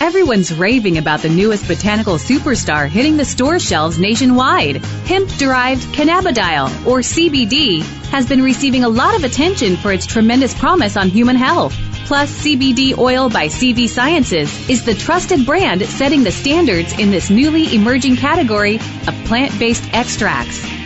Everyone's 0.00 0.52
raving 0.52 0.96
about 0.96 1.20
the 1.20 1.28
newest 1.28 1.68
botanical 1.68 2.14
superstar 2.14 2.88
hitting 2.88 3.18
the 3.18 3.26
store 3.26 3.58
shelves 3.58 3.98
nationwide. 3.98 4.76
Hemp 5.06 5.28
derived 5.36 5.82
cannabidiol, 5.94 6.86
or 6.86 7.00
CBD, 7.00 7.82
has 8.10 8.26
been 8.26 8.42
receiving 8.42 8.84
a 8.84 8.88
lot 8.88 9.14
of 9.14 9.22
attention 9.22 9.76
for 9.76 9.92
its 9.92 10.06
tremendous 10.06 10.54
promise 10.54 10.96
on 10.96 11.08
human 11.08 11.36
health. 11.36 11.74
Plus, 12.06 12.32
CBD 12.42 12.96
Oil 12.96 13.28
by 13.28 13.46
CV 13.46 13.88
Sciences 13.88 14.68
is 14.68 14.84
the 14.84 14.94
trusted 14.94 15.44
brand 15.44 15.82
setting 15.82 16.24
the 16.24 16.32
standards 16.32 16.98
in 16.98 17.10
this 17.10 17.30
newly 17.30 17.74
emerging 17.74 18.16
category 18.16 18.76
of 18.76 19.14
plant 19.26 19.56
based 19.58 19.84
extracts, 19.92 20.64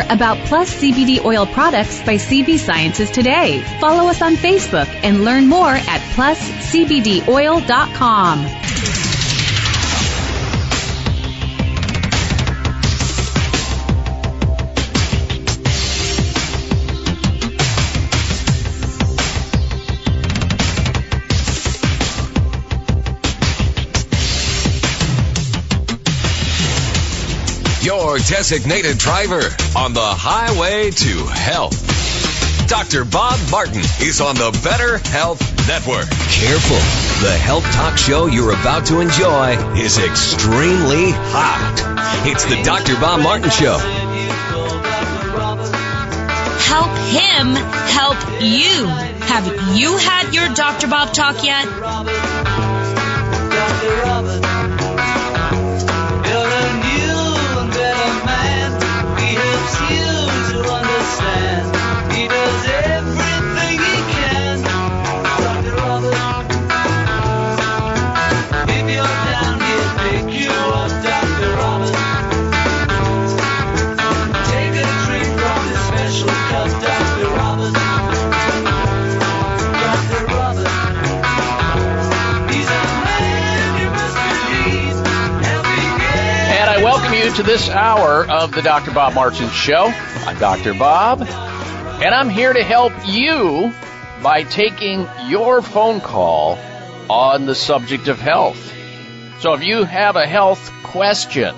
about 0.00 0.38
Plus 0.46 0.74
CBD 0.74 1.24
oil 1.24 1.46
products 1.46 2.02
by 2.02 2.16
CV 2.16 2.58
Sciences 2.58 3.10
today. 3.10 3.60
Follow 3.80 4.08
us 4.08 4.20
on 4.22 4.36
Facebook 4.36 4.88
and 5.02 5.24
learn 5.24 5.46
more 5.46 5.74
at 5.74 6.00
pluscbdoil.com. 6.14 9.05
Your 27.86 28.18
designated 28.18 28.98
driver 28.98 29.42
on 29.76 29.92
the 29.92 30.00
highway 30.02 30.90
to 30.90 31.26
health. 31.28 32.66
Dr. 32.66 33.04
Bob 33.04 33.38
Martin 33.48 33.78
is 34.02 34.20
on 34.20 34.34
the 34.34 34.50
Better 34.64 34.98
Health 34.98 35.40
Network. 35.68 36.10
Careful. 36.10 36.82
The 37.22 37.38
health 37.38 37.62
talk 37.70 37.96
show 37.96 38.26
you're 38.26 38.50
about 38.50 38.86
to 38.86 38.98
enjoy 38.98 39.54
is 39.78 39.98
extremely 39.98 41.12
hot. 41.30 42.26
It's 42.26 42.44
the 42.46 42.60
Dr. 42.64 42.98
Bob 43.00 43.20
Martin 43.20 43.50
Show. 43.50 43.78
Help 46.58 46.90
him 47.14 47.54
help 47.94 48.18
you. 48.42 48.88
Have 49.30 49.46
you 49.78 49.96
had 49.96 50.34
your 50.34 50.52
Dr. 50.54 50.88
Bob 50.88 51.14
talk 51.14 51.44
yet? 51.44 51.68
And 61.08 62.95
to 87.36 87.42
this 87.42 87.68
hour 87.68 88.26
of 88.30 88.50
the 88.52 88.62
Dr. 88.62 88.92
Bob 88.92 89.12
Martin 89.12 89.50
Show. 89.50 89.92
I'm 90.24 90.38
Dr. 90.38 90.72
Bob, 90.72 91.20
and 91.20 92.14
I'm 92.14 92.30
here 92.30 92.54
to 92.54 92.64
help 92.64 92.94
you 93.06 93.74
by 94.22 94.42
taking 94.44 95.06
your 95.26 95.60
phone 95.60 96.00
call 96.00 96.58
on 97.10 97.44
the 97.44 97.54
subject 97.54 98.08
of 98.08 98.18
health. 98.18 98.72
So 99.40 99.52
if 99.52 99.62
you 99.62 99.84
have 99.84 100.16
a 100.16 100.26
health 100.26 100.72
question, 100.82 101.54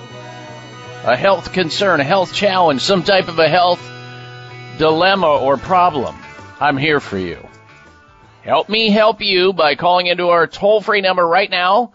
a 1.05 1.15
health 1.15 1.53
concern, 1.53 2.01
a 2.01 2.03
health 2.03 2.33
challenge, 2.33 2.81
some 2.81 3.03
type 3.03 3.29
of 3.29 3.39
a 3.39 3.47
health 3.47 3.81
dilemma 4.79 5.33
or 5.33 5.55
problem, 5.55 6.13
I'm 6.59 6.75
here 6.75 6.99
for 6.99 7.17
you. 7.17 7.47
Help 8.41 8.67
me 8.67 8.89
help 8.89 9.21
you 9.21 9.53
by 9.53 9.75
calling 9.75 10.07
into 10.07 10.27
our 10.27 10.45
toll 10.45 10.81
free 10.81 10.99
number 10.99 11.25
right 11.25 11.49
now 11.49 11.93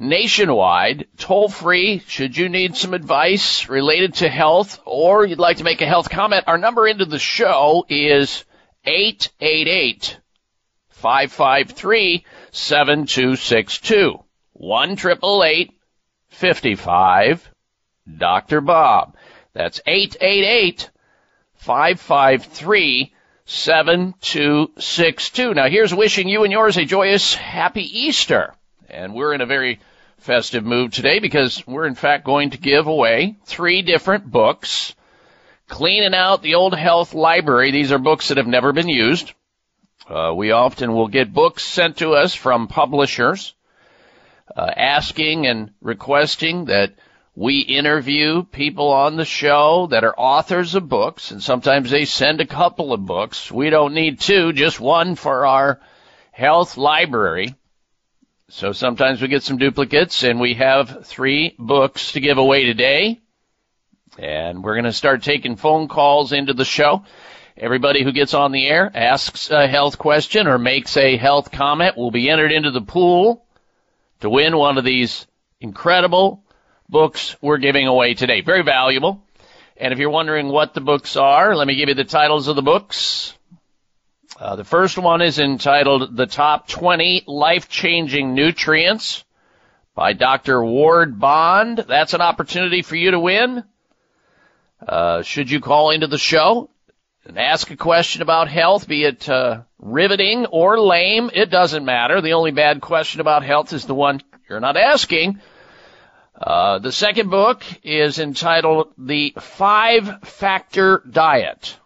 nationwide, 0.00 1.06
toll 1.18 1.50
free, 1.50 1.98
should 2.08 2.36
you 2.36 2.48
need 2.48 2.74
some 2.74 2.94
advice 2.94 3.68
related 3.68 4.14
to 4.14 4.28
health 4.28 4.80
or 4.86 5.26
you'd 5.26 5.38
like 5.38 5.58
to 5.58 5.64
make 5.64 5.82
a 5.82 5.86
health 5.86 6.08
comment. 6.08 6.44
Our 6.46 6.56
number 6.56 6.88
into 6.88 7.04
the 7.04 7.18
show 7.18 7.84
is 7.88 8.44
888 8.84 10.18
553 10.88 12.24
7262. 12.50 14.24
1 14.54 14.96
55 16.28 17.50
Dr. 18.16 18.62
Bob. 18.62 19.16
That's 19.52 19.82
888 19.86 20.90
553 21.56 23.12
7262. 23.44 25.54
Now 25.54 25.68
here's 25.68 25.94
wishing 25.94 26.28
you 26.28 26.44
and 26.44 26.52
yours 26.52 26.78
a 26.78 26.86
joyous 26.86 27.34
happy 27.34 27.82
Easter. 27.82 28.54
And 28.88 29.12
we're 29.14 29.34
in 29.34 29.42
a 29.42 29.46
very 29.46 29.78
festive 30.20 30.64
move 30.64 30.92
today 30.92 31.18
because 31.18 31.66
we're 31.66 31.86
in 31.86 31.94
fact 31.94 32.24
going 32.24 32.50
to 32.50 32.58
give 32.58 32.86
away 32.86 33.36
three 33.44 33.82
different 33.82 34.30
books. 34.30 34.94
Cleaning 35.68 36.14
out 36.14 36.42
the 36.42 36.56
old 36.56 36.74
health 36.74 37.14
library. 37.14 37.70
These 37.70 37.92
are 37.92 37.98
books 37.98 38.28
that 38.28 38.36
have 38.36 38.46
never 38.46 38.72
been 38.72 38.88
used. 38.88 39.32
Uh, 40.08 40.32
we 40.34 40.50
often 40.50 40.92
will 40.92 41.08
get 41.08 41.32
books 41.32 41.62
sent 41.62 41.98
to 41.98 42.14
us 42.14 42.34
from 42.34 42.66
publishers 42.66 43.54
uh, 44.56 44.70
asking 44.76 45.46
and 45.46 45.70
requesting 45.80 46.66
that 46.66 46.94
we 47.36 47.60
interview 47.60 48.42
people 48.42 48.88
on 48.88 49.16
the 49.16 49.24
show 49.24 49.86
that 49.90 50.04
are 50.04 50.18
authors 50.18 50.74
of 50.74 50.88
books, 50.88 51.30
and 51.30 51.42
sometimes 51.42 51.90
they 51.90 52.04
send 52.04 52.40
a 52.40 52.46
couple 52.46 52.92
of 52.92 53.06
books. 53.06 53.50
We 53.50 53.70
don't 53.70 53.94
need 53.94 54.20
two, 54.20 54.52
just 54.52 54.80
one 54.80 55.14
for 55.14 55.46
our 55.46 55.80
health 56.32 56.76
library. 56.76 57.54
So 58.52 58.72
sometimes 58.72 59.22
we 59.22 59.28
get 59.28 59.44
some 59.44 59.58
duplicates 59.58 60.24
and 60.24 60.40
we 60.40 60.54
have 60.54 61.06
three 61.06 61.54
books 61.56 62.12
to 62.12 62.20
give 62.20 62.36
away 62.36 62.64
today. 62.64 63.20
And 64.18 64.64
we're 64.64 64.74
going 64.74 64.86
to 64.86 64.92
start 64.92 65.22
taking 65.22 65.54
phone 65.54 65.86
calls 65.86 66.32
into 66.32 66.52
the 66.52 66.64
show. 66.64 67.04
Everybody 67.56 68.02
who 68.02 68.10
gets 68.10 68.34
on 68.34 68.50
the 68.50 68.66
air 68.66 68.90
asks 68.92 69.52
a 69.52 69.68
health 69.68 69.98
question 69.98 70.48
or 70.48 70.58
makes 70.58 70.96
a 70.96 71.16
health 71.16 71.52
comment 71.52 71.96
will 71.96 72.10
be 72.10 72.28
entered 72.28 72.50
into 72.50 72.72
the 72.72 72.80
pool 72.80 73.46
to 74.18 74.28
win 74.28 74.56
one 74.56 74.78
of 74.78 74.84
these 74.84 75.28
incredible 75.60 76.42
books 76.88 77.36
we're 77.40 77.58
giving 77.58 77.86
away 77.86 78.14
today. 78.14 78.40
Very 78.40 78.64
valuable. 78.64 79.22
And 79.76 79.92
if 79.92 80.00
you're 80.00 80.10
wondering 80.10 80.48
what 80.48 80.74
the 80.74 80.80
books 80.80 81.14
are, 81.14 81.54
let 81.54 81.68
me 81.68 81.76
give 81.76 81.88
you 81.88 81.94
the 81.94 82.02
titles 82.02 82.48
of 82.48 82.56
the 82.56 82.62
books. 82.62 83.32
Uh, 84.40 84.56
the 84.56 84.64
first 84.64 84.96
one 84.96 85.20
is 85.20 85.38
entitled 85.38 86.16
The 86.16 86.24
Top 86.24 86.66
20 86.66 87.24
Life-Changing 87.26 88.34
Nutrients 88.34 89.22
by 89.94 90.14
Dr. 90.14 90.64
Ward 90.64 91.20
Bond. 91.20 91.84
That's 91.86 92.14
an 92.14 92.22
opportunity 92.22 92.80
for 92.80 92.96
you 92.96 93.10
to 93.10 93.20
win. 93.20 93.64
Uh, 94.88 95.20
should 95.20 95.50
you 95.50 95.60
call 95.60 95.90
into 95.90 96.06
the 96.06 96.16
show 96.16 96.70
and 97.26 97.38
ask 97.38 97.70
a 97.70 97.76
question 97.76 98.22
about 98.22 98.48
health, 98.48 98.88
be 98.88 99.04
it 99.04 99.28
uh, 99.28 99.60
riveting 99.78 100.46
or 100.46 100.80
lame, 100.80 101.30
it 101.34 101.50
doesn't 101.50 101.84
matter. 101.84 102.22
The 102.22 102.32
only 102.32 102.50
bad 102.50 102.80
question 102.80 103.20
about 103.20 103.44
health 103.44 103.74
is 103.74 103.84
the 103.84 103.94
one 103.94 104.22
you're 104.48 104.58
not 104.58 104.78
asking. 104.78 105.38
Uh, 106.34 106.78
the 106.78 106.92
second 106.92 107.28
book 107.28 107.62
is 107.82 108.18
entitled 108.18 108.94
The 108.96 109.34
Five 109.38 110.22
Factor 110.22 111.02
Diet. 111.10 111.76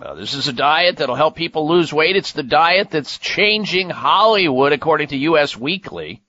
Uh, 0.00 0.14
this 0.14 0.34
is 0.34 0.48
a 0.48 0.52
diet 0.52 0.96
that'll 0.96 1.14
help 1.14 1.36
people 1.36 1.68
lose 1.68 1.92
weight. 1.92 2.16
It's 2.16 2.32
the 2.32 2.42
diet 2.42 2.90
that's 2.90 3.18
changing 3.18 3.90
Hollywood, 3.90 4.72
according 4.72 5.08
to 5.08 5.16
U.S. 5.16 5.56
Weekly. 5.56 6.20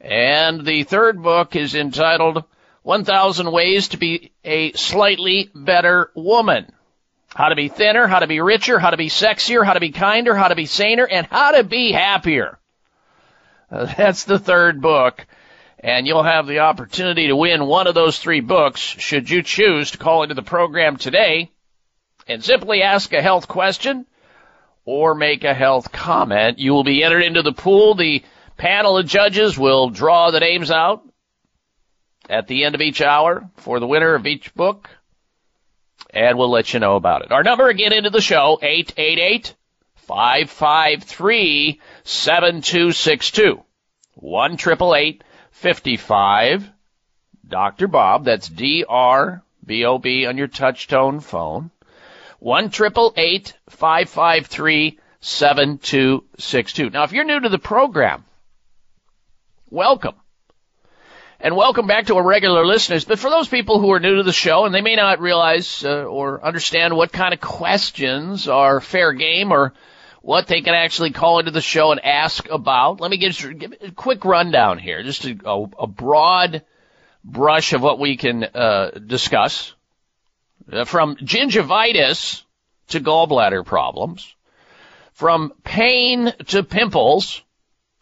And 0.00 0.64
the 0.64 0.82
third 0.82 1.22
book 1.22 1.54
is 1.54 1.76
entitled 1.76 2.42
1000 2.82 3.52
Ways 3.52 3.88
to 3.88 3.98
Be 3.98 4.32
a 4.44 4.72
Slightly 4.72 5.50
Better 5.54 6.10
Woman. 6.16 6.72
How 7.28 7.50
to 7.50 7.56
be 7.56 7.68
thinner, 7.68 8.08
how 8.08 8.18
to 8.18 8.26
be 8.26 8.40
richer, 8.40 8.80
how 8.80 8.90
to 8.90 8.96
be 8.96 9.08
sexier, 9.08 9.64
how 9.64 9.74
to 9.74 9.80
be 9.80 9.92
kinder, 9.92 10.34
how 10.34 10.48
to 10.48 10.56
be 10.56 10.66
saner, 10.66 11.06
and 11.06 11.26
how 11.26 11.52
to 11.52 11.62
be 11.62 11.92
happier. 11.92 12.58
Uh, 13.70 13.84
that's 13.96 14.24
the 14.24 14.40
third 14.40 14.80
book. 14.80 15.24
And 15.78 16.04
you'll 16.04 16.24
have 16.24 16.48
the 16.48 16.60
opportunity 16.60 17.28
to 17.28 17.36
win 17.36 17.64
one 17.64 17.86
of 17.86 17.94
those 17.94 18.18
three 18.18 18.40
books 18.40 18.80
should 18.80 19.30
you 19.30 19.44
choose 19.44 19.92
to 19.92 19.98
call 19.98 20.24
into 20.24 20.34
the 20.34 20.42
program 20.42 20.96
today 20.96 21.52
and 22.28 22.44
simply 22.44 22.82
ask 22.82 23.12
a 23.12 23.22
health 23.22 23.48
question 23.48 24.06
or 24.84 25.14
make 25.14 25.44
a 25.44 25.54
health 25.54 25.90
comment. 25.90 26.58
You 26.58 26.72
will 26.72 26.84
be 26.84 27.02
entered 27.02 27.22
into 27.22 27.42
the 27.42 27.52
pool. 27.52 27.94
The 27.94 28.22
panel 28.56 28.98
of 28.98 29.06
judges 29.06 29.58
will 29.58 29.90
draw 29.90 30.30
the 30.30 30.40
names 30.40 30.70
out 30.70 31.02
at 32.28 32.46
the 32.46 32.64
end 32.64 32.74
of 32.74 32.80
each 32.80 33.00
hour 33.00 33.48
for 33.56 33.80
the 33.80 33.86
winner 33.86 34.14
of 34.14 34.26
each 34.26 34.54
book, 34.54 34.90
and 36.10 36.36
we'll 36.36 36.50
let 36.50 36.72
you 36.72 36.80
know 36.80 36.96
about 36.96 37.22
it. 37.22 37.32
Our 37.32 37.42
number 37.42 37.68
again 37.68 37.92
into 37.92 38.10
the 38.10 38.20
show, 38.20 38.58
888 38.60 39.54
553 39.96 41.80
7262. 42.04 43.62
1 44.14 44.56
55 45.50 46.70
Dr. 47.46 47.88
Bob, 47.88 48.24
that's 48.24 48.48
D 48.48 48.84
R 48.88 49.42
B 49.64 49.84
O 49.84 49.98
B 49.98 50.26
on 50.26 50.36
your 50.36 50.48
touchtone 50.48 51.22
phone. 51.22 51.70
1 52.38 52.70
553 52.70 54.98
7262. 55.20 56.90
Now, 56.90 57.02
if 57.02 57.12
you're 57.12 57.24
new 57.24 57.40
to 57.40 57.48
the 57.48 57.58
program, 57.58 58.24
welcome 59.70 60.14
and 61.40 61.56
welcome 61.56 61.86
back 61.86 62.06
to 62.06 62.16
our 62.16 62.22
regular 62.22 62.64
listeners. 62.64 63.04
But 63.04 63.18
for 63.18 63.30
those 63.30 63.48
people 63.48 63.80
who 63.80 63.92
are 63.92 64.00
new 64.00 64.16
to 64.16 64.22
the 64.22 64.32
show 64.32 64.64
and 64.64 64.74
they 64.74 64.80
may 64.80 64.96
not 64.96 65.20
realize 65.20 65.84
uh, 65.84 66.04
or 66.04 66.44
understand 66.44 66.96
what 66.96 67.12
kind 67.12 67.34
of 67.34 67.40
questions 67.40 68.48
are 68.48 68.80
fair 68.80 69.12
game 69.12 69.52
or 69.52 69.74
what 70.22 70.46
they 70.46 70.60
can 70.60 70.74
actually 70.74 71.12
call 71.12 71.38
into 71.38 71.50
the 71.50 71.60
show 71.60 71.90
and 71.90 72.04
ask 72.04 72.48
about, 72.48 73.00
let 73.00 73.10
me 73.10 73.16
give, 73.16 73.58
give 73.58 73.74
a 73.80 73.90
quick 73.92 74.24
rundown 74.24 74.78
here, 74.78 75.02
just 75.02 75.24
a, 75.24 75.66
a 75.78 75.86
broad 75.86 76.64
brush 77.24 77.72
of 77.72 77.82
what 77.82 77.98
we 77.98 78.16
can 78.16 78.44
uh, 78.44 78.90
discuss. 78.90 79.74
Uh, 80.70 80.84
from 80.84 81.16
gingivitis 81.16 82.42
to 82.88 83.00
gallbladder 83.00 83.64
problems, 83.64 84.34
from 85.12 85.52
pain 85.64 86.32
to 86.46 86.62
pimples, 86.62 87.42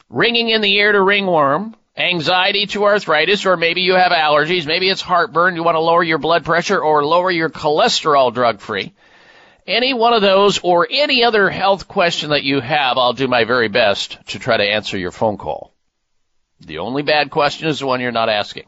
ringing 0.09 0.49
in 0.49 0.61
the 0.61 0.75
ear 0.75 0.91
to 0.91 1.01
ringworm, 1.01 1.77
anxiety 1.97 2.67
to 2.67 2.85
arthritis, 2.85 3.47
or 3.47 3.57
maybe 3.57 3.83
you 3.83 3.95
have 3.95 4.11
allergies, 4.11 4.67
maybe 4.67 4.89
it's 4.89 5.01
heartburn, 5.01 5.55
you 5.55 5.63
want 5.63 5.77
to 5.77 5.81
lower 5.81 6.03
your 6.03 6.19
blood 6.19 6.45
pressure 6.45 6.81
or 6.81 7.05
lower 7.05 7.31
your 7.31 7.51
cholesterol 7.51 8.35
drug 8.35 8.61
free. 8.61 8.93
Any 9.67 9.95
one 9.95 10.13
of 10.13 10.23
those 10.23 10.59
or 10.63 10.87
any 10.91 11.25
other 11.25 11.49
health 11.49 11.89
question 11.89 12.31
that 12.31 12.43
you 12.43 12.61
have, 12.61 12.99
I'll 12.99 13.13
do 13.13 13.29
my 13.29 13.45
very 13.45 13.69
best 13.69 14.19
to 14.29 14.39
try 14.39 14.57
to 14.57 14.63
answer 14.65 14.99
your 14.99 15.11
phone 15.11 15.39
call. 15.39 15.73
The 16.61 16.79
only 16.79 17.03
bad 17.03 17.31
question 17.31 17.69
is 17.69 17.81
the 17.81 17.87
one 17.87 18.01
you're 18.01 18.13
not 18.13 18.29
asking. 18.29 18.67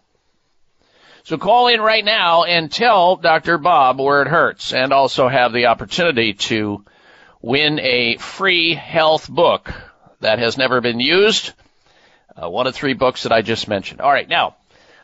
So 1.29 1.37
call 1.37 1.69
in 1.69 1.83
right 1.83 2.03
now 2.03 2.45
and 2.45 2.73
tell 2.73 3.17
Dr. 3.17 3.59
Bob 3.59 4.01
where 4.01 4.23
it 4.23 4.29
hurts 4.29 4.73
and 4.73 4.95
also 4.95 5.29
have 5.29 5.53
the 5.53 5.67
opportunity 5.67 6.33
to 6.33 6.87
win 7.43 7.79
a 7.81 8.17
free 8.17 8.73
health 8.73 9.29
book 9.29 9.71
that 10.21 10.39
has 10.39 10.57
never 10.57 10.81
been 10.81 11.01
used 11.01 11.53
uh, 12.35 12.49
one 12.49 12.67
of 12.67 12.75
three 12.75 12.95
books 12.95 13.25
that 13.25 13.33
I 13.33 13.43
just 13.43 13.69
mentioned. 13.69 14.01
All 14.01 14.11
right, 14.11 14.27
now 14.27 14.57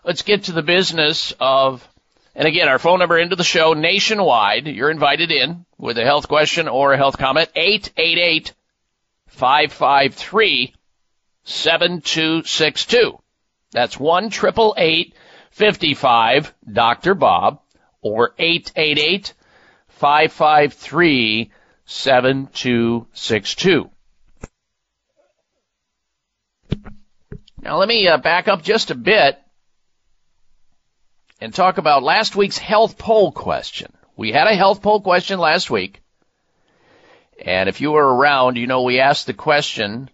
let's 0.02 0.22
get 0.22 0.44
to 0.44 0.52
the 0.52 0.62
business 0.62 1.34
of, 1.40 1.86
and 2.34 2.48
again, 2.48 2.68
our 2.68 2.78
phone 2.78 3.00
number 3.00 3.18
into 3.18 3.36
the 3.36 3.44
show 3.44 3.74
nationwide. 3.74 4.66
You're 4.66 4.90
invited 4.90 5.30
in 5.30 5.66
with 5.76 5.98
a 5.98 6.04
health 6.04 6.26
question 6.26 6.68
or 6.68 6.94
a 6.94 6.96
health 6.96 7.18
comment. 7.18 7.50
888 7.54 8.54
553 9.26 10.74
7262. 11.44 13.18
That's 13.72 14.00
1 14.00 14.30
55 15.54 16.52
Dr. 16.70 17.14
Bob 17.14 17.62
or 18.02 18.34
888 18.38 19.32
553 19.88 21.50
7262. 21.86 23.90
Now 27.62 27.78
let 27.78 27.88
me 27.88 28.06
uh, 28.08 28.18
back 28.18 28.48
up 28.48 28.64
just 28.64 28.90
a 28.90 28.96
bit 28.96 29.38
and 31.40 31.54
talk 31.54 31.78
about 31.78 32.02
last 32.02 32.34
week's 32.34 32.58
health 32.58 32.98
poll 32.98 33.30
question. 33.30 33.92
We 34.16 34.32
had 34.32 34.48
a 34.48 34.56
health 34.56 34.82
poll 34.82 35.02
question 35.02 35.38
last 35.38 35.70
week. 35.70 36.02
And 37.44 37.68
if 37.68 37.80
you 37.80 37.92
were 37.92 38.16
around, 38.16 38.56
you 38.56 38.66
know 38.66 38.82
we 38.82 38.98
asked 38.98 39.26
the 39.26 39.34
question 39.34 40.10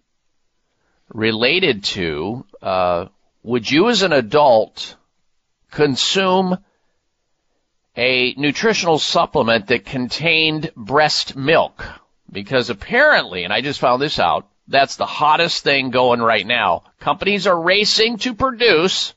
related 1.08 1.84
to, 1.84 2.44
uh, 2.60 3.06
would 3.42 3.70
you 3.70 3.88
as 3.88 4.02
an 4.02 4.12
adult 4.12 4.96
consume 5.70 6.58
a 7.96 8.34
nutritional 8.36 8.98
supplement 8.98 9.68
that 9.68 9.84
contained 9.84 10.72
breast 10.76 11.36
milk? 11.36 11.84
Because 12.30 12.70
apparently, 12.70 13.44
and 13.44 13.52
I 13.52 13.60
just 13.60 13.80
found 13.80 14.00
this 14.00 14.18
out, 14.18 14.48
that's 14.68 14.96
the 14.96 15.06
hottest 15.06 15.64
thing 15.64 15.90
going 15.90 16.20
right 16.20 16.46
now. 16.46 16.84
Companies 17.00 17.46
are 17.46 17.60
racing 17.60 18.18
to 18.18 18.34
produce 18.34 19.14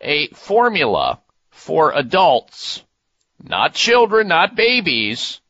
a 0.00 0.28
formula 0.28 1.20
for 1.50 1.92
adults, 1.92 2.84
not 3.42 3.74
children, 3.74 4.28
not 4.28 4.54
babies, 4.54 5.40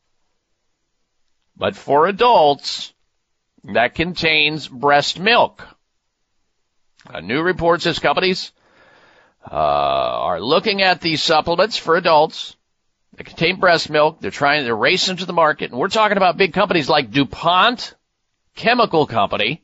but 1.56 1.76
for 1.76 2.06
adults 2.06 2.94
that 3.64 3.94
contains 3.94 4.66
breast 4.66 5.18
milk. 5.18 5.66
A 7.06 7.20
new 7.20 7.42
report 7.42 7.82
says 7.82 7.98
companies 7.98 8.52
uh, 9.50 9.54
are 9.54 10.40
looking 10.40 10.82
at 10.82 11.00
these 11.00 11.22
supplements 11.22 11.76
for 11.76 11.96
adults 11.96 12.56
that 13.16 13.24
contain 13.24 13.58
breast 13.58 13.90
milk. 13.90 14.20
They're 14.20 14.30
trying, 14.30 14.66
to 14.66 14.74
race 14.74 15.08
into 15.08 15.26
the 15.26 15.32
market, 15.32 15.70
and 15.70 15.78
we're 15.78 15.88
talking 15.88 16.16
about 16.16 16.36
big 16.36 16.52
companies 16.52 16.88
like 16.88 17.10
DuPont 17.10 17.94
Chemical 18.54 19.06
Company 19.06 19.62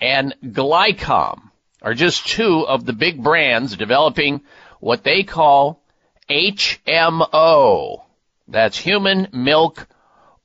and 0.00 0.34
Glycom 0.44 1.50
are 1.82 1.94
just 1.94 2.26
two 2.26 2.66
of 2.66 2.84
the 2.84 2.92
big 2.92 3.22
brands 3.22 3.76
developing 3.76 4.42
what 4.80 5.04
they 5.04 5.22
call 5.22 5.82
HMO. 6.30 8.02
That's 8.46 8.78
human 8.78 9.28
milk 9.32 9.86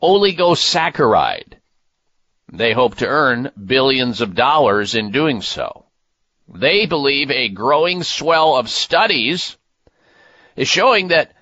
oligosaccharide. 0.02 1.54
They 2.52 2.74
hope 2.74 2.96
to 2.96 3.08
earn 3.08 3.52
billions 3.64 4.22
of 4.22 4.36
dollars 4.36 4.96
in 4.96 5.12
doing 5.12 5.42
so. 5.42 5.83
They 6.54 6.86
believe 6.86 7.32
a 7.32 7.50
growing 7.50 8.04
swell 8.04 8.56
of 8.56 8.70
studies 8.70 9.58
is 10.56 10.68
showing 10.68 11.08
that 11.08 11.34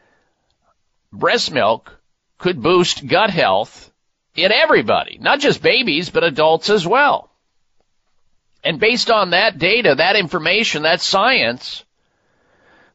breast 1.11 1.51
milk 1.51 1.99
could 2.37 2.61
boost 2.61 3.05
gut 3.05 3.29
health 3.29 3.91
in 4.35 4.51
everybody, 4.51 5.17
not 5.19 5.39
just 5.39 5.61
babies, 5.61 6.09
but 6.09 6.23
adults 6.23 6.69
as 6.69 6.87
well. 6.87 7.29
And 8.63 8.79
based 8.79 9.09
on 9.11 9.31
that 9.31 9.57
data, 9.57 9.95
that 9.95 10.15
information, 10.15 10.83
that 10.83 11.01
science, 11.01 11.83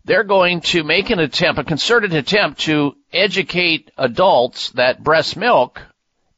they're 0.04 0.25
going 0.25 0.62
to 0.62 0.85
make 0.85 1.11
an 1.11 1.18
attempt, 1.18 1.61
a 1.61 1.64
concerted 1.64 2.14
attempt 2.14 2.61
to 2.61 2.96
educate 3.12 3.90
adults 3.99 4.70
that 4.70 5.02
breast 5.02 5.37
milk 5.37 5.82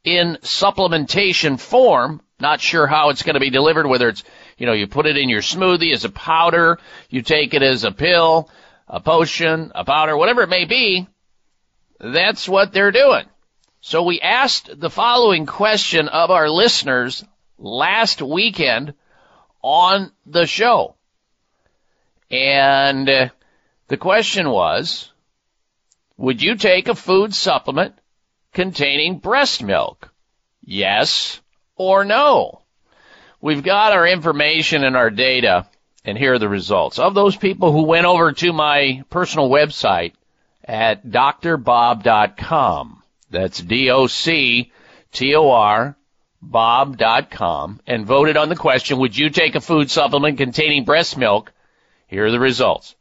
in 0.03 0.39
supplementation 0.43 1.61
form 1.61 2.23
Not 2.41 2.61
sure 2.61 2.87
how 2.87 3.11
it's 3.11 3.23
going 3.23 3.35
to 3.35 3.41
be 3.41 3.51
delivered, 3.51 3.87
whether 3.87 4.09
it's, 4.09 4.23
you 4.59 4.67
know, 4.67 4.73
you 4.73 4.87
put 4.87 5.07
it 5.07 5.17
in 5.17 5.29
your 5.29 5.41
smoothie 5.41 5.95
as 5.95 6.05
a 6.05 6.11
powder, 6.11 6.79
you 7.09 7.23
take 7.23 7.55
it 7.55 7.63
as 7.63 7.85
a 7.85 7.93
pill, 7.93 8.51
a 8.89 9.01
potion, 9.01 9.73
a 9.75 9.85
powder, 9.85 10.17
whatever 10.17 10.43
it 10.43 10.49
may 10.49 10.65
be. 10.65 11.07
That's 12.01 12.49
what 12.49 12.73
they're 12.73 12.93
doing. 12.93 13.25
So 13.81 14.03
we 14.03 14.21
asked 14.21 14.69
the 14.79 14.91
following 14.91 15.47
question 15.47 16.09
of 16.09 16.31
our 16.31 16.51
listeners 16.51 17.25
last 17.59 18.21
weekend 18.21 18.95
on 19.63 20.11
the 20.27 20.47
show. 20.47 20.97
And 22.31 23.09
uh, 23.09 23.29
the 23.87 23.97
question 23.97 24.51
was, 24.51 25.13
would 26.17 26.43
you 26.43 26.57
take 26.57 26.89
a 26.89 26.95
food 26.95 27.35
supplement 27.35 27.95
containing 28.53 29.19
breast 29.19 29.63
milk? 29.63 30.13
Yes 30.65 31.41
or 31.77 32.05
no? 32.05 32.58
We've 33.41 33.63
got 33.63 33.93
our 33.93 34.05
information 34.07 34.83
and 34.83 34.97
our 34.97 35.11
data, 35.11 35.67
and 36.05 36.19
here 36.19 36.35
are 36.35 36.39
the 36.41 36.49
results. 36.49 36.99
Of 36.99 37.15
those 37.15 37.37
people 37.37 37.71
who 37.71 37.85
went 37.85 38.05
over 38.07 38.33
to 38.33 38.53
my 38.53 39.05
personal 39.11 39.49
website 39.49 40.15
at 40.65 41.07
drbob.com, 41.07 43.03
that's 43.31 43.61
D-O-C-T-O-R, 43.61 44.67
bob.com, 46.43 47.81
and 47.87 48.07
voted 48.07 48.37
on 48.37 48.49
the 48.49 48.57
question, 48.57 48.99
would 48.99 49.17
you 49.17 49.31
take 49.31 49.55
a 49.55 49.61
food 49.61 49.89
supplement 49.89 50.39
containing 50.39 50.85
breast 50.85 51.17
milk? 51.17 51.53
Here 52.09 52.27
are 52.27 52.33
the 52.33 52.41
results. 52.41 52.97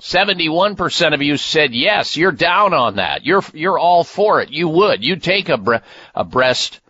71% 0.00 1.14
of 1.14 1.22
you 1.22 1.36
said 1.36 1.72
yes, 1.74 2.16
you're 2.16 2.32
down 2.32 2.74
on 2.74 2.96
that. 2.96 3.24
You're, 3.24 3.44
you're 3.52 3.78
all 3.78 4.02
for 4.02 4.40
it. 4.40 4.50
You 4.50 4.66
would. 4.68 5.04
You 5.04 5.16
take 5.16 5.48
a, 5.50 5.58
bre- 5.58 5.76
a 6.14 6.24
breast 6.24 6.80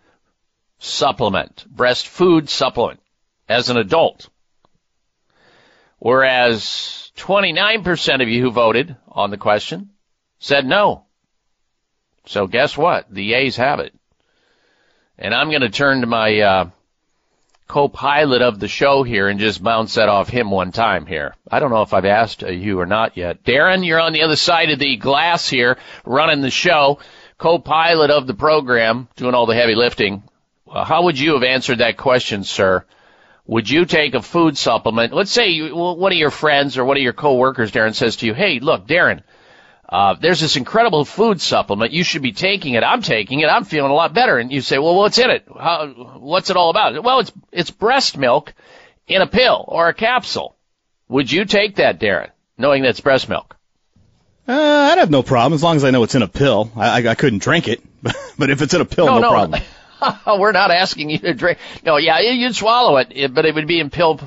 supplement, 0.81 1.65
breast 1.69 2.09
food 2.09 2.49
supplement 2.49 3.01
as 3.49 3.69
an 3.69 3.77
adult. 3.77 4.29
Whereas 5.99 7.13
29% 7.17 8.23
of 8.23 8.29
you 8.29 8.43
who 8.43 8.51
voted 8.51 8.97
on 9.07 9.31
the 9.31 9.37
question 9.37 9.91
said 10.39 10.67
no. 10.67 11.05
So 12.27 12.47
guess 12.47 12.77
what? 12.77 13.13
The 13.13 13.35
ayes 13.35 13.57
have 13.57 13.81
it. 13.81 13.95
And 15.19 15.35
I'm 15.35 15.51
going 15.51 15.61
to 15.61 15.69
turn 15.69 16.01
to 16.01 16.07
my, 16.07 16.41
uh, 16.41 16.71
co-pilot 17.71 18.43
of 18.43 18.59
the 18.59 18.67
show 18.67 19.05
here 19.05 19.29
and 19.29 19.39
just 19.39 19.63
bounce 19.63 19.95
that 19.95 20.09
off 20.09 20.29
him 20.29 20.51
one 20.51 20.73
time 20.73 21.07
here. 21.07 21.37
I 21.49 21.61
don't 21.61 21.71
know 21.71 21.83
if 21.83 21.95
I've 21.95 22.05
asked 22.05 22.43
you 22.43 22.81
or 22.81 22.87
not 22.87 23.17
yet. 23.17 23.45
Darren, 23.45 23.87
you're 23.87 24.01
on 24.01 24.13
the 24.13 24.23
other 24.23 24.35
side 24.35 24.71
of 24.71 24.81
the 24.81 24.97
glass 24.97 25.49
here, 25.49 25.79
running 26.05 26.41
the 26.41 26.51
show, 26.51 26.99
co-pilot 27.39 28.11
of 28.11 28.27
the 28.27 28.35
program, 28.35 29.07
doing 29.15 29.35
all 29.35 29.47
the 29.47 29.55
heavy 29.55 29.77
lifting. 29.77 30.25
How 30.73 31.03
would 31.05 31.19
you 31.19 31.35
have 31.35 31.43
answered 31.43 31.79
that 31.79 31.97
question, 31.97 32.45
sir? 32.45 32.85
Would 33.47 33.69
you 33.69 33.85
take 33.85 34.15
a 34.15 34.23
food 34.23 34.57
supplement? 34.57 35.13
Let's 35.13 35.33
say 35.33 35.49
you, 35.49 35.75
one 35.75 36.13
of 36.13 36.19
your 36.19 36.31
friends 36.31 36.79
or 36.79 36.85
one 36.85 36.97
of 36.97 37.03
your 37.03 37.13
coworkers, 37.13 37.73
Darren, 37.73 37.95
says 37.95 38.17
to 38.17 38.27
you, 38.27 38.35
"Hey, 38.35 38.61
look, 38.61 38.87
Darren, 38.87 39.23
uh, 39.91 40.15
there's 40.15 40.39
this 40.39 40.57
incredible 40.57 41.05
food 41.05 41.41
supplement. 41.41 41.93
You 41.93 42.05
should 42.05 42.23
be 42.23 42.33
taking 42.33 42.75
it. 42.75 42.85
I'm 42.85 43.03
taking 43.03 43.41
it. 43.41 43.47
I'm 43.47 43.65
feeling 43.65 43.91
a 43.91 43.95
lot 43.95 44.15
better. 44.15 44.39
And 44.39 44.53
you 44.53 44.61
say, 44.61 44.79
well, 44.79 44.95
what's 44.95 45.19
in 45.19 45.31
it? 45.31 45.49
How, 45.49 45.89
what's 45.89 46.49
it 46.49 46.57
all 46.57 46.71
about? 46.71 47.03
Well, 47.03 47.19
it's, 47.19 47.33
it's 47.51 47.71
breast 47.73 48.17
milk 48.17 48.55
in 49.09 49.21
a 49.21 49.27
pill 49.27 49.65
or 49.67 49.89
a 49.89 49.95
capsule. 49.95 50.57
Would 51.09 51.33
you 51.33 51.45
take 51.45 51.77
that, 51.77 51.99
Darren, 51.99 52.31
knowing 52.57 52.83
that 52.83 52.91
it's 52.91 53.01
breast 53.01 53.29
milk? 53.29 53.57
Uh, 54.47 54.53
I'd 54.53 54.99
have 54.99 55.11
no 55.11 55.25
problem 55.25 55.55
as 55.55 55.63
long 55.63 55.75
as 55.75 55.83
I 55.83 55.91
know 55.91 56.05
it's 56.05 56.15
in 56.15 56.23
a 56.23 56.29
pill. 56.29 56.71
I, 56.77 57.03
I, 57.03 57.11
I 57.11 57.15
couldn't 57.17 57.43
drink 57.43 57.67
it, 57.67 57.83
but 58.39 58.51
if 58.51 58.63
it's 58.63 58.75
in 58.75 58.81
a 58.81 58.85
pill, 58.85 59.07
no, 59.07 59.15
no, 59.17 59.21
no. 59.23 59.31
problem. 59.31 59.63
We're 60.27 60.53
not 60.53 60.71
asking 60.71 61.11
you 61.11 61.19
to 61.19 61.35
drink. 61.35 61.59
No, 61.85 61.97
yeah, 61.97 62.21
you'd 62.21 62.57
swallow 62.57 62.97
it, 62.99 63.35
but 63.35 63.47
it 63.47 63.55
would 63.55 63.67
be 63.67 63.81
in 63.81 63.91
pill, 63.91 64.21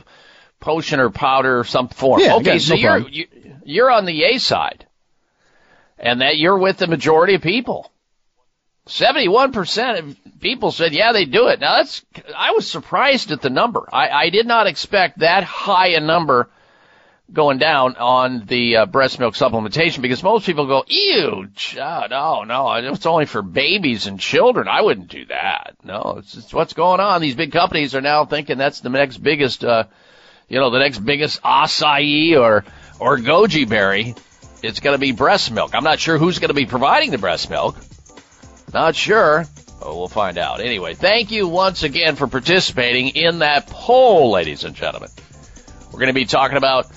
potion, 0.59 0.99
or 0.99 1.09
powder 1.09 1.59
or 1.59 1.63
some 1.63 1.87
form. 1.89 2.21
Yeah, 2.21 2.35
okay, 2.35 2.59
so 2.59 2.75
no 2.75 2.79
you're 2.79 2.91
problem. 2.91 3.13
you, 3.13 3.27
you're 3.65 3.91
on 3.91 4.05
the 4.05 4.23
A 4.23 4.37
side 4.37 4.85
and 5.97 6.21
that 6.21 6.37
you're 6.37 6.57
with 6.57 6.77
the 6.77 6.87
majority 6.87 7.35
of 7.35 7.41
people. 7.41 7.89
71% 8.87 9.99
of 9.99 10.41
people 10.41 10.71
said, 10.71 10.93
yeah, 10.93 11.13
they 11.13 11.23
do 11.23 11.47
it. 11.47 11.61
Now 11.61 11.77
that's, 11.77 12.03
I 12.35 12.51
was 12.51 12.69
surprised 12.69 13.31
at 13.31 13.41
the 13.41 13.49
number. 13.49 13.87
I, 13.91 14.09
I 14.09 14.29
did 14.29 14.45
not 14.45 14.67
expect 14.67 15.19
that 15.19 15.45
high 15.45 15.89
a 15.89 16.01
number 16.01 16.49
going 17.31 17.57
down 17.57 17.95
on 17.95 18.45
the 18.45 18.77
uh, 18.77 18.85
breast 18.85 19.19
milk 19.19 19.33
supplementation 19.33 20.01
because 20.01 20.21
most 20.21 20.45
people 20.45 20.67
go, 20.67 20.83
ew, 20.87 21.47
uh, 21.79 22.07
no, 22.09 22.43
no, 22.43 22.73
it's 22.73 23.05
only 23.05 23.25
for 23.25 23.41
babies 23.41 24.07
and 24.07 24.19
children. 24.19 24.67
I 24.67 24.81
wouldn't 24.81 25.07
do 25.07 25.25
that. 25.25 25.75
No, 25.83 26.15
it's, 26.19 26.35
it's 26.35 26.53
what's 26.53 26.73
going 26.73 26.99
on. 26.99 27.21
These 27.21 27.35
big 27.35 27.51
companies 27.51 27.95
are 27.95 28.01
now 28.01 28.25
thinking 28.25 28.57
that's 28.57 28.81
the 28.81 28.89
next 28.89 29.17
biggest, 29.17 29.63
uh, 29.63 29.85
you 30.49 30.59
know, 30.59 30.69
the 30.69 30.79
next 30.79 30.99
biggest 30.99 31.41
acai 31.41 32.39
or, 32.39 32.65
or 32.99 33.17
goji 33.17 33.67
berry 33.67 34.15
it's 34.63 34.79
going 34.79 34.95
to 34.95 34.99
be 34.99 35.11
breast 35.11 35.51
milk. 35.51 35.75
I'm 35.75 35.83
not 35.83 35.99
sure 35.99 36.17
who's 36.17 36.39
going 36.39 36.47
to 36.47 36.55
be 36.55 36.65
providing 36.65 37.11
the 37.11 37.17
breast 37.17 37.49
milk. 37.49 37.75
Not 38.73 38.95
sure. 38.95 39.45
Oh, 39.81 39.97
we'll 39.97 40.07
find 40.07 40.37
out. 40.37 40.61
Anyway, 40.61 40.93
thank 40.93 41.31
you 41.31 41.47
once 41.47 41.83
again 41.83 42.15
for 42.15 42.27
participating 42.27 43.09
in 43.09 43.39
that 43.39 43.67
poll, 43.67 44.31
ladies 44.31 44.63
and 44.63 44.73
gentlemen. 44.73 45.09
We're 45.87 45.99
going 45.99 46.07
to 46.07 46.13
be 46.13 46.25
talking 46.25 46.57
about 46.57 46.87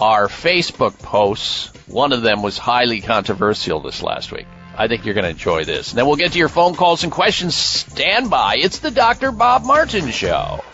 our 0.00 0.28
Facebook 0.28 0.98
posts. 0.98 1.72
One 1.86 2.12
of 2.12 2.22
them 2.22 2.42
was 2.42 2.56
highly 2.56 3.00
controversial 3.00 3.80
this 3.80 4.02
last 4.02 4.32
week. 4.32 4.46
I 4.76 4.88
think 4.88 5.04
you're 5.04 5.14
going 5.14 5.24
to 5.24 5.30
enjoy 5.30 5.64
this. 5.64 5.90
And 5.90 5.98
then 5.98 6.06
we'll 6.06 6.16
get 6.16 6.32
to 6.32 6.38
your 6.38 6.48
phone 6.48 6.74
calls 6.74 7.04
and 7.04 7.12
questions. 7.12 7.54
Stand 7.54 8.30
by. 8.30 8.56
It's 8.56 8.78
the 8.78 8.90
Dr. 8.90 9.30
Bob 9.30 9.64
Martin 9.64 10.10
Show. 10.10 10.64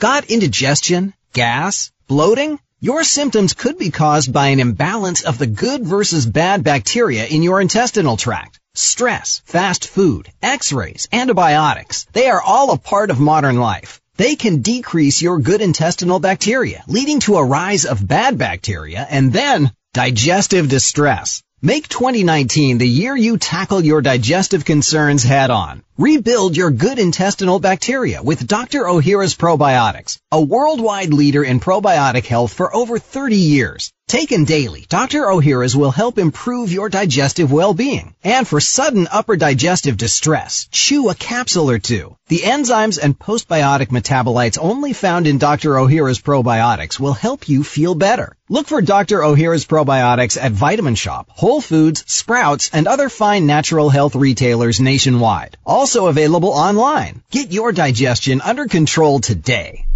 Got 0.00 0.24
indigestion, 0.30 1.14
gas, 1.32 1.92
bloating? 2.08 2.58
Your 2.80 3.04
symptoms 3.04 3.52
could 3.52 3.76
be 3.76 3.90
caused 3.90 4.32
by 4.32 4.48
an 4.48 4.58
imbalance 4.58 5.22
of 5.22 5.36
the 5.36 5.46
good 5.46 5.84
versus 5.84 6.24
bad 6.24 6.64
bacteria 6.64 7.26
in 7.26 7.42
your 7.42 7.60
intestinal 7.60 8.16
tract. 8.16 8.58
Stress, 8.74 9.42
fast 9.44 9.86
food, 9.86 10.28
x-rays, 10.42 11.06
antibiotics, 11.12 12.06
they 12.12 12.28
are 12.30 12.40
all 12.40 12.72
a 12.72 12.78
part 12.78 13.10
of 13.10 13.20
modern 13.20 13.56
life. 13.56 13.99
They 14.20 14.36
can 14.36 14.60
decrease 14.60 15.22
your 15.22 15.38
good 15.38 15.62
intestinal 15.62 16.18
bacteria, 16.20 16.84
leading 16.86 17.20
to 17.20 17.38
a 17.38 17.42
rise 17.42 17.86
of 17.86 18.06
bad 18.06 18.36
bacteria 18.36 19.06
and 19.08 19.32
then 19.32 19.72
digestive 19.94 20.68
distress. 20.68 21.42
Make 21.62 21.88
2019 21.88 22.76
the 22.76 22.86
year 22.86 23.16
you 23.16 23.38
tackle 23.38 23.82
your 23.82 24.02
digestive 24.02 24.66
concerns 24.66 25.22
head 25.22 25.50
on. 25.50 25.82
Rebuild 26.00 26.56
your 26.56 26.70
good 26.70 26.98
intestinal 26.98 27.60
bacteria 27.60 28.22
with 28.22 28.46
Dr. 28.46 28.84
Ohhira's 28.84 29.34
probiotics, 29.34 30.18
a 30.32 30.40
worldwide 30.40 31.12
leader 31.12 31.44
in 31.44 31.60
probiotic 31.60 32.24
health 32.24 32.54
for 32.54 32.74
over 32.74 32.98
30 32.98 33.36
years. 33.36 33.92
Taken 34.08 34.44
daily, 34.44 34.86
Dr. 34.88 35.26
Ohhira's 35.26 35.76
will 35.76 35.92
help 35.92 36.18
improve 36.18 36.72
your 36.72 36.88
digestive 36.88 37.52
well-being. 37.52 38.14
And 38.24 38.48
for 38.48 38.60
sudden 38.60 39.08
upper 39.08 39.36
digestive 39.36 39.96
distress, 39.96 40.68
chew 40.72 41.10
a 41.10 41.14
capsule 41.14 41.70
or 41.70 41.78
two. 41.78 42.16
The 42.26 42.38
enzymes 42.38 42.98
and 43.00 43.16
postbiotic 43.16 43.88
metabolites 43.88 44.58
only 44.60 44.94
found 44.94 45.26
in 45.26 45.38
Dr. 45.38 45.74
Ohhira's 45.74 46.20
probiotics 46.20 46.98
will 46.98 47.12
help 47.12 47.48
you 47.48 47.62
feel 47.62 47.94
better. 47.94 48.36
Look 48.48 48.66
for 48.66 48.82
Dr. 48.82 49.20
Ohhira's 49.20 49.64
probiotics 49.64 50.36
at 50.40 50.50
Vitamin 50.50 50.96
Shoppe, 50.96 51.28
Whole 51.28 51.60
Foods, 51.60 52.02
Sprouts, 52.08 52.70
and 52.72 52.88
other 52.88 53.08
fine 53.08 53.46
natural 53.46 53.90
health 53.90 54.16
retailers 54.16 54.80
nationwide. 54.80 55.56
Also 55.64 55.89
available 55.96 56.50
online. 56.50 57.22
Get 57.30 57.52
your 57.52 57.72
digestion 57.72 58.40
under 58.40 58.66
control 58.66 59.20
today. 59.20 59.86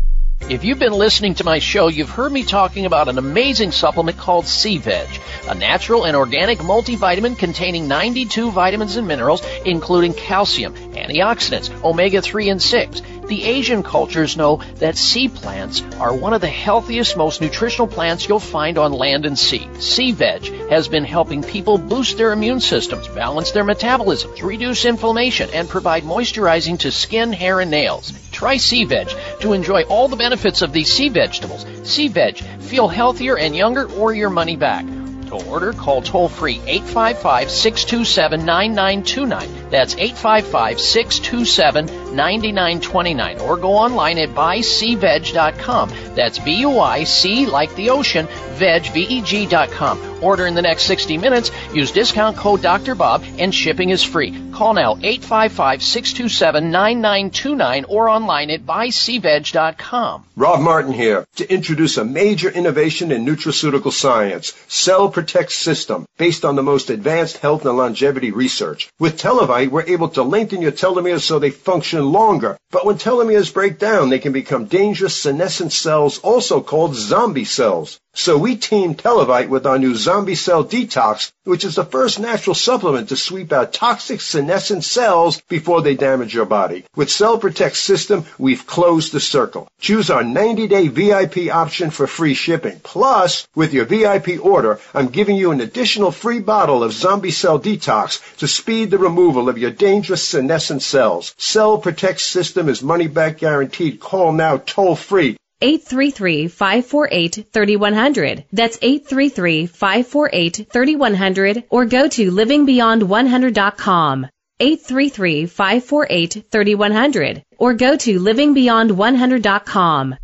If 0.48 0.62
you've 0.62 0.78
been 0.78 0.92
listening 0.92 1.36
to 1.36 1.44
my 1.44 1.58
show, 1.58 1.88
you've 1.88 2.10
heard 2.10 2.30
me 2.30 2.42
talking 2.42 2.84
about 2.84 3.08
an 3.08 3.16
amazing 3.16 3.72
supplement 3.72 4.18
called 4.18 4.46
Sea 4.46 4.76
Veg, 4.76 5.08
a 5.48 5.54
natural 5.54 6.04
and 6.04 6.14
organic 6.14 6.58
multivitamin 6.58 7.38
containing 7.38 7.88
92 7.88 8.50
vitamins 8.50 8.96
and 8.96 9.08
minerals, 9.08 9.42
including 9.64 10.12
calcium, 10.12 10.74
antioxidants, 10.74 11.70
omega-3 11.82 12.50
and 12.50 12.60
6. 12.60 13.00
The 13.26 13.44
Asian 13.44 13.82
cultures 13.82 14.36
know 14.36 14.60
that 14.76 14.98
sea 14.98 15.28
plants 15.28 15.82
are 15.98 16.14
one 16.14 16.34
of 16.34 16.42
the 16.42 16.46
healthiest, 16.46 17.16
most 17.16 17.40
nutritional 17.40 17.86
plants 17.86 18.28
you'll 18.28 18.38
find 18.38 18.76
on 18.76 18.92
land 18.92 19.24
and 19.24 19.38
sea. 19.38 19.66
Sea 19.78 20.12
Veg 20.12 20.44
has 20.68 20.88
been 20.88 21.04
helping 21.04 21.42
people 21.42 21.78
boost 21.78 22.18
their 22.18 22.32
immune 22.32 22.60
systems, 22.60 23.08
balance 23.08 23.52
their 23.52 23.64
metabolisms, 23.64 24.42
reduce 24.42 24.84
inflammation, 24.84 25.48
and 25.54 25.68
provide 25.68 26.02
moisturizing 26.02 26.78
to 26.80 26.90
skin, 26.90 27.32
hair, 27.32 27.60
and 27.60 27.70
nails. 27.70 28.12
Try 28.30 28.58
Sea 28.58 28.84
Veg 28.84 29.08
to 29.40 29.54
enjoy 29.54 29.84
all 29.84 30.08
the 30.08 30.16
benefits 30.16 30.60
of 30.60 30.72
these 30.72 30.92
sea 30.92 31.08
vegetables. 31.08 31.64
Sea 31.82 32.08
Veg, 32.08 32.38
feel 32.60 32.88
healthier 32.88 33.38
and 33.38 33.56
younger 33.56 33.90
or 33.92 34.12
your 34.12 34.30
money 34.30 34.56
back. 34.56 34.84
To 35.28 35.36
order, 35.48 35.72
call 35.72 36.02
toll 36.02 36.28
free 36.28 36.60
855 36.66 37.50
627 37.50 38.44
9929. 38.44 39.63
That's 39.70 39.94
855 39.94 40.80
627 40.80 42.04
$99.29 42.14 43.40
or 43.40 43.56
go 43.56 43.72
online 43.72 44.18
at 44.18 44.28
buycveg.com. 44.30 45.90
That's 46.14 46.38
B 46.38 46.60
U 46.60 46.78
I 46.78 47.02
C 47.04 47.46
like 47.46 47.74
the 47.74 47.90
ocean, 47.90 48.28
veg, 48.54 48.86
V-E-G.com. 48.92 50.22
Order 50.22 50.46
in 50.46 50.54
the 50.54 50.62
next 50.62 50.84
60 50.84 51.18
minutes. 51.18 51.50
Use 51.74 51.90
discount 51.90 52.36
code 52.36 52.62
Dr. 52.62 52.94
Bob 52.94 53.24
and 53.38 53.52
shipping 53.54 53.90
is 53.90 54.02
free. 54.02 54.34
Call 54.52 54.72
now 54.74 54.94
855-627-9929 54.94 57.84
or 57.88 58.08
online 58.08 58.50
at 58.50 58.64
buycveg.com. 58.64 60.24
Bob 60.36 60.60
Martin 60.60 60.92
here 60.92 61.26
to 61.36 61.52
introduce 61.52 61.96
a 61.96 62.04
major 62.04 62.50
innovation 62.50 63.12
in 63.12 63.24
nutraceutical 63.26 63.92
science, 63.92 64.52
Cell 64.68 65.08
Protect 65.08 65.52
System, 65.52 66.06
based 66.16 66.44
on 66.44 66.56
the 66.56 66.62
most 66.62 66.90
advanced 66.90 67.38
health 67.38 67.66
and 67.66 67.76
longevity 67.76 68.30
research. 68.30 68.88
With 68.98 69.18
We're 69.54 69.82
able 69.82 70.08
to 70.10 70.22
lengthen 70.24 70.62
your 70.62 70.72
telomeres 70.72 71.22
so 71.22 71.38
they 71.38 71.50
function 71.50 72.12
longer. 72.12 72.58
But 72.72 72.84
when 72.84 72.96
telomeres 72.98 73.54
break 73.54 73.78
down, 73.78 74.10
they 74.10 74.18
can 74.18 74.32
become 74.32 74.64
dangerous 74.64 75.16
senescent 75.16 75.72
cells, 75.72 76.18
also 76.18 76.60
called 76.60 76.96
zombie 76.96 77.44
cells. 77.44 78.00
So 78.16 78.38
we 78.38 78.54
teamed 78.54 78.98
Televite 78.98 79.48
with 79.48 79.66
our 79.66 79.76
new 79.76 79.96
Zombie 79.96 80.36
Cell 80.36 80.64
Detox, 80.64 81.32
which 81.42 81.64
is 81.64 81.74
the 81.74 81.84
first 81.84 82.20
natural 82.20 82.54
supplement 82.54 83.08
to 83.08 83.16
sweep 83.16 83.52
out 83.52 83.72
toxic 83.72 84.20
senescent 84.20 84.84
cells 84.84 85.40
before 85.48 85.82
they 85.82 85.96
damage 85.96 86.32
your 86.32 86.44
body. 86.44 86.84
With 86.94 87.10
Cell 87.10 87.38
Protect 87.38 87.76
system, 87.76 88.24
we've 88.38 88.68
closed 88.68 89.12
the 89.12 89.18
circle. 89.18 89.66
Choose 89.80 90.10
our 90.10 90.22
90-day 90.22 90.88
VIP 90.88 91.52
option 91.52 91.90
for 91.90 92.06
free 92.06 92.34
shipping. 92.34 92.78
Plus, 92.84 93.48
with 93.56 93.74
your 93.74 93.84
VIP 93.84 94.38
order, 94.40 94.78
I'm 94.94 95.08
giving 95.08 95.34
you 95.34 95.50
an 95.50 95.60
additional 95.60 96.12
free 96.12 96.38
bottle 96.38 96.84
of 96.84 96.92
Zombie 96.92 97.32
Cell 97.32 97.58
Detox 97.58 98.36
to 98.36 98.46
speed 98.46 98.92
the 98.92 98.98
removal 98.98 99.48
of 99.48 99.58
your 99.58 99.72
dangerous 99.72 100.26
senescent 100.28 100.82
cells. 100.82 101.34
Cell 101.36 101.78
Protect 101.78 102.20
system 102.20 102.68
is 102.68 102.80
money 102.80 103.08
back 103.08 103.38
guaranteed. 103.38 103.98
Call 103.98 104.30
now 104.30 104.58
toll 104.58 104.94
free 104.94 105.36
833-548-3100. 105.64 108.44
That's 108.52 108.76
833-548-3100 108.78 111.64
or 111.70 111.86
go 111.86 112.06
to 112.08 112.30
livingbeyond100.com. 112.30 114.26
833-548-3100 114.60 117.42
or 117.58 117.74
go 117.74 117.96
to 117.96 118.20
livingbeyond100.com. 118.20 120.14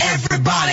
Everybody, 0.00 0.72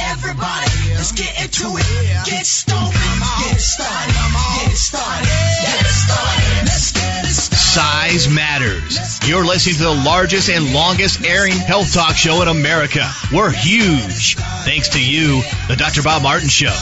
everybody, 0.00 0.70
let's 0.96 1.12
get 1.12 1.44
into 1.44 1.76
it. 1.76 1.84
Get 2.24 2.46
started, 2.46 2.94
get 3.38 3.60
started, 3.60 4.14
get 4.64 4.74
started, 4.74 5.26
get 5.26 5.86
started. 5.86 6.64
Let's 6.64 6.92
get. 6.92 7.01
Size 7.32 8.28
matters. 8.28 9.26
You're 9.26 9.46
listening 9.46 9.76
to 9.76 9.84
the 9.84 10.02
largest 10.04 10.50
and 10.50 10.74
longest 10.74 11.24
airing 11.24 11.54
health 11.54 11.92
talk 11.94 12.14
show 12.14 12.42
in 12.42 12.48
America. 12.48 13.10
We're 13.32 13.50
huge. 13.50 14.36
Thanks 14.36 14.90
to 14.90 15.02
you, 15.02 15.42
the 15.68 15.76
Dr. 15.76 16.02
Bob 16.02 16.22
Martin 16.22 16.48
Show. 16.48 16.74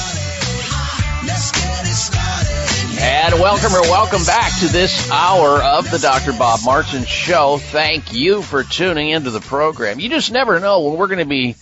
And 3.02 3.34
welcome 3.34 3.72
or 3.74 3.82
welcome 3.82 4.24
back 4.24 4.58
to 4.58 4.66
this 4.66 5.10
hour 5.10 5.62
of 5.62 5.88
the 5.90 5.98
Dr. 5.98 6.32
Bob 6.32 6.60
Martin 6.64 7.04
Show. 7.04 7.58
Thank 7.58 8.12
you 8.12 8.42
for 8.42 8.64
tuning 8.64 9.10
into 9.10 9.30
the 9.30 9.40
program. 9.40 10.00
You 10.00 10.08
just 10.08 10.32
never 10.32 10.58
know 10.58 10.80
when 10.80 10.98
we're 10.98 11.06
going 11.06 11.20
to 11.20 11.24
be 11.24 11.54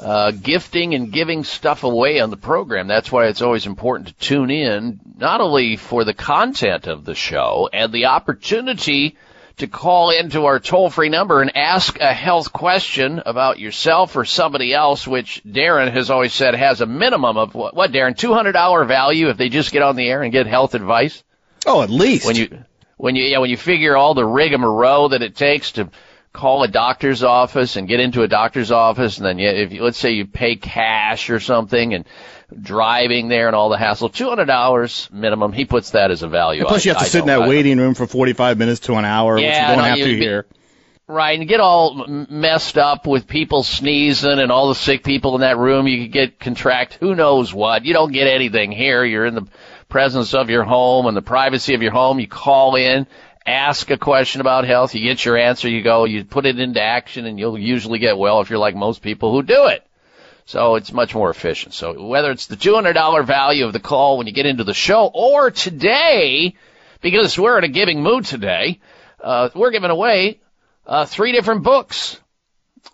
uh, 0.00 0.30
gifting 0.30 0.94
and 0.94 1.12
giving 1.12 1.44
stuff 1.44 1.84
away 1.84 2.20
on 2.20 2.30
the 2.30 2.36
program. 2.36 2.88
That's 2.88 3.12
why 3.12 3.26
it's 3.26 3.42
always 3.42 3.66
important 3.66 4.08
to 4.08 4.14
tune 4.14 4.50
in, 4.50 5.00
not 5.18 5.40
only 5.40 5.76
for 5.76 6.04
the 6.04 6.14
content 6.14 6.86
of 6.86 7.04
the 7.04 7.14
show 7.14 7.68
and 7.72 7.92
the 7.92 8.06
opportunity 8.06 9.16
to 9.58 9.66
call 9.66 10.08
into 10.10 10.46
our 10.46 10.58
toll 10.58 10.88
free 10.88 11.10
number 11.10 11.42
and 11.42 11.54
ask 11.54 12.00
a 12.00 12.14
health 12.14 12.50
question 12.50 13.22
about 13.26 13.58
yourself 13.58 14.16
or 14.16 14.24
somebody 14.24 14.72
else, 14.72 15.06
which 15.06 15.42
Darren 15.44 15.92
has 15.92 16.08
always 16.08 16.32
said 16.32 16.54
has 16.54 16.80
a 16.80 16.86
minimum 16.86 17.36
of 17.36 17.54
what, 17.54 17.74
what 17.74 17.92
Darren, 17.92 18.16
$200 18.16 18.88
value 18.88 19.28
if 19.28 19.36
they 19.36 19.50
just 19.50 19.70
get 19.70 19.82
on 19.82 19.96
the 19.96 20.08
air 20.08 20.22
and 20.22 20.32
get 20.32 20.46
health 20.46 20.74
advice? 20.74 21.22
Oh, 21.66 21.82
at 21.82 21.90
least. 21.90 22.24
When 22.24 22.36
you, 22.36 22.64
when 22.96 23.16
you, 23.16 23.24
yeah, 23.24 23.38
when 23.38 23.50
you 23.50 23.58
figure 23.58 23.98
all 23.98 24.14
the 24.14 24.24
rigmarole 24.24 25.10
that 25.10 25.20
it 25.20 25.36
takes 25.36 25.72
to 25.72 25.90
call 26.32 26.62
a 26.62 26.68
doctor's 26.68 27.22
office 27.22 27.76
and 27.76 27.88
get 27.88 28.00
into 28.00 28.22
a 28.22 28.28
doctor's 28.28 28.70
office 28.70 29.18
and 29.18 29.26
then 29.26 29.38
you, 29.38 29.48
if 29.48 29.72
you, 29.72 29.82
let's 29.82 29.98
say 29.98 30.12
you 30.12 30.26
pay 30.26 30.54
cash 30.56 31.28
or 31.30 31.40
something 31.40 31.92
and 31.94 32.04
driving 32.60 33.28
there 33.28 33.46
and 33.46 33.56
all 33.56 33.68
the 33.68 33.78
hassle, 33.78 34.08
two 34.08 34.28
hundred 34.28 34.46
dollars 34.46 35.08
minimum. 35.12 35.52
He 35.52 35.64
puts 35.64 35.90
that 35.90 36.10
as 36.10 36.22
a 36.22 36.28
value. 36.28 36.60
And 36.62 36.68
plus, 36.68 36.84
you 36.84 36.90
have 36.92 36.98
to 36.98 37.04
I 37.04 37.08
sit 37.08 37.20
in 37.20 37.26
that 37.26 37.48
waiting 37.48 37.78
room 37.78 37.94
for 37.94 38.06
forty-five 38.06 38.58
minutes 38.58 38.80
to 38.80 38.94
an 38.94 39.04
hour, 39.04 39.38
Yeah, 39.38 39.46
which 39.46 39.54
you 39.60 39.66
don't 39.66 39.78
no, 39.78 39.84
have 39.84 39.98
to 39.98 40.10
you- 40.10 40.16
here. 40.16 40.46
Right, 41.06 41.36
and 41.40 41.48
get 41.48 41.58
all 41.58 42.04
m- 42.06 42.28
messed 42.30 42.78
up 42.78 43.04
with 43.04 43.26
people 43.26 43.64
sneezing 43.64 44.38
and 44.38 44.52
all 44.52 44.68
the 44.68 44.76
sick 44.76 45.02
people 45.02 45.34
in 45.34 45.40
that 45.40 45.58
room. 45.58 45.88
You 45.88 46.02
could 46.04 46.12
get 46.12 46.38
contract 46.38 46.94
who 47.00 47.16
knows 47.16 47.52
what. 47.52 47.84
You 47.84 47.92
don't 47.92 48.12
get 48.12 48.28
anything 48.28 48.70
here. 48.70 49.04
You're 49.04 49.26
in 49.26 49.34
the 49.34 49.48
presence 49.88 50.34
of 50.34 50.50
your 50.50 50.62
home 50.62 51.06
and 51.06 51.16
the 51.16 51.22
privacy 51.22 51.74
of 51.74 51.82
your 51.82 51.90
home. 51.90 52.20
You 52.20 52.28
call 52.28 52.76
in, 52.76 53.08
ask 53.50 53.90
a 53.90 53.98
question 53.98 54.40
about 54.40 54.64
health. 54.64 54.94
You 54.94 55.02
get 55.02 55.24
your 55.24 55.36
answer. 55.36 55.68
You 55.68 55.82
go, 55.82 56.04
you 56.04 56.24
put 56.24 56.46
it 56.46 56.58
into 56.58 56.80
action, 56.80 57.26
and 57.26 57.38
you'll 57.38 57.58
usually 57.58 57.98
get 57.98 58.18
well 58.18 58.40
if 58.40 58.50
you're 58.50 58.58
like 58.58 58.74
most 58.74 59.02
people 59.02 59.32
who 59.32 59.42
do 59.42 59.66
it. 59.66 59.86
So 60.46 60.74
it's 60.74 60.92
much 60.92 61.14
more 61.14 61.30
efficient. 61.30 61.74
So 61.74 62.06
whether 62.08 62.30
it's 62.30 62.46
the 62.46 62.56
$200 62.56 63.24
value 63.24 63.66
of 63.66 63.72
the 63.72 63.80
call 63.80 64.18
when 64.18 64.26
you 64.26 64.32
get 64.32 64.46
into 64.46 64.64
the 64.64 64.74
show 64.74 65.10
or 65.12 65.50
today, 65.50 66.54
because 67.00 67.38
we're 67.38 67.58
in 67.58 67.64
a 67.64 67.68
giving 67.68 68.02
mood 68.02 68.24
today, 68.24 68.80
uh, 69.22 69.50
we're 69.54 69.70
giving 69.70 69.90
away 69.90 70.40
uh, 70.86 71.06
three 71.06 71.32
different 71.32 71.62
books 71.62 72.18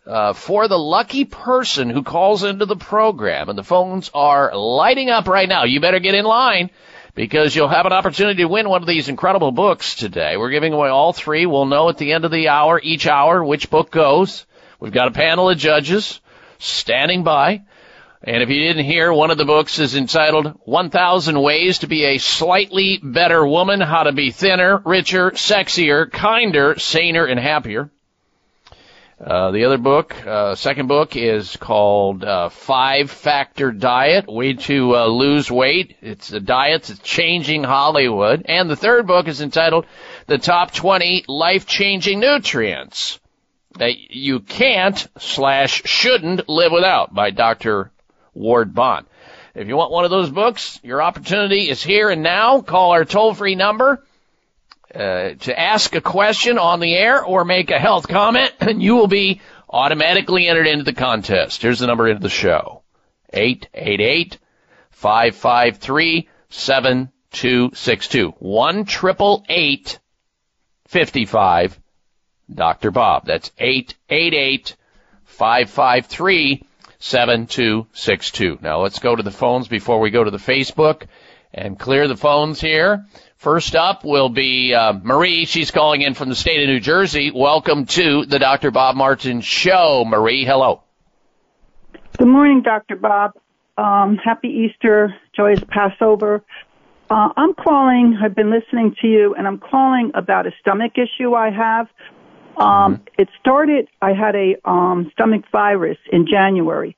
uh, 0.06 0.32
for 0.32 0.68
the 0.68 0.78
lucky 0.78 1.24
person 1.24 1.88
who 1.88 2.02
calls 2.02 2.44
into 2.44 2.66
the 2.66 2.76
program. 2.76 3.48
And 3.48 3.58
the 3.58 3.64
phones 3.64 4.10
are 4.12 4.54
lighting 4.54 5.08
up 5.08 5.26
right 5.26 5.48
now. 5.48 5.64
You 5.64 5.80
better 5.80 6.00
get 6.00 6.14
in 6.14 6.24
line 6.24 6.70
because 7.16 7.56
you'll 7.56 7.66
have 7.66 7.86
an 7.86 7.92
opportunity 7.92 8.42
to 8.42 8.48
win 8.48 8.68
one 8.68 8.82
of 8.82 8.86
these 8.86 9.08
incredible 9.08 9.50
books 9.50 9.96
today. 9.96 10.36
We're 10.36 10.50
giving 10.50 10.74
away 10.74 10.90
all 10.90 11.14
three. 11.14 11.46
We'll 11.46 11.64
know 11.64 11.88
at 11.88 11.96
the 11.96 12.12
end 12.12 12.26
of 12.26 12.30
the 12.30 12.48
hour, 12.48 12.78
each 12.80 13.06
hour, 13.06 13.42
which 13.42 13.70
book 13.70 13.90
goes. 13.90 14.46
We've 14.78 14.92
got 14.92 15.08
a 15.08 15.12
panel 15.12 15.48
of 15.48 15.56
judges 15.56 16.20
standing 16.58 17.24
by. 17.24 17.62
And 18.22 18.42
if 18.42 18.50
you 18.50 18.58
didn't 18.58 18.84
hear, 18.84 19.12
one 19.12 19.30
of 19.30 19.38
the 19.38 19.46
books 19.46 19.78
is 19.78 19.96
entitled 19.96 20.58
1000 20.64 21.40
Ways 21.40 21.78
to 21.78 21.86
be 21.86 22.04
a 22.04 22.18
Slightly 22.18 23.00
Better 23.02 23.46
Woman, 23.46 23.80
How 23.80 24.02
to 24.02 24.12
Be 24.12 24.30
Thinner, 24.30 24.82
Richer, 24.84 25.30
Sexier, 25.30 26.10
Kinder, 26.10 26.78
Saner, 26.78 27.24
and 27.24 27.40
Happier. 27.40 27.90
Uh, 29.18 29.50
the 29.50 29.64
other 29.64 29.78
book, 29.78 30.14
uh, 30.26 30.54
second 30.54 30.88
book 30.88 31.16
is 31.16 31.56
called 31.56 32.22
uh, 32.22 32.50
Five 32.50 33.10
Factor 33.10 33.72
Diet, 33.72 34.26
Way 34.28 34.52
to 34.52 34.94
uh, 34.94 35.06
Lose 35.06 35.50
Weight. 35.50 35.96
It's 36.02 36.32
a 36.32 36.40
diet 36.40 36.82
that's 36.82 37.00
changing 37.00 37.64
Hollywood. 37.64 38.44
And 38.44 38.68
the 38.68 38.76
third 38.76 39.06
book 39.06 39.26
is 39.26 39.40
entitled 39.40 39.86
The 40.26 40.36
Top 40.36 40.72
20 40.72 41.24
Life 41.28 41.66
Changing 41.66 42.20
Nutrients 42.20 43.18
that 43.78 43.96
you 44.14 44.40
can't 44.40 45.06
slash 45.18 45.82
shouldn't 45.86 46.46
live 46.46 46.72
without 46.72 47.14
by 47.14 47.30
Dr. 47.30 47.90
Ward 48.34 48.74
Bond. 48.74 49.06
If 49.54 49.66
you 49.66 49.76
want 49.76 49.92
one 49.92 50.04
of 50.04 50.10
those 50.10 50.28
books, 50.28 50.78
your 50.82 51.00
opportunity 51.00 51.70
is 51.70 51.82
here 51.82 52.10
and 52.10 52.22
now. 52.22 52.60
Call 52.60 52.90
our 52.90 53.06
toll 53.06 53.32
free 53.32 53.54
number 53.54 54.04
uh, 54.94 55.34
to 55.34 55.58
ask 55.58 55.94
a 55.94 56.00
question 56.00 56.58
on 56.58 56.80
the 56.80 56.94
air 56.94 57.24
or 57.24 57.44
make 57.44 57.70
a 57.70 57.78
health 57.78 58.08
comment, 58.08 58.52
and 58.60 58.82
you 58.82 58.96
will 58.96 59.08
be 59.08 59.40
automatically 59.68 60.48
entered 60.48 60.66
into 60.66 60.84
the 60.84 60.92
contest. 60.92 61.62
Here's 61.62 61.80
the 61.80 61.86
number 61.86 62.08
into 62.08 62.22
the 62.22 62.28
show. 62.28 62.82
888 63.32 64.38
553 64.90 66.28
7262. 66.48 68.34
1 68.38 68.78
888 68.80 69.98
55 70.86 71.80
Dr. 72.52 72.90
Bob. 72.90 73.26
That's 73.26 73.50
888 73.58 74.76
553 75.24 76.62
7262. 76.98 78.58
Now 78.62 78.80
let's 78.80 79.00
go 79.00 79.14
to 79.14 79.22
the 79.22 79.30
phones 79.30 79.68
before 79.68 80.00
we 80.00 80.10
go 80.10 80.24
to 80.24 80.30
the 80.30 80.38
Facebook 80.38 81.06
and 81.52 81.78
clear 81.78 82.08
the 82.08 82.16
phones 82.16 82.60
here. 82.60 83.06
First 83.46 83.76
up 83.76 84.04
will 84.04 84.28
be 84.28 84.74
uh, 84.74 84.94
Marie. 85.04 85.44
She's 85.44 85.70
calling 85.70 86.02
in 86.02 86.14
from 86.14 86.28
the 86.28 86.34
state 86.34 86.64
of 86.64 86.68
New 86.68 86.80
Jersey. 86.80 87.30
Welcome 87.30 87.86
to 87.86 88.26
the 88.26 88.40
Dr. 88.40 88.72
Bob 88.72 88.96
Martin 88.96 89.40
Show. 89.40 90.04
Marie, 90.04 90.44
hello. 90.44 90.82
Good 92.18 92.26
morning, 92.26 92.62
Dr. 92.62 92.96
Bob. 92.96 93.34
Um, 93.78 94.16
happy 94.16 94.48
Easter, 94.48 95.14
joyous 95.36 95.60
Passover. 95.68 96.42
Uh, 97.08 97.28
I'm 97.36 97.54
calling, 97.54 98.18
I've 98.20 98.34
been 98.34 98.50
listening 98.50 98.96
to 99.00 99.06
you, 99.06 99.36
and 99.38 99.46
I'm 99.46 99.58
calling 99.58 100.10
about 100.14 100.48
a 100.48 100.50
stomach 100.60 100.94
issue 100.96 101.34
I 101.34 101.52
have. 101.52 101.86
Um, 102.56 103.04
It 103.16 103.28
started, 103.38 103.86
I 104.02 104.12
had 104.12 104.34
a 104.34 104.56
um, 104.68 105.08
stomach 105.12 105.44
virus 105.52 105.98
in 106.10 106.26
January. 106.26 106.96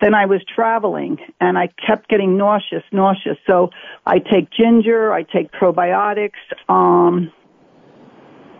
Then 0.00 0.14
I 0.14 0.26
was 0.26 0.40
traveling 0.54 1.18
and 1.40 1.58
I 1.58 1.68
kept 1.86 2.08
getting 2.08 2.36
nauseous, 2.38 2.82
nauseous. 2.90 3.36
So 3.46 3.70
I 4.06 4.18
take 4.18 4.50
ginger, 4.50 5.12
I 5.12 5.24
take 5.24 5.52
probiotics. 5.52 6.30
Um, 6.68 7.30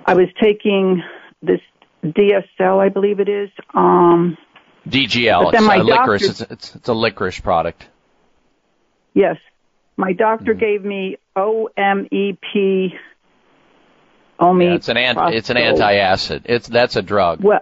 I 0.04 0.14
was 0.14 0.28
taking 0.40 1.02
this 1.42 1.60
DSL, 2.04 2.78
I 2.78 2.88
believe 2.90 3.20
it 3.20 3.28
is. 3.28 3.48
Um, 3.74 4.36
DGL. 4.88 5.52
It's 5.54 5.62
a 5.62 5.82
licorice. 5.82 6.22
It's, 6.28 6.40
it's, 6.42 6.74
it's 6.76 6.88
a 6.88 6.94
licorice 6.94 7.40
product. 7.40 7.88
yes, 9.14 9.36
my 9.96 10.12
doctor 10.12 10.52
Mm-hmm. 10.52 10.60
gave 10.60 10.84
me 10.84 11.16
OMEP. 11.36 12.92
Omeprazole. 14.40 14.64
Yeah, 14.64 14.74
it's 14.74 14.88
an 14.88 14.96
ant, 14.96 15.34
it's 15.34 15.50
an 15.50 15.56
antacid. 15.58 16.42
It's 16.46 16.66
that's 16.68 16.96
a 16.96 17.02
drug. 17.02 17.42
Well, 17.42 17.60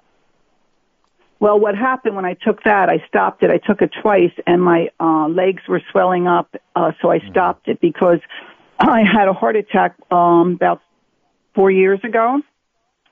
well, 1.41 1.59
what 1.59 1.77
happened 1.77 2.17
when 2.17 2.25
I 2.25 2.35
took 2.35 2.65
that? 2.65 2.89
I 2.89 3.05
stopped 3.07 3.43
it. 3.43 3.51
I 3.51 3.59
took 3.59 3.81
it 3.81 3.91
twice, 4.03 4.33
and 4.47 4.61
my 4.63 4.91
uh, 4.99 5.29
legs 5.29 5.63
were 5.69 5.81
swelling 5.93 6.27
up. 6.27 6.55
Uh, 6.75 6.93
so 7.01 7.11
I 7.11 7.21
stopped 7.31 7.69
it 7.69 7.81
because 7.81 8.19
I 8.79 9.05
had 9.05 9.29
a 9.29 9.33
heart 9.33 9.57
attack 9.57 9.95
um, 10.11 10.53
about 10.55 10.81
four 11.55 11.71
years 11.71 12.01
ago, 12.03 12.41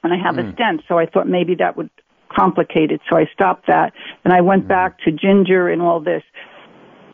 and 0.03 0.13
I 0.13 0.17
have 0.17 0.39
a 0.39 0.43
Hmm. 0.43 0.53
stent. 0.55 0.83
So 0.89 0.99
I 0.99 1.07
thought 1.07 1.29
maybe 1.29 1.55
that 1.57 1.77
would 1.77 1.91
complicate 2.29 2.91
it. 2.91 3.01
So 3.09 3.17
I 3.17 3.27
stopped 3.33 3.69
that, 3.69 3.93
and 4.25 4.33
I 4.33 4.41
went 4.41 4.67
back 4.67 4.99
to 5.01 5.13
ginger 5.13 5.69
and 5.69 5.81
all 5.81 6.01
this. 6.01 6.23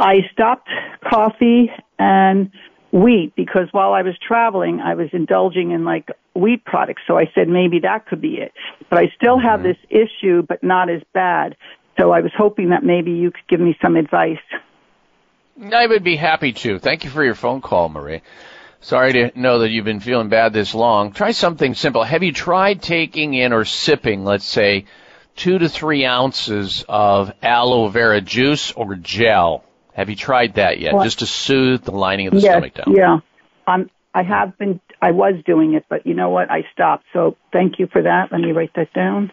I 0.01 0.23
stopped 0.33 0.69
coffee 1.09 1.71
and 1.99 2.51
wheat 2.93 3.33
because 3.35 3.69
while 3.73 3.95
I 3.95 4.03
was 4.03 4.15
traveling, 4.27 4.81
I 4.81 4.95
was 4.95 5.09
indulging 5.13 5.73
in 5.73 5.85
like 5.85 6.09
wheat 6.35 6.65
products. 6.65 7.03
So 7.07 7.19
I 7.19 7.31
said 7.35 7.49
maybe 7.49 7.81
that 7.81 8.07
could 8.07 8.21
be 8.21 8.37
it. 8.37 8.53
But 8.91 8.99
I 8.99 9.13
still 9.17 9.39
have 9.41 9.61
mm-hmm. 9.61 9.69
this 9.69 9.79
issue, 9.89 10.43
but 10.43 10.63
not 10.63 10.91
as 10.91 11.03
bad. 11.13 11.57
So 11.99 12.11
I 12.13 12.21
was 12.21 12.33
hoping 12.37 12.71
that 12.71 12.85
maybe 12.85 13.13
you 13.13 13.31
could 13.31 13.47
give 13.49 13.61
me 13.61 13.77
some 13.83 13.97
advice. 13.97 14.39
I 15.73 15.87
would 15.87 16.05
be 16.05 16.17
happy 16.17 16.53
to. 16.53 16.79
Thank 16.79 17.05
you 17.05 17.11
for 17.11 17.25
your 17.25 17.35
phone 17.35 17.61
call, 17.61 17.89
Marie. 17.89 18.23
Sorry 18.81 19.13
to 19.13 19.41
know 19.41 19.61
that 19.61 19.71
you've 19.71 19.85
been 19.85 20.01
feeling 20.01 20.29
bad 20.29 20.53
this 20.53 20.75
long. 20.75 21.13
Try 21.13 21.31
something 21.33 21.75
simple. 21.75 22.03
Have 22.03 22.23
you 22.23 22.33
tried 22.33 22.83
taking 22.83 23.33
in 23.35 23.53
or 23.53 23.65
sipping, 23.65 24.25
let's 24.25 24.45
say, 24.45 24.87
two 25.37 25.59
to 25.59 25.69
three 25.69 26.05
ounces 26.05 26.85
of 26.89 27.33
aloe 27.43 27.89
vera 27.89 28.21
juice 28.21 28.73
or 28.73 28.97
gel? 28.97 29.65
Have 29.95 30.09
you 30.09 30.17
tried 30.17 30.55
that 30.55 30.79
yet? 30.79 30.95
Well- 30.95 31.05
Just 31.05 31.21
to 31.21 31.27
soothe 31.27 31.83
the 31.85 31.93
lining 31.93 32.27
of 32.29 32.35
the 32.35 32.41
yes, 32.41 32.53
stomach 32.53 32.75
down. 32.75 32.95
yeah. 32.97 33.19
I'm. 33.67 33.91
I 34.15 34.23
have 34.25 34.59
been. 34.59 34.81
I 35.01 35.13
was 35.13 35.35
doing 35.47 35.75
it, 35.75 35.85
but 35.89 36.07
you 36.07 36.15
know 36.15 36.31
what? 36.31 36.51
I 36.51 36.65
stopped. 36.73 37.05
So 37.13 37.37
thank 37.53 37.79
you 37.79 37.87
for 37.87 38.03
that. 38.03 38.31
Let 38.31 38.41
me 38.41 38.53
write 38.53 38.73
that 38.77 38.93
down. 38.93 39.33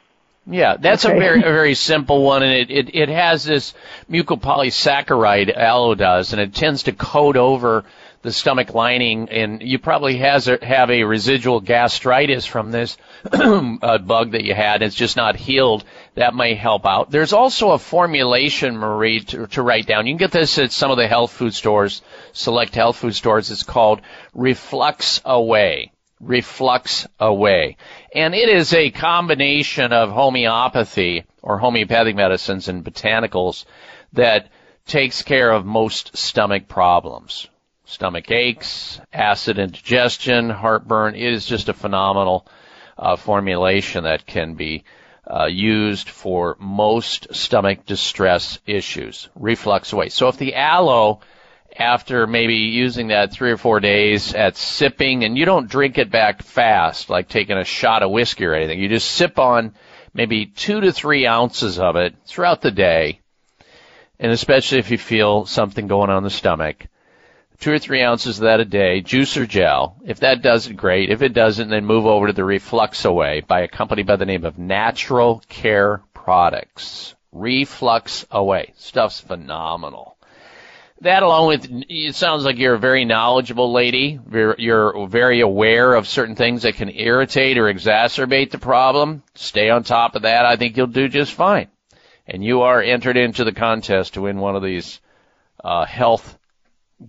Yeah, 0.51 0.77
that's 0.79 1.05
a 1.05 1.09
very 1.09 1.39
a 1.39 1.43
very 1.43 1.75
simple 1.91 2.23
one, 2.23 2.41
and 2.41 2.53
it, 2.53 2.71
it, 2.71 2.95
it 2.95 3.09
has 3.09 3.43
this 3.43 3.73
mucopolysaccharide 4.09 5.55
aloe 5.55 5.93
does, 5.93 6.33
and 6.33 6.41
it 6.41 6.55
tends 6.55 6.83
to 6.83 6.91
coat 6.91 7.37
over 7.37 7.85
the 8.21 8.33
stomach 8.33 8.73
lining, 8.73 9.29
and 9.29 9.61
you 9.61 9.79
probably 9.79 10.17
has 10.17 10.47
a, 10.47 10.57
have 10.65 10.89
a 10.89 11.03
residual 11.03 11.61
gastritis 11.61 12.45
from 12.45 12.71
this 12.71 12.97
uh, 13.31 13.97
bug 13.99 14.31
that 14.31 14.43
you 14.43 14.53
had. 14.53 14.81
It's 14.81 14.95
just 14.95 15.15
not 15.15 15.35
healed. 15.35 15.85
That 16.15 16.35
may 16.35 16.55
help 16.55 16.85
out. 16.85 17.11
There's 17.11 17.31
also 17.31 17.71
a 17.71 17.79
formulation, 17.79 18.75
Marie, 18.75 19.21
to, 19.21 19.47
to 19.47 19.61
write 19.61 19.85
down. 19.85 20.05
You 20.05 20.13
can 20.13 20.17
get 20.17 20.31
this 20.31 20.57
at 20.57 20.71
some 20.71 20.91
of 20.91 20.97
the 20.97 21.07
health 21.07 21.31
food 21.31 21.53
stores, 21.53 22.01
select 22.33 22.75
health 22.75 22.97
food 22.97 23.15
stores. 23.15 23.51
It's 23.51 23.63
called 23.63 24.01
Reflux 24.33 25.21
Away. 25.23 25.91
Reflux 26.19 27.07
Away. 27.19 27.77
And 28.13 28.35
it 28.35 28.49
is 28.49 28.73
a 28.73 28.91
combination 28.91 29.93
of 29.93 30.11
homeopathy 30.11 31.25
or 31.41 31.57
homeopathic 31.57 32.15
medicines 32.15 32.67
and 32.67 32.83
botanicals 32.83 33.65
that 34.13 34.49
takes 34.85 35.21
care 35.21 35.51
of 35.51 35.65
most 35.65 36.17
stomach 36.17 36.67
problems. 36.67 37.47
Stomach 37.85 38.29
aches, 38.31 38.99
acid 39.13 39.57
indigestion, 39.57 40.49
heartburn. 40.49 41.15
It 41.15 41.33
is 41.33 41.45
just 41.45 41.69
a 41.69 41.73
phenomenal 41.73 42.45
uh, 42.97 43.15
formulation 43.15 44.03
that 44.03 44.25
can 44.25 44.55
be 44.55 44.83
uh, 45.29 45.45
used 45.45 46.09
for 46.09 46.57
most 46.59 47.33
stomach 47.33 47.85
distress 47.85 48.59
issues. 48.65 49.29
Reflux 49.35 49.93
Away. 49.93 50.09
So 50.09 50.27
if 50.27 50.37
the 50.37 50.55
aloe 50.55 51.21
after 51.79 52.27
maybe 52.27 52.55
using 52.55 53.07
that 53.07 53.31
three 53.31 53.51
or 53.51 53.57
four 53.57 53.79
days 53.79 54.33
at 54.33 54.57
sipping, 54.57 55.23
and 55.23 55.37
you 55.37 55.45
don't 55.45 55.69
drink 55.69 55.97
it 55.97 56.11
back 56.11 56.43
fast, 56.43 57.09
like 57.09 57.29
taking 57.29 57.57
a 57.57 57.63
shot 57.63 58.03
of 58.03 58.11
whiskey 58.11 58.45
or 58.45 58.53
anything. 58.53 58.79
You 58.79 58.89
just 58.89 59.09
sip 59.09 59.39
on 59.39 59.73
maybe 60.13 60.45
two 60.45 60.81
to 60.81 60.91
three 60.91 61.25
ounces 61.25 61.79
of 61.79 61.95
it 61.95 62.15
throughout 62.25 62.61
the 62.61 62.71
day, 62.71 63.21
and 64.19 64.31
especially 64.31 64.79
if 64.79 64.91
you 64.91 64.97
feel 64.97 65.45
something 65.45 65.87
going 65.87 66.09
on 66.09 66.17
in 66.17 66.23
the 66.25 66.29
stomach. 66.29 66.85
Two 67.61 67.73
or 67.73 67.79
three 67.79 68.01
ounces 68.01 68.39
of 68.39 68.43
that 68.43 68.61
a 68.61 68.65
day, 68.65 69.01
juice 69.01 69.35
or 69.35 69.45
gel. 69.45 69.97
If 70.05 70.21
that 70.21 70.41
does 70.41 70.67
it, 70.67 70.75
great. 70.75 71.09
If 71.09 71.21
it 71.21 71.33
doesn't, 71.33 71.69
then 71.69 71.85
move 71.85 72.05
over 72.05 72.27
to 72.27 72.33
the 72.33 72.45
Reflux 72.45 73.03
Away 73.03 73.41
by 73.41 73.61
a 73.61 73.67
company 73.67 74.03
by 74.03 74.15
the 74.15 74.25
name 74.25 74.45
of 74.45 74.57
Natural 74.57 75.43
Care 75.49 76.01
Products. 76.13 77.15
Reflux 77.33 78.25
Away. 78.31 78.73
Stuff's 78.77 79.19
phenomenal. 79.19 80.15
That 81.01 81.23
along 81.23 81.47
with, 81.47 81.67
it 81.69 82.15
sounds 82.15 82.43
like 82.43 82.57
you're 82.57 82.73
a 82.73 82.79
very 82.79 83.05
knowledgeable 83.05 83.71
lady. 83.71 84.19
You're, 84.29 85.07
very 85.07 85.39
aware 85.39 85.93
of 85.93 86.07
certain 86.07 86.35
things 86.35 86.63
that 86.63 86.75
can 86.75 86.89
irritate 86.89 87.57
or 87.57 87.73
exacerbate 87.73 88.51
the 88.51 88.57
problem. 88.57 89.23
Stay 89.33 89.69
on 89.69 89.83
top 89.83 90.15
of 90.15 90.23
that. 90.23 90.45
I 90.45 90.57
think 90.57 90.75
you'll 90.75 90.87
do 90.87 91.07
just 91.07 91.33
fine. 91.33 91.69
And 92.27 92.43
you 92.43 92.63
are 92.63 92.81
entered 92.81 93.15
into 93.15 93.45
the 93.45 93.53
contest 93.53 94.15
to 94.15 94.21
win 94.21 94.39
one 94.39 94.57
of 94.57 94.61
these 94.61 94.99
uh, 95.63 95.85
health 95.85 96.37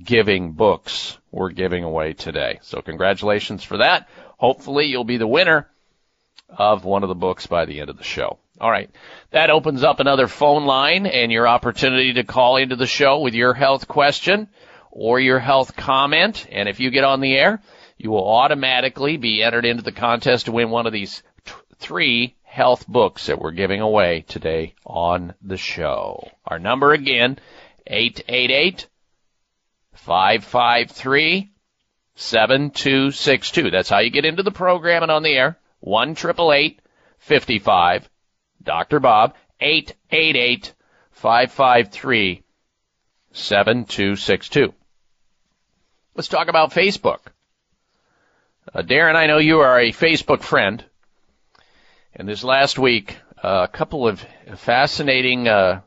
giving 0.02 0.52
books 0.52 1.18
we're 1.32 1.50
giving 1.50 1.82
away 1.82 2.12
today. 2.12 2.60
So 2.62 2.82
congratulations 2.82 3.64
for 3.64 3.78
that. 3.78 4.08
Hopefully 4.38 4.86
you'll 4.86 5.04
be 5.04 5.16
the 5.16 5.26
winner 5.26 5.68
of 6.48 6.84
one 6.84 7.02
of 7.02 7.08
the 7.08 7.14
books 7.14 7.46
by 7.46 7.64
the 7.64 7.80
end 7.80 7.90
of 7.90 7.98
the 7.98 8.04
show. 8.04 8.38
All 8.60 8.70
right. 8.70 8.90
That 9.30 9.48
opens 9.48 9.82
up 9.82 10.00
another 10.00 10.28
phone 10.28 10.66
line 10.66 11.06
and 11.06 11.32
your 11.32 11.48
opportunity 11.48 12.12
to 12.14 12.24
call 12.24 12.56
into 12.58 12.76
the 12.76 12.86
show 12.86 13.20
with 13.20 13.34
your 13.34 13.54
health 13.54 13.88
question 13.88 14.48
or 14.90 15.18
your 15.18 15.38
health 15.38 15.76
comment. 15.76 16.46
And 16.50 16.68
if 16.68 16.78
you 16.78 16.90
get 16.90 17.04
on 17.04 17.20
the 17.20 17.34
air, 17.34 17.62
you 17.96 18.10
will 18.10 18.28
automatically 18.28 19.16
be 19.16 19.42
entered 19.42 19.64
into 19.64 19.82
the 19.82 19.92
contest 19.92 20.46
to 20.46 20.52
win 20.52 20.68
one 20.68 20.86
of 20.86 20.92
these 20.92 21.22
t- 21.46 21.54
three 21.78 22.36
health 22.42 22.86
books 22.86 23.26
that 23.26 23.40
we're 23.40 23.52
giving 23.52 23.80
away 23.80 24.26
today 24.28 24.74
on 24.84 25.32
the 25.40 25.56
show. 25.56 26.28
Our 26.44 26.58
number 26.58 26.92
again, 26.92 27.38
888 27.86 28.88
553 29.94 31.50
7262. 32.14 33.70
That's 33.70 33.88
how 33.88 34.00
you 34.00 34.10
get 34.10 34.26
into 34.26 34.42
the 34.42 34.50
program 34.50 35.02
and 35.02 35.12
on 35.12 35.22
the 35.22 35.32
air. 35.32 35.58
1 35.80 36.14
55 37.20 38.09
Dr. 38.62 39.00
Bob, 39.00 39.34
888 39.60 40.74
553 41.12 42.42
7262. 43.32 44.74
Let's 46.14 46.28
talk 46.28 46.48
about 46.48 46.72
Facebook. 46.72 47.20
Uh, 48.72 48.82
Darren, 48.82 49.16
I 49.16 49.26
know 49.26 49.38
you 49.38 49.60
are 49.60 49.78
a 49.78 49.92
Facebook 49.92 50.42
friend. 50.42 50.84
And 52.14 52.28
this 52.28 52.42
last 52.42 52.78
week, 52.78 53.16
uh, 53.42 53.66
a 53.68 53.68
couple 53.68 54.08
of 54.08 54.24
fascinating 54.56 55.48
uh, 55.48 55.80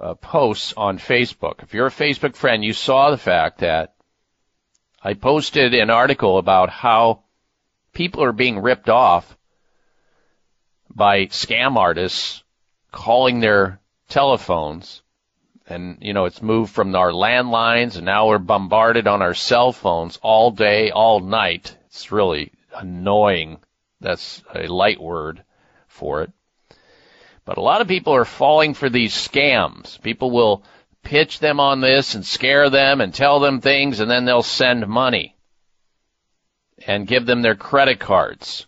uh, 0.00 0.14
posts 0.14 0.74
on 0.76 0.98
Facebook. 0.98 1.62
If 1.62 1.74
you're 1.74 1.86
a 1.86 1.90
Facebook 1.90 2.36
friend, 2.36 2.64
you 2.64 2.72
saw 2.72 3.10
the 3.10 3.16
fact 3.16 3.60
that 3.60 3.94
I 5.02 5.14
posted 5.14 5.74
an 5.74 5.90
article 5.90 6.38
about 6.38 6.70
how 6.70 7.24
people 7.92 8.22
are 8.24 8.32
being 8.32 8.58
ripped 8.58 8.88
off 8.88 9.37
by 10.98 11.26
scam 11.26 11.76
artists 11.76 12.42
calling 12.92 13.40
their 13.40 13.80
telephones. 14.08 15.02
And, 15.66 15.98
you 16.00 16.12
know, 16.12 16.24
it's 16.24 16.42
moved 16.42 16.74
from 16.74 16.94
our 16.94 17.12
landlines 17.12 17.96
and 17.96 18.04
now 18.04 18.28
we're 18.28 18.38
bombarded 18.38 19.06
on 19.06 19.22
our 19.22 19.34
cell 19.34 19.72
phones 19.72 20.18
all 20.22 20.50
day, 20.50 20.90
all 20.90 21.20
night. 21.20 21.76
It's 21.86 22.10
really 22.10 22.52
annoying. 22.74 23.58
That's 24.00 24.42
a 24.54 24.66
light 24.66 25.00
word 25.00 25.44
for 25.86 26.22
it. 26.22 26.32
But 27.44 27.58
a 27.58 27.62
lot 27.62 27.80
of 27.80 27.88
people 27.88 28.14
are 28.14 28.24
falling 28.24 28.74
for 28.74 28.90
these 28.90 29.14
scams. 29.14 30.00
People 30.02 30.30
will 30.30 30.62
pitch 31.02 31.38
them 31.38 31.60
on 31.60 31.80
this 31.80 32.14
and 32.14 32.24
scare 32.24 32.70
them 32.70 33.00
and 33.00 33.14
tell 33.14 33.40
them 33.40 33.60
things 33.60 34.00
and 34.00 34.10
then 34.10 34.24
they'll 34.24 34.42
send 34.42 34.86
money 34.86 35.36
and 36.86 37.06
give 37.06 37.26
them 37.26 37.42
their 37.42 37.56
credit 37.56 37.98
cards. 37.98 38.67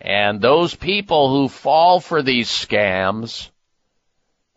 And 0.00 0.40
those 0.40 0.74
people 0.74 1.28
who 1.30 1.48
fall 1.48 2.00
for 2.00 2.22
these 2.22 2.48
scams, 2.48 3.50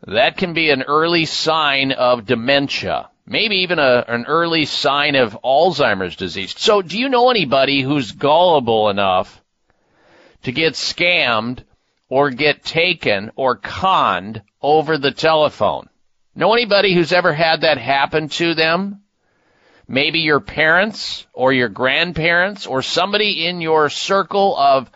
that 0.07 0.37
can 0.37 0.53
be 0.53 0.69
an 0.69 0.83
early 0.83 1.25
sign 1.25 1.91
of 1.91 2.25
dementia. 2.25 3.09
Maybe 3.25 3.57
even 3.57 3.79
a, 3.79 4.03
an 4.07 4.25
early 4.27 4.65
sign 4.65 5.15
of 5.15 5.37
Alzheimer's 5.43 6.15
disease. 6.15 6.55
So 6.57 6.81
do 6.81 6.97
you 6.97 7.09
know 7.09 7.29
anybody 7.29 7.81
who's 7.81 8.11
gullible 8.11 8.89
enough 8.89 9.41
to 10.43 10.51
get 10.51 10.73
scammed 10.73 11.63
or 12.09 12.29
get 12.29 12.63
taken 12.63 13.31
or 13.35 13.55
conned 13.55 14.41
over 14.61 14.97
the 14.97 15.11
telephone? 15.11 15.87
Know 16.35 16.53
anybody 16.53 16.93
who's 16.93 17.13
ever 17.13 17.33
had 17.33 17.61
that 17.61 17.77
happen 17.77 18.29
to 18.29 18.55
them? 18.55 19.01
Maybe 19.87 20.19
your 20.19 20.39
parents 20.39 21.25
or 21.33 21.53
your 21.53 21.69
grandparents 21.69 22.65
or 22.65 22.81
somebody 22.81 23.45
in 23.45 23.61
your 23.61 23.89
circle 23.89 24.57
of 24.57 24.89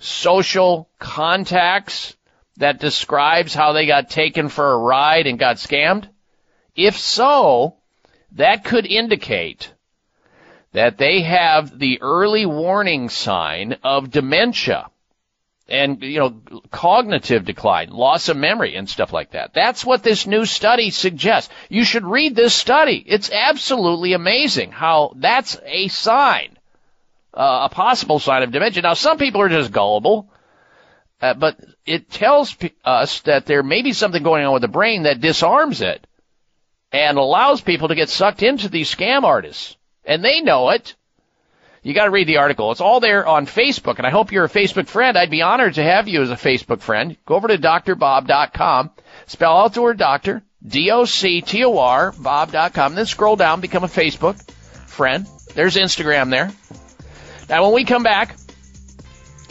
social 0.00 0.88
contacts 0.98 2.16
that 2.56 2.80
describes 2.80 3.54
how 3.54 3.72
they 3.72 3.86
got 3.86 4.10
taken 4.10 4.48
for 4.48 4.72
a 4.72 4.78
ride 4.78 5.28
and 5.28 5.38
got 5.38 5.56
scammed? 5.56 6.08
If 6.74 6.98
so, 6.98 7.76
that 8.32 8.64
could 8.64 8.86
indicate 8.86 9.72
that 10.72 10.98
they 10.98 11.22
have 11.22 11.78
the 11.78 12.00
early 12.02 12.46
warning 12.46 13.08
sign 13.08 13.76
of 13.82 14.10
dementia 14.10 14.90
and 15.70 16.02
you 16.02 16.18
know 16.18 16.40
cognitive 16.70 17.44
decline, 17.44 17.90
loss 17.90 18.28
of 18.28 18.36
memory 18.36 18.76
and 18.76 18.88
stuff 18.88 19.12
like 19.12 19.30
that. 19.30 19.54
That's 19.54 19.84
what 19.84 20.02
this 20.02 20.26
new 20.26 20.44
study 20.44 20.90
suggests. 20.90 21.52
You 21.68 21.84
should 21.84 22.04
read 22.04 22.34
this 22.34 22.54
study. 22.54 23.02
It's 23.06 23.30
absolutely 23.30 24.12
amazing 24.12 24.72
how 24.72 25.12
that's 25.16 25.56
a 25.64 25.88
sign, 25.88 26.58
uh, 27.34 27.68
a 27.70 27.74
possible 27.74 28.18
sign 28.18 28.42
of 28.42 28.50
dementia. 28.50 28.82
Now 28.82 28.94
some 28.94 29.18
people 29.18 29.40
are 29.40 29.48
just 29.48 29.72
gullible. 29.72 30.30
Uh, 31.20 31.34
but 31.34 31.58
it 31.84 32.10
tells 32.10 32.54
p- 32.54 32.72
us 32.84 33.20
that 33.20 33.44
there 33.44 33.62
may 33.62 33.82
be 33.82 33.92
something 33.92 34.22
going 34.22 34.44
on 34.44 34.54
with 34.54 34.62
the 34.62 34.68
brain 34.68 35.02
that 35.02 35.20
disarms 35.20 35.82
it 35.82 36.06
and 36.92 37.18
allows 37.18 37.60
people 37.60 37.88
to 37.88 37.94
get 37.94 38.08
sucked 38.08 38.42
into 38.42 38.68
these 38.68 38.92
scam 38.92 39.24
artists. 39.24 39.76
And 40.04 40.24
they 40.24 40.40
know 40.40 40.70
it. 40.70 40.94
You 41.82 41.94
got 41.94 42.04
to 42.04 42.10
read 42.10 42.26
the 42.26 42.38
article. 42.38 42.72
It's 42.72 42.80
all 42.80 43.00
there 43.00 43.26
on 43.26 43.46
Facebook, 43.46 43.96
and 43.98 44.06
I 44.06 44.10
hope 44.10 44.32
you're 44.32 44.44
a 44.44 44.50
Facebook 44.50 44.86
friend. 44.86 45.16
I'd 45.16 45.30
be 45.30 45.42
honored 45.42 45.74
to 45.74 45.82
have 45.82 46.08
you 46.08 46.20
as 46.20 46.30
a 46.30 46.34
Facebook 46.34 46.80
friend. 46.80 47.16
Go 47.24 47.36
over 47.36 47.48
to 47.48 47.56
drbob.com, 47.56 48.90
spell 49.26 49.56
out 49.56 49.72
the 49.72 49.82
word 49.82 49.96
doctor, 49.96 50.42
D-O-C-T-O-R, 50.66 52.12
bob.com, 52.18 52.94
then 52.94 53.06
scroll 53.06 53.36
down, 53.36 53.62
become 53.62 53.84
a 53.84 53.88
Facebook 53.88 54.42
friend. 54.88 55.26
There's 55.54 55.76
Instagram 55.76 56.28
there. 56.28 56.50
Now, 57.50 57.64
when 57.64 57.72
we 57.72 57.84
come 57.84 58.04
back, 58.04 58.36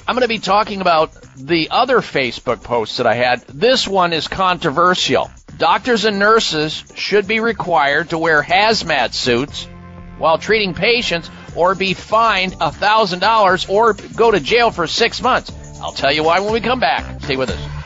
I'm 0.07 0.15
going 0.15 0.21
to 0.21 0.29
be 0.29 0.39
talking 0.39 0.79
about 0.79 1.11
the 1.35 1.67
other 1.69 1.97
Facebook 1.97 2.63
posts 2.63 2.95
that 2.95 3.05
I 3.05 3.13
had. 3.13 3.41
This 3.41 3.85
one 3.85 4.13
is 4.13 4.29
controversial. 4.29 5.29
Doctors 5.57 6.05
and 6.05 6.17
nurses 6.17 6.81
should 6.95 7.27
be 7.27 7.41
required 7.41 8.11
to 8.11 8.17
wear 8.17 8.41
hazmat 8.41 9.13
suits 9.13 9.67
while 10.17 10.37
treating 10.37 10.73
patients 10.73 11.29
or 11.57 11.75
be 11.75 11.93
fined 11.93 12.53
$1,000 12.53 13.69
or 13.69 13.93
go 14.15 14.31
to 14.31 14.39
jail 14.39 14.71
for 14.71 14.87
six 14.87 15.21
months. 15.21 15.51
I'll 15.81 15.91
tell 15.91 16.13
you 16.13 16.23
why 16.23 16.39
when 16.39 16.53
we 16.53 16.61
come 16.61 16.79
back. 16.79 17.21
Stay 17.23 17.35
with 17.35 17.49
us. 17.49 17.79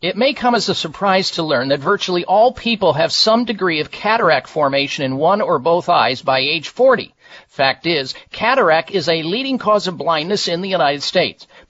It 0.00 0.16
may 0.16 0.34
come 0.34 0.54
as 0.54 0.68
a 0.68 0.74
surprise 0.74 1.32
to 1.32 1.42
learn 1.42 1.68
that 1.68 1.80
virtually 1.80 2.24
all 2.24 2.52
people 2.52 2.92
have 2.92 3.12
some 3.12 3.44
degree 3.44 3.80
of 3.80 3.90
cataract 3.90 4.48
formation 4.48 5.04
in 5.04 5.16
one 5.16 5.40
or 5.40 5.58
both 5.58 5.88
eyes 5.88 6.22
by 6.22 6.38
age 6.38 6.68
40. 6.68 7.12
Fact 7.48 7.86
is, 7.86 8.14
cataract 8.30 8.90
is 8.90 9.08
a 9.08 9.22
leading 9.22 9.58
cause 9.58 9.86
of 9.86 9.96
blindness 9.96 10.48
in 10.48 10.60
the 10.60 10.68
United 10.68 11.02
States. 11.02 11.46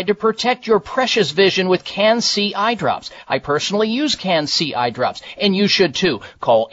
to 0.00 0.14
protect 0.14 0.66
your 0.66 0.80
precious 0.80 1.30
vision 1.32 1.68
with 1.68 1.84
Can-C 1.84 2.54
eye 2.54 2.74
drops. 2.74 3.10
I 3.28 3.38
personally 3.38 3.90
use 3.90 4.14
Can-C 4.14 4.74
eye 4.74 4.88
drops, 4.88 5.20
and 5.38 5.54
you 5.54 5.68
should 5.68 5.94
too. 5.94 6.22
Call 6.40 6.68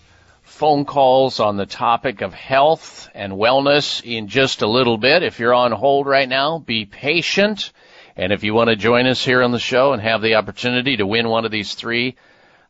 phone 0.59 0.83
calls 0.83 1.39
on 1.39 1.55
the 1.55 1.65
topic 1.65 2.19
of 2.19 2.33
health 2.33 3.07
and 3.15 3.31
wellness 3.31 4.03
in 4.03 4.27
just 4.27 4.61
a 4.61 4.67
little 4.67 4.97
bit. 4.97 5.23
If 5.23 5.39
you're 5.39 5.53
on 5.53 5.71
hold 5.71 6.05
right 6.05 6.27
now, 6.27 6.59
be 6.59 6.85
patient. 6.85 7.71
And 8.17 8.33
if 8.33 8.43
you 8.43 8.53
want 8.53 8.69
to 8.69 8.75
join 8.75 9.07
us 9.07 9.23
here 9.23 9.41
on 9.41 9.53
the 9.53 9.57
show 9.57 9.93
and 9.93 10.01
have 10.01 10.21
the 10.21 10.35
opportunity 10.35 10.97
to 10.97 11.07
win 11.07 11.29
one 11.29 11.45
of 11.45 11.51
these 11.51 11.75
three 11.75 12.17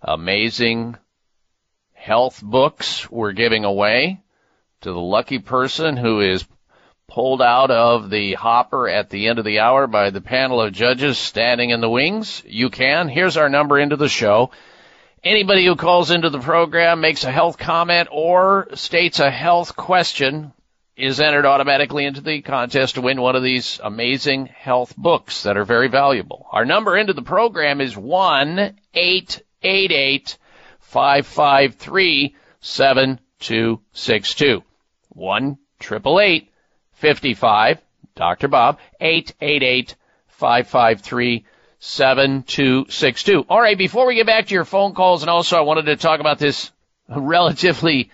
amazing 0.03 0.97
health 1.93 2.39
books 2.43 3.09
we're 3.09 3.31
giving 3.31 3.65
away 3.65 4.21
to 4.81 4.93
the 4.93 4.99
lucky 4.99 5.39
person 5.39 5.97
who 5.97 6.21
is 6.21 6.45
pulled 7.07 7.41
out 7.41 7.71
of 7.71 8.11
the 8.11 8.35
hopper 8.35 8.87
at 8.87 9.09
the 9.09 9.29
end 9.29 9.39
of 9.39 9.45
the 9.45 9.61
hour 9.61 9.87
by 9.87 10.11
the 10.11 10.21
panel 10.21 10.61
of 10.61 10.73
judges 10.73 11.17
standing 11.17 11.71
in 11.71 11.81
the 11.81 11.89
wings, 11.89 12.43
you 12.45 12.69
can. 12.69 13.09
Here's 13.09 13.35
our 13.35 13.49
number 13.49 13.79
into 13.79 13.95
the 13.95 14.07
show. 14.07 14.51
Anybody 15.23 15.65
who 15.65 15.75
calls 15.75 16.11
into 16.11 16.29
the 16.29 16.39
program, 16.39 17.01
makes 17.01 17.25
a 17.25 17.31
health 17.31 17.57
comment, 17.57 18.07
or 18.09 18.69
states 18.75 19.19
a 19.19 19.29
health 19.29 19.75
question 19.75 20.53
is 20.95 21.19
entered 21.19 21.45
automatically 21.45 22.05
into 22.05 22.21
the 22.21 22.41
contest 22.41 22.95
to 22.95 23.01
win 23.01 23.19
one 23.19 23.35
of 23.35 23.43
these 23.43 23.81
amazing 23.83 24.45
health 24.45 24.95
books 24.95 25.43
that 25.43 25.57
are 25.57 25.65
very 25.65 25.89
valuable. 25.89 26.47
Our 26.51 26.63
number 26.63 26.95
into 26.95 27.11
the 27.11 27.21
program 27.21 27.81
is 27.81 27.97
1 27.97 28.79
888 28.93 30.37
553 30.79 32.35
7262. 32.61 34.63
1 35.09 35.57
55 36.93 37.81
Dr. 38.15 38.47
Bob 38.47 38.79
888 38.99 39.95
553 40.27 41.45
7262. 41.79 43.45
All 43.49 43.61
right, 43.61 43.77
before 43.77 44.05
we 44.05 44.15
get 44.15 44.25
back 44.25 44.47
to 44.47 44.53
your 44.53 44.65
phone 44.65 44.93
calls, 44.93 45.23
and 45.23 45.29
also 45.29 45.57
I 45.57 45.61
wanted 45.61 45.85
to 45.85 45.95
talk 45.95 46.19
about 46.19 46.37
this 46.37 46.71
relatively, 47.09 48.11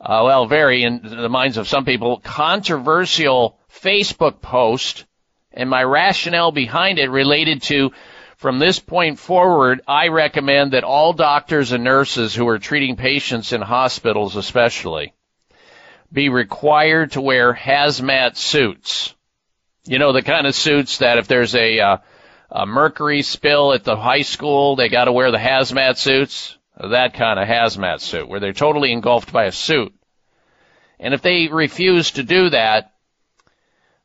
uh, 0.00 0.22
well, 0.24 0.46
very 0.46 0.82
in 0.82 1.00
the 1.02 1.28
minds 1.28 1.56
of 1.56 1.68
some 1.68 1.84
people, 1.84 2.18
controversial 2.18 3.58
Facebook 3.72 4.40
post 4.40 5.04
and 5.52 5.70
my 5.70 5.82
rationale 5.82 6.52
behind 6.52 6.98
it 6.98 7.10
related 7.10 7.62
to 7.62 7.90
from 8.36 8.58
this 8.58 8.78
point 8.78 9.18
forward, 9.18 9.80
I 9.88 10.08
recommend 10.08 10.72
that 10.72 10.84
all 10.84 11.14
doctors 11.14 11.72
and 11.72 11.82
nurses 11.82 12.34
who 12.34 12.46
are 12.48 12.58
treating 12.58 12.96
patients 12.96 13.52
in 13.52 13.62
hospitals 13.62 14.36
especially 14.36 15.14
be 16.12 16.28
required 16.28 17.12
to 17.12 17.20
wear 17.22 17.54
hazmat 17.54 18.36
suits. 18.36 19.14
You 19.84 19.98
know, 19.98 20.12
the 20.12 20.22
kind 20.22 20.46
of 20.46 20.54
suits 20.54 20.98
that 20.98 21.18
if 21.18 21.28
there's 21.28 21.54
a, 21.54 21.80
uh, 21.80 21.96
a 22.50 22.66
mercury 22.66 23.22
spill 23.22 23.72
at 23.72 23.84
the 23.84 23.96
high 23.96 24.22
school, 24.22 24.76
they 24.76 24.88
got 24.88 25.06
to 25.06 25.12
wear 25.12 25.30
the 25.30 25.38
hazmat 25.38 25.96
suits. 25.96 26.56
That 26.78 27.14
kind 27.14 27.40
of 27.40 27.48
hazmat 27.48 28.00
suit, 28.00 28.28
where 28.28 28.38
they're 28.38 28.52
totally 28.52 28.92
engulfed 28.92 29.32
by 29.32 29.44
a 29.44 29.52
suit. 29.52 29.94
And 31.00 31.14
if 31.14 31.22
they 31.22 31.48
refuse 31.48 32.12
to 32.12 32.22
do 32.22 32.50
that, 32.50 32.92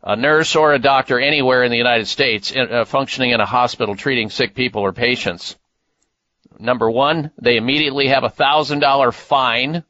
a 0.03 0.15
nurse 0.15 0.55
or 0.55 0.73
a 0.73 0.79
doctor 0.79 1.19
anywhere 1.19 1.63
in 1.63 1.71
the 1.71 1.77
United 1.77 2.07
States 2.07 2.51
uh, 2.55 2.85
functioning 2.85 3.31
in 3.31 3.39
a 3.39 3.45
hospital 3.45 3.95
treating 3.95 4.29
sick 4.29 4.55
people 4.55 4.81
or 4.81 4.93
patients, 4.93 5.55
number 6.59 6.89
one, 6.89 7.31
they 7.41 7.57
immediately 7.57 8.07
have 8.07 8.23
a 8.23 8.29
thousand 8.29 8.79
dollar 8.79 9.11
fine. 9.11 9.83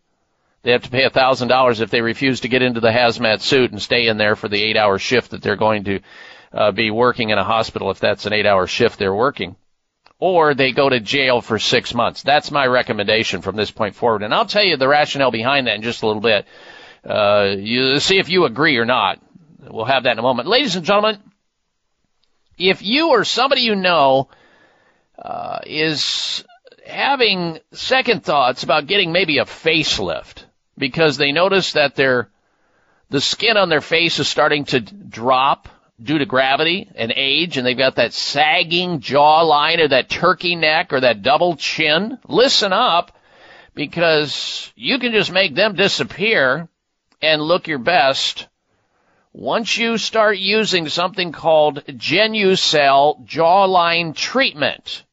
They 0.63 0.71
have 0.71 0.83
to 0.83 0.89
pay 0.89 1.05
a 1.05 1.09
thousand 1.09 1.47
dollars 1.47 1.81
if 1.81 1.89
they 1.89 2.01
refuse 2.01 2.41
to 2.41 2.49
get 2.49 2.61
into 2.61 2.81
the 2.81 2.89
hazmat 2.89 3.41
suit 3.41 3.71
and 3.71 3.81
stay 3.81 4.07
in 4.07 4.17
there 4.17 4.35
for 4.35 4.47
the 4.47 4.61
eight 4.61 4.77
hour 4.77 4.99
shift 4.99 5.31
that 5.31 5.41
they're 5.41 5.55
going 5.55 5.85
to 5.85 6.01
uh, 6.53 6.71
be 6.71 6.91
working 6.91 7.29
in 7.29 7.37
a 7.37 7.43
hospital 7.43 7.91
if 7.91 7.99
that's 7.99 8.25
an 8.25 8.33
eight 8.33 8.45
hour 8.45 8.67
shift 8.67 8.99
they're 8.99 9.13
working. 9.13 9.55
Or 10.19 10.53
they 10.53 10.71
go 10.71 10.87
to 10.87 10.99
jail 10.99 11.41
for 11.41 11.57
six 11.57 11.95
months. 11.95 12.21
That's 12.21 12.51
my 12.51 12.67
recommendation 12.67 13.41
from 13.41 13.55
this 13.55 13.71
point 13.71 13.95
forward. 13.95 14.21
And 14.21 14.33
I'll 14.33 14.45
tell 14.45 14.63
you 14.63 14.77
the 14.77 14.87
rationale 14.87 15.31
behind 15.31 15.67
that 15.67 15.75
in 15.75 15.81
just 15.81 16.03
a 16.03 16.07
little 16.07 16.21
bit. 16.21 16.45
Uh, 17.03 17.55
you 17.57 17.99
see 17.99 18.19
if 18.19 18.29
you 18.29 18.45
agree 18.45 18.77
or 18.77 18.85
not. 18.85 19.19
We'll 19.59 19.85
have 19.85 20.03
that 20.03 20.13
in 20.13 20.19
a 20.19 20.23
moment. 20.23 20.47
Ladies 20.47 20.75
and 20.75 20.85
gentlemen, 20.85 21.17
if 22.57 22.83
you 22.83 23.09
or 23.09 23.25
somebody 23.25 23.61
you 23.61 23.75
know 23.75 24.29
uh, 25.17 25.59
is 25.65 26.43
having 26.85 27.59
second 27.71 28.23
thoughts 28.23 28.63
about 28.63 28.87
getting 28.87 29.11
maybe 29.11 29.39
a 29.39 29.45
facelift 29.45 30.43
because 30.77 31.17
they 31.17 31.31
notice 31.31 31.73
that 31.73 31.95
their 31.95 32.29
the 33.09 33.21
skin 33.21 33.57
on 33.57 33.69
their 33.69 33.81
face 33.81 34.19
is 34.19 34.27
starting 34.27 34.65
to 34.65 34.79
drop 34.79 35.67
due 36.01 36.17
to 36.17 36.25
gravity 36.25 36.89
and 36.95 37.13
age, 37.15 37.57
and 37.57 37.65
they've 37.65 37.77
got 37.77 37.95
that 37.95 38.13
sagging 38.13 38.99
jawline 38.99 39.79
or 39.79 39.87
that 39.89 40.09
turkey 40.09 40.55
neck 40.55 40.93
or 40.93 41.01
that 41.01 41.21
double 41.21 41.55
chin, 41.55 42.17
listen 42.27 42.73
up 42.73 43.17
because 43.73 44.71
you 44.75 44.99
can 44.99 45.11
just 45.11 45.31
make 45.31 45.55
them 45.55 45.75
disappear 45.75 46.67
and 47.21 47.41
look 47.41 47.67
your 47.67 47.79
best 47.79 48.47
once 49.33 49.77
you 49.77 49.97
start 49.97 50.37
using 50.37 50.89
something 50.89 51.31
called 51.31 51.85
Genucel 51.85 53.25
jawline 53.25 54.15
treatment. 54.15 55.05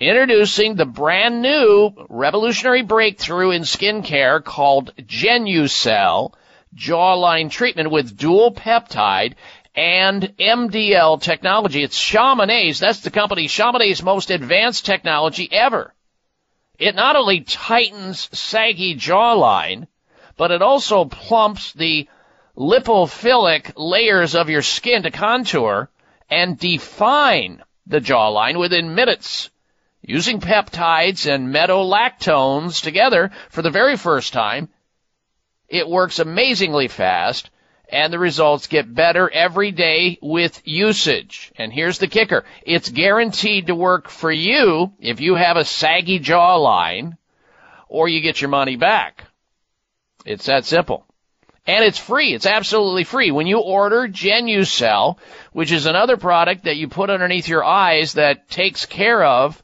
Introducing 0.00 0.74
the 0.74 0.86
brand 0.86 1.42
new 1.42 1.92
revolutionary 2.08 2.82
breakthrough 2.82 3.50
in 3.50 3.62
skincare 3.62 4.42
called 4.42 4.92
Genucel 4.96 6.32
jawline 6.74 7.50
treatment 7.50 7.90
with 7.90 8.16
dual 8.16 8.52
peptide 8.52 9.34
and 9.74 10.34
MDL 10.38 11.20
technology. 11.22 11.82
It's 11.82 11.98
Chamonix. 11.98 12.78
That's 12.78 13.00
the 13.00 13.10
company 13.10 13.48
Chamonix's 13.48 14.02
most 14.02 14.30
advanced 14.30 14.84
technology 14.84 15.48
ever. 15.50 15.94
It 16.78 16.94
not 16.94 17.16
only 17.16 17.42
tightens 17.42 18.28
saggy 18.36 18.94
jawline, 18.96 19.86
but 20.36 20.50
it 20.50 20.62
also 20.62 21.04
plumps 21.04 21.72
the 21.72 22.08
lipophilic 22.56 23.72
layers 23.76 24.34
of 24.34 24.50
your 24.50 24.62
skin 24.62 25.02
to 25.02 25.10
contour 25.10 25.90
and 26.28 26.58
define 26.58 27.62
the 27.86 28.00
jawline 28.00 28.58
within 28.58 28.94
minutes 28.94 29.50
using 30.02 30.40
peptides 30.40 31.32
and 31.32 31.54
metolactones 31.54 32.82
together 32.82 33.30
for 33.50 33.62
the 33.62 33.70
very 33.70 33.96
first 33.96 34.32
time. 34.32 34.68
It 35.68 35.88
works 35.88 36.18
amazingly 36.18 36.88
fast 36.88 37.50
and 37.90 38.12
the 38.12 38.18
results 38.18 38.68
get 38.68 38.92
better 38.92 39.28
every 39.30 39.72
day 39.72 40.18
with 40.22 40.62
usage. 40.64 41.52
And 41.56 41.72
here's 41.72 41.98
the 41.98 42.06
kicker. 42.06 42.44
It's 42.62 42.88
guaranteed 42.88 43.66
to 43.66 43.74
work 43.74 44.08
for 44.08 44.30
you 44.30 44.92
if 45.00 45.20
you 45.20 45.34
have 45.34 45.56
a 45.56 45.64
saggy 45.64 46.20
jawline 46.20 47.16
or 47.88 48.08
you 48.08 48.20
get 48.20 48.40
your 48.40 48.50
money 48.50 48.76
back. 48.76 49.24
It's 50.24 50.46
that 50.46 50.64
simple. 50.64 51.04
And 51.66 51.84
it's 51.84 51.98
free. 51.98 52.32
It's 52.32 52.46
absolutely 52.46 53.04
free. 53.04 53.30
When 53.30 53.46
you 53.46 53.58
order 53.58 54.08
Genucel, 54.08 55.18
which 55.52 55.72
is 55.72 55.86
another 55.86 56.16
product 56.16 56.64
that 56.64 56.76
you 56.76 56.88
put 56.88 57.10
underneath 57.10 57.48
your 57.48 57.64
eyes 57.64 58.14
that 58.14 58.48
takes 58.48 58.86
care 58.86 59.22
of 59.22 59.62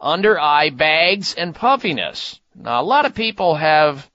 under 0.00 0.38
eye 0.38 0.70
bags 0.70 1.34
and 1.34 1.54
puffiness. 1.54 2.40
Now, 2.54 2.80
a 2.80 2.84
lot 2.84 3.04
of 3.04 3.14
people 3.14 3.54
have 3.56 4.08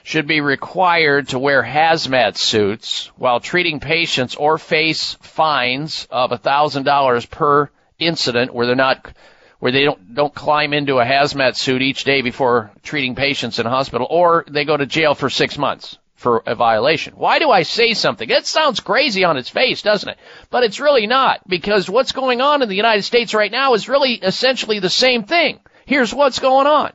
should 0.02 0.26
be 0.26 0.42
required 0.42 1.28
to 1.28 1.38
wear 1.38 1.62
hazmat 1.62 2.36
suits 2.36 3.10
while 3.16 3.40
treating 3.40 3.80
patients 3.80 4.36
or 4.36 4.58
face 4.58 5.14
fines 5.22 6.06
of 6.10 6.30
$1,000 6.30 7.30
per 7.30 7.70
incident 7.98 8.52
where 8.52 8.66
they're 8.66 8.76
not 8.76 9.10
where 9.58 9.72
they 9.72 9.84
don't 9.84 10.14
don't 10.14 10.34
climb 10.34 10.72
into 10.72 10.98
a 10.98 11.04
hazmat 11.04 11.56
suit 11.56 11.82
each 11.82 12.04
day 12.04 12.22
before 12.22 12.70
treating 12.82 13.14
patients 13.16 13.58
in 13.58 13.66
a 13.66 13.70
hospital, 13.70 14.06
or 14.08 14.44
they 14.48 14.64
go 14.64 14.76
to 14.76 14.86
jail 14.86 15.14
for 15.14 15.30
six 15.30 15.58
months 15.58 15.98
for 16.18 16.42
a 16.46 16.56
violation. 16.56 17.14
Why 17.14 17.38
do 17.38 17.48
I 17.48 17.62
say 17.62 17.94
something? 17.94 18.28
It 18.28 18.44
sounds 18.44 18.80
crazy 18.80 19.22
on 19.22 19.36
its 19.36 19.48
face, 19.48 19.82
doesn't 19.82 20.08
it? 20.08 20.18
But 20.50 20.64
it's 20.64 20.80
really 20.80 21.06
not, 21.06 21.48
because 21.48 21.88
what's 21.88 22.10
going 22.10 22.40
on 22.40 22.60
in 22.60 22.68
the 22.68 22.74
United 22.74 23.02
States 23.02 23.34
right 23.34 23.52
now 23.52 23.74
is 23.74 23.88
really 23.88 24.14
essentially 24.14 24.80
the 24.80 24.90
same 24.90 25.22
thing. 25.22 25.60
Here's 25.86 26.12
what's 26.12 26.40
going 26.40 26.66
on. 26.66 26.92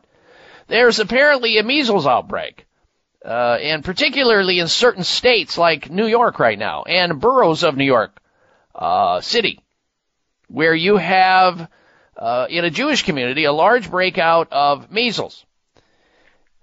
There's 0.67 0.99
apparently 0.99 1.57
a 1.57 1.63
measles 1.63 2.05
outbreak. 2.05 2.65
Uh, 3.23 3.57
and 3.61 3.85
particularly 3.85 4.59
in 4.59 4.67
certain 4.67 5.05
states 5.05 5.57
like 5.57 5.89
New 5.89 6.07
York 6.07 6.37
right 6.37 6.59
now 6.59 6.83
and 6.83 7.21
boroughs 7.21 7.63
of 7.63 7.77
New 7.77 7.85
York 7.85 8.19
uh, 8.75 9.21
City, 9.21 9.61
where 10.49 10.75
you 10.75 10.97
have 10.97 11.69
uh, 12.17 12.47
in 12.49 12.65
a 12.65 12.69
Jewish 12.69 13.03
community 13.03 13.45
a 13.45 13.53
large 13.53 13.89
breakout 13.89 14.51
of 14.51 14.91
measles. 14.91 15.45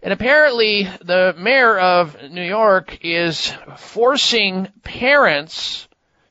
And 0.03 0.12
apparently, 0.14 0.84
the 1.03 1.34
mayor 1.36 1.78
of 1.78 2.30
New 2.30 2.44
York 2.44 2.98
is 3.03 3.53
forcing 3.76 4.68
parents 4.82 5.88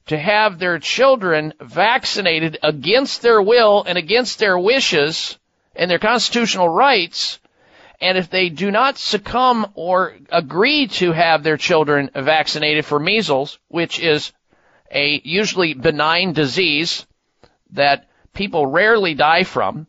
to 0.07 0.17
have 0.17 0.57
their 0.57 0.79
children 0.79 1.53
vaccinated 1.61 2.57
against 2.63 3.21
their 3.21 3.39
will 3.39 3.83
and 3.83 3.95
against 3.95 4.39
their 4.39 4.57
wishes 4.57 5.37
and 5.75 5.89
their 5.89 5.99
constitutional 5.99 6.67
rights. 6.67 7.39
And 8.01 8.17
if 8.17 8.31
they 8.31 8.49
do 8.49 8.71
not 8.71 8.97
succumb 8.97 9.71
or 9.75 10.15
agree 10.31 10.87
to 10.87 11.11
have 11.11 11.43
their 11.43 11.57
children 11.57 12.09
vaccinated 12.15 12.85
for 12.85 12.99
measles, 12.99 13.59
which 13.67 13.99
is 13.99 14.33
a 14.91 15.21
usually 15.23 15.75
benign 15.75 16.33
disease 16.33 17.05
that 17.73 18.07
people 18.33 18.65
rarely 18.65 19.13
die 19.13 19.43
from. 19.43 19.85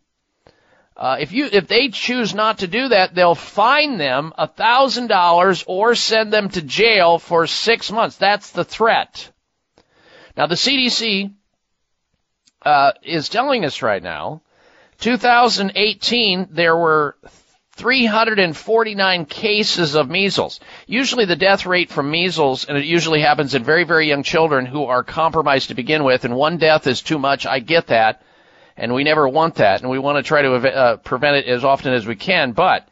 Uh, 1.01 1.17
if 1.19 1.33
you 1.33 1.49
if 1.51 1.67
they 1.67 1.89
choose 1.89 2.35
not 2.35 2.59
to 2.59 2.67
do 2.67 2.89
that, 2.89 3.15
they'll 3.15 3.35
fine 3.35 3.97
them 3.97 4.35
a 4.37 4.47
thousand 4.47 5.07
dollars 5.07 5.65
or 5.67 5.95
send 5.95 6.31
them 6.31 6.51
to 6.51 6.61
jail 6.61 7.19
for 7.19 7.47
six 7.47 7.91
months. 7.91 8.17
That's 8.17 8.51
the 8.51 8.65
threat. 8.65 9.33
Now 10.37 10.47
the 10.47 10.57
CDC 10.57 11.33
uh, 12.67 12.93
is 13.03 13.31
telling 13.31 13.65
us 13.65 13.81
right 13.81 14.03
now, 14.03 14.43
2018 14.99 16.49
there 16.51 16.77
were 16.77 17.17
349 17.77 19.25
cases 19.25 19.95
of 19.95 20.11
measles. 20.11 20.61
Usually 20.87 21.25
the 21.25 21.35
death 21.35 21.65
rate 21.65 21.89
from 21.89 22.11
measles, 22.11 22.67
and 22.67 22.77
it 22.77 22.85
usually 22.85 23.23
happens 23.23 23.55
in 23.55 23.65
very, 23.65 23.85
very 23.85 24.07
young 24.07 24.23
children 24.23 24.67
who 24.67 24.85
are 24.85 25.03
compromised 25.03 25.69
to 25.69 25.75
begin 25.75 26.05
with, 26.05 26.27
and 26.27 26.37
one 26.37 26.59
death 26.59 26.87
is 26.87 27.01
too 27.01 27.19
much. 27.19 27.47
I 27.47 27.61
get 27.61 27.87
that 27.87 28.21
and 28.81 28.95
we 28.95 29.05
never 29.05 29.29
want 29.29 29.57
that, 29.57 29.83
and 29.83 29.91
we 29.91 29.99
want 29.99 30.17
to 30.17 30.23
try 30.23 30.41
to 30.41 30.55
uh, 30.55 30.97
prevent 30.97 31.37
it 31.37 31.47
as 31.47 31.65
often 31.65 31.93
as 31.93 32.07
we 32.07 32.17
can. 32.17 32.53
But 32.53 32.89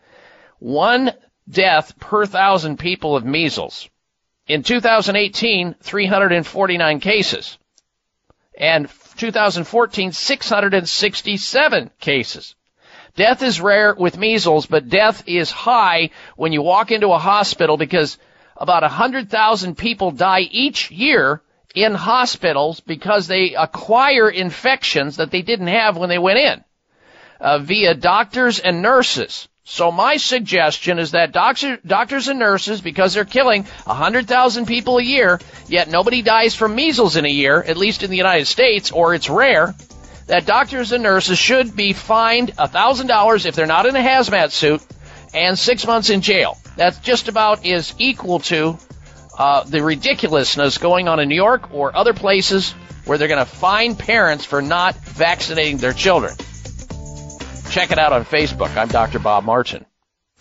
one 0.58 1.10
death 1.48 1.98
per 1.98 2.26
thousand 2.26 2.78
people 2.78 3.16
of 3.16 3.24
measles. 3.24 3.88
In 4.46 4.62
2018, 4.62 5.76
349 5.80 7.00
cases. 7.00 7.58
And 8.58 8.90
2014, 9.16 10.12
667 10.12 11.90
cases. 11.98 12.54
Death 13.16 13.42
is 13.42 13.58
rare 13.58 13.94
with 13.94 14.18
measles, 14.18 14.66
but 14.66 14.90
death 14.90 15.22
is 15.26 15.50
high 15.50 16.10
when 16.36 16.52
you 16.52 16.60
walk 16.60 16.90
into 16.90 17.12
a 17.12 17.18
hospital 17.18 17.78
because 17.78 18.18
about 18.58 18.82
100,000 18.82 19.78
people 19.78 20.10
die 20.10 20.40
each 20.40 20.90
year 20.90 21.40
in 21.74 21.94
hospitals 21.94 22.80
because 22.80 23.26
they 23.26 23.54
acquire 23.54 24.28
infections 24.28 25.16
that 25.16 25.30
they 25.30 25.42
didn't 25.42 25.68
have 25.68 25.96
when 25.96 26.08
they 26.08 26.18
went 26.18 26.38
in 26.38 26.64
uh, 27.40 27.58
via 27.58 27.94
doctors 27.94 28.58
and 28.58 28.82
nurses. 28.82 29.48
So 29.64 29.92
my 29.92 30.16
suggestion 30.16 30.98
is 30.98 31.10
that 31.10 31.32
doctor, 31.32 31.78
doctors 31.86 32.28
and 32.28 32.38
nurses, 32.38 32.80
because 32.80 33.12
they're 33.12 33.26
killing 33.26 33.64
100,000 33.84 34.64
people 34.64 34.96
a 34.96 35.02
year, 35.02 35.40
yet 35.68 35.90
nobody 35.90 36.22
dies 36.22 36.54
from 36.54 36.74
measles 36.74 37.16
in 37.16 37.26
a 37.26 37.30
year, 37.30 37.62
at 37.62 37.76
least 37.76 38.02
in 38.02 38.10
the 38.10 38.16
United 38.16 38.46
States, 38.46 38.90
or 38.90 39.14
it's 39.14 39.28
rare, 39.28 39.74
that 40.26 40.46
doctors 40.46 40.92
and 40.92 41.02
nurses 41.02 41.38
should 41.38 41.76
be 41.76 41.92
fined 41.92 42.56
$1,000 42.56 43.46
if 43.46 43.54
they're 43.54 43.66
not 43.66 43.84
in 43.84 43.94
a 43.94 44.00
hazmat 44.00 44.52
suit 44.52 44.80
and 45.34 45.58
six 45.58 45.86
months 45.86 46.08
in 46.08 46.22
jail. 46.22 46.56
That's 46.76 46.98
just 47.00 47.28
about 47.28 47.66
is 47.66 47.94
equal 47.98 48.40
to 48.40 48.78
uh, 49.38 49.62
the 49.62 49.82
ridiculousness 49.82 50.78
going 50.78 51.08
on 51.08 51.20
in 51.20 51.28
New 51.28 51.36
York 51.36 51.72
or 51.72 51.96
other 51.96 52.12
places 52.12 52.72
where 53.04 53.16
they're 53.16 53.28
going 53.28 53.38
to 53.38 53.50
fine 53.50 53.94
parents 53.96 54.44
for 54.44 54.60
not 54.60 54.94
vaccinating 54.96 55.78
their 55.78 55.92
children. 55.92 56.34
Check 57.70 57.92
it 57.92 57.98
out 57.98 58.12
on 58.12 58.24
Facebook. 58.24 58.76
I'm 58.76 58.88
Dr. 58.88 59.18
Bob 59.18 59.44
Martin. 59.44 59.86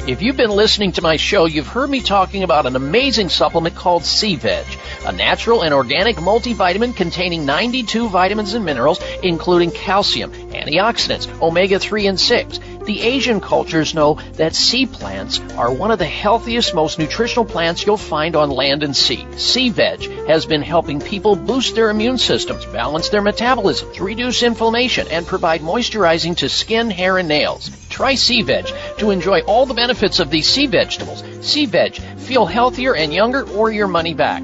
If 0.05 0.21
you've 0.21 0.37
been 0.37 0.51
listening 0.51 0.93
to 0.93 1.01
my 1.01 1.17
show, 1.17 1.45
you've 1.45 1.67
heard 1.67 1.89
me 1.89 2.01
talking 2.01 2.43
about 2.43 2.65
an 2.65 2.75
amazing 2.75 3.29
supplement 3.29 3.75
called 3.75 4.05
Sea 4.05 4.35
Veg, 4.35 4.65
a 5.05 5.11
natural 5.11 5.63
and 5.63 5.73
organic 5.73 6.15
multivitamin 6.15 6.95
containing 6.95 7.45
92 7.45 8.07
vitamins 8.07 8.53
and 8.53 8.63
minerals, 8.63 9.01
including 9.21 9.71
calcium, 9.71 10.31
antioxidants, 10.31 11.27
omega-3 11.41 12.09
and 12.09 12.19
6. 12.19 12.59
The 12.87 13.01
Asian 13.01 13.41
cultures 13.41 13.93
know 13.93 14.17
that 14.35 14.55
sea 14.55 14.85
plants 14.85 15.41
are 15.57 15.73
one 15.73 15.91
of 15.91 15.99
the 15.99 16.05
healthiest, 16.05 16.73
most 16.73 16.97
nutritional 16.97 17.43
plants 17.43 17.85
you'll 17.85 17.97
find 17.97 18.33
on 18.33 18.49
land 18.49 18.81
and 18.81 18.95
sea. 18.95 19.27
Sea 19.35 19.67
veg 19.67 20.09
has 20.25 20.45
been 20.45 20.61
helping 20.61 21.01
people 21.01 21.35
boost 21.35 21.75
their 21.75 21.89
immune 21.89 22.17
systems, 22.17 22.65
balance 22.67 23.09
their 23.09 23.21
metabolism, 23.21 23.91
reduce 23.99 24.41
inflammation, 24.41 25.05
and 25.09 25.27
provide 25.27 25.59
moisturizing 25.59 26.37
to 26.37 26.47
skin, 26.47 26.89
hair, 26.89 27.17
and 27.17 27.27
nails. 27.27 27.69
Try 27.89 28.15
sea 28.15 28.41
veg 28.41 28.71
to 28.99 29.11
enjoy 29.11 29.41
all 29.41 29.65
the 29.65 29.73
benefits 29.73 30.21
of 30.21 30.29
these 30.29 30.47
sea 30.47 30.67
vegetables. 30.67 31.25
Sea 31.41 31.65
veg, 31.65 31.95
feel 31.95 32.45
healthier 32.45 32.95
and 32.95 33.13
younger 33.13 33.43
or 33.49 33.69
your 33.69 33.87
money 33.87 34.13
back. 34.13 34.43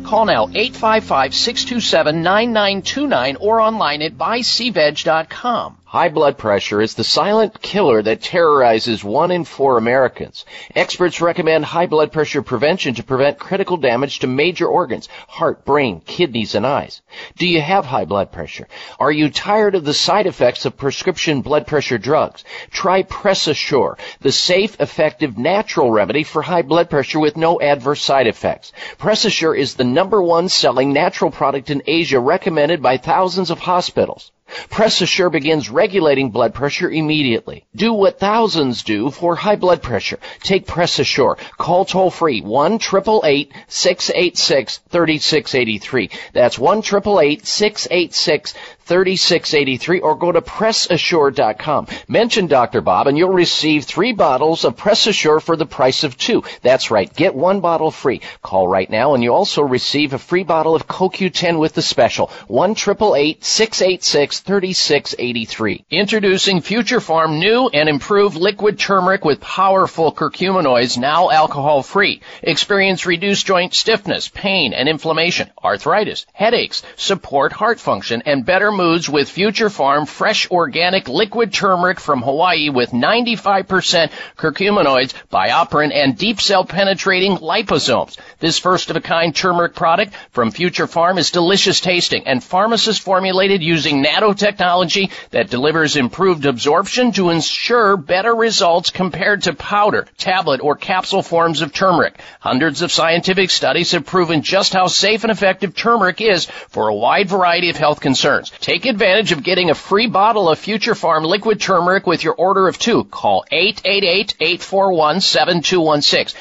Call 0.11 0.25
now 0.25 0.47
855-627-9929 0.47 3.37
or 3.39 3.61
online 3.61 4.01
at 4.01 4.17
buycveg.com. 4.17 5.77
High 5.91 6.07
blood 6.07 6.37
pressure 6.37 6.81
is 6.81 6.93
the 6.93 7.03
silent 7.03 7.61
killer 7.61 8.01
that 8.01 8.21
terrorizes 8.21 9.03
one 9.03 9.29
in 9.29 9.43
four 9.43 9.77
Americans. 9.77 10.45
Experts 10.73 11.19
recommend 11.19 11.65
high 11.65 11.85
blood 11.85 12.13
pressure 12.13 12.41
prevention 12.41 12.93
to 12.93 13.03
prevent 13.03 13.39
critical 13.39 13.75
damage 13.75 14.19
to 14.19 14.27
major 14.27 14.67
organs, 14.67 15.09
heart, 15.27 15.65
brain, 15.65 15.99
kidneys, 15.99 16.55
and 16.55 16.65
eyes. 16.65 17.01
Do 17.37 17.45
you 17.45 17.59
have 17.59 17.85
high 17.85 18.05
blood 18.05 18.31
pressure? 18.31 18.69
Are 19.01 19.11
you 19.11 19.29
tired 19.29 19.75
of 19.75 19.83
the 19.83 19.93
side 19.93 20.27
effects 20.27 20.65
of 20.65 20.77
prescription 20.77 21.41
blood 21.41 21.67
pressure 21.67 21.97
drugs? 21.97 22.45
Try 22.69 23.03
PressAssure, 23.03 23.97
the 24.21 24.31
safe, 24.31 24.79
effective, 24.79 25.37
natural 25.37 25.91
remedy 25.91 26.23
for 26.23 26.41
high 26.41 26.61
blood 26.61 26.89
pressure 26.89 27.19
with 27.19 27.35
no 27.35 27.59
adverse 27.59 28.01
side 28.01 28.27
effects. 28.27 28.71
PressAssure 28.97 29.57
is 29.57 29.75
the 29.75 29.83
number 30.01 30.19
one 30.19 30.49
selling 30.49 30.93
natural 30.93 31.29
product 31.29 31.69
in 31.69 31.83
Asia 31.85 32.19
recommended 32.19 32.81
by 32.81 32.97
thousands 32.97 33.51
of 33.51 33.59
hospitals. 33.59 34.31
Press 34.71 34.99
Assure 34.99 35.29
begins 35.29 35.69
regulating 35.69 36.31
blood 36.31 36.55
pressure 36.55 36.89
immediately. 36.89 37.65
Do 37.75 37.93
what 37.93 38.19
thousands 38.19 38.81
do 38.81 39.11
for 39.11 39.35
high 39.35 39.57
blood 39.57 39.83
pressure. 39.83 40.17
Take 40.41 40.65
Press 40.65 40.97
Assure. 40.97 41.37
Call 41.59 41.85
toll 41.85 42.09
free 42.09 42.41
1 42.41 42.79
686 42.79 44.77
3683. 44.89 46.09
That's 46.33 46.57
1 46.57 46.81
686 46.81 48.53
3683 48.85 49.99
or 49.99 50.15
go 50.15 50.31
to 50.31 50.41
PressAssure.com. 50.41 51.87
Mention 52.07 52.47
Dr. 52.47 52.81
Bob 52.81 53.07
and 53.07 53.17
you'll 53.17 53.29
receive 53.29 53.85
three 53.85 54.11
bottles 54.11 54.65
of 54.65 54.77
Press 54.77 55.07
Assure 55.07 55.39
for 55.39 55.55
the 55.55 55.65
price 55.65 56.03
of 56.03 56.17
two. 56.17 56.43
That's 56.61 56.91
right. 56.91 57.13
Get 57.13 57.35
one 57.35 57.61
bottle 57.61 57.91
free. 57.91 58.21
Call 58.41 58.67
right 58.67 58.89
now 58.89 59.13
and 59.13 59.23
you 59.23 59.33
also 59.33 59.61
receive 59.61 60.13
a 60.13 60.17
free 60.17 60.43
bottle 60.43 60.75
of 60.75 60.87
CoQ10 60.87 61.59
with 61.59 61.73
the 61.73 61.81
special. 61.81 62.31
1 62.47 62.75
686 62.75 64.39
3683. 64.39 65.85
Introducing 65.89 66.61
Future 66.61 66.99
Pharm 66.99 67.39
new 67.39 67.69
and 67.73 67.87
improved 67.87 68.35
liquid 68.35 68.79
turmeric 68.79 69.23
with 69.23 69.39
powerful 69.39 70.11
curcuminoids 70.11 70.97
now 70.97 71.29
alcohol 71.29 71.83
free. 71.83 72.21
Experience 72.41 73.05
reduced 73.05 73.45
joint 73.45 73.73
stiffness, 73.73 74.27
pain 74.27 74.73
and 74.73 74.89
inflammation, 74.89 75.49
arthritis, 75.63 76.25
headaches, 76.33 76.83
support 76.95 77.51
heart 77.53 77.79
function 77.79 78.21
and 78.25 78.45
better 78.45 78.70
moods 78.71 79.09
with 79.09 79.29
Future 79.29 79.69
Pharm 79.69 80.07
fresh 80.07 80.49
organic 80.49 81.07
liquid 81.07 81.53
turmeric 81.53 81.99
from 81.99 82.21
Hawaii 82.21 82.69
with 82.69 82.91
95% 82.91 84.11
curcuminoids, 84.37 85.13
BioPerine, 85.31 85.93
and 85.93 86.17
deep 86.17 86.41
cell 86.41 86.65
penetrating 86.65 87.37
liposomes. 87.37 88.17
This 88.39 88.59
first 88.59 88.89
of 88.89 88.95
a 88.95 89.01
kind 89.01 89.35
turmeric 89.35 89.75
product 89.75 90.13
from 90.31 90.51
Future 90.51 90.87
Pharm 90.87 91.17
is 91.17 91.31
delicious 91.31 91.81
tasting 91.81 92.27
and 92.27 92.43
pharmacist 92.43 93.01
formulated 93.01 93.61
using 93.61 94.03
nanotechnology 94.03 95.11
that 95.31 95.49
delivers 95.49 95.95
improved 95.95 96.45
absorption 96.45 97.11
to 97.13 97.29
ensure 97.29 97.97
better 97.97 98.33
results 98.33 98.89
compared 98.89 99.43
to 99.43 99.53
powder, 99.53 100.07
tablet, 100.17 100.61
or 100.61 100.75
capsule 100.75 101.23
forms 101.23 101.61
of 101.61 101.73
turmeric. 101.73 102.19
Hundreds 102.39 102.81
of 102.81 102.91
scientific 102.91 103.49
studies 103.49 103.91
have 103.91 104.05
proven 104.05 104.41
just 104.41 104.73
how 104.73 104.87
safe 104.87 105.23
and 105.23 105.31
effective 105.31 105.75
turmeric 105.75 106.21
is 106.21 106.45
for 106.45 106.87
a 106.87 106.95
wide 106.95 107.29
variety 107.29 107.69
of 107.69 107.77
health 107.77 107.99
concerns. 107.99 108.51
Take 108.61 108.85
advantage 108.85 109.31
of 109.31 109.41
getting 109.41 109.71
a 109.71 109.75
free 109.75 110.05
bottle 110.05 110.47
of 110.47 110.59
Future 110.59 110.93
Pharm 110.93 111.25
liquid 111.25 111.59
turmeric 111.59 112.05
with 112.05 112.23
your 112.23 112.35
order 112.35 112.67
of 112.67 112.77
two. 112.77 113.05
Call 113.05 113.43
888-841-7216. 113.51 116.35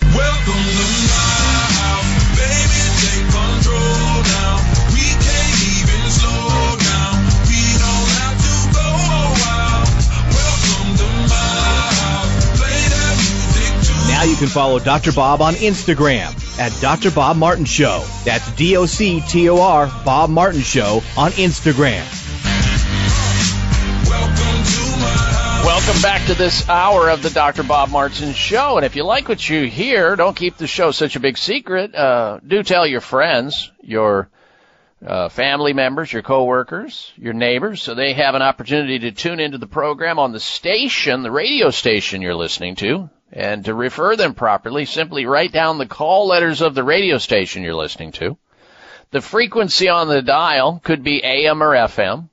Now 0.00 1.25
you 14.26 14.36
can 14.36 14.48
follow 14.48 14.78
Dr. 14.78 15.12
Bob 15.12 15.40
on 15.40 15.54
Instagram 15.54 16.58
at 16.58 16.72
Dr. 16.80 17.10
Bob 17.10 17.36
Martin 17.36 17.64
Show. 17.64 18.04
That's 18.24 18.50
D-O-C-T-O-R 18.52 19.86
Bob 20.04 20.30
Martin 20.30 20.62
Show 20.62 21.02
on 21.16 21.30
Instagram. 21.32 22.04
Welcome 25.64 26.02
back 26.02 26.26
to 26.26 26.34
this 26.34 26.68
hour 26.68 27.08
of 27.08 27.22
the 27.22 27.30
Dr. 27.30 27.62
Bob 27.62 27.90
Martin 27.90 28.32
Show. 28.32 28.76
And 28.76 28.84
if 28.84 28.96
you 28.96 29.04
like 29.04 29.28
what 29.28 29.48
you 29.48 29.68
hear, 29.68 30.16
don't 30.16 30.36
keep 30.36 30.56
the 30.56 30.66
show 30.66 30.90
such 30.90 31.14
a 31.14 31.20
big 31.20 31.38
secret. 31.38 31.94
Uh, 31.94 32.40
do 32.44 32.62
tell 32.62 32.86
your 32.86 33.00
friends, 33.00 33.70
your 33.80 34.28
uh, 35.06 35.28
family 35.28 35.72
members, 35.72 36.12
your 36.12 36.22
coworkers, 36.22 37.12
your 37.16 37.34
neighbors, 37.34 37.82
so 37.82 37.94
they 37.94 38.14
have 38.14 38.34
an 38.34 38.42
opportunity 38.42 38.98
to 39.00 39.12
tune 39.12 39.38
into 39.38 39.58
the 39.58 39.66
program 39.66 40.18
on 40.18 40.32
the 40.32 40.40
station, 40.40 41.22
the 41.22 41.30
radio 41.30 41.70
station 41.70 42.22
you're 42.22 42.34
listening 42.34 42.74
to. 42.76 43.08
And 43.36 43.66
to 43.66 43.74
refer 43.74 44.16
them 44.16 44.32
properly, 44.32 44.86
simply 44.86 45.26
write 45.26 45.52
down 45.52 45.76
the 45.76 45.84
call 45.84 46.26
letters 46.26 46.62
of 46.62 46.74
the 46.74 46.82
radio 46.82 47.18
station 47.18 47.62
you're 47.62 47.74
listening 47.74 48.12
to. 48.12 48.38
The 49.10 49.20
frequency 49.20 49.90
on 49.90 50.08
the 50.08 50.22
dial 50.22 50.80
could 50.82 51.04
be 51.04 51.22
AM 51.22 51.62
or 51.62 51.74
FM 51.74 52.30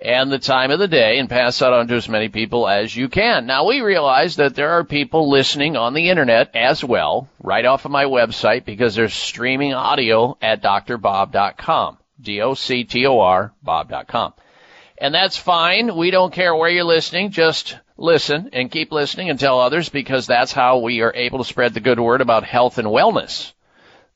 and 0.00 0.30
the 0.30 0.38
time 0.38 0.70
of 0.70 0.78
the 0.78 0.86
day 0.86 1.18
and 1.18 1.28
pass 1.28 1.58
that 1.58 1.72
on 1.72 1.88
to 1.88 1.96
as 1.96 2.08
many 2.08 2.28
people 2.28 2.68
as 2.68 2.94
you 2.94 3.08
can. 3.08 3.46
Now 3.46 3.66
we 3.66 3.80
realize 3.80 4.36
that 4.36 4.54
there 4.54 4.78
are 4.78 4.84
people 4.84 5.28
listening 5.28 5.76
on 5.76 5.92
the 5.92 6.08
internet 6.08 6.54
as 6.54 6.84
well, 6.84 7.28
right 7.42 7.64
off 7.64 7.84
of 7.84 7.90
my 7.90 8.04
website 8.04 8.64
because 8.64 8.94
there's 8.94 9.12
streaming 9.12 9.74
audio 9.74 10.38
at 10.40 10.62
drbob.com. 10.62 11.98
D-O-C-T-O-R, 12.20 13.52
bob.com. 13.60 14.34
And 14.98 15.12
that's 15.12 15.36
fine. 15.36 15.96
We 15.96 16.12
don't 16.12 16.32
care 16.32 16.54
where 16.54 16.70
you're 16.70 16.84
listening. 16.84 17.32
Just 17.32 17.76
listen 17.96 18.50
and 18.52 18.70
keep 18.70 18.92
listening 18.92 19.30
and 19.30 19.38
tell 19.38 19.60
others 19.60 19.88
because 19.88 20.26
that's 20.26 20.52
how 20.52 20.78
we 20.78 21.00
are 21.00 21.14
able 21.14 21.38
to 21.38 21.44
spread 21.44 21.74
the 21.74 21.80
good 21.80 22.00
word 22.00 22.20
about 22.20 22.44
health 22.44 22.78
and 22.78 22.88
wellness. 22.88 23.52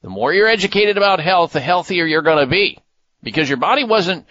The 0.02 0.08
more 0.08 0.32
you're 0.32 0.48
educated 0.48 0.96
about 0.96 1.20
health, 1.20 1.52
the 1.52 1.60
healthier 1.60 2.06
you're 2.06 2.22
going 2.22 2.44
to 2.44 2.50
be 2.50 2.78
because 3.22 3.48
your 3.48 3.58
body 3.58 3.84
wasn't 3.84 4.26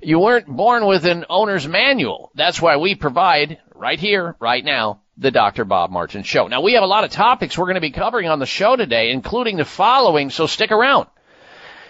you 0.00 0.18
weren't 0.18 0.46
born 0.46 0.86
with 0.86 1.06
an 1.06 1.24
owner's 1.30 1.66
manual. 1.66 2.30
That's 2.34 2.60
why 2.60 2.76
we 2.76 2.94
provide 2.94 3.58
right 3.74 3.98
here, 3.98 4.36
right 4.38 4.64
now, 4.64 5.00
the 5.16 5.30
Dr. 5.30 5.64
Bob 5.64 5.90
Martin 5.90 6.22
Show. 6.22 6.48
Now 6.48 6.60
we 6.60 6.74
have 6.74 6.82
a 6.82 6.86
lot 6.86 7.04
of 7.04 7.10
topics 7.10 7.56
we're 7.56 7.64
going 7.64 7.76
to 7.76 7.80
be 7.80 7.90
covering 7.90 8.28
on 8.28 8.38
the 8.38 8.46
show 8.46 8.76
today, 8.76 9.10
including 9.10 9.56
the 9.56 9.64
following, 9.64 10.30
so 10.30 10.46
stick 10.46 10.70
around. 10.70 11.06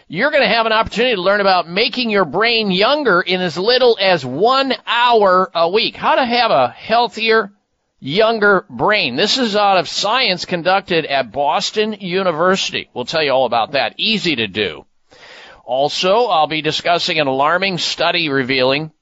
You're 0.08 0.30
going 0.30 0.44
to 0.44 0.54
have 0.54 0.66
an 0.66 0.72
opportunity 0.72 1.16
to 1.16 1.20
learn 1.20 1.40
about 1.40 1.68
making 1.68 2.10
your 2.10 2.24
brain 2.24 2.70
younger 2.70 3.20
in 3.20 3.40
as 3.40 3.58
little 3.58 3.98
as 4.00 4.24
one 4.24 4.72
hour 4.86 5.50
a 5.52 5.68
week. 5.68 5.96
How 5.96 6.14
to 6.14 6.24
have 6.24 6.52
a 6.52 6.68
healthier, 6.68 7.50
younger 7.98 8.64
brain. 8.70 9.16
This 9.16 9.36
is 9.36 9.56
out 9.56 9.78
of 9.78 9.88
science 9.88 10.44
conducted 10.44 11.06
at 11.06 11.32
Boston 11.32 11.94
University. 11.94 12.88
We'll 12.94 13.04
tell 13.04 13.24
you 13.24 13.32
all 13.32 13.46
about 13.46 13.72
that. 13.72 13.94
Easy 13.96 14.36
to 14.36 14.46
do. 14.46 14.86
Also, 15.64 16.26
I'll 16.26 16.46
be 16.46 16.62
discussing 16.62 17.18
an 17.18 17.26
alarming 17.26 17.78
study 17.78 18.28
revealing 18.28 18.92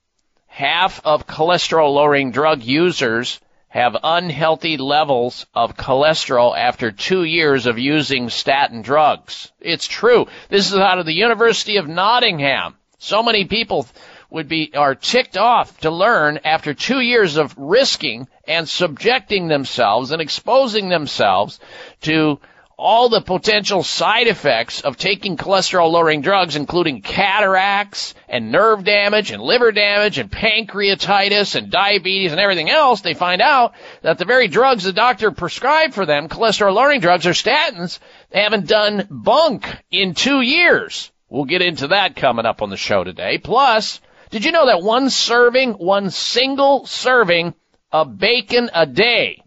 half 0.47 1.05
of 1.05 1.27
cholesterol 1.27 1.93
lowering 1.93 2.31
drug 2.31 2.63
users 2.63 3.41
have 3.75 3.97
unhealthy 4.05 4.77
levels 4.77 5.47
of 5.53 5.77
cholesterol 5.77 6.57
after 6.57 6.93
two 6.93 7.25
years 7.25 7.67
of 7.67 7.77
using 7.77 8.31
statin 8.31 8.83
drugs. 8.83 9.51
It's 9.61 9.89
true. 9.89 10.29
This 10.49 10.71
is 10.71 10.79
out 10.79 11.01
of 11.01 11.07
the 11.07 11.13
University 11.13 11.79
of 11.79 11.89
Nottingham. 11.89 12.77
So 12.99 13.25
many 13.25 13.47
people 13.47 13.89
would 14.31 14.47
be 14.47 14.71
are 14.77 14.95
ticked 14.95 15.37
off 15.37 15.77
to 15.81 15.91
learn 15.91 16.39
after 16.45 16.73
two 16.73 17.01
years 17.01 17.37
of 17.37 17.53
risking 17.59 18.29
and 18.47 18.69
subjecting 18.69 19.49
themselves 19.49 20.13
and 20.13 20.23
exposing 20.23 20.89
themselves 20.89 21.59
to 22.03 22.39
all 22.77 23.09
the 23.09 23.21
potential 23.21 23.83
side 23.83 24.27
effects 24.27 24.81
of 24.81 24.97
taking 24.97 25.37
cholesterol 25.37 25.91
lowering 25.91 26.23
drugs, 26.23 26.57
including 26.57 27.03
cataracts 27.03 28.15
and 28.29 28.51
nerve 28.51 28.85
damage 28.85 29.31
and 29.31 29.43
liver 29.43 29.71
damage 29.71 30.19
and 30.19 30.31
pancreatitis 30.31 31.55
and 31.55 31.71
diabetes 31.71 32.33
and 32.33 32.41
everything 32.41 32.71
else, 32.71 33.01
they 33.01 33.15
find 33.15 33.41
out 33.41 33.75
that 34.03 34.19
the 34.19 34.25
very 34.25 34.49
drugs 34.49 34.85
the 34.85 34.93
doctor 34.93 35.31
prescribed 35.31 35.95
for 35.95 36.05
them, 36.05 36.29
cholesterol 36.29 36.75
lowering 36.75 37.01
drugs 37.01 37.27
or 37.27 37.31
statins, 37.31 38.01
they 38.31 38.43
haven't 38.43 38.67
done 38.67 39.07
bunk 39.11 39.67
in 39.91 40.15
two 40.15 40.41
years. 40.41 41.13
We'll 41.29 41.45
get 41.45 41.63
into 41.63 41.89
that 41.89 42.17
coming 42.17 42.47
up 42.47 42.61
on 42.61 42.71
the 42.71 42.77
show 42.77 43.05
today. 43.05 43.39
Plus, 43.39 44.01
did 44.31 44.45
you 44.45 44.53
know 44.53 44.67
that 44.67 44.83
one 44.83 45.11
serving, 45.11 45.75
one 45.75 46.11
single 46.11 46.87
serving 46.87 47.55
of 47.93 48.19
bacon 48.19 48.71
a 48.75 48.87
day 48.87 49.44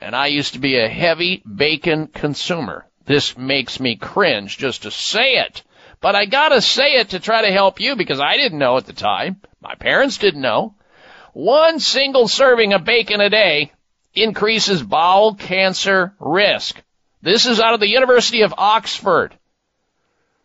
and 0.00 0.14
I 0.14 0.26
used 0.26 0.54
to 0.54 0.58
be 0.58 0.78
a 0.78 0.88
heavy 0.88 1.42
bacon 1.42 2.08
consumer. 2.08 2.86
This 3.06 3.36
makes 3.36 3.80
me 3.80 3.96
cringe 3.96 4.58
just 4.58 4.82
to 4.82 4.90
say 4.90 5.36
it. 5.36 5.62
But 6.00 6.14
I 6.14 6.26
gotta 6.26 6.60
say 6.60 6.96
it 6.96 7.10
to 7.10 7.20
try 7.20 7.42
to 7.42 7.52
help 7.52 7.80
you 7.80 7.96
because 7.96 8.20
I 8.20 8.36
didn't 8.36 8.58
know 8.58 8.76
at 8.76 8.86
the 8.86 8.92
time. 8.92 9.40
My 9.60 9.74
parents 9.74 10.18
didn't 10.18 10.42
know. 10.42 10.74
One 11.32 11.80
single 11.80 12.28
serving 12.28 12.72
of 12.72 12.84
bacon 12.84 13.20
a 13.20 13.30
day 13.30 13.72
increases 14.14 14.82
bowel 14.82 15.34
cancer 15.34 16.14
risk. 16.18 16.80
This 17.22 17.46
is 17.46 17.60
out 17.60 17.74
of 17.74 17.80
the 17.80 17.88
University 17.88 18.42
of 18.42 18.54
Oxford. 18.56 19.34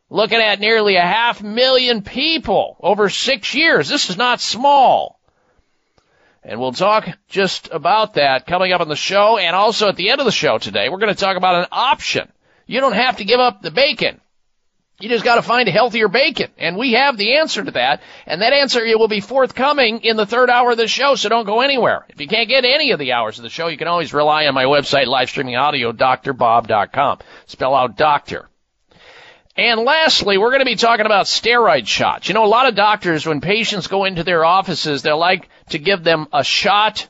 Looking 0.09 0.39
at 0.39 0.59
nearly 0.59 0.97
a 0.97 1.01
half 1.01 1.41
million 1.41 2.01
people 2.01 2.75
over 2.81 3.09
six 3.09 3.55
years. 3.55 3.87
This 3.87 4.09
is 4.09 4.17
not 4.17 4.41
small. 4.41 5.20
And 6.43 6.59
we'll 6.59 6.71
talk 6.71 7.07
just 7.27 7.69
about 7.71 8.15
that 8.15 8.47
coming 8.47 8.73
up 8.73 8.81
on 8.81 8.89
the 8.89 8.95
show 8.95 9.37
and 9.37 9.55
also 9.55 9.89
at 9.89 9.95
the 9.95 10.09
end 10.09 10.19
of 10.19 10.25
the 10.25 10.31
show 10.31 10.57
today. 10.57 10.89
We're 10.89 10.97
going 10.97 11.13
to 11.13 11.19
talk 11.19 11.37
about 11.37 11.55
an 11.55 11.67
option. 11.71 12.31
You 12.65 12.79
don't 12.79 12.93
have 12.93 13.17
to 13.17 13.25
give 13.25 13.39
up 13.39 13.61
the 13.61 13.71
bacon. 13.71 14.19
You 14.99 15.09
just 15.09 15.25
got 15.25 15.35
to 15.35 15.41
find 15.41 15.67
a 15.67 15.71
healthier 15.71 16.07
bacon. 16.07 16.51
And 16.57 16.77
we 16.77 16.93
have 16.93 17.17
the 17.17 17.37
answer 17.37 17.63
to 17.63 17.71
that. 17.71 18.01
And 18.27 18.41
that 18.41 18.53
answer 18.53 18.81
will 18.97 19.07
be 19.07 19.19
forthcoming 19.19 20.01
in 20.01 20.15
the 20.15 20.27
third 20.27 20.49
hour 20.49 20.71
of 20.71 20.77
the 20.77 20.87
show, 20.87 21.15
so 21.15 21.27
don't 21.27 21.45
go 21.45 21.61
anywhere. 21.61 22.05
If 22.09 22.21
you 22.21 22.27
can't 22.27 22.49
get 22.49 22.65
any 22.65 22.91
of 22.91 22.99
the 22.99 23.13
hours 23.13 23.39
of 23.39 23.43
the 23.43 23.49
show, 23.49 23.67
you 23.67 23.77
can 23.77 23.87
always 23.87 24.13
rely 24.13 24.45
on 24.45 24.53
my 24.53 24.65
website, 24.65 25.07
live 25.07 25.29
streaming 25.29 25.55
audio, 25.55 25.91
drbob.com. 25.91 27.19
Spell 27.47 27.75
out 27.75 27.97
doctor. 27.97 28.47
And 29.57 29.81
lastly, 29.81 30.37
we're 30.37 30.51
going 30.51 30.59
to 30.59 30.65
be 30.65 30.75
talking 30.75 31.05
about 31.05 31.25
steroid 31.25 31.85
shots. 31.85 32.27
You 32.27 32.33
know, 32.33 32.45
a 32.45 32.47
lot 32.47 32.67
of 32.67 32.75
doctors, 32.75 33.25
when 33.25 33.41
patients 33.41 33.87
go 33.87 34.05
into 34.05 34.23
their 34.23 34.45
offices, 34.45 35.01
they 35.01 35.11
like 35.11 35.49
to 35.69 35.79
give 35.79 36.03
them 36.03 36.27
a 36.31 36.43
shot 36.43 37.09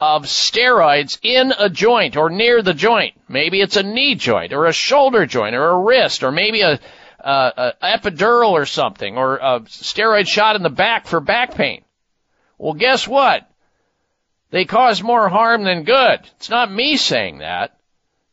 of 0.00 0.24
steroids 0.24 1.18
in 1.22 1.52
a 1.58 1.68
joint 1.68 2.16
or 2.16 2.30
near 2.30 2.62
the 2.62 2.74
joint. 2.74 3.14
Maybe 3.28 3.60
it's 3.60 3.76
a 3.76 3.82
knee 3.82 4.14
joint 4.14 4.52
or 4.52 4.66
a 4.66 4.72
shoulder 4.72 5.26
joint 5.26 5.54
or 5.54 5.70
a 5.70 5.80
wrist 5.80 6.22
or 6.22 6.32
maybe 6.32 6.62
a 6.62 6.80
uh, 7.24 7.72
epidural 7.82 8.50
or 8.50 8.66
something, 8.66 9.16
or 9.16 9.36
a 9.36 9.60
steroid 9.60 10.26
shot 10.26 10.56
in 10.56 10.62
the 10.62 10.70
back 10.70 11.06
for 11.06 11.20
back 11.20 11.54
pain. 11.54 11.82
Well, 12.58 12.74
guess 12.74 13.08
what? 13.08 13.50
They 14.50 14.66
cause 14.66 15.02
more 15.02 15.28
harm 15.28 15.64
than 15.64 15.84
good. 15.84 16.20
It's 16.36 16.50
not 16.50 16.70
me 16.70 16.96
saying 16.96 17.38
that. 17.38 17.76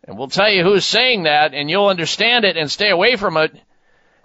And 0.08 0.18
we'll 0.18 0.28
tell 0.28 0.50
you 0.50 0.64
who's 0.64 0.86
saying 0.86 1.24
that, 1.24 1.54
and 1.54 1.70
you'll 1.70 1.88
understand 1.88 2.44
it 2.46 2.58
and 2.58 2.72
stay 2.72 2.90
away 2.90 3.16
from 3.16 3.38
it 3.38 3.54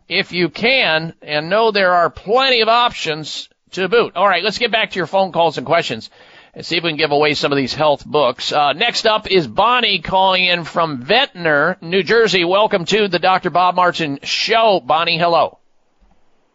if 0.09 0.33
you 0.33 0.49
can, 0.49 1.15
and 1.21 1.51
know 1.51 1.71
there 1.71 1.93
are 1.93 2.09
plenty 2.09 2.61
of 2.63 2.69
options 2.69 3.49
to 3.73 3.89
boot. 3.89 4.17
All 4.17 4.27
right, 4.27 4.43
let's 4.43 4.59
get 4.59 4.71
back 4.71 4.91
to 4.91 4.97
your 4.97 5.07
phone 5.07 5.33
calls 5.33 5.59
and 5.59 5.67
questions 5.67 6.09
and 6.55 6.65
see 6.65 6.79
if 6.79 6.85
we 6.85 6.91
can 6.91 6.97
give 6.97 7.11
away 7.11 7.35
some 7.35 7.53
of 7.53 7.57
these 7.57 7.75
health 7.75 8.07
books. 8.07 8.51
Uh, 8.51 8.73
next 8.73 9.07
up 9.07 9.31
is 9.31 9.47
Bonnie 9.47 10.01
calling 10.01 10.45
in 10.45 10.65
from 10.65 11.03
Ventnor, 11.03 11.77
New 11.83 12.03
Jersey. 12.03 12.45
Welcome 12.45 12.87
to 12.87 13.09
the 13.09 13.19
Dr. 13.19 13.51
Bob 13.51 13.75
Martin 13.75 14.21
Show. 14.23 14.81
Bonnie, 14.81 15.19
hello. 15.19 15.59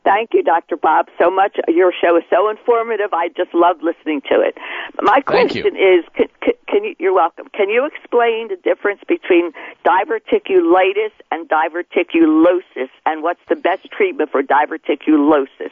Thank 0.04 0.32
you, 0.34 0.42
Dr. 0.42 0.78
Bob, 0.78 1.08
so 1.20 1.30
much. 1.30 1.58
Your 1.68 1.94
show 1.94 2.18
is 2.18 2.24
so 2.30 2.50
informative. 2.50 3.14
I 3.14 3.30
just 3.30 3.54
love 3.54 3.78
listening 3.84 4.22
to 4.30 4.42
it. 4.42 4.58
My 5.00 5.22
question 5.22 5.76
is, 5.76 6.04
can, 6.16 6.28
can, 6.68 6.84
you, 6.84 6.96
you're 6.98 7.14
welcome. 7.14 7.48
Can 7.54 7.70
you 7.70 7.86
explain 7.86 8.48
the 8.48 8.56
difference 8.56 9.02
between 9.08 9.52
diverticulitis 9.86 11.12
and 11.32 11.48
diverticulosis, 11.48 12.90
and 13.06 13.22
what's 13.22 13.42
the 13.48 13.56
best 13.56 13.92
treatment 13.92 14.32
for 14.32 14.42
diverticulosis? 14.42 15.72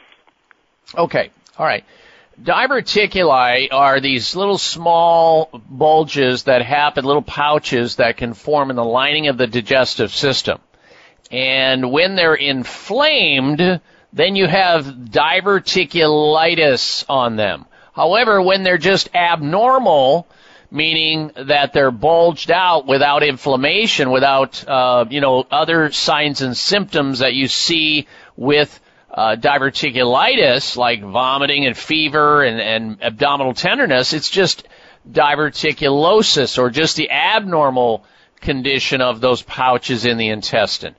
Okay, 0.96 1.30
all 1.58 1.66
right. 1.66 1.84
Diverticuli 2.40 3.68
are 3.72 4.00
these 4.00 4.36
little 4.36 4.58
small 4.58 5.50
bulges 5.68 6.44
that 6.44 6.62
happen, 6.62 7.04
little 7.04 7.20
pouches 7.20 7.96
that 7.96 8.16
can 8.16 8.34
form 8.34 8.70
in 8.70 8.76
the 8.76 8.84
lining 8.84 9.26
of 9.26 9.36
the 9.36 9.46
digestive 9.46 10.12
system. 10.12 10.60
And 11.30 11.92
when 11.92 12.14
they're 12.14 12.34
inflamed, 12.34 13.80
then 14.12 14.36
you 14.36 14.46
have 14.46 14.84
diverticulitis 14.86 17.04
on 17.08 17.36
them. 17.36 17.64
However, 17.92 18.42
when 18.42 18.62
they're 18.62 18.78
just 18.78 19.14
abnormal, 19.14 20.26
meaning 20.70 21.32
that 21.36 21.72
they're 21.72 21.90
bulged 21.90 22.50
out 22.50 22.86
without 22.86 23.22
inflammation, 23.22 24.10
without, 24.10 24.66
uh, 24.66 25.04
you 25.10 25.20
know, 25.20 25.44
other 25.50 25.90
signs 25.90 26.42
and 26.42 26.56
symptoms 26.56 27.20
that 27.20 27.34
you 27.34 27.48
see 27.48 28.06
with 28.36 28.80
uh, 29.12 29.36
diverticulitis, 29.36 30.76
like 30.76 31.02
vomiting 31.02 31.66
and 31.66 31.76
fever 31.76 32.44
and, 32.44 32.60
and 32.60 33.02
abdominal 33.02 33.54
tenderness, 33.54 34.12
it's 34.12 34.30
just 34.30 34.66
diverticulosis 35.10 36.58
or 36.58 36.70
just 36.70 36.96
the 36.96 37.10
abnormal 37.10 38.04
condition 38.40 39.00
of 39.00 39.20
those 39.20 39.42
pouches 39.42 40.04
in 40.04 40.16
the 40.16 40.28
intestine. 40.28 40.94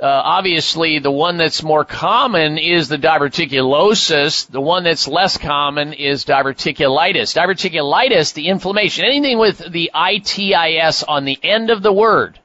Uh, 0.00 0.06
obviously, 0.06 1.00
the 1.00 1.10
one 1.10 1.38
that's 1.38 1.62
more 1.62 1.84
common 1.84 2.56
is 2.56 2.88
the 2.88 2.98
diverticulosis. 2.98 4.46
The 4.48 4.60
one 4.60 4.84
that's 4.84 5.08
less 5.08 5.38
common 5.38 5.92
is 5.92 6.24
diverticulitis. 6.24 7.34
Diverticulitis, 7.34 8.32
the 8.32 8.46
inflammation, 8.48 9.04
anything 9.04 9.38
with 9.38 9.58
the 9.58 9.90
itis 9.92 11.02
on 11.02 11.24
the 11.24 11.38
end 11.42 11.70
of 11.70 11.82
the 11.82 11.92
word, 11.92 12.38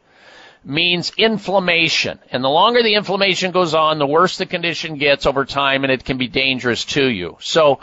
means 0.66 1.12
inflammation. 1.16 2.18
And 2.32 2.44
the 2.44 2.50
longer 2.50 2.82
the 2.82 2.96
inflammation 2.96 3.52
goes 3.52 3.76
on, 3.76 4.00
the 4.00 4.08
worse 4.08 4.38
the 4.38 4.48
condition 4.48 4.98
gets 4.98 5.28
over 5.28 5.46
time 5.46 5.84
and 5.84 5.92
it 5.92 6.06
can 6.06 6.18
be 6.18 6.28
dangerous 6.28 6.86
to 6.86 7.06
you. 7.06 7.38
So, 7.40 7.80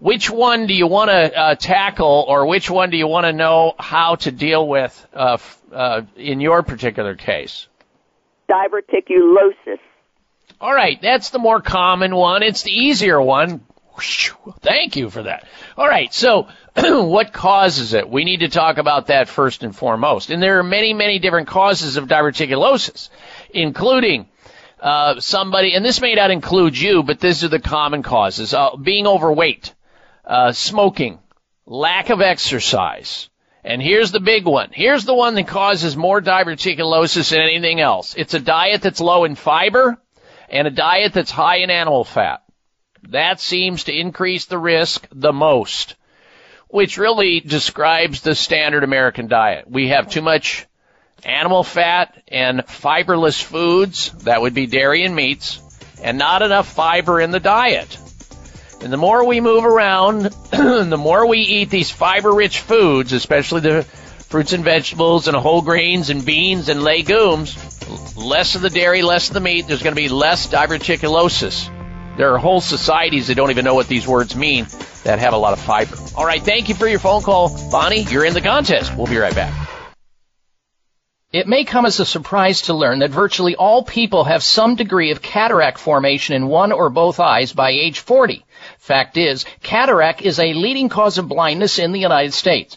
which 0.00 0.28
one 0.28 0.66
do 0.66 0.74
you 0.74 0.88
want 0.88 1.10
to 1.10 1.38
uh, 1.38 1.54
tackle 1.54 2.24
or 2.26 2.46
which 2.46 2.68
one 2.68 2.90
do 2.90 2.96
you 2.96 3.06
want 3.06 3.24
to 3.24 3.32
know 3.32 3.74
how 3.78 4.16
to 4.16 4.32
deal 4.32 4.66
with 4.66 5.06
uh, 5.14 5.38
uh, 5.72 6.02
in 6.16 6.40
your 6.40 6.64
particular 6.64 7.14
case? 7.14 7.68
Diverticulosis. 8.52 9.78
All 10.60 10.74
right, 10.74 11.00
that's 11.00 11.30
the 11.30 11.38
more 11.38 11.60
common 11.60 12.14
one. 12.14 12.42
It's 12.42 12.62
the 12.62 12.70
easier 12.70 13.20
one. 13.20 13.64
Thank 14.60 14.96
you 14.96 15.10
for 15.10 15.22
that. 15.22 15.46
All 15.76 15.88
right, 15.88 16.12
so 16.12 16.48
what 16.76 17.32
causes 17.32 17.94
it? 17.94 18.08
We 18.08 18.24
need 18.24 18.40
to 18.40 18.48
talk 18.48 18.78
about 18.78 19.06
that 19.06 19.28
first 19.28 19.62
and 19.62 19.74
foremost. 19.74 20.30
And 20.30 20.42
there 20.42 20.58
are 20.58 20.62
many, 20.62 20.92
many 20.92 21.18
different 21.18 21.48
causes 21.48 21.96
of 21.96 22.08
diverticulosis, 22.08 23.08
including 23.50 24.28
uh, 24.80 25.20
somebody, 25.20 25.74
and 25.74 25.84
this 25.84 26.00
may 26.00 26.14
not 26.14 26.30
include 26.30 26.78
you, 26.78 27.02
but 27.02 27.20
these 27.20 27.44
are 27.44 27.48
the 27.48 27.60
common 27.60 28.02
causes: 28.02 28.52
uh, 28.52 28.76
being 28.76 29.06
overweight, 29.06 29.74
uh, 30.24 30.52
smoking, 30.52 31.20
lack 31.66 32.10
of 32.10 32.20
exercise. 32.20 33.28
And 33.64 33.80
here's 33.80 34.10
the 34.10 34.20
big 34.20 34.44
one. 34.44 34.70
Here's 34.72 35.04
the 35.04 35.14
one 35.14 35.34
that 35.34 35.46
causes 35.46 35.96
more 35.96 36.20
diverticulosis 36.20 37.30
than 37.30 37.40
anything 37.40 37.80
else. 37.80 38.14
It's 38.16 38.34
a 38.34 38.40
diet 38.40 38.82
that's 38.82 39.00
low 39.00 39.24
in 39.24 39.36
fiber 39.36 39.98
and 40.48 40.66
a 40.66 40.70
diet 40.70 41.12
that's 41.12 41.30
high 41.30 41.58
in 41.58 41.70
animal 41.70 42.04
fat. 42.04 42.42
That 43.08 43.40
seems 43.40 43.84
to 43.84 43.96
increase 43.96 44.46
the 44.46 44.58
risk 44.58 45.06
the 45.12 45.32
most, 45.32 45.94
which 46.68 46.98
really 46.98 47.40
describes 47.40 48.20
the 48.20 48.34
standard 48.34 48.84
American 48.84 49.28
diet. 49.28 49.70
We 49.70 49.88
have 49.88 50.10
too 50.10 50.22
much 50.22 50.66
animal 51.24 51.62
fat 51.62 52.20
and 52.28 52.60
fiberless 52.60 53.42
foods, 53.42 54.10
that 54.24 54.40
would 54.40 54.54
be 54.54 54.66
dairy 54.66 55.04
and 55.04 55.14
meats, 55.14 55.60
and 56.02 56.18
not 56.18 56.42
enough 56.42 56.72
fiber 56.72 57.20
in 57.20 57.30
the 57.30 57.40
diet. 57.40 57.96
And 58.82 58.92
the 58.92 58.96
more 58.96 59.24
we 59.24 59.40
move 59.40 59.64
around, 59.64 60.22
the 60.50 60.98
more 60.98 61.26
we 61.26 61.38
eat 61.38 61.70
these 61.70 61.90
fiber 61.90 62.32
rich 62.32 62.58
foods, 62.58 63.12
especially 63.12 63.60
the 63.60 63.82
fruits 63.84 64.52
and 64.52 64.64
vegetables 64.64 65.28
and 65.28 65.36
whole 65.36 65.62
grains 65.62 66.10
and 66.10 66.24
beans 66.24 66.68
and 66.68 66.82
legumes, 66.82 67.56
less 68.16 68.56
of 68.56 68.62
the 68.62 68.70
dairy, 68.70 69.02
less 69.02 69.28
of 69.28 69.34
the 69.34 69.40
meat, 69.40 69.68
there's 69.68 69.82
going 69.82 69.94
to 69.94 70.00
be 70.00 70.08
less 70.08 70.48
diverticulosis. 70.48 71.68
There 72.16 72.34
are 72.34 72.38
whole 72.38 72.60
societies 72.60 73.28
that 73.28 73.36
don't 73.36 73.50
even 73.50 73.64
know 73.64 73.74
what 73.74 73.86
these 73.86 74.06
words 74.06 74.34
mean 74.34 74.66
that 75.04 75.20
have 75.20 75.32
a 75.32 75.38
lot 75.38 75.52
of 75.52 75.60
fiber. 75.60 75.96
All 76.16 76.26
right, 76.26 76.42
thank 76.42 76.68
you 76.68 76.74
for 76.74 76.88
your 76.88 76.98
phone 76.98 77.22
call. 77.22 77.56
Bonnie, 77.70 78.02
you're 78.02 78.24
in 78.24 78.34
the 78.34 78.40
contest. 78.40 78.96
We'll 78.96 79.06
be 79.06 79.16
right 79.16 79.34
back. 79.34 79.68
It 81.32 81.46
may 81.46 81.64
come 81.64 81.86
as 81.86 81.98
a 81.98 82.04
surprise 82.04 82.62
to 82.62 82.74
learn 82.74 82.98
that 82.98 83.10
virtually 83.10 83.56
all 83.56 83.84
people 83.84 84.24
have 84.24 84.42
some 84.42 84.74
degree 84.74 85.12
of 85.12 85.22
cataract 85.22 85.78
formation 85.78 86.34
in 86.34 86.46
one 86.46 86.72
or 86.72 86.90
both 86.90 87.20
eyes 87.20 87.54
by 87.54 87.70
age 87.70 88.00
40. 88.00 88.44
Fact 88.82 89.16
is, 89.16 89.44
cataract 89.62 90.22
is 90.22 90.40
a 90.40 90.54
leading 90.54 90.88
cause 90.88 91.16
of 91.16 91.28
blindness 91.28 91.78
in 91.78 91.92
the 91.92 92.00
United 92.00 92.34
States. 92.34 92.76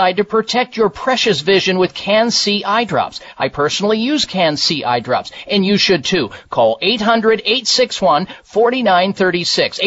decide 0.01 0.17
to 0.17 0.23
protect 0.23 0.77
your 0.77 0.89
precious 0.89 1.41
vision 1.41 1.77
with 1.77 1.93
Can-C 1.93 2.63
eye 2.65 2.85
drops. 2.85 3.19
I 3.37 3.49
personally 3.49 3.99
use 3.99 4.25
Can-C 4.25 4.83
eye 4.83 4.99
drops, 4.99 5.31
and 5.47 5.63
you 5.63 5.77
should 5.77 6.03
too. 6.03 6.31
Call 6.49 6.79
800-861-4936. 6.81 9.79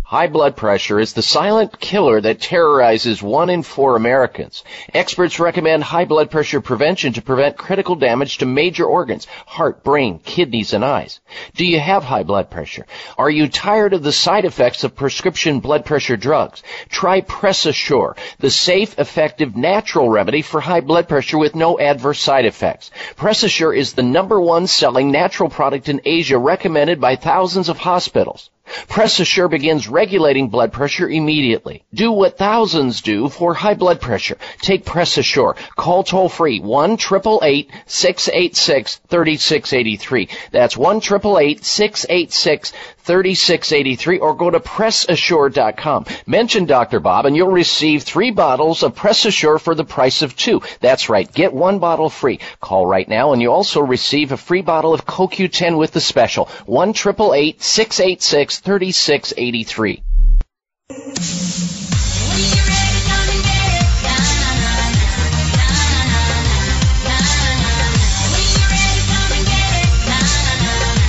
High 0.09 0.27
blood 0.27 0.55
pressure 0.55 1.01
is 1.01 1.11
the 1.11 1.21
silent 1.21 1.81
killer 1.81 2.21
that 2.21 2.39
terrorizes 2.39 3.21
one 3.21 3.49
in 3.49 3.61
four 3.61 3.97
Americans. 3.97 4.63
Experts 4.93 5.37
recommend 5.37 5.83
high 5.83 6.05
blood 6.05 6.31
pressure 6.31 6.61
prevention 6.61 7.11
to 7.11 7.21
prevent 7.21 7.57
critical 7.57 7.95
damage 7.95 8.37
to 8.37 8.45
major 8.45 8.85
organs, 8.85 9.27
heart, 9.45 9.83
brain, 9.83 10.19
kidneys, 10.19 10.71
and 10.71 10.85
eyes. 10.85 11.19
Do 11.55 11.65
you 11.65 11.81
have 11.81 12.05
high 12.05 12.23
blood 12.23 12.49
pressure? 12.49 12.85
Are 13.17 13.29
you 13.29 13.49
tired 13.49 13.93
of 13.93 14.01
the 14.01 14.13
side 14.13 14.45
effects 14.45 14.85
of 14.85 14.95
prescription 14.95 15.59
blood 15.59 15.83
pressure 15.83 16.15
drugs? 16.15 16.63
Try 16.87 17.19
PressAssure, 17.19 18.15
the 18.39 18.49
safe, 18.49 18.97
effective, 18.97 19.57
natural 19.57 20.07
remedy 20.07 20.41
for 20.41 20.61
high 20.61 20.79
blood 20.79 21.09
pressure 21.09 21.37
with 21.37 21.53
no 21.53 21.79
adverse 21.79 22.21
side 22.21 22.45
effects. 22.45 22.91
PressAssure 23.17 23.75
is 23.75 23.91
the 23.91 24.03
number 24.03 24.39
one 24.39 24.67
selling 24.67 25.11
natural 25.11 25.49
product 25.49 25.89
in 25.89 25.99
Asia 26.05 26.37
recommended 26.37 27.01
by 27.01 27.17
thousands 27.17 27.67
of 27.67 27.77
hospitals. 27.77 28.49
PressAssure 28.87 29.49
begins 29.49 29.87
regulating 29.87 30.49
blood 30.49 30.73
pressure 30.73 31.09
immediately. 31.09 31.83
Do 31.93 32.11
what 32.11 32.37
thousands 32.37 33.01
do 33.01 33.29
for 33.29 33.53
high 33.53 33.73
blood 33.73 34.01
pressure. 34.01 34.37
Take 34.61 34.85
PressAssure. 34.85 35.55
Call 35.75 36.03
toll 36.03 36.29
free 36.29 36.59
1 36.59 36.97
686 36.97 39.01
3683. 39.07 40.29
That's 40.51 40.77
1 40.77 41.01
686 41.01 42.73
3683 43.07 44.19
or 44.19 44.35
go 44.35 44.49
to 44.49 44.59
PressAssure.com. 44.59 46.05
Mention 46.25 46.65
Dr. 46.65 46.99
Bob 46.99 47.25
and 47.25 47.35
you'll 47.35 47.51
receive 47.51 48.03
three 48.03 48.31
bottles 48.31 48.83
of 48.83 48.95
PressAssure 48.95 49.59
for 49.59 49.73
the 49.73 49.85
price 49.85 50.21
of 50.21 50.35
two. 50.35 50.61
That's 50.81 51.09
right. 51.09 51.31
Get 51.31 51.53
one 51.53 51.79
bottle 51.79 52.09
free. 52.09 52.39
Call 52.59 52.85
right 52.85 53.07
now 53.07 53.31
and 53.31 53.41
you 53.41 53.51
also 53.51 53.81
receive 53.81 54.33
a 54.33 54.37
free 54.37 54.61
bottle 54.61 54.93
of 54.93 55.05
CoQ10 55.05 55.77
with 55.77 55.91
the 55.91 56.01
special. 56.01 56.49
1 56.65 56.93
686 56.93 58.59
3683. 58.59 60.03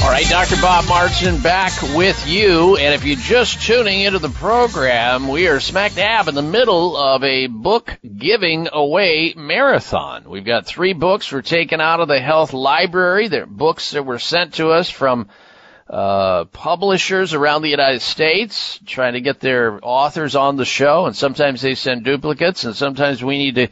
All 0.00 0.10
right, 0.10 0.26
Dr. 0.28 0.56
Bob 0.62 0.88
Martin 0.88 1.40
back 1.40 1.72
with 1.94 2.26
you. 2.28 2.76
And 2.76 2.94
if 2.94 3.04
you're 3.04 3.16
just 3.16 3.60
tuning 3.60 4.00
into 4.00 4.20
the 4.20 4.28
program, 4.28 5.28
we 5.28 5.48
are 5.48 5.58
smack 5.58 5.94
dab 5.94 6.28
in 6.28 6.36
the 6.36 6.42
middle 6.42 6.96
of 6.96 7.24
a 7.24 7.48
book 7.48 7.98
giving 8.16 8.68
away 8.72 9.34
marathon. 9.36 10.30
We've 10.30 10.44
got 10.44 10.66
three 10.66 10.92
books 10.92 11.32
we're 11.32 11.42
taking 11.42 11.80
out 11.80 12.00
of 12.00 12.06
the 12.06 12.20
health 12.20 12.52
library. 12.52 13.26
They're 13.26 13.44
books 13.44 13.90
that 13.90 14.04
were 14.04 14.20
sent 14.20 14.54
to 14.54 14.70
us 14.70 14.88
from 14.88 15.28
uh, 15.90 16.44
publishers 16.44 17.34
around 17.34 17.62
the 17.62 17.70
United 17.70 18.00
States 18.00 18.78
trying 18.86 19.14
to 19.14 19.20
get 19.20 19.40
their 19.40 19.80
authors 19.82 20.36
on 20.36 20.56
the 20.56 20.64
show. 20.64 21.06
And 21.06 21.16
sometimes 21.16 21.60
they 21.60 21.74
send 21.74 22.04
duplicates, 22.04 22.64
and 22.64 22.76
sometimes 22.76 23.22
we 23.22 23.36
need 23.36 23.56
to 23.56 23.68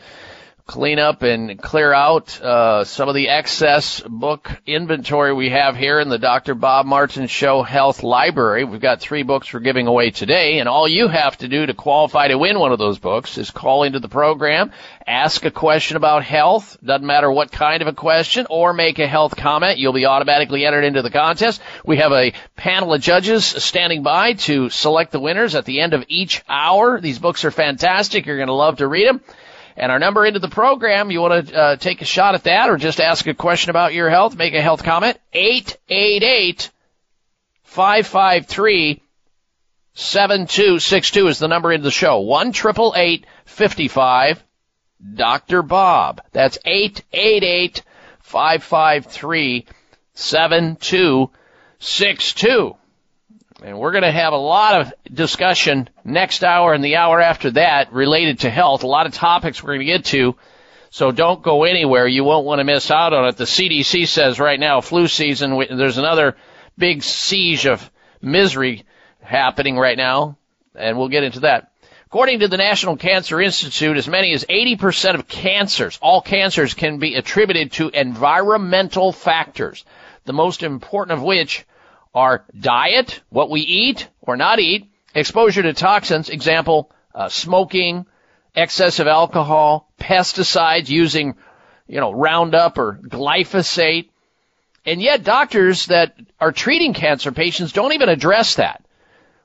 clean 0.67 0.99
up 0.99 1.23
and 1.23 1.63
clear 1.63 1.93
out 1.93 2.41
uh, 2.41 2.83
some 2.83 3.09
of 3.09 3.15
the 3.15 3.29
excess 3.29 4.01
book 4.01 4.51
inventory 4.67 5.33
we 5.33 5.51
have 5.51 5.77
here 5.77 6.01
in 6.01 6.09
the 6.09 6.19
Dr. 6.19 6.57
Bob 6.57 6.87
Martin 6.87 7.29
Show 7.29 7.63
Health 7.63 8.03
Library. 8.03 8.65
We've 8.65 8.81
got 8.81 9.01
three 9.01 9.23
books 9.23 9.53
we're 9.53 9.61
giving 9.61 9.87
away 9.87 10.11
today, 10.11 10.59
and 10.59 10.69
all 10.69 10.89
you 10.89 11.07
have 11.07 11.39
to 11.39 11.49
do 11.49 11.65
to 11.65 11.73
qualify 11.73 12.29
to 12.29 12.39
win 12.39 12.59
one 12.59 12.73
of 12.73 12.81
those 12.81 12.99
books 12.99 13.39
is 13.39 13.53
call 13.53 13.85
into 13.85 14.01
the 14.01 14.09
program, 14.09 14.73
ask 15.07 15.45
a 15.45 15.53
question 15.53 15.97
about 15.97 16.25
health, 16.25 16.77
doesn't 16.85 17.07
matter 17.07 17.31
what 17.31 17.53
kind 17.53 17.81
of 17.81 17.87
a 17.87 17.93
question, 17.93 18.49
or 18.51 18.73
make 18.73 18.99
a 18.99 19.07
health 19.07 19.37
comment. 19.37 19.79
You'll 19.79 19.93
be 19.93 20.07
automatically 20.07 20.67
entered 20.67 20.83
into 20.83 21.03
the 21.03 21.11
contest. 21.11 21.61
We 21.85 21.99
have 21.99 22.11
a 22.11 22.33
panel 22.57 22.93
of 22.93 23.01
judges 23.01 23.47
standing 23.47 24.03
by 24.03 24.33
to 24.33 24.69
select 24.71 25.13
the 25.13 25.21
winners 25.21 25.55
at 25.55 25.65
the 25.65 25.81
end 25.81 25.95
of 25.95 26.05
each 26.09 26.43
hour. 26.49 27.01
These 27.01 27.21
books 27.21 27.45
are 27.45 27.53
fantastic. 27.53 28.27
You're 28.27 28.37
going 28.37 28.49
to 28.49 28.53
love 28.53 28.79
to 28.79 28.89
read 28.89 29.07
them. 29.07 29.21
And 29.77 29.93
our 29.93 29.99
number 29.99 30.25
into 30.25 30.41
the 30.41 30.49
program, 30.49 31.11
you 31.11 31.21
want 31.21 31.49
to 31.49 31.55
uh, 31.55 31.77
take 31.77 32.01
a 32.01 32.07
shot 32.07 32.35
at 32.35 32.45
that 32.45 32.71
or 32.71 32.79
just 32.79 33.01
ask 33.01 33.27
a 33.27 33.35
question 33.35 33.69
about 33.71 33.93
your 33.93 34.09
health, 34.09 34.37
make 34.37 34.55
a 34.55 34.63
health 34.63 34.83
comment, 34.83 35.19
888 35.33 36.71
553 37.65 39.03
7262 39.95 41.29
is 41.29 41.39
the 41.39 41.49
number 41.49 41.73
into 41.73 41.85
the 41.85 41.91
show. 41.91 42.21
1 42.21 42.53
55 42.53 44.43
Dr. 45.15 45.63
Bob. 45.63 46.23
That's 46.33 46.59
888 46.65 47.83
553 48.21 49.67
7262. 50.15 52.77
And 53.63 53.79
we're 53.79 53.93
going 53.93 54.03
to 54.03 54.13
have 54.13 54.35
a 54.35 54.39
lot 54.39 54.81
of 54.81 54.93
discussion 55.13 55.89
next 56.05 56.45
hour 56.45 56.75
and 56.75 56.85
the 56.85 56.97
hour 56.97 57.21
after 57.21 57.53
that 57.53 57.91
related 57.91 58.41
to 58.41 58.51
health. 58.51 58.83
A 58.83 58.87
lot 58.87 59.07
of 59.07 59.15
topics 59.15 59.63
we're 59.63 59.75
going 59.75 59.87
to 59.87 59.93
get 59.93 60.05
to. 60.07 60.37
So 60.91 61.11
don't 61.11 61.43
go 61.43 61.65
anywhere. 61.65 62.07
You 62.07 62.23
won't 62.23 62.45
want 62.45 62.59
to 62.59 62.65
miss 62.65 62.91
out 62.91 63.15
on 63.15 63.29
it. 63.29 63.37
The 63.37 63.45
CDC 63.45 64.09
says 64.09 64.39
right 64.39 64.61
now, 64.61 64.83
flu 64.83 65.09
season, 65.09 65.59
there's 65.77 65.99
another 65.99 66.37
big 66.77 67.03
siege 67.03 67.67
of 67.67 67.91
misery 68.21 68.85
happening 69.21 69.79
right 69.79 69.97
now. 69.97 70.37
And 70.75 70.99
we'll 70.99 71.09
get 71.09 71.25
into 71.25 71.41
that. 71.41 71.73
According 72.07 72.41
to 72.41 72.49
the 72.49 72.59
National 72.59 72.97
Cancer 72.97 73.41
Institute, 73.41 73.97
as 73.97 74.07
many 74.07 74.33
as 74.33 74.45
80% 74.45 75.15
of 75.15 75.27
cancers, 75.27 75.99
all 76.03 76.21
cancers 76.21 76.75
can 76.75 76.99
be 76.99 77.15
attributed 77.15 77.73
to 77.73 77.89
environmental 77.89 79.13
factors. 79.13 79.85
The 80.25 80.33
most 80.35 80.63
important 80.63 81.19
of 81.19 81.25
which 81.25 81.65
are 82.17 82.47
diet, 82.59 83.21
what 83.29 83.51
we 83.51 83.61
eat 83.61 84.09
or 84.23 84.39
not 84.39 84.59
eat, 84.59 84.91
exposure 85.15 85.63
to 85.63 85.75
toxins, 85.75 86.31
example, 86.31 86.91
uh, 87.15 87.29
smoking, 87.29 88.07
excessive 88.55 89.07
alcohol, 89.07 89.93
pesticides 90.01 90.89
using, 90.89 91.37
you 91.87 92.01
know, 92.01 92.13
Roundup 92.13 92.79
or 92.79 92.99
glyphosate. 93.03 94.09
And 94.87 95.03
yet 95.03 95.25
doctors 95.25 95.87
that 95.87 96.17
are 96.41 96.53
treating 96.53 96.95
cancer 96.95 97.33
patients 97.33 97.73
don't 97.73 97.93
even 97.93 98.09
address 98.09 98.55
that. 98.55 98.83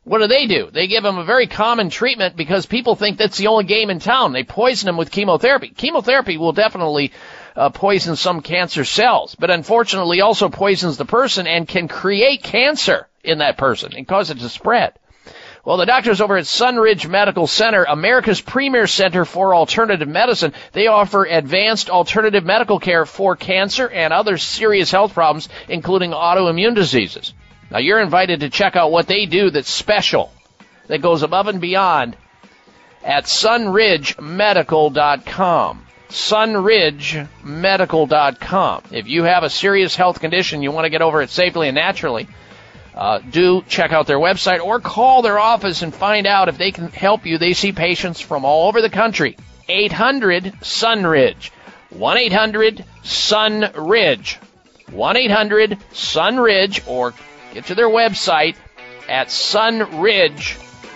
What 0.04 0.20
do 0.20 0.28
they 0.28 0.48
do? 0.48 0.70
They 0.72 0.88
give 0.88 1.04
them 1.04 1.18
a 1.18 1.26
very 1.26 1.48
common 1.48 1.90
treatment 1.90 2.38
because 2.38 2.66
people 2.66 2.96
think 2.96 3.18
that's 3.18 3.38
the 3.38 3.48
only 3.48 3.66
game 3.66 3.90
in 3.90 4.00
town. 4.00 4.32
They 4.32 4.44
poison 4.44 4.88
them 4.88 4.98
with 4.98 5.12
chemotherapy. 5.12 5.70
Chemotherapy 5.70 6.38
will 6.38 6.54
definitely 6.54 7.12
uh, 7.56 7.70
poisons 7.70 8.20
some 8.20 8.42
cancer 8.42 8.84
cells, 8.86 9.36
but 9.36 9.52
unfortunately 9.52 10.22
also 10.22 10.50
poisons 10.50 10.98
the 10.98 11.06
person 11.06 11.48
and 11.48 11.68
can 11.68 11.88
create 11.88 12.44
cancer 12.44 13.08
in 13.24 13.40
that 13.40 13.58
person 13.58 13.94
and 13.96 14.08
cause 14.08 14.30
it 14.30 14.38
to 14.40 14.50
spread. 14.50 14.94
Well, 15.64 15.78
the 15.78 15.86
doctors 15.86 16.22
over 16.22 16.38
at 16.38 16.46
Sunridge 16.46 17.08
Medical 17.08 17.46
Center, 17.46 17.84
America's 17.84 18.42
premier 18.42 18.88
center 18.88 19.26
for 19.26 19.54
alternative 19.54 20.08
medicine, 20.08 20.54
they 20.72 20.88
offer 20.88 21.24
advanced 21.24 21.92
alternative 21.92 22.44
medical 22.44 22.80
care 22.80 23.06
for 23.06 23.36
cancer 23.36 23.88
and 23.88 24.12
other 24.12 24.40
serious 24.40 24.90
health 24.90 25.14
problems, 25.14 25.50
including 25.70 26.10
autoimmune 26.12 26.74
diseases. 26.74 27.36
Now, 27.70 27.78
you're 27.78 28.00
invited 28.00 28.40
to 28.40 28.50
check 28.50 28.76
out 28.76 28.92
what 28.92 29.06
they 29.06 29.28
do 29.28 29.52
that's 29.52 29.70
special, 29.70 30.32
that 30.88 31.04
goes 31.04 31.22
above 31.22 31.48
and 31.48 31.62
beyond 31.62 32.18
at 33.04 33.26
sunridgemedical.com 33.26 35.86
sunridgemedical.com. 36.12 38.84
If 38.92 39.08
you 39.08 39.24
have 39.24 39.44
a 39.44 39.50
serious 39.50 39.96
health 39.96 40.20
condition 40.20 40.62
you 40.62 40.72
want 40.72 40.86
to 40.86 40.90
get 40.90 41.02
over 41.02 41.22
it 41.22 41.30
safely 41.30 41.68
and 41.68 41.76
naturally, 41.76 42.28
uh, 42.94 43.20
do 43.20 43.64
check 43.68 43.92
out 43.92 44.08
their 44.08 44.20
website 44.20 44.62
or 44.62 44.80
call 44.80 45.22
their 45.22 45.40
office 45.40 45.82
and 45.82 45.94
find 45.94 46.28
out 46.28 46.50
if 46.50 46.58
they 46.58 46.72
can 46.72 46.90
help 46.90 47.26
you. 47.26 47.38
They 47.38 47.54
see 47.54 47.72
patients 47.72 48.20
from 48.20 48.46
all 48.46 48.68
over 48.68 48.82
the 48.82 48.90
country. 48.90 49.38
800 49.70 50.44
Sunridge. 50.62 51.52
1 51.90 52.18
800 52.18 52.86
Sunridge. 53.04 54.38
1 54.92 55.18
800 55.18 55.78
Sunridge 55.94 56.88
or 56.88 57.14
get 57.54 57.66
to 57.68 57.76
their 57.76 57.90
website 57.90 58.56
at 59.08 59.28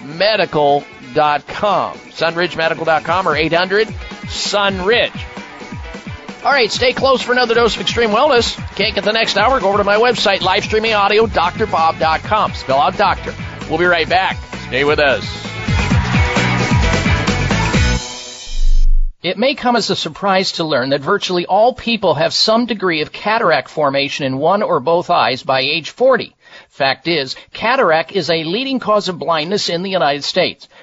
sunridgemedical.com. 0.06 1.98
Sunridgemedical.com 1.98 3.28
or 3.28 3.36
800 3.36 3.88
Sunridge. 3.88 5.22
All 6.44 6.52
right, 6.52 6.72
stay 6.72 6.94
close 6.94 7.22
for 7.24 7.32
another 7.32 7.56
dose 7.56 7.76
of 7.76 7.82
extreme 7.82 8.12
wellness. 8.12 8.56
Can't 8.76 8.94
get 8.94 9.04
the 9.04 9.14
next 9.14 9.36
hour? 9.36 9.60
Go 9.60 9.70
over 9.70 9.80
to 9.80 9.84
my 9.84 9.96
website, 9.96 10.42
live 10.42 10.64
streaming 10.64 10.94
audio, 10.94 11.26
drbob.com. 11.26 12.54
Spell 12.54 12.80
out 12.80 12.98
doctor. 12.98 13.34
We'll 13.68 13.80
be 13.80 13.86
right 13.86 14.08
back. 14.08 14.38
Stay 14.68 14.84
with 14.84 15.00
us. 15.00 15.24
It 19.24 19.40
may 19.40 19.56
come 19.56 19.76
as 19.76 19.90
a 19.90 19.96
surprise 19.96 20.52
to 20.54 20.64
learn 20.64 20.90
that 20.90 21.02
virtually 21.02 21.48
all 21.48 21.74
people 21.74 22.14
have 22.14 22.32
some 22.32 22.68
degree 22.68 23.02
of 23.02 23.12
cataract 23.12 23.70
formation 23.70 24.24
in 24.24 24.38
one 24.38 24.62
or 24.62 24.80
both 24.80 25.10
eyes 25.10 25.42
by 25.42 25.62
age 25.62 25.90
40. 25.90 26.36
Fact 26.76 27.08
is, 27.08 27.38
cataract 27.54 28.12
is 28.12 28.30
a 28.30 28.44
leading 28.44 28.80
cause 28.80 29.08
of 29.08 29.18
blindness 29.18 29.70
in 29.70 29.82
the 29.82 29.90
United 29.90 30.26
States. 30.26 30.68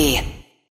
Nè 0.00 0.39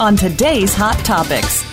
on 0.00 0.16
today's 0.16 0.74
hot 0.74 0.96
topics. 1.04 1.64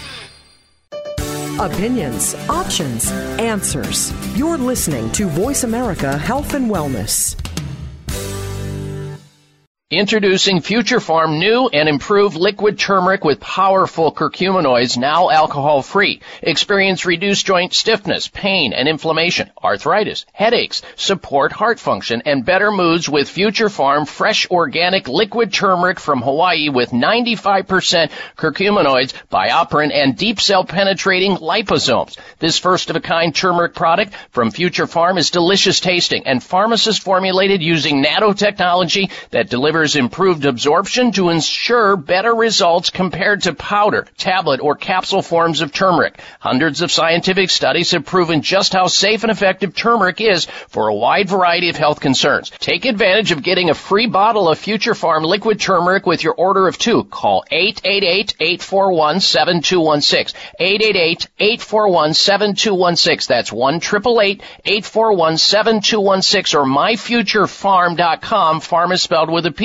Opinions, 1.59 2.36
options, 2.49 3.11
answers. 3.39 4.11
You're 4.38 4.57
listening 4.57 5.11
to 5.11 5.28
Voice 5.28 5.63
America 5.63 6.18
Health 6.18 6.53
and 6.53 6.70
Wellness. 6.70 7.45
Introducing 9.92 10.62
Future 10.62 10.98
Pharm 10.98 11.38
new 11.38 11.70
and 11.72 11.88
improved 11.88 12.36
liquid 12.36 12.80
turmeric 12.80 13.24
with 13.24 13.40
powerful 13.40 14.12
curcuminoids, 14.12 14.98
now 14.98 15.30
alcohol 15.30 15.84
free. 15.84 16.22
Experience 16.42 17.06
reduced 17.06 17.46
joint 17.46 17.72
stiffness, 17.72 18.28
pain 18.28 18.74
and 18.74 18.88
inflammation, 18.88 19.52
arthritis, 19.64 20.26
headaches, 20.34 20.82
support 20.96 21.52
heart 21.52 21.80
function, 21.80 22.24
and 22.26 22.44
better 22.44 22.72
moods 22.72 23.08
with 23.08 23.30
Future 23.30 23.70
Pharm 23.70 24.08
fresh 24.08 24.50
organic 24.50 25.08
liquid 25.08 25.54
turmeric 25.54 26.00
from 26.00 26.24
Hawaii 26.24 26.70
with 26.70 26.90
95% 26.90 28.10
curcuminoids, 28.36 29.14
BioPerine, 29.32 29.94
and 29.94 30.18
deep 30.18 30.42
cell 30.42 30.66
penetrating 30.66 31.36
liposomes. 31.36 32.18
This 32.40 32.58
first 32.58 32.90
of 32.90 32.96
a 32.96 33.02
kind 33.02 33.36
turmeric 33.36 33.76
product 33.76 34.16
from 34.32 34.50
Future 34.50 34.88
Pharm 34.88 35.20
is 35.20 35.30
delicious 35.30 35.80
tasting 35.80 36.26
and 36.26 36.42
pharmacist 36.42 37.04
formulated 37.04 37.62
using 37.62 38.04
nanotechnology 38.04 39.12
that 39.30 39.48
delivers 39.48 39.74
improved 39.95 40.45
absorption 40.45 41.11
to 41.13 41.30
ensure 41.30 41.95
better 41.97 42.34
results 42.34 42.89
compared 42.89 43.43
to 43.43 43.53
powder, 43.53 44.07
tablet, 44.17 44.59
or 44.61 44.76
capsule 44.76 45.21
forms 45.21 45.61
of 45.61 45.71
turmeric. 45.71 46.19
Hundreds 46.39 46.82
of 46.82 46.91
scientific 46.91 47.49
studies 47.49 47.91
have 47.91 48.05
proven 48.05 48.41
just 48.41 48.73
how 48.73 48.88
safe 48.88 49.23
and 49.23 49.32
effective 49.32 49.73
turmeric 49.76 50.21
is 50.21 50.45
for 50.67 50.88
a 50.88 50.95
wide 50.95 51.28
variety 51.28 51.69
of 51.69 51.78
health 51.78 51.99
concerns. 51.99 52.51
Take 52.51 52.86
advantage 52.86 53.32
of 53.32 53.43
getting 53.43 53.69
a 53.69 53.76
free 53.76 54.07
bottle 54.07 54.49
of 54.49 54.59
Future 54.59 54.93
Pharm 54.93 55.26
liquid 55.26 55.59
turmeric 55.59 56.05
with 56.05 56.23
your 56.23 56.34
order 56.34 56.67
of 56.67 56.78
two. 56.78 57.03
Call 57.05 57.43
888-841-7216. 57.51 60.34
888-841-7216. 61.39 63.28
That's 63.28 63.51
1 63.51 63.80
841-7216 64.65 66.55
or 66.55 66.65
myfuturepharm.com. 66.65 68.61
Farm 68.61 68.91
is 68.91 69.01
spelled 69.01 69.30
with 69.30 69.45
a 69.45 69.51
P. 69.51 69.64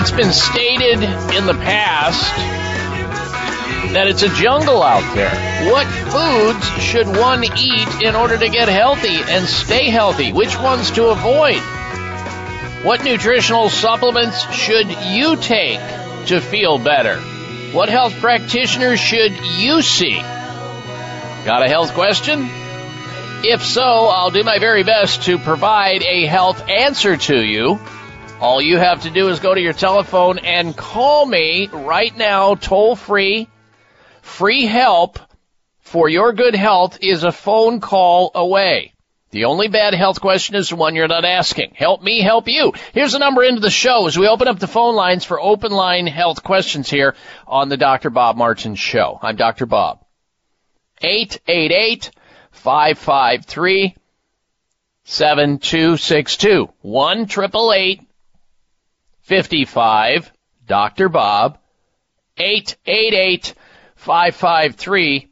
It's 0.00 0.10
been 0.12 0.32
stated 0.32 1.02
in 1.36 1.44
the 1.44 1.52
past 1.52 2.34
that 3.92 4.06
it's 4.08 4.22
a 4.22 4.30
jungle 4.30 4.82
out 4.82 5.14
there. 5.14 5.28
What 5.70 5.86
foods 5.86 6.66
should 6.82 7.06
one 7.06 7.44
eat 7.44 8.02
in 8.02 8.14
order 8.14 8.38
to 8.38 8.48
get 8.48 8.68
healthy 8.68 9.18
and 9.20 9.46
stay 9.46 9.90
healthy? 9.90 10.32
Which 10.32 10.58
ones 10.58 10.90
to 10.92 11.08
avoid? 11.08 11.60
What 12.82 13.04
nutritional 13.04 13.68
supplements 13.68 14.40
should 14.54 14.90
you 14.90 15.36
take 15.36 15.80
to 16.28 16.40
feel 16.40 16.78
better? 16.78 17.18
What 17.72 17.90
health 17.90 18.14
practitioners 18.20 18.98
should 18.98 19.32
you 19.58 19.82
see? 19.82 20.18
Got 21.44 21.62
a 21.62 21.68
health 21.68 21.92
question? 21.92 22.48
If 23.42 23.62
so, 23.62 23.82
I'll 23.82 24.30
do 24.30 24.44
my 24.44 24.58
very 24.58 24.82
best 24.82 25.24
to 25.24 25.38
provide 25.38 26.02
a 26.02 26.24
health 26.24 26.66
answer 26.70 27.18
to 27.18 27.36
you. 27.36 27.78
All 28.40 28.62
you 28.62 28.78
have 28.78 29.02
to 29.02 29.10
do 29.10 29.28
is 29.28 29.38
go 29.38 29.54
to 29.54 29.60
your 29.60 29.74
telephone 29.74 30.38
and 30.38 30.76
call 30.76 31.26
me 31.26 31.68
right 31.68 32.16
now, 32.16 32.54
toll 32.54 32.96
free 32.96 33.48
Free 34.22 34.64
help 34.64 35.18
for 35.80 36.08
your 36.08 36.32
good 36.32 36.54
health 36.54 36.98
is 37.02 37.24
a 37.24 37.32
phone 37.32 37.80
call 37.80 38.30
away. 38.34 38.94
The 39.32 39.44
only 39.44 39.68
bad 39.68 39.92
health 39.92 40.20
question 40.20 40.54
is 40.56 40.68
the 40.70 40.76
one 40.76 40.94
you're 40.94 41.08
not 41.08 41.24
asking. 41.24 41.72
Help 41.74 42.02
me 42.02 42.20
help 42.20 42.48
you. 42.48 42.72
Here's 42.94 43.12
the 43.12 43.18
number 43.18 43.44
into 43.44 43.60
the 43.60 43.70
show 43.70 44.06
as 44.06 44.18
we 44.18 44.26
open 44.26 44.48
up 44.48 44.58
the 44.58 44.66
phone 44.66 44.94
lines 44.94 45.24
for 45.24 45.40
open 45.40 45.72
line 45.72 46.06
health 46.06 46.42
questions 46.42 46.88
here 46.88 47.14
on 47.46 47.68
the 47.68 47.76
Dr. 47.76 48.10
Bob 48.10 48.36
Martin 48.36 48.74
Show. 48.74 49.18
I'm 49.20 49.36
Dr. 49.36 49.66
Bob. 49.66 50.04
888 51.02 52.10
553 52.52 53.96
7262. 55.04 56.68
1 56.82 57.26
55 59.30 60.32
Dr. 60.66 61.08
Bob. 61.08 61.56
888 62.36 63.54
553 63.94 65.28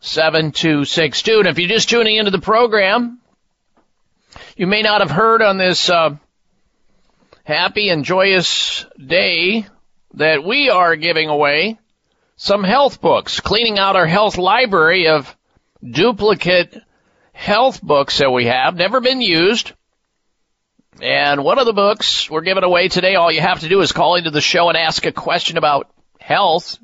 7262. 0.00 1.38
And 1.38 1.48
if 1.48 1.58
you're 1.58 1.66
just 1.66 1.88
tuning 1.88 2.16
into 2.16 2.30
the 2.30 2.38
program, 2.38 3.18
you 4.58 4.66
may 4.66 4.82
not 4.82 5.00
have 5.00 5.10
heard 5.10 5.40
on 5.40 5.56
this 5.56 5.88
uh, 5.88 6.16
happy 7.42 7.88
and 7.88 8.04
joyous 8.04 8.84
day 9.02 9.64
that 10.14 10.44
we 10.44 10.68
are 10.68 10.94
giving 10.96 11.30
away 11.30 11.78
some 12.36 12.62
health 12.62 13.00
books, 13.00 13.40
cleaning 13.40 13.78
out 13.78 13.96
our 13.96 14.06
health 14.06 14.36
library 14.36 15.08
of 15.08 15.34
duplicate 15.82 16.76
health 17.32 17.80
books 17.80 18.18
that 18.18 18.32
we 18.32 18.44
have, 18.44 18.76
never 18.76 19.00
been 19.00 19.22
used. 19.22 19.72
And 21.00 21.44
one 21.44 21.58
of 21.58 21.66
the 21.66 21.72
books 21.72 22.28
we're 22.28 22.40
giving 22.40 22.64
away 22.64 22.88
today, 22.88 23.14
all 23.14 23.30
you 23.30 23.40
have 23.40 23.60
to 23.60 23.68
do 23.68 23.80
is 23.80 23.92
call 23.92 24.16
into 24.16 24.30
the 24.30 24.40
show 24.40 24.68
and 24.68 24.76
ask 24.76 25.06
a 25.06 25.12
question 25.12 25.56
about 25.56 25.90
health 26.18 26.78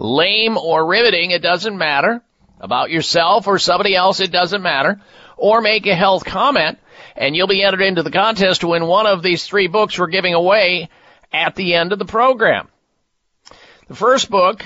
lame 0.00 0.56
or 0.56 0.86
riveting, 0.86 1.30
it 1.30 1.42
doesn't 1.42 1.76
matter. 1.76 2.22
About 2.60 2.90
yourself 2.90 3.46
or 3.46 3.58
somebody 3.58 3.94
else, 3.94 4.20
it 4.20 4.32
doesn't 4.32 4.62
matter. 4.62 5.00
Or 5.36 5.60
make 5.62 5.86
a 5.86 5.94
health 5.94 6.24
comment, 6.24 6.78
and 7.16 7.34
you'll 7.34 7.46
be 7.46 7.62
entered 7.62 7.80
into 7.80 8.02
the 8.02 8.10
contest 8.10 8.60
to 8.60 8.68
win 8.68 8.86
one 8.86 9.06
of 9.06 9.22
these 9.22 9.44
three 9.44 9.66
books 9.66 9.98
we're 9.98 10.08
giving 10.08 10.34
away 10.34 10.90
at 11.32 11.54
the 11.54 11.74
end 11.74 11.92
of 11.92 11.98
the 11.98 12.04
program. 12.04 12.68
The 13.88 13.94
first 13.94 14.30
book 14.30 14.64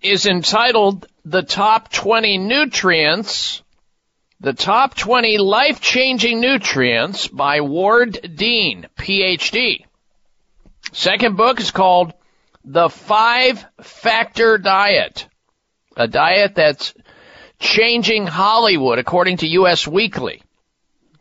is 0.00 0.26
entitled 0.26 1.06
The 1.24 1.42
Top 1.42 1.90
20 1.90 2.38
Nutrients, 2.38 3.62
The 4.44 4.52
Top 4.52 4.94
20 4.94 5.38
Life-Changing 5.38 6.38
Nutrients 6.38 7.28
by 7.28 7.62
Ward 7.62 8.34
Dean, 8.34 8.86
PhD. 8.94 9.86
Second 10.92 11.38
book 11.38 11.60
is 11.60 11.70
called 11.70 12.12
the 12.62 12.90
five 12.90 13.64
factor 13.80 14.58
diet, 14.58 15.26
a 15.96 16.06
diet 16.06 16.54
that's 16.54 16.92
changing 17.58 18.26
Hollywood 18.26 18.98
according 18.98 19.38
to 19.38 19.46
US 19.46 19.88
Weekly. 19.88 20.42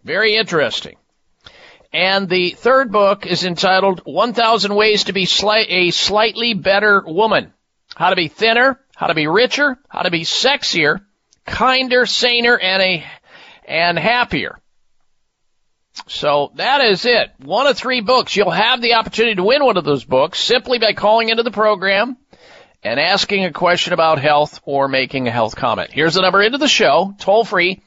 Very 0.04 0.36
interesting. 0.36 0.98
And 1.94 2.28
the 2.28 2.50
third 2.50 2.92
book 2.92 3.26
is 3.26 3.46
entitled 3.46 4.02
1000 4.04 4.76
Ways 4.76 5.06
to 5.06 5.14
be 5.14 5.26
Sli- 5.26 5.66
a 5.70 5.92
Slightly 5.92 6.56
Better 6.56 7.02
Woman. 7.08 7.54
How 7.96 8.10
to 8.10 8.18
be 8.18 8.28
thinner, 8.28 8.82
how 8.98 9.08
to 9.08 9.14
be 9.14 9.28
richer, 9.28 9.78
how 9.88 10.02
to 10.02 10.12
be 10.12 10.26
sexier, 10.26 11.06
kinder, 11.46 12.06
saner, 12.06 12.58
and 12.58 12.82
a, 12.82 13.06
and 13.66 13.98
happier. 13.98 14.60
So 16.08 16.52
that 16.56 16.82
is 16.82 17.06
it. 17.06 17.32
One 17.40 17.68
of 17.68 17.78
three 17.78 18.02
books. 18.02 18.36
You'll 18.36 18.52
have 18.52 18.82
the 18.82 18.96
opportunity 18.96 19.36
to 19.36 19.44
win 19.44 19.64
one 19.64 19.78
of 19.78 19.86
those 19.86 20.04
books 20.04 20.40
simply 20.40 20.80
by 20.80 20.94
calling 20.94 21.30
into 21.30 21.44
the 21.44 21.52
program 21.52 22.18
and 22.84 23.00
asking 23.00 23.46
a 23.46 23.52
question 23.52 23.94
about 23.94 24.18
health 24.20 24.60
or 24.66 24.88
making 24.88 25.28
a 25.28 25.32
health 25.32 25.56
comment. 25.56 25.92
Here's 25.92 26.16
the 26.16 26.22
number 26.22 26.42
into 26.42 26.58
the 26.58 26.68
show, 26.68 27.14
toll 27.20 27.46
free, 27.46 27.84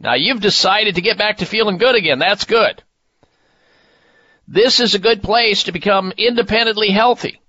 Now 0.00 0.14
you've 0.14 0.40
decided 0.40 0.94
to 0.94 1.02
get 1.02 1.18
back 1.18 1.38
to 1.38 1.46
feeling 1.46 1.76
good 1.76 1.94
again. 1.94 2.18
That's 2.18 2.44
good. 2.44 2.82
This 4.48 4.80
is 4.80 4.94
a 4.94 4.98
good 4.98 5.22
place 5.22 5.64
to 5.64 5.72
become 5.72 6.12
independently 6.16 6.88
healthy 6.88 7.40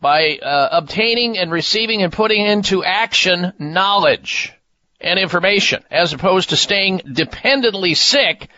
by 0.00 0.36
uh, 0.36 0.68
obtaining 0.72 1.38
and 1.38 1.50
receiving 1.50 2.02
and 2.02 2.12
putting 2.12 2.44
into 2.44 2.84
action 2.84 3.52
knowledge 3.58 4.52
and 5.00 5.18
information 5.18 5.82
as 5.90 6.12
opposed 6.12 6.50
to 6.50 6.56
staying 6.56 7.00
dependently 7.10 7.94
sick, 7.94 8.48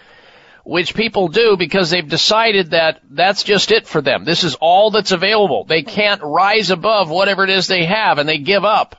which 0.64 0.94
people 0.94 1.28
do 1.28 1.56
because 1.56 1.90
they've 1.90 2.08
decided 2.08 2.72
that 2.72 3.00
that's 3.08 3.44
just 3.44 3.70
it 3.70 3.86
for 3.86 4.02
them. 4.02 4.24
This 4.24 4.44
is 4.44 4.56
all 4.56 4.90
that's 4.90 5.12
available. 5.12 5.64
They 5.64 5.82
can't 5.82 6.22
rise 6.22 6.70
above 6.70 7.08
whatever 7.08 7.44
it 7.44 7.50
is 7.50 7.66
they 7.66 7.84
have 7.84 8.18
and 8.18 8.28
they 8.28 8.38
give 8.38 8.64
up. 8.64 8.96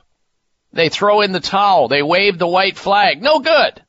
They 0.72 0.88
throw 0.88 1.20
in 1.20 1.32
the 1.32 1.40
towel. 1.40 1.88
They 1.88 2.02
wave 2.02 2.38
the 2.38 2.48
white 2.48 2.76
flag. 2.76 3.22
No 3.22 3.40
good. 3.40 3.82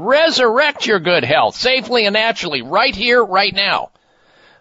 Resurrect 0.00 0.86
your 0.86 1.00
good 1.00 1.24
health 1.24 1.56
safely 1.56 2.06
and 2.06 2.14
naturally 2.14 2.62
right 2.62 2.94
here, 2.94 3.24
right 3.24 3.52
now 3.52 3.90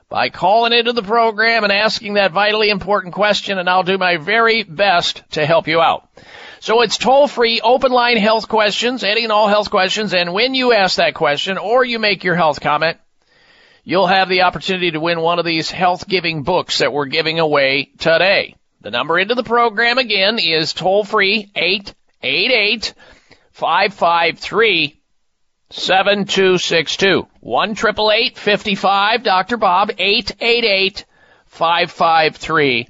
by 0.09 0.29
calling 0.29 0.73
into 0.73 0.93
the 0.93 1.03
program 1.03 1.63
and 1.63 1.73
asking 1.73 2.13
that 2.13 2.31
vitally 2.31 2.69
important 2.69 3.13
question 3.13 3.57
and 3.57 3.69
I'll 3.69 3.83
do 3.83 3.97
my 3.97 4.17
very 4.17 4.63
best 4.63 5.23
to 5.31 5.45
help 5.45 5.67
you 5.67 5.81
out. 5.81 6.09
So 6.59 6.81
it's 6.81 6.97
toll 6.97 7.27
free, 7.27 7.61
open 7.61 7.91
line 7.91 8.17
health 8.17 8.47
questions, 8.47 9.03
any 9.03 9.23
and 9.23 9.31
all 9.31 9.47
health 9.47 9.69
questions. 9.69 10.13
And 10.13 10.33
when 10.33 10.55
you 10.55 10.73
ask 10.73 10.95
that 10.95 11.13
question 11.13 11.57
or 11.57 11.85
you 11.85 11.99
make 11.99 12.23
your 12.23 12.35
health 12.35 12.61
comment, 12.61 12.97
you'll 13.83 14.07
have 14.07 14.29
the 14.29 14.41
opportunity 14.41 14.91
to 14.91 14.99
win 14.99 15.21
one 15.21 15.39
of 15.39 15.45
these 15.45 15.69
health 15.69 16.07
giving 16.07 16.43
books 16.43 16.79
that 16.79 16.93
we're 16.93 17.05
giving 17.05 17.39
away 17.39 17.91
today. 17.99 18.55
The 18.81 18.91
number 18.91 19.19
into 19.19 19.35
the 19.35 19.43
program 19.43 19.97
again 19.97 20.39
is 20.39 20.73
toll 20.73 21.03
free 21.03 21.51
888 21.53 22.93
553 23.51 24.96
7262. 25.69 27.27
1 27.41 27.75
55 27.75 29.23
Dr. 29.23 29.57
Bob 29.57 29.91
888 29.97 31.05
553 31.45 32.87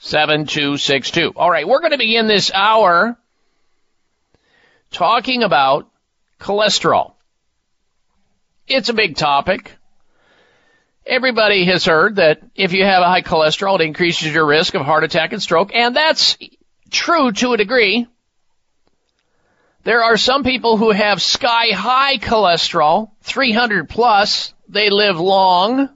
7262. 0.00 1.32
All 1.36 1.50
right, 1.50 1.66
we're 1.66 1.80
going 1.80 1.92
to 1.92 1.98
begin 1.98 2.26
this 2.26 2.50
hour 2.52 3.16
talking 4.90 5.42
about 5.42 5.88
cholesterol. 6.40 7.12
It's 8.66 8.88
a 8.88 8.94
big 8.94 9.16
topic. 9.16 9.72
Everybody 11.06 11.66
has 11.66 11.84
heard 11.84 12.16
that 12.16 12.40
if 12.56 12.72
you 12.72 12.84
have 12.84 13.02
a 13.02 13.06
high 13.06 13.22
cholesterol, 13.22 13.78
it 13.78 13.84
increases 13.84 14.34
your 14.34 14.46
risk 14.46 14.74
of 14.74 14.82
heart 14.82 15.04
attack 15.04 15.32
and 15.32 15.40
stroke, 15.40 15.70
and 15.72 15.94
that's 15.94 16.36
true 16.90 17.30
to 17.32 17.52
a 17.52 17.56
degree. 17.56 18.08
There 19.86 20.02
are 20.02 20.16
some 20.16 20.42
people 20.42 20.76
who 20.76 20.90
have 20.90 21.22
sky 21.22 21.68
high 21.70 22.18
cholesterol, 22.18 23.12
300 23.22 23.88
plus. 23.88 24.52
They 24.68 24.90
live 24.90 25.20
long. 25.20 25.90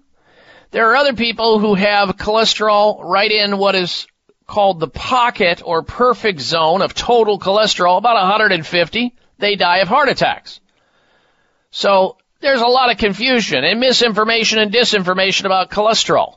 There 0.71 0.93
are 0.93 0.95
other 0.95 1.15
people 1.15 1.59
who 1.59 1.75
have 1.75 2.17
cholesterol 2.17 3.03
right 3.03 3.33
in 3.33 3.59
what 3.59 3.75
is 3.75 4.07
called 4.47 4.79
the 4.79 4.87
pocket 4.87 5.61
or 5.65 5.83
perfect 5.83 6.39
zone 6.39 6.83
of 6.83 6.95
total 6.95 7.41
cholesterol, 7.41 7.99
about 7.99 8.15
150. 8.15 9.17
They 9.39 9.57
die 9.57 9.79
of 9.79 9.89
heart 9.89 10.09
attacks. 10.09 10.61
So 11.73 12.17
there's 12.39 12.61
a 12.61 12.69
lot 12.69 12.93
of 12.93 12.99
confusion 12.99 13.65
and 13.65 13.81
misinformation 13.81 14.61
and 14.61 14.73
disinformation 14.73 15.47
about 15.47 15.73
cholesterol. 15.73 16.37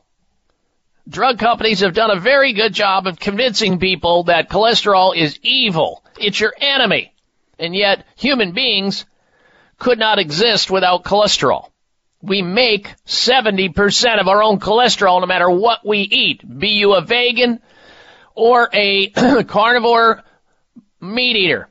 Drug 1.08 1.38
companies 1.38 1.80
have 1.80 1.94
done 1.94 2.10
a 2.10 2.18
very 2.18 2.52
good 2.52 2.74
job 2.74 3.06
of 3.06 3.20
convincing 3.20 3.78
people 3.78 4.24
that 4.24 4.50
cholesterol 4.50 5.16
is 5.16 5.38
evil. 5.40 6.02
It's 6.18 6.40
your 6.40 6.52
enemy. 6.60 7.13
And 7.58 7.74
yet 7.74 8.04
human 8.16 8.52
beings 8.52 9.04
could 9.78 9.98
not 9.98 10.18
exist 10.18 10.70
without 10.70 11.04
cholesterol. 11.04 11.70
We 12.22 12.40
make 12.42 12.94
70% 13.06 14.20
of 14.20 14.28
our 14.28 14.42
own 14.42 14.58
cholesterol 14.58 15.20
no 15.20 15.26
matter 15.26 15.50
what 15.50 15.86
we 15.86 15.98
eat. 15.98 16.42
Be 16.58 16.68
you 16.68 16.94
a 16.94 17.02
vegan 17.02 17.60
or 18.34 18.68
a 18.72 19.08
carnivore 19.46 20.22
meat 21.00 21.36
eater. 21.36 21.68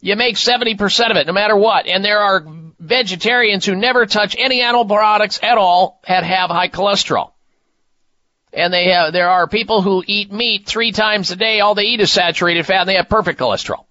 You 0.00 0.14
make 0.14 0.36
70% 0.36 1.10
of 1.10 1.16
it 1.16 1.26
no 1.26 1.32
matter 1.32 1.56
what. 1.56 1.86
And 1.86 2.04
there 2.04 2.20
are 2.20 2.44
vegetarians 2.78 3.64
who 3.64 3.74
never 3.74 4.06
touch 4.06 4.36
any 4.38 4.60
animal 4.60 4.84
products 4.84 5.40
at 5.42 5.58
all 5.58 6.00
that 6.06 6.22
have 6.22 6.50
high 6.50 6.68
cholesterol. 6.68 7.32
And 8.52 8.72
they 8.72 8.90
have, 8.90 9.12
there 9.12 9.28
are 9.28 9.48
people 9.48 9.82
who 9.82 10.04
eat 10.06 10.32
meat 10.32 10.66
three 10.66 10.92
times 10.92 11.30
a 11.30 11.36
day. 11.36 11.60
All 11.60 11.74
they 11.74 11.84
eat 11.84 12.00
is 12.00 12.12
saturated 12.12 12.64
fat 12.64 12.82
and 12.82 12.88
they 12.88 12.94
have 12.94 13.08
perfect 13.08 13.40
cholesterol. 13.40 13.85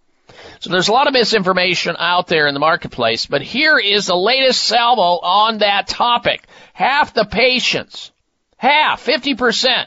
So 0.66 0.72
there's 0.72 0.88
a 0.88 0.94
lot 0.94 1.06
of 1.06 1.14
misinformation 1.14 1.96
out 2.00 2.26
there 2.26 2.48
in 2.48 2.56
the 2.56 2.60
marketplace, 2.60 3.28
but 3.28 3.44
here 3.44 3.78
is 3.78 4.08
the 4.08 4.16
latest 4.16 4.64
salvo 4.64 5.20
on 5.24 5.60
that 5.60 5.86
topic. 5.86 6.44
Half 6.74 7.14
the 7.14 7.24
patients, 7.24 8.12
half, 8.58 9.06
50%, 9.06 9.86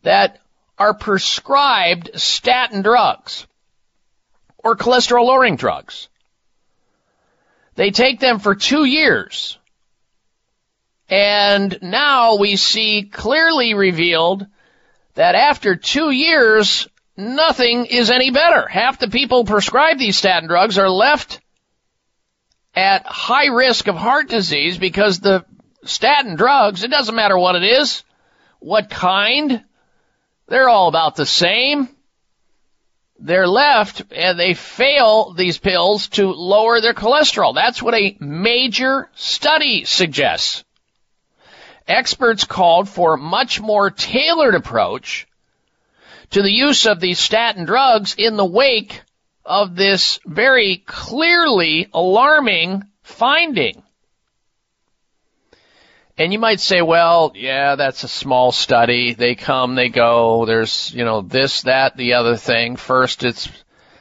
that 0.00 0.40
are 0.78 0.94
prescribed 0.94 2.12
statin 2.14 2.80
drugs 2.80 3.46
or 4.56 4.74
cholesterol 4.74 5.26
lowering 5.26 5.56
drugs. 5.56 6.08
They 7.74 7.90
take 7.90 8.20
them 8.20 8.38
for 8.38 8.54
two 8.54 8.86
years. 8.86 9.58
And 11.10 11.78
now 11.82 12.36
we 12.36 12.56
see 12.56 13.02
clearly 13.02 13.74
revealed 13.74 14.46
that 15.12 15.34
after 15.34 15.76
two 15.76 16.10
years, 16.10 16.88
nothing 17.16 17.86
is 17.86 18.10
any 18.10 18.30
better. 18.30 18.66
Half 18.66 18.98
the 18.98 19.08
people 19.08 19.44
prescribed 19.44 20.00
these 20.00 20.16
statin 20.16 20.48
drugs 20.48 20.78
are 20.78 20.90
left 20.90 21.40
at 22.74 23.06
high 23.06 23.46
risk 23.46 23.86
of 23.88 23.96
heart 23.96 24.28
disease 24.28 24.78
because 24.78 25.20
the 25.20 25.44
statin 25.84 26.36
drugs, 26.36 26.82
it 26.82 26.90
doesn't 26.90 27.14
matter 27.14 27.38
what 27.38 27.56
it 27.56 27.62
is, 27.62 28.02
what 28.58 28.90
kind, 28.90 29.62
they're 30.48 30.68
all 30.68 30.88
about 30.88 31.16
the 31.16 31.26
same. 31.26 31.88
They're 33.18 33.46
left 33.46 34.02
and 34.10 34.38
they 34.38 34.54
fail 34.54 35.32
these 35.32 35.56
pills 35.56 36.08
to 36.08 36.32
lower 36.32 36.80
their 36.80 36.94
cholesterol. 36.94 37.54
That's 37.54 37.82
what 37.82 37.94
a 37.94 38.16
major 38.20 39.08
study 39.14 39.84
suggests. 39.84 40.64
Experts 41.86 42.44
called 42.44 42.88
for 42.88 43.14
a 43.14 43.18
much 43.18 43.60
more 43.60 43.90
tailored 43.90 44.54
approach 44.54 45.26
to 46.34 46.42
the 46.42 46.52
use 46.52 46.86
of 46.86 46.98
these 46.98 47.20
statin 47.20 47.64
drugs 47.64 48.16
in 48.18 48.36
the 48.36 48.44
wake 48.44 49.02
of 49.44 49.76
this 49.76 50.18
very 50.26 50.82
clearly 50.84 51.88
alarming 51.94 52.82
finding. 53.02 53.80
And 56.18 56.32
you 56.32 56.40
might 56.40 56.58
say, 56.58 56.82
well, 56.82 57.30
yeah, 57.36 57.76
that's 57.76 58.02
a 58.02 58.08
small 58.08 58.50
study. 58.50 59.14
They 59.14 59.36
come, 59.36 59.76
they 59.76 59.90
go. 59.90 60.44
There's, 60.44 60.92
you 60.92 61.04
know, 61.04 61.20
this, 61.20 61.62
that, 61.62 61.96
the 61.96 62.14
other 62.14 62.36
thing. 62.36 62.74
First 62.74 63.22
it's, 63.22 63.48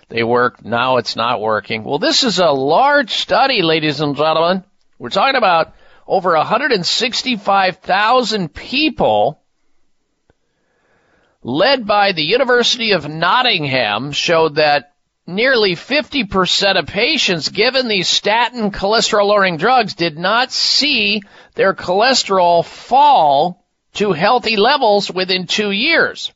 they 0.09 0.23
work. 0.23 0.65
Now 0.65 0.97
it's 0.97 1.15
not 1.15 1.39
working. 1.39 1.83
Well, 1.83 1.99
this 1.99 2.23
is 2.23 2.39
a 2.39 2.49
large 2.49 3.11
study, 3.11 3.61
ladies 3.61 4.01
and 4.01 4.15
gentlemen. 4.15 4.63
We're 4.97 5.09
talking 5.09 5.35
about 5.35 5.75
over 6.07 6.35
165,000 6.35 8.51
people 8.51 9.42
led 11.43 11.85
by 11.85 12.13
the 12.13 12.23
University 12.23 12.91
of 12.91 13.07
Nottingham 13.07 14.11
showed 14.13 14.55
that 14.55 14.93
nearly 15.27 15.75
50% 15.75 16.79
of 16.79 16.87
patients 16.87 17.49
given 17.49 17.87
these 17.87 18.07
statin 18.07 18.71
cholesterol 18.71 19.27
lowering 19.27 19.57
drugs 19.57 19.93
did 19.93 20.17
not 20.17 20.51
see 20.51 21.21
their 21.55 21.73
cholesterol 21.73 22.65
fall 22.65 23.65
to 23.93 24.13
healthy 24.13 24.57
levels 24.57 25.11
within 25.11 25.45
two 25.45 25.71
years. 25.71 26.33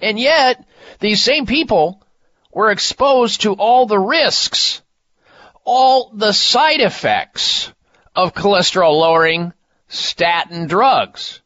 And 0.00 0.18
yet, 0.18 0.64
these 1.00 1.22
same 1.22 1.46
people 1.46 2.02
were 2.52 2.70
exposed 2.70 3.42
to 3.42 3.54
all 3.54 3.86
the 3.86 3.98
risks, 3.98 4.82
all 5.64 6.12
the 6.14 6.32
side 6.32 6.80
effects 6.80 7.72
of 8.14 8.34
cholesterol 8.34 8.98
lowering 8.98 9.52
statin 9.88 10.66
drugs. 10.66 11.41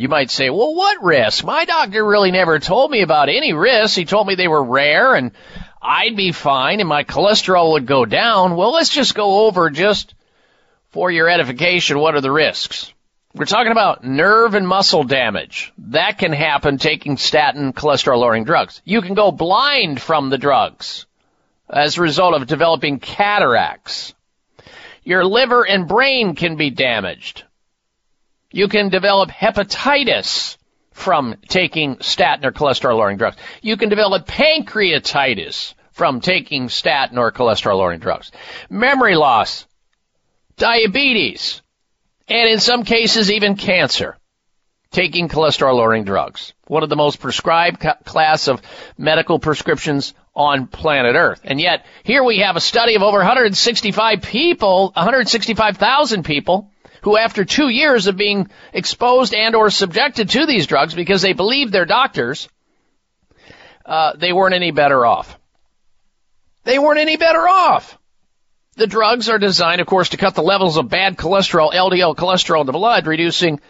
You 0.00 0.08
might 0.08 0.30
say, 0.30 0.48
well, 0.48 0.74
what 0.74 1.02
risk? 1.02 1.44
My 1.44 1.66
doctor 1.66 2.02
really 2.02 2.30
never 2.30 2.58
told 2.58 2.90
me 2.90 3.02
about 3.02 3.28
any 3.28 3.52
risks. 3.52 3.94
He 3.94 4.06
told 4.06 4.26
me 4.26 4.34
they 4.34 4.48
were 4.48 4.64
rare 4.64 5.14
and 5.14 5.32
I'd 5.82 6.16
be 6.16 6.32
fine 6.32 6.80
and 6.80 6.88
my 6.88 7.04
cholesterol 7.04 7.72
would 7.72 7.84
go 7.84 8.06
down. 8.06 8.56
Well, 8.56 8.72
let's 8.72 8.88
just 8.88 9.14
go 9.14 9.46
over 9.46 9.68
just 9.68 10.14
for 10.88 11.10
your 11.10 11.28
edification. 11.28 11.98
What 11.98 12.14
are 12.14 12.22
the 12.22 12.30
risks? 12.30 12.94
We're 13.34 13.44
talking 13.44 13.72
about 13.72 14.02
nerve 14.02 14.54
and 14.54 14.66
muscle 14.66 15.04
damage. 15.04 15.70
That 15.76 16.16
can 16.16 16.32
happen 16.32 16.78
taking 16.78 17.18
statin 17.18 17.74
cholesterol 17.74 18.20
lowering 18.20 18.44
drugs. 18.44 18.80
You 18.86 19.02
can 19.02 19.12
go 19.12 19.30
blind 19.30 20.00
from 20.00 20.30
the 20.30 20.38
drugs 20.38 21.04
as 21.68 21.98
a 21.98 22.00
result 22.00 22.40
of 22.40 22.46
developing 22.46 23.00
cataracts. 23.00 24.14
Your 25.04 25.26
liver 25.26 25.62
and 25.68 25.86
brain 25.86 26.36
can 26.36 26.56
be 26.56 26.70
damaged 26.70 27.44
you 28.52 28.68
can 28.68 28.88
develop 28.88 29.30
hepatitis 29.30 30.56
from 30.92 31.36
taking 31.48 32.00
statin 32.00 32.44
or 32.44 32.52
cholesterol 32.52 32.96
lowering 32.96 33.16
drugs. 33.16 33.36
You 33.62 33.76
can 33.76 33.88
develop 33.88 34.26
pancreatitis 34.26 35.74
from 35.92 36.20
taking 36.20 36.68
statin 36.68 37.18
or 37.18 37.32
cholesterol 37.32 37.78
lowering 37.78 38.00
drugs. 38.00 38.32
Memory 38.68 39.16
loss, 39.16 39.66
diabetes, 40.56 41.62
and 42.28 42.48
in 42.48 42.60
some 42.60 42.84
cases 42.84 43.30
even 43.30 43.56
cancer 43.56 44.16
taking 44.90 45.28
cholesterol 45.28 45.76
lowering 45.76 46.04
drugs. 46.04 46.52
One 46.66 46.82
of 46.82 46.88
the 46.88 46.96
most 46.96 47.20
prescribed 47.20 47.84
class 48.04 48.48
of 48.48 48.60
medical 48.98 49.38
prescriptions 49.38 50.14
on 50.34 50.66
planet 50.66 51.14
Earth. 51.16 51.40
And 51.44 51.60
yet, 51.60 51.86
here 52.02 52.24
we 52.24 52.38
have 52.38 52.56
a 52.56 52.60
study 52.60 52.96
of 52.96 53.02
over 53.02 53.18
165 53.18 54.22
people, 54.22 54.90
165,000 54.94 56.24
people 56.24 56.70
who 57.02 57.16
after 57.16 57.44
two 57.44 57.68
years 57.68 58.06
of 58.06 58.16
being 58.16 58.50
exposed 58.72 59.34
and 59.34 59.54
or 59.54 59.70
subjected 59.70 60.30
to 60.30 60.46
these 60.46 60.66
drugs 60.66 60.94
because 60.94 61.22
they 61.22 61.32
believed 61.32 61.72
their 61.72 61.86
doctors, 61.86 62.48
uh, 63.86 64.14
they 64.16 64.32
weren't 64.32 64.54
any 64.54 64.70
better 64.70 65.04
off. 65.04 65.38
They 66.64 66.78
weren't 66.78 67.00
any 67.00 67.16
better 67.16 67.48
off. 67.48 67.98
The 68.76 68.86
drugs 68.86 69.28
are 69.28 69.38
designed, 69.38 69.80
of 69.80 69.86
course, 69.86 70.10
to 70.10 70.16
cut 70.16 70.34
the 70.34 70.42
levels 70.42 70.76
of 70.76 70.88
bad 70.88 71.16
cholesterol, 71.16 71.72
LDL 71.72 72.16
cholesterol 72.16 72.60
in 72.60 72.66
the 72.66 72.72
blood, 72.72 73.06
reducing, 73.06 73.60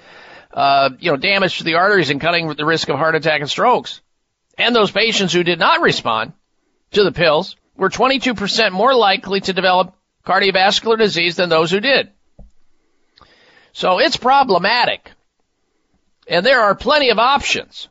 uh, 0.52 0.90
you 0.98 1.10
know, 1.10 1.16
damage 1.16 1.58
to 1.58 1.64
the 1.64 1.74
arteries 1.74 2.10
and 2.10 2.20
cutting 2.20 2.48
the 2.48 2.66
risk 2.66 2.88
of 2.88 2.98
heart 2.98 3.14
attack 3.14 3.40
and 3.40 3.50
strokes. 3.50 4.00
And 4.58 4.74
those 4.74 4.90
patients 4.90 5.32
who 5.32 5.42
did 5.42 5.58
not 5.58 5.80
respond 5.80 6.32
to 6.92 7.02
the 7.02 7.12
pills 7.12 7.56
were 7.76 7.88
22% 7.88 8.72
more 8.72 8.94
likely 8.94 9.40
to 9.40 9.52
develop 9.52 9.94
cardiovascular 10.26 10.98
disease 10.98 11.36
than 11.36 11.48
those 11.48 11.70
who 11.70 11.80
did. 11.80 12.10
So 13.72 13.98
it's 13.98 14.16
problematic. 14.16 15.10
And 16.26 16.44
there 16.44 16.60
are 16.60 16.74
plenty 16.74 17.10
of 17.10 17.18
options. 17.18 17.88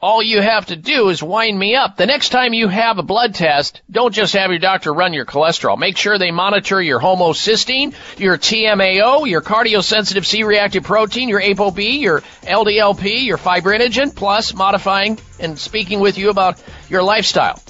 All 0.00 0.22
you 0.22 0.42
have 0.42 0.66
to 0.66 0.76
do 0.76 1.08
is 1.08 1.22
wind 1.22 1.58
me 1.58 1.76
up. 1.76 1.96
The 1.96 2.04
next 2.04 2.28
time 2.28 2.52
you 2.52 2.68
have 2.68 2.98
a 2.98 3.02
blood 3.02 3.34
test, 3.34 3.80
don't 3.90 4.12
just 4.12 4.34
have 4.34 4.50
your 4.50 4.58
doctor 4.58 4.92
run 4.92 5.14
your 5.14 5.24
cholesterol. 5.24 5.78
Make 5.78 5.96
sure 5.96 6.18
they 6.18 6.30
monitor 6.30 6.82
your 6.82 7.00
homocysteine, 7.00 7.94
your 8.18 8.36
TMAO, 8.36 9.26
your 9.26 9.40
cardiosensitive 9.40 10.26
C-reactive 10.26 10.84
protein, 10.84 11.30
your 11.30 11.40
ApoB, 11.40 12.00
your 12.00 12.20
LDLP, 12.42 13.24
your 13.24 13.38
fibrinogen, 13.38 14.14
plus 14.14 14.52
modifying 14.52 15.18
and 15.40 15.58
speaking 15.58 16.00
with 16.00 16.18
you 16.18 16.28
about 16.28 16.62
your 16.90 17.02
lifestyle. 17.02 17.62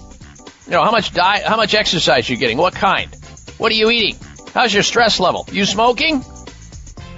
You 0.66 0.72
know, 0.72 0.82
how 0.82 0.90
much 0.90 1.12
diet, 1.14 1.44
how 1.44 1.56
much 1.56 1.74
exercise 1.74 2.28
you're 2.28 2.38
getting, 2.38 2.58
what 2.58 2.74
kind, 2.74 3.14
what 3.58 3.70
are 3.70 3.76
you 3.76 3.90
eating, 3.90 4.18
how's 4.52 4.74
your 4.74 4.82
stress 4.82 5.20
level, 5.20 5.46
you 5.52 5.64
smoking? 5.64 6.24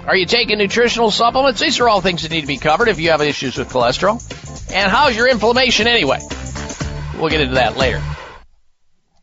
Are 0.07 0.15
you 0.15 0.25
taking 0.25 0.57
nutritional 0.57 1.11
supplements? 1.11 1.59
These 1.59 1.81
are 1.81 1.89
all 1.89 1.99
things 1.99 2.21
that 2.21 2.31
need 2.31 2.39
to 2.41 2.47
be 2.47 2.57
covered 2.57 2.87
if 2.87 2.97
you 2.97 3.09
have 3.09 3.21
issues 3.21 3.57
with 3.57 3.67
cholesterol. 3.67 4.23
And 4.71 4.89
how's 4.89 5.13
your 5.17 5.27
inflammation 5.27 5.85
anyway? 5.85 6.19
We'll 7.19 7.29
get 7.29 7.41
into 7.41 7.55
that 7.55 7.75
later. 7.75 8.01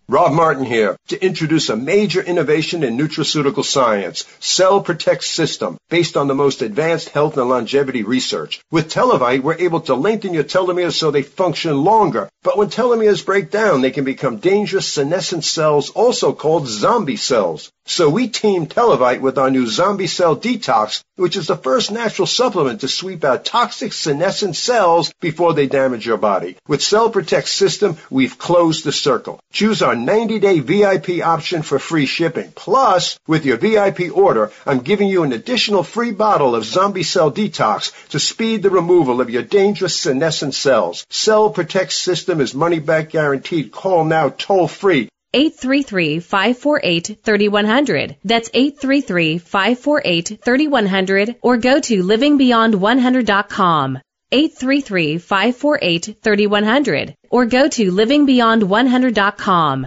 Bob 0.06 0.34
Martin 0.34 0.66
here 0.66 0.98
to 1.08 1.24
introduce 1.24 1.70
a 1.70 1.76
major 1.76 2.20
innovation 2.20 2.84
in 2.84 2.98
nutraceutical 2.98 3.64
science, 3.64 4.26
Cell 4.38 4.82
Protect 4.82 5.24
System, 5.24 5.78
based 5.88 6.18
on 6.18 6.28
the 6.28 6.34
most 6.34 6.60
advanced 6.60 7.08
health 7.08 7.38
and 7.38 7.48
longevity 7.48 8.02
research. 8.02 8.60
With 8.70 8.92
Televite, 8.92 9.40
we're 9.40 9.54
able 9.54 9.80
to 9.82 9.94
lengthen 9.94 10.34
your 10.34 10.44
telomeres 10.44 10.92
so 10.92 11.10
they 11.10 11.22
function 11.22 11.82
longer. 11.84 12.28
But 12.42 12.58
when 12.58 12.68
telomeres 12.68 13.24
break 13.24 13.50
down, 13.50 13.80
they 13.80 13.92
can 13.92 14.04
become 14.04 14.36
dangerous 14.36 14.92
senescent 14.92 15.42
cells, 15.42 15.88
also 15.88 16.34
called 16.34 16.68
zombie 16.68 17.16
cells. 17.16 17.72
So 17.86 18.10
we 18.10 18.28
teamed 18.28 18.68
Televite 18.68 19.22
with 19.22 19.38
our 19.38 19.50
new 19.50 19.66
Zombie 19.66 20.06
Cell 20.06 20.36
Detox, 20.36 21.02
which 21.16 21.36
is 21.36 21.46
the 21.46 21.56
first 21.56 21.92
natural 21.92 22.26
supplement 22.26 22.80
to 22.80 22.88
sweep 22.88 23.24
out 23.24 23.44
toxic 23.44 23.92
senescent 23.92 24.56
cells 24.56 25.12
before 25.20 25.54
they 25.54 25.66
damage 25.66 26.06
your 26.06 26.16
body. 26.16 26.56
With 26.66 26.82
Cell 26.82 27.10
Protect 27.10 27.48
System, 27.48 27.96
we've 28.10 28.38
closed 28.38 28.84
the 28.84 28.92
circle. 28.92 29.40
Choose 29.52 29.82
our 29.82 29.94
90-day 29.94 30.60
VIP 30.60 31.24
option 31.24 31.62
for 31.62 31.78
free 31.78 32.06
shipping. 32.06 32.52
Plus, 32.54 33.18
with 33.26 33.44
your 33.44 33.56
VIP 33.56 34.16
order, 34.16 34.50
I'm 34.66 34.80
giving 34.80 35.08
you 35.08 35.22
an 35.22 35.32
additional 35.32 35.82
free 35.82 36.10
bottle 36.10 36.54
of 36.54 36.64
Zombie 36.64 37.04
Cell 37.04 37.30
Detox 37.30 37.92
to 38.08 38.18
speed 38.18 38.62
the 38.62 38.70
removal 38.70 39.20
of 39.20 39.30
your 39.30 39.42
dangerous 39.42 39.98
senescent 39.98 40.54
cells. 40.54 41.06
Cell 41.10 41.50
Protect 41.50 41.92
System 41.92 42.40
is 42.40 42.54
money 42.54 42.80
back 42.80 43.10
guaranteed. 43.10 43.70
Call 43.70 44.04
now 44.04 44.30
toll 44.30 44.66
free 44.66 45.08
833-548-3100. 45.34 48.16
That's 48.24 48.48
833-548-3100 48.50 51.36
or 51.42 51.56
go 51.58 51.80
to 51.80 52.02
livingbeyond100.com. 52.02 53.98
833-548-3100 54.32 57.14
or 57.30 57.46
go 57.46 57.68
to 57.68 57.92
livingbeyond100.com. 57.92 59.86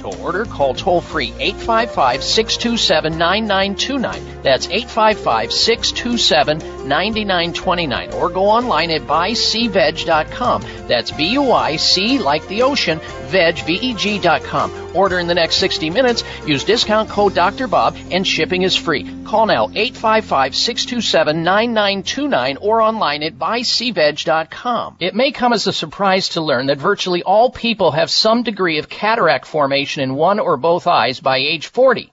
To 0.00 0.08
order, 0.22 0.46
call 0.46 0.72
toll 0.72 1.02
free 1.02 1.34
855 1.38 2.24
627 2.24 3.18
9929. 3.18 4.42
That's 4.42 4.66
855 4.66 5.52
627 5.52 6.88
9929. 6.88 8.14
Or 8.14 8.30
go 8.30 8.48
online 8.48 8.90
at 8.92 9.02
buyseaveg.com. 9.02 10.62
That's 10.88 11.10
B 11.10 11.32
U 11.32 11.52
I 11.52 11.76
C 11.76 12.18
like 12.18 12.48
the 12.48 12.62
ocean, 12.62 12.98
veg, 12.98 13.58
V-E-G.com. 13.58 14.72
Order 14.94 15.18
in 15.18 15.26
the 15.26 15.34
next 15.34 15.56
60 15.56 15.90
minutes. 15.90 16.24
Use 16.46 16.64
discount 16.64 17.10
code 17.10 17.34
Dr. 17.34 17.68
Bob 17.68 17.94
and 18.10 18.26
shipping 18.26 18.62
is 18.62 18.74
free. 18.74 19.04
Call 19.24 19.44
now 19.46 19.66
855-627-9929 19.68 22.56
or 22.60 22.80
online 22.80 23.22
at 23.22 23.38
buyseaveg.com. 23.38 24.96
It 24.98 25.14
may 25.14 25.30
come 25.30 25.52
as 25.52 25.66
a 25.66 25.72
surprise 25.72 26.30
to 26.30 26.40
learn 26.40 26.66
that 26.66 26.78
virtually 26.78 27.22
all 27.22 27.50
people 27.50 27.92
have 27.92 28.10
some 28.10 28.42
degree 28.42 28.78
of 28.78 28.88
cataract 28.88 29.46
formation 29.46 29.89
in 29.98 30.14
one 30.14 30.38
or 30.38 30.56
both 30.56 30.86
eyes 30.86 31.20
by 31.20 31.38
age 31.38 31.66
40. 31.66 32.12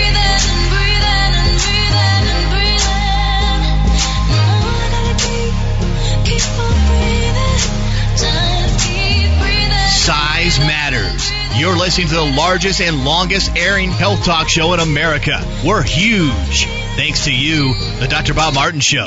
You're 11.61 11.77
listening 11.77 12.07
to 12.07 12.15
the 12.15 12.25
largest 12.25 12.81
and 12.81 13.05
longest 13.05 13.55
airing 13.55 13.91
health 13.91 14.25
talk 14.25 14.49
show 14.49 14.73
in 14.73 14.79
America. 14.79 15.39
We're 15.63 15.83
huge. 15.83 16.65
Thanks 16.95 17.25
to 17.25 17.31
you, 17.31 17.75
the 17.99 18.07
Dr. 18.09 18.33
Bob 18.33 18.55
Martin 18.55 18.79
Show. 18.79 19.05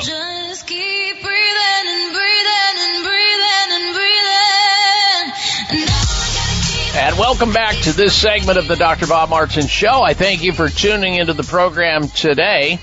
And 6.95 7.17
welcome 7.19 7.51
back 7.51 7.75
to 7.81 7.91
this 7.91 8.15
segment 8.15 8.57
of 8.57 8.69
the 8.69 8.77
Dr. 8.77 9.07
Bob 9.07 9.29
Martin 9.29 9.67
Show. 9.67 10.01
I 10.01 10.13
thank 10.13 10.41
you 10.41 10.53
for 10.53 10.69
tuning 10.69 11.15
into 11.15 11.33
the 11.33 11.43
program 11.43 12.07
today. 12.07 12.79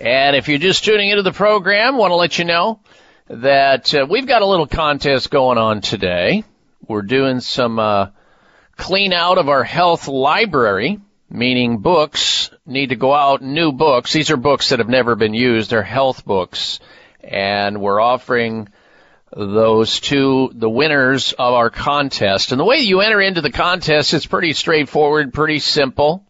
And 0.00 0.34
if 0.34 0.48
you're 0.48 0.58
just 0.58 0.84
tuning 0.84 1.10
into 1.10 1.22
the 1.22 1.30
program, 1.30 1.96
want 1.96 2.10
to 2.10 2.16
let 2.16 2.36
you 2.36 2.46
know 2.46 2.80
that 3.28 3.94
uh, 3.94 4.06
we've 4.10 4.26
got 4.26 4.42
a 4.42 4.46
little 4.46 4.66
contest 4.66 5.30
going 5.30 5.56
on 5.56 5.82
today. 5.82 6.42
We're 6.86 7.02
doing 7.02 7.40
some 7.40 7.78
uh, 7.78 8.08
clean 8.76 9.12
out 9.12 9.38
of 9.38 9.48
our 9.48 9.64
health 9.64 10.08
library, 10.08 11.00
meaning 11.30 11.78
books 11.78 12.50
need 12.66 12.88
to 12.88 12.96
go 12.96 13.14
out, 13.14 13.42
new 13.42 13.72
books. 13.72 14.12
These 14.12 14.30
are 14.30 14.36
books 14.36 14.70
that 14.70 14.80
have 14.80 14.88
never 14.88 15.14
been 15.14 15.34
used. 15.34 15.70
They're 15.70 15.82
health 15.82 16.24
books. 16.24 16.80
And 17.22 17.80
we're 17.80 18.00
offering 18.00 18.68
those 19.34 20.00
to 20.00 20.50
the 20.54 20.68
winners 20.68 21.32
of 21.32 21.54
our 21.54 21.70
contest. 21.70 22.52
And 22.52 22.60
the 22.60 22.64
way 22.64 22.78
you 22.78 23.00
enter 23.00 23.20
into 23.20 23.40
the 23.40 23.52
contest 23.52 24.12
is 24.12 24.26
pretty 24.26 24.52
straightforward, 24.52 25.32
pretty 25.32 25.60
simple. 25.60 26.26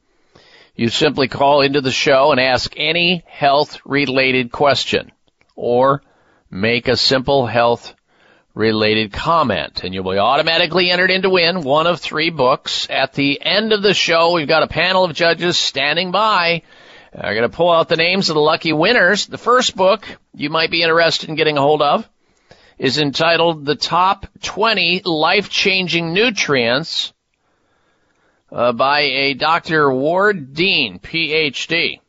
You 0.76 0.88
simply 0.88 1.28
call 1.28 1.62
into 1.62 1.80
the 1.80 1.90
show 1.90 2.30
and 2.30 2.40
ask 2.40 2.72
any 2.76 3.24
health 3.26 3.78
related 3.84 4.52
question 4.52 5.12
or 5.56 6.02
make 6.50 6.88
a 6.88 6.96
simple 6.96 7.46
health 7.46 7.94
related 8.54 9.12
comment 9.12 9.82
and 9.82 9.94
you'll 9.94 10.10
be 10.10 10.18
automatically 10.18 10.90
entered 10.90 11.10
in 11.10 11.22
to 11.22 11.30
win 11.30 11.62
one 11.62 11.86
of 11.86 12.00
three 12.00 12.30
books. 12.30 12.86
At 12.90 13.14
the 13.14 13.40
end 13.40 13.72
of 13.72 13.82
the 13.82 13.94
show, 13.94 14.32
we've 14.32 14.48
got 14.48 14.62
a 14.62 14.68
panel 14.68 15.04
of 15.04 15.14
judges 15.14 15.56
standing 15.56 16.10
by. 16.10 16.62
I'm 17.14 17.34
going 17.34 17.50
to 17.50 17.56
pull 17.56 17.70
out 17.70 17.88
the 17.88 17.96
names 17.96 18.30
of 18.30 18.34
the 18.34 18.40
lucky 18.40 18.72
winners. 18.72 19.26
The 19.26 19.38
first 19.38 19.76
book 19.76 20.06
you 20.34 20.50
might 20.50 20.70
be 20.70 20.82
interested 20.82 21.28
in 21.28 21.34
getting 21.34 21.58
a 21.58 21.62
hold 21.62 21.82
of 21.82 22.08
is 22.78 22.98
entitled 22.98 23.64
The 23.64 23.76
Top 23.76 24.26
20 24.42 25.02
Life-Changing 25.04 26.12
Nutrients 26.12 27.12
uh, 28.50 28.72
by 28.72 29.00
a 29.00 29.34
Dr. 29.34 29.92
Ward 29.92 30.54
Dean, 30.54 30.98
PhD. 30.98 32.00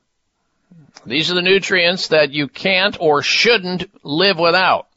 These 1.06 1.32
are 1.32 1.36
the 1.36 1.42
nutrients 1.42 2.10
that 2.10 2.32
you 2.32 2.48
can't 2.48 2.98
or 3.00 3.22
shouldn't 3.22 3.90
live 4.04 4.40
without. 4.40 4.88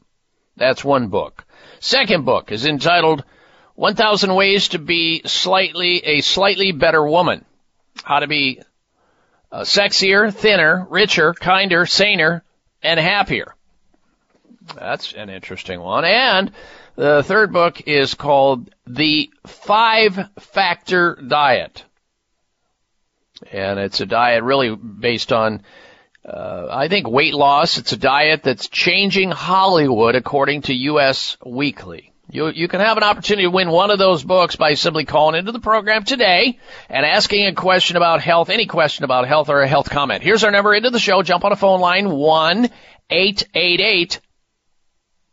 That's 0.57 0.83
one 0.83 1.07
book. 1.07 1.45
Second 1.79 2.25
book 2.25 2.51
is 2.51 2.65
entitled 2.65 3.23
1000 3.75 4.33
Ways 4.33 4.69
to 4.69 4.79
Be 4.79 5.21
Slightly, 5.25 5.99
a 6.03 6.21
Slightly 6.21 6.71
Better 6.71 7.07
Woman. 7.07 7.45
How 8.03 8.19
to 8.19 8.27
be 8.27 8.61
uh, 9.51 9.61
sexier, 9.61 10.33
thinner, 10.33 10.85
richer, 10.89 11.33
kinder, 11.33 11.85
saner, 11.85 12.43
and 12.81 12.99
happier. 12.99 13.55
That's 14.75 15.13
an 15.13 15.29
interesting 15.29 15.79
one. 15.79 16.05
And 16.05 16.51
the 16.95 17.23
third 17.23 17.53
book 17.53 17.81
is 17.87 18.15
called 18.15 18.73
The 18.87 19.29
Five 19.45 20.29
Factor 20.39 21.15
Diet. 21.15 21.85
And 23.51 23.79
it's 23.79 24.01
a 24.01 24.05
diet 24.07 24.43
really 24.43 24.75
based 24.75 25.31
on, 25.31 25.61
uh, 26.27 26.67
I 26.69 26.87
think, 26.89 27.07
weight 27.07 27.33
loss. 27.33 27.77
It's 27.77 27.93
a 27.93 27.97
diet 27.97 28.43
that's 28.43 28.67
changing 28.67 29.31
Hollywood 29.31 30.15
according 30.15 30.63
to 30.63 30.73
U.S. 30.73 31.37
Weekly. 31.45 32.13
You, 32.29 32.49
you 32.49 32.67
can 32.67 32.81
have 32.81 32.97
an 32.97 33.03
opportunity 33.03 33.43
to 33.43 33.51
win 33.51 33.69
one 33.69 33.89
of 33.89 33.99
those 33.99 34.21
books 34.21 34.57
by 34.57 34.73
simply 34.73 35.05
calling 35.05 35.39
into 35.39 35.53
the 35.53 35.61
program 35.61 36.03
today 36.03 36.59
and 36.89 37.05
asking 37.05 37.47
a 37.47 37.53
question 37.53 37.95
about 37.95 38.21
health, 38.21 38.49
any 38.49 38.65
question 38.65 39.05
about 39.05 39.27
health 39.27 39.47
or 39.47 39.61
a 39.61 39.67
health 39.67 39.89
comment. 39.89 40.21
Here's 40.21 40.43
our 40.43 40.51
number 40.51 40.75
into 40.75 40.89
the 40.89 40.99
show. 40.99 41.23
Jump 41.23 41.45
on 41.45 41.53
a 41.53 41.55
phone 41.55 41.79
line, 41.79 42.09
1 42.09 42.69
888 43.09 44.19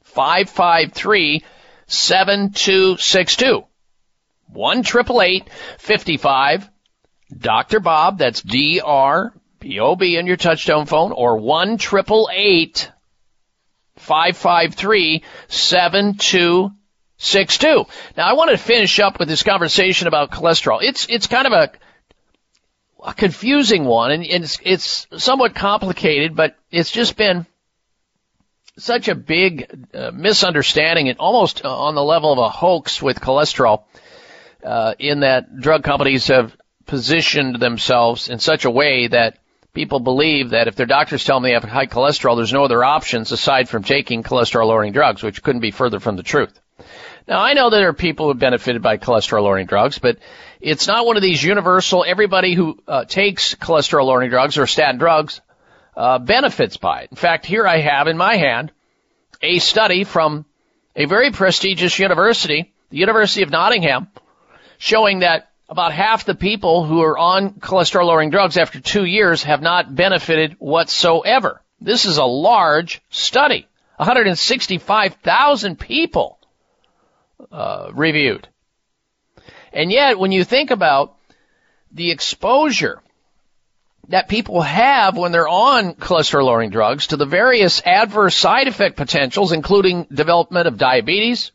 553 0.05 1.45
7262. 1.89 3.65
1 4.53 4.85
55 5.79 6.71
Dr. 7.37 7.81
Bob, 7.81 8.19
that's 8.19 8.41
D 8.41 8.81
R 9.65 9.69
B 9.69 9.81
O 9.81 9.97
B 9.97 10.17
in 10.17 10.27
your 10.27 10.37
touchdown 10.37 10.87
phone, 10.87 11.11
or 11.13 11.37
1 11.39 11.75
888 11.75 12.91
553 13.97 15.23
7262. 15.49 17.87
Now, 18.17 18.29
I 18.29 18.33
want 18.35 18.51
to 18.51 18.59
finish 18.59 19.01
up 19.01 19.19
with 19.19 19.29
this 19.29 19.43
conversation 19.43 20.07
about 20.07 20.31
cholesterol. 20.31 20.83
It's, 20.83 21.07
it's 21.09 21.27
kind 21.27 21.47
of 21.47 21.55
a, 21.55 21.73
a 23.03 23.15
confusing 23.15 23.85
one, 23.85 24.11
and 24.11 24.23
it's, 24.25 24.59
it's 24.63 25.07
somewhat 25.17 25.55
complicated, 25.55 26.37
but 26.37 26.57
it's 26.71 26.91
just 26.91 27.17
been 27.17 27.47
such 28.77 29.09
a 29.09 29.15
big 29.15 29.87
uh, 29.95 30.11
misunderstanding 30.13 31.09
and 31.09 31.19
almost 31.19 31.65
uh, 31.65 31.75
on 31.75 31.95
the 31.95 32.03
level 32.03 32.31
of 32.33 32.39
a 32.39 32.51
hoax 32.51 33.01
with 33.01 33.21
cholesterol 33.21 33.85
uh, 34.65 34.95
in 34.99 35.21
that 35.21 35.61
drug 35.61 35.85
companies 35.85 36.27
have 36.27 36.57
positioned 36.85 37.61
themselves 37.61 38.29
in 38.29 38.41
such 38.41 38.65
a 38.65 38.71
way 38.71 39.07
that 39.07 39.39
people 39.75 40.01
believe 40.01 40.51
that 40.51 40.69
if 40.69 40.77
their 40.77 40.87
doctors 40.87 41.25
tell 41.25 41.37
them 41.37 41.43
they 41.43 41.53
have 41.53 41.65
high 41.65 41.87
cholesterol, 41.87 42.37
there's 42.37 42.53
no 42.53 42.65
other 42.65 42.83
options 42.83 43.33
aside 43.33 43.69
from 43.69 43.83
taking 43.83 44.23
cholesterol 44.23 44.69
lowering 44.69 44.93
drugs, 44.93 45.23
which 45.23 45.43
couldn't 45.43 45.61
be 45.61 45.73
further 45.73 46.01
from 46.01 46.17
the 46.17 46.23
truth. 46.23 46.59
Now, 47.27 47.41
I 47.41 47.55
know 47.55 47.71
that 47.71 47.77
there 47.79 47.89
are 47.89 47.95
people 47.95 48.27
who 48.27 48.33
have 48.33 48.39
benefited 48.39 48.83
by 48.83 48.99
cholesterol 48.99 49.43
lowering 49.43 49.67
drugs, 49.67 49.99
but 49.99 50.19
it's 50.61 50.87
not 50.87 51.07
one 51.07 51.17
of 51.17 51.23
these 51.23 51.43
universal, 51.43 52.05
everybody 52.07 52.55
who 52.55 52.79
uh, 52.87 53.05
takes 53.05 53.55
cholesterol 53.55 54.07
lowering 54.07 54.31
drugs 54.31 54.59
or 54.59 54.67
statin 54.67 54.99
drugs 54.99 55.41
uh, 55.97 56.19
benefits 56.19 56.77
by 56.77 57.03
it. 57.03 57.11
In 57.11 57.17
fact, 57.17 57.47
here 57.47 57.67
I 57.67 57.79
have 57.79 58.09
in 58.09 58.17
my 58.17 58.37
hand 58.37 58.73
a 59.43 59.59
study 59.59 60.05
from 60.05 60.45
a 60.97 61.07
very 61.07 61.31
prestigious 61.31 61.99
university, 61.99 62.73
the 62.91 62.99
University 62.99 63.43
of 63.43 63.51
Nottingham, 63.51 64.09
showing 64.79 65.21
that 65.21 65.51
about 65.75 65.93
half 65.93 66.25
the 66.25 66.37
people 66.37 66.85
who 66.85 67.03
are 67.03 67.19
on 67.19 67.55
cholesterol 67.55 68.07
lowering 68.07 68.31
drugs 68.31 68.57
after 68.57 68.79
two 68.79 69.05
years 69.05 69.43
have 69.43 69.61
not 69.61 69.93
benefited 69.93 70.55
whatsoever. 70.61 71.61
This 71.81 72.05
is 72.05 72.17
a 72.17 72.25
large 72.25 73.03
study. 73.11 73.67
165,000 73.97 75.77
people 75.77 76.39
uh, 77.51 77.91
reviewed. 77.93 78.47
And 79.73 79.91
yet, 79.91 80.17
when 80.17 80.31
you 80.31 80.45
think 80.45 80.71
about 80.71 81.17
the 81.91 82.13
exposure 82.13 83.03
that 84.11 84.29
people 84.29 84.61
have 84.63 85.17
when 85.17 85.33
they're 85.33 85.49
on 85.49 85.95
cholesterol 85.95 86.45
lowering 86.45 86.71
drugs 86.71 87.09
to 87.09 87.17
the 87.17 87.27
various 87.27 87.83
adverse 87.85 88.37
side 88.37 88.69
effect 88.69 88.97
potentials, 88.97 89.51
including 89.51 90.05
development 90.05 90.69
of 90.69 90.79
diabetes 90.79 91.51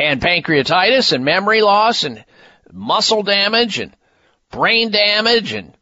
and 0.00 0.20
pancreatitis 0.20 1.12
and 1.12 1.24
memory 1.24 1.62
loss 1.62 2.02
and 2.02 2.24
muscle 2.72 3.22
damage 3.22 3.78
and 3.78 3.94
brain 4.50 4.90
damage 4.90 5.52
and 5.52 5.72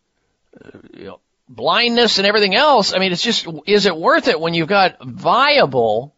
uh, 0.65 0.79
you 0.95 1.05
know, 1.05 1.21
blindness 1.49 2.19
and 2.19 2.27
everything 2.27 2.55
else. 2.55 2.95
I 2.95 2.99
mean, 2.99 3.13
it's 3.13 3.23
just, 3.23 3.47
is 3.67 3.87
it 3.87 3.97
worth 3.97 4.29
it 4.29 4.41
when 4.41 4.55
you've 4.55 4.69
got 4.69 5.03
viable, 5.03 6.15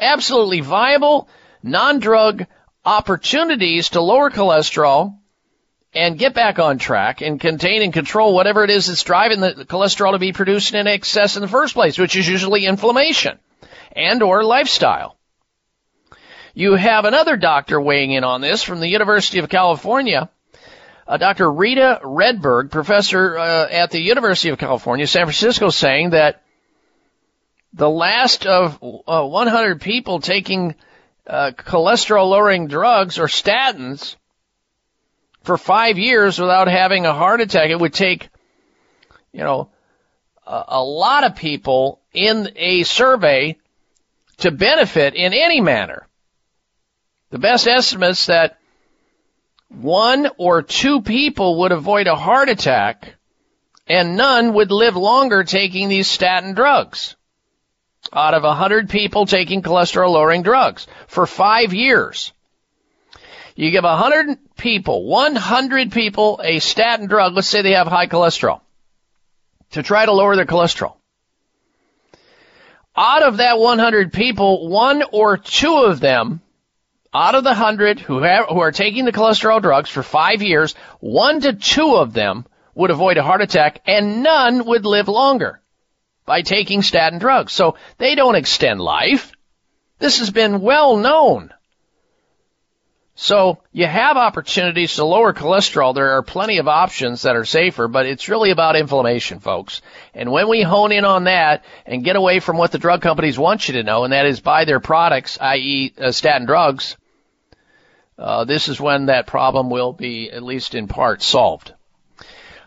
absolutely 0.00 0.60
viable, 0.60 1.28
non-drug 1.62 2.46
opportunities 2.84 3.90
to 3.90 4.00
lower 4.00 4.30
cholesterol 4.30 5.18
and 5.94 6.18
get 6.18 6.34
back 6.34 6.58
on 6.58 6.78
track 6.78 7.20
and 7.20 7.38
contain 7.40 7.82
and 7.82 7.92
control 7.92 8.34
whatever 8.34 8.64
it 8.64 8.70
is 8.70 8.86
that's 8.86 9.02
driving 9.02 9.40
the 9.40 9.66
cholesterol 9.68 10.12
to 10.12 10.18
be 10.18 10.32
produced 10.32 10.74
in 10.74 10.86
excess 10.86 11.36
in 11.36 11.42
the 11.42 11.48
first 11.48 11.74
place, 11.74 11.98
which 11.98 12.16
is 12.16 12.26
usually 12.26 12.64
inflammation 12.64 13.38
and 13.94 14.22
or 14.22 14.42
lifestyle. 14.42 15.16
You 16.54 16.74
have 16.74 17.06
another 17.06 17.36
doctor 17.36 17.80
weighing 17.80 18.10
in 18.10 18.24
on 18.24 18.42
this 18.42 18.62
from 18.62 18.80
the 18.80 18.88
University 18.88 19.38
of 19.38 19.48
California, 19.48 20.28
uh, 21.06 21.16
Dr. 21.16 21.50
Rita 21.50 22.00
Redberg, 22.04 22.70
professor 22.70 23.38
uh, 23.38 23.68
at 23.70 23.90
the 23.90 24.00
University 24.00 24.50
of 24.50 24.58
California, 24.58 25.06
San 25.06 25.24
Francisco, 25.24 25.70
saying 25.70 26.10
that 26.10 26.42
the 27.72 27.88
last 27.88 28.46
of 28.46 28.78
uh, 29.06 29.26
100 29.26 29.80
people 29.80 30.20
taking 30.20 30.74
uh, 31.26 31.52
cholesterol 31.56 32.28
lowering 32.28 32.66
drugs 32.66 33.18
or 33.18 33.26
statins 33.26 34.16
for 35.42 35.56
five 35.56 35.98
years 35.98 36.38
without 36.38 36.68
having 36.68 37.06
a 37.06 37.14
heart 37.14 37.40
attack. 37.40 37.70
It 37.70 37.80
would 37.80 37.94
take, 37.94 38.28
you 39.32 39.40
know, 39.40 39.70
a, 40.46 40.64
a 40.68 40.84
lot 40.84 41.24
of 41.24 41.36
people 41.36 42.00
in 42.12 42.50
a 42.56 42.82
survey 42.82 43.56
to 44.38 44.50
benefit 44.50 45.14
in 45.14 45.32
any 45.32 45.60
manner. 45.60 46.06
The 47.32 47.38
best 47.38 47.66
estimates 47.66 48.26
that 48.26 48.58
one 49.70 50.28
or 50.36 50.60
two 50.60 51.00
people 51.00 51.60
would 51.60 51.72
avoid 51.72 52.06
a 52.06 52.14
heart 52.14 52.50
attack 52.50 53.14
and 53.86 54.18
none 54.18 54.52
would 54.52 54.70
live 54.70 54.96
longer 54.96 55.42
taking 55.42 55.88
these 55.88 56.06
statin 56.06 56.52
drugs. 56.52 57.16
Out 58.12 58.34
of 58.34 58.44
a 58.44 58.52
hundred 58.52 58.90
people 58.90 59.24
taking 59.24 59.62
cholesterol 59.62 60.10
lowering 60.10 60.42
drugs 60.42 60.86
for 61.06 61.26
five 61.26 61.72
years. 61.72 62.34
You 63.56 63.70
give 63.70 63.84
a 63.84 63.96
hundred 63.96 64.36
people, 64.58 65.06
100 65.06 65.90
people 65.90 66.38
a 66.44 66.58
statin 66.58 67.06
drug, 67.06 67.32
let's 67.32 67.48
say 67.48 67.62
they 67.62 67.72
have 67.72 67.86
high 67.86 68.08
cholesterol, 68.08 68.60
to 69.70 69.82
try 69.82 70.04
to 70.04 70.12
lower 70.12 70.36
their 70.36 70.44
cholesterol. 70.44 70.96
Out 72.94 73.22
of 73.22 73.38
that 73.38 73.58
100 73.58 74.12
people, 74.12 74.68
one 74.68 75.02
or 75.12 75.38
two 75.38 75.84
of 75.84 75.98
them, 75.98 76.42
out 77.14 77.34
of 77.34 77.44
the 77.44 77.50
100 77.50 78.00
who, 78.00 78.22
have, 78.22 78.46
who 78.48 78.60
are 78.60 78.72
taking 78.72 79.04
the 79.04 79.12
cholesterol 79.12 79.60
drugs 79.60 79.90
for 79.90 80.02
five 80.02 80.42
years, 80.42 80.74
one 81.00 81.40
to 81.40 81.52
two 81.52 81.96
of 81.96 82.12
them 82.12 82.46
would 82.74 82.90
avoid 82.90 83.18
a 83.18 83.22
heart 83.22 83.42
attack 83.42 83.80
and 83.86 84.22
none 84.22 84.64
would 84.64 84.86
live 84.86 85.08
longer 85.08 85.60
by 86.24 86.42
taking 86.42 86.82
statin 86.82 87.18
drugs. 87.18 87.52
So 87.52 87.76
they 87.98 88.14
don't 88.14 88.36
extend 88.36 88.80
life. 88.80 89.32
This 89.98 90.20
has 90.20 90.30
been 90.30 90.60
well 90.60 90.96
known. 90.96 91.52
So 93.14 93.58
you 93.72 93.86
have 93.86 94.16
opportunities 94.16 94.94
to 94.94 95.04
lower 95.04 95.34
cholesterol. 95.34 95.94
There 95.94 96.12
are 96.12 96.22
plenty 96.22 96.56
of 96.58 96.66
options 96.66 97.22
that 97.22 97.36
are 97.36 97.44
safer, 97.44 97.86
but 97.86 98.06
it's 98.06 98.30
really 98.30 98.50
about 98.50 98.74
inflammation, 98.74 99.38
folks. 99.38 99.82
And 100.14 100.32
when 100.32 100.48
we 100.48 100.62
hone 100.62 100.92
in 100.92 101.04
on 101.04 101.24
that 101.24 101.64
and 101.84 102.02
get 102.02 102.16
away 102.16 102.40
from 102.40 102.56
what 102.56 102.72
the 102.72 102.78
drug 102.78 103.02
companies 103.02 103.38
want 103.38 103.68
you 103.68 103.74
to 103.74 103.82
know, 103.82 104.04
and 104.04 104.14
that 104.14 104.24
is 104.24 104.40
buy 104.40 104.64
their 104.64 104.80
products, 104.80 105.36
i.e. 105.40 105.92
Uh, 105.98 106.10
statin 106.10 106.46
drugs, 106.46 106.96
uh, 108.18 108.44
this 108.44 108.68
is 108.68 108.80
when 108.80 109.06
that 109.06 109.26
problem 109.26 109.70
will 109.70 109.92
be, 109.92 110.30
at 110.30 110.42
least 110.42 110.74
in 110.74 110.88
part, 110.88 111.22
solved. 111.22 111.72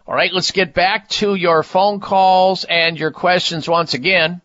All 0.07 0.15
right, 0.15 0.33
let's 0.33 0.51
get 0.51 0.73
back 0.73 1.09
to 1.09 1.35
your 1.35 1.63
phone 1.63 1.99
calls 1.99 2.63
and 2.63 2.99
your 2.99 3.11
questions 3.11 3.67
once 3.67 3.93
again. 3.93 4.41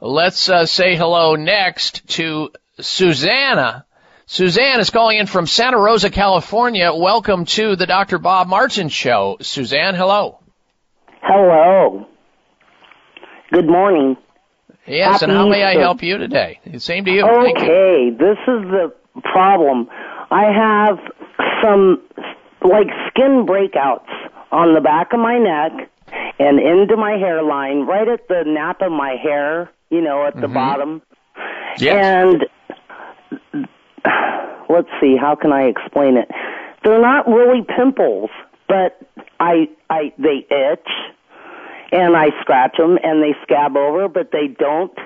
Let's 0.00 0.48
uh, 0.48 0.66
say 0.66 0.96
hello 0.96 1.34
next 1.34 2.08
to 2.16 2.50
Susanna 2.80 3.84
Suzanne 4.30 4.78
is 4.78 4.90
calling 4.90 5.18
in 5.18 5.26
from 5.26 5.48
Santa 5.48 5.76
Rosa, 5.76 6.08
California. 6.08 6.94
Welcome 6.94 7.46
to 7.46 7.74
the 7.74 7.84
Dr. 7.84 8.18
Bob 8.18 8.46
Martin 8.46 8.88
Show. 8.88 9.38
Suzanne, 9.40 9.96
hello. 9.96 10.38
Hello. 11.20 12.06
Good 13.52 13.66
morning. 13.66 14.16
Yes, 14.86 15.22
Happy 15.22 15.24
and 15.24 15.32
how 15.32 15.48
may 15.48 15.64
I 15.64 15.80
help 15.80 16.04
you 16.04 16.16
today? 16.16 16.60
Same 16.78 17.04
to 17.06 17.10
you. 17.10 17.26
Okay, 17.26 18.04
you. 18.04 18.16
this 18.16 18.38
is 18.46 18.70
the 18.70 18.92
problem. 19.32 19.88
I 20.30 20.44
have 20.52 20.98
some 21.62 22.00
like 22.62 22.88
skin 23.08 23.46
breakouts 23.46 24.08
on 24.52 24.74
the 24.74 24.80
back 24.80 25.12
of 25.12 25.20
my 25.20 25.38
neck 25.38 25.90
and 26.38 26.58
into 26.58 26.96
my 26.96 27.12
hairline, 27.12 27.86
right 27.86 28.08
at 28.08 28.28
the 28.28 28.44
nap 28.46 28.82
of 28.82 28.92
my 28.92 29.16
hair, 29.22 29.70
you 29.90 30.00
know, 30.00 30.26
at 30.26 30.34
the 30.34 30.42
mm-hmm. 30.42 30.54
bottom. 30.54 31.02
Yes. 31.78 31.96
And 32.02 32.46
let's 34.68 34.88
see, 35.00 35.16
how 35.16 35.36
can 35.40 35.52
I 35.52 35.62
explain 35.62 36.16
it? 36.16 36.30
They're 36.84 37.00
not 37.00 37.26
really 37.28 37.62
pimples, 37.62 38.30
but 38.68 39.00
I 39.38 39.68
I 39.88 40.12
they 40.18 40.46
itch 40.50 40.88
and 41.92 42.16
I 42.16 42.28
scratch 42.40 42.76
them 42.78 42.98
and 43.02 43.22
they 43.22 43.34
scab 43.42 43.76
over, 43.76 44.08
but 44.08 44.30
they 44.32 44.46
don't 44.46 44.96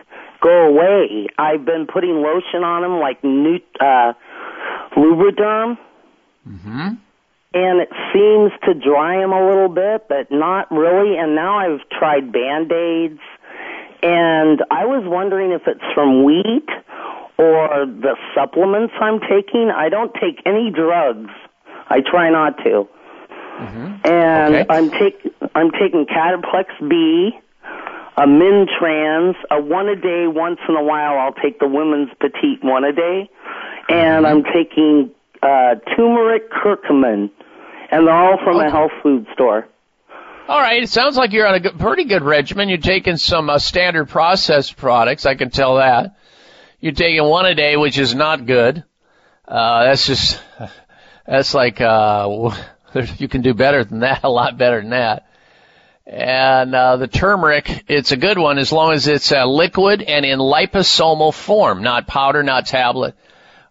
go 0.40 0.68
away. 0.68 1.26
I've 1.38 1.64
been 1.64 1.86
putting 1.92 2.22
lotion 2.22 2.62
on 2.62 2.82
them 2.82 3.00
like 3.00 3.24
new 3.24 3.58
uh 3.80 4.12
Lubriderm. 4.96 5.78
Mm-hmm. 6.48 6.88
And 7.56 7.80
it 7.80 7.90
seems 8.12 8.50
to 8.64 8.74
dry 8.74 9.18
them 9.20 9.32
a 9.32 9.46
little 9.46 9.68
bit, 9.68 10.08
but 10.08 10.30
not 10.30 10.70
really. 10.70 11.16
And 11.16 11.34
now 11.36 11.58
I've 11.58 11.88
tried 11.88 12.32
Band-Aids. 12.32 13.20
And 14.02 14.62
I 14.70 14.84
was 14.86 15.04
wondering 15.06 15.52
if 15.52 15.62
it's 15.66 15.84
from 15.94 16.24
wheat 16.24 16.68
or 17.38 17.86
the 17.86 18.16
supplements 18.34 18.92
I'm 19.00 19.20
taking. 19.20 19.70
I 19.74 19.88
don't 19.88 20.12
take 20.14 20.42
any 20.44 20.70
drugs. 20.70 21.30
I 21.88 22.00
try 22.00 22.30
not 22.30 22.58
to. 22.58 22.88
Mm-hmm. 23.60 23.86
And 24.04 24.54
Okay. 24.54 24.66
I'm 24.68 24.90
take 24.90 25.32
I'm 25.54 25.70
taking 25.70 26.06
Cataplex 26.06 26.66
B, 26.88 27.30
a 28.16 28.26
Mintrans, 28.26 29.36
a 29.50 29.60
one 29.60 29.88
a 29.88 29.96
day. 29.96 30.26
Once 30.26 30.58
in 30.68 30.74
a 30.74 30.82
while, 30.82 31.18
I'll 31.18 31.34
take 31.34 31.60
the 31.60 31.68
women's 31.68 32.10
petite 32.20 32.62
one 32.64 32.84
a 32.84 32.92
day, 32.92 33.30
and 33.88 34.26
I'm 34.26 34.42
taking 34.44 35.10
uh, 35.42 35.74
turmeric 35.96 36.50
curcumin, 36.50 37.30
and 37.90 38.06
they're 38.06 38.14
all 38.14 38.38
from 38.42 38.60
a 38.60 38.70
health 38.70 38.92
food 39.02 39.26
store. 39.34 39.68
All 40.46 40.60
right, 40.60 40.82
it 40.82 40.90
sounds 40.90 41.16
like 41.16 41.32
you're 41.32 41.46
on 41.46 41.54
a 41.54 41.60
good, 41.60 41.78
pretty 41.78 42.04
good 42.04 42.22
regimen. 42.22 42.68
You're 42.68 42.78
taking 42.78 43.16
some 43.16 43.48
uh, 43.48 43.58
standard 43.58 44.10
processed 44.10 44.76
products. 44.76 45.24
I 45.24 45.36
can 45.36 45.48
tell 45.48 45.76
that. 45.76 46.16
You're 46.80 46.92
taking 46.92 47.24
one 47.24 47.46
a 47.46 47.54
day, 47.54 47.78
which 47.78 47.96
is 47.96 48.14
not 48.14 48.44
good. 48.44 48.84
Uh, 49.48 49.84
that's 49.84 50.06
just, 50.06 50.42
that's 51.26 51.54
like, 51.54 51.80
uh, 51.80 52.54
you 53.16 53.26
can 53.26 53.40
do 53.40 53.54
better 53.54 53.84
than 53.84 54.00
that, 54.00 54.20
a 54.24 54.28
lot 54.28 54.58
better 54.58 54.82
than 54.82 54.90
that. 54.90 55.26
And, 56.06 56.74
uh, 56.74 56.98
the 56.98 57.08
turmeric, 57.08 57.84
it's 57.88 58.12
a 58.12 58.18
good 58.18 58.36
one 58.36 58.58
as 58.58 58.70
long 58.70 58.92
as 58.92 59.08
it's 59.08 59.32
uh, 59.32 59.46
liquid 59.46 60.02
and 60.02 60.26
in 60.26 60.38
liposomal 60.38 61.32
form, 61.32 61.82
not 61.82 62.06
powder, 62.06 62.42
not 62.42 62.66
tablet, 62.66 63.14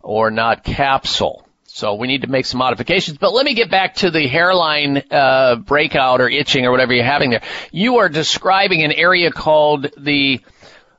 or 0.03 0.29
not 0.29 0.63
capsule. 0.63 1.47
So 1.65 1.95
we 1.95 2.07
need 2.07 2.21
to 2.21 2.27
make 2.27 2.45
some 2.45 2.59
modifications. 2.59 3.17
But 3.17 3.33
let 3.33 3.45
me 3.45 3.55
get 3.55 3.71
back 3.71 3.95
to 3.95 4.11
the 4.11 4.27
hairline 4.27 5.01
uh, 5.09 5.55
breakout 5.55 6.21
or 6.21 6.29
itching 6.29 6.67
or 6.67 6.71
whatever 6.71 6.93
you're 6.93 7.03
having 7.03 7.31
there. 7.31 7.41
You 7.71 7.97
are 7.97 8.09
describing 8.09 8.83
an 8.83 8.91
area 8.91 9.31
called 9.31 9.89
the 9.97 10.41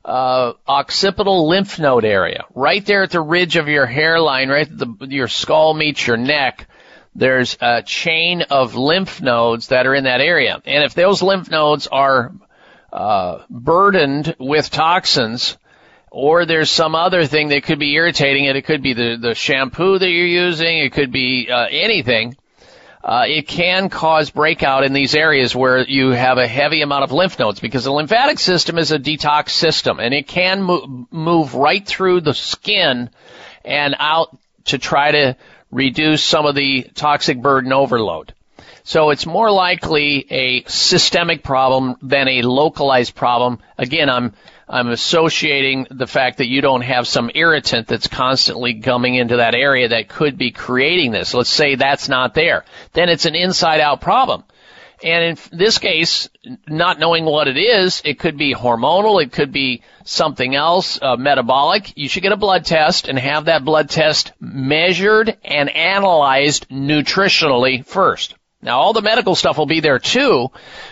uh, 0.03 0.53
occipital 0.67 1.47
lymph 1.47 1.79
node 1.79 2.05
area, 2.05 2.43
right 2.53 2.85
there 2.85 3.03
at 3.03 3.11
the 3.11 3.21
ridge 3.21 3.55
of 3.55 3.67
your 3.67 3.85
hairline, 3.85 4.49
right 4.49 4.67
the, 4.69 5.07
your 5.09 5.27
skull 5.27 5.73
meets 5.73 6.05
your 6.05 6.17
neck. 6.17 6.67
There's 7.15 7.57
a 7.61 7.81
chain 7.81 8.43
of 8.43 8.75
lymph 8.75 9.21
nodes 9.21 9.69
that 9.69 9.87
are 9.87 9.95
in 9.95 10.03
that 10.03 10.21
area, 10.21 10.61
and 10.65 10.83
if 10.83 10.93
those 10.93 11.23
lymph 11.23 11.49
nodes 11.49 11.87
are 11.87 12.33
uh, 12.93 13.43
burdened 13.49 14.35
with 14.37 14.69
toxins, 14.69 15.57
or 16.15 16.45
there's 16.45 16.71
some 16.71 16.95
other 16.95 17.25
thing 17.25 17.49
that 17.49 17.63
could 17.63 17.77
be 17.77 17.93
irritating 17.93 18.45
it. 18.45 18.55
It 18.55 18.61
could 18.61 18.81
be 18.81 18.93
the, 18.93 19.17
the 19.19 19.35
shampoo 19.35 19.99
that 19.99 20.09
you're 20.09 20.25
using. 20.25 20.77
It 20.77 20.93
could 20.93 21.11
be 21.11 21.49
uh, 21.51 21.67
anything. 21.69 22.37
Uh, 23.03 23.25
it 23.27 23.49
can 23.49 23.89
cause 23.89 24.29
breakout 24.29 24.85
in 24.85 24.93
these 24.93 25.13
areas 25.13 25.53
where 25.53 25.79
you 25.79 26.11
have 26.11 26.37
a 26.37 26.47
heavy 26.47 26.81
amount 26.81 27.03
of 27.03 27.11
lymph 27.11 27.37
nodes 27.37 27.59
because 27.59 27.83
the 27.83 27.91
lymphatic 27.91 28.39
system 28.39 28.77
is 28.77 28.93
a 28.93 28.97
detox 28.97 29.49
system 29.49 29.99
and 29.99 30.13
it 30.13 30.25
can 30.25 30.61
mo- 30.61 31.05
move 31.11 31.53
right 31.53 31.85
through 31.85 32.21
the 32.21 32.33
skin 32.33 33.09
and 33.65 33.93
out 33.99 34.37
to 34.63 34.77
try 34.77 35.11
to 35.11 35.35
reduce 35.69 36.23
some 36.23 36.45
of 36.45 36.55
the 36.55 36.83
toxic 36.95 37.41
burden 37.41 37.73
overload. 37.73 38.33
So 38.85 39.09
it's 39.09 39.25
more 39.25 39.51
likely 39.51 40.25
a 40.29 40.63
systemic 40.63 41.43
problem 41.43 41.97
than 42.01 42.29
a 42.29 42.41
localized 42.43 43.15
problem. 43.15 43.59
Again, 43.77 44.09
I'm 44.09 44.33
I'm 44.67 44.87
associating 44.89 45.87
the 45.91 46.07
fact 46.07 46.39
that 46.39 46.47
you 46.47 46.61
don't 46.61 46.81
have 46.81 47.07
some 47.07 47.29
irritant 47.33 47.87
that's 47.87 48.07
constantly 48.07 48.81
coming 48.81 49.15
into 49.15 49.37
that 49.37 49.53
area 49.53 49.89
that 49.89 50.09
could 50.09 50.37
be 50.37 50.51
creating 50.51 51.11
this. 51.11 51.33
Let's 51.33 51.49
say 51.49 51.75
that's 51.75 52.09
not 52.09 52.33
there. 52.33 52.65
Then 52.93 53.09
it's 53.09 53.25
an 53.25 53.35
inside 53.35 53.79
out 53.79 54.01
problem. 54.01 54.43
And 55.03 55.23
in 55.23 55.57
this 55.57 55.77
case, 55.77 56.29
not 56.67 56.99
knowing 56.99 57.25
what 57.25 57.47
it 57.47 57.57
is, 57.57 58.01
it 58.05 58.17
could 58.17 58.37
be 58.37 58.55
hormonal, 58.55 59.21
it 59.21 59.31
could 59.31 59.51
be 59.51 59.83
something 60.03 60.55
else, 60.55 60.99
uh, 61.01 61.15
metabolic. 61.17 61.95
You 61.95 62.07
should 62.07 62.23
get 62.23 62.31
a 62.31 62.37
blood 62.37 62.65
test 62.65 63.07
and 63.07 63.19
have 63.19 63.45
that 63.45 63.65
blood 63.65 63.89
test 63.89 64.31
measured 64.39 65.37
and 65.43 65.69
analyzed 65.69 66.69
nutritionally 66.69 67.85
first. 67.85 68.35
Now 68.61 68.79
all 68.79 68.93
the 68.93 69.01
medical 69.01 69.35
stuff 69.35 69.57
will 69.57 69.67
be 69.67 69.81
there 69.81 69.99
too, 69.99 70.49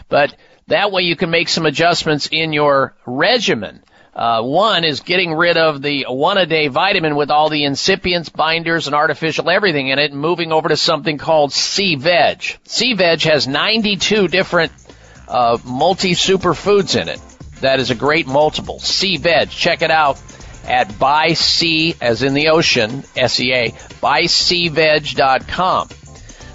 but 0.09 0.35
that 0.67 0.91
way 0.91 1.03
you 1.03 1.15
can 1.15 1.29
make 1.29 1.49
some 1.49 1.65
adjustments 1.65 2.29
in 2.31 2.53
your 2.53 2.95
regimen. 3.05 3.83
Uh, 4.15 4.43
one 4.43 4.83
is 4.83 4.99
getting 4.99 5.33
rid 5.33 5.57
of 5.57 5.81
the 5.81 6.05
one 6.07 6.37
a 6.37 6.45
day 6.45 6.67
vitamin 6.67 7.15
with 7.15 7.31
all 7.31 7.49
the 7.49 7.63
incipients, 7.63 8.29
binders, 8.29 8.85
and 8.85 8.95
artificial 8.95 9.49
everything 9.49 9.87
in 9.87 9.97
it 9.97 10.11
and 10.11 10.21
moving 10.21 10.51
over 10.51 10.69
to 10.69 10.77
something 10.77 11.17
called 11.17 11.51
Sea 11.51 11.95
Veg. 11.95 12.43
C-Veg 12.65 13.21
has 13.23 13.47
92 13.47 14.27
different 14.27 14.71
uh, 15.27 15.57
multi 15.65 16.11
superfoods 16.11 16.99
in 16.99 17.09
it. 17.09 17.19
That 17.61 17.79
is 17.79 17.89
a 17.89 17.95
great 17.95 18.27
multiple. 18.27 18.79
Sea 18.79 19.17
Veg. 19.17 19.49
Check 19.49 19.81
it 19.81 19.89
out 19.89 20.21
at 20.65 20.99
buy 20.99 21.35
as 22.01 22.23
in 22.23 22.33
the 22.33 22.49
ocean, 22.49 23.03
S-E-A, 23.15 23.71
buyseaveg.com. 24.01 25.89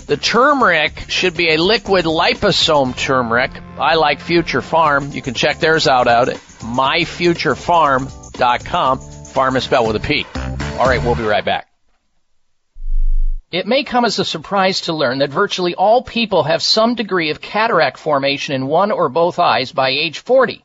The 0.08 0.16
turmeric 0.16 1.04
should 1.08 1.36
be 1.36 1.50
a 1.50 1.58
liquid 1.58 2.06
liposome 2.06 2.96
turmeric. 2.96 3.50
I 3.78 3.96
like 3.96 4.20
Future 4.20 4.62
Pharm. 4.62 5.12
You 5.12 5.20
can 5.20 5.34
check 5.34 5.58
theirs 5.58 5.86
out 5.86 6.08
at 6.08 6.28
myfuturepharm.com. 6.28 9.00
Farm 9.00 9.56
is 9.56 9.64
spelled 9.64 9.86
with 9.86 9.96
a 9.96 10.00
P. 10.00 10.24
All 10.78 10.86
right, 10.86 11.04
we'll 11.04 11.14
be 11.14 11.24
right 11.24 11.44
back. 11.44 11.68
It 13.52 13.66
may 13.66 13.84
come 13.84 14.06
as 14.06 14.18
a 14.18 14.24
surprise 14.24 14.80
to 14.82 14.94
learn 14.94 15.18
that 15.18 15.28
virtually 15.28 15.74
all 15.74 16.02
people 16.02 16.44
have 16.44 16.62
some 16.62 16.94
degree 16.94 17.28
of 17.28 17.42
cataract 17.42 17.98
formation 17.98 18.54
in 18.54 18.66
one 18.66 18.90
or 18.90 19.10
both 19.10 19.38
eyes 19.38 19.72
by 19.72 19.90
age 19.90 20.20
40. 20.20 20.64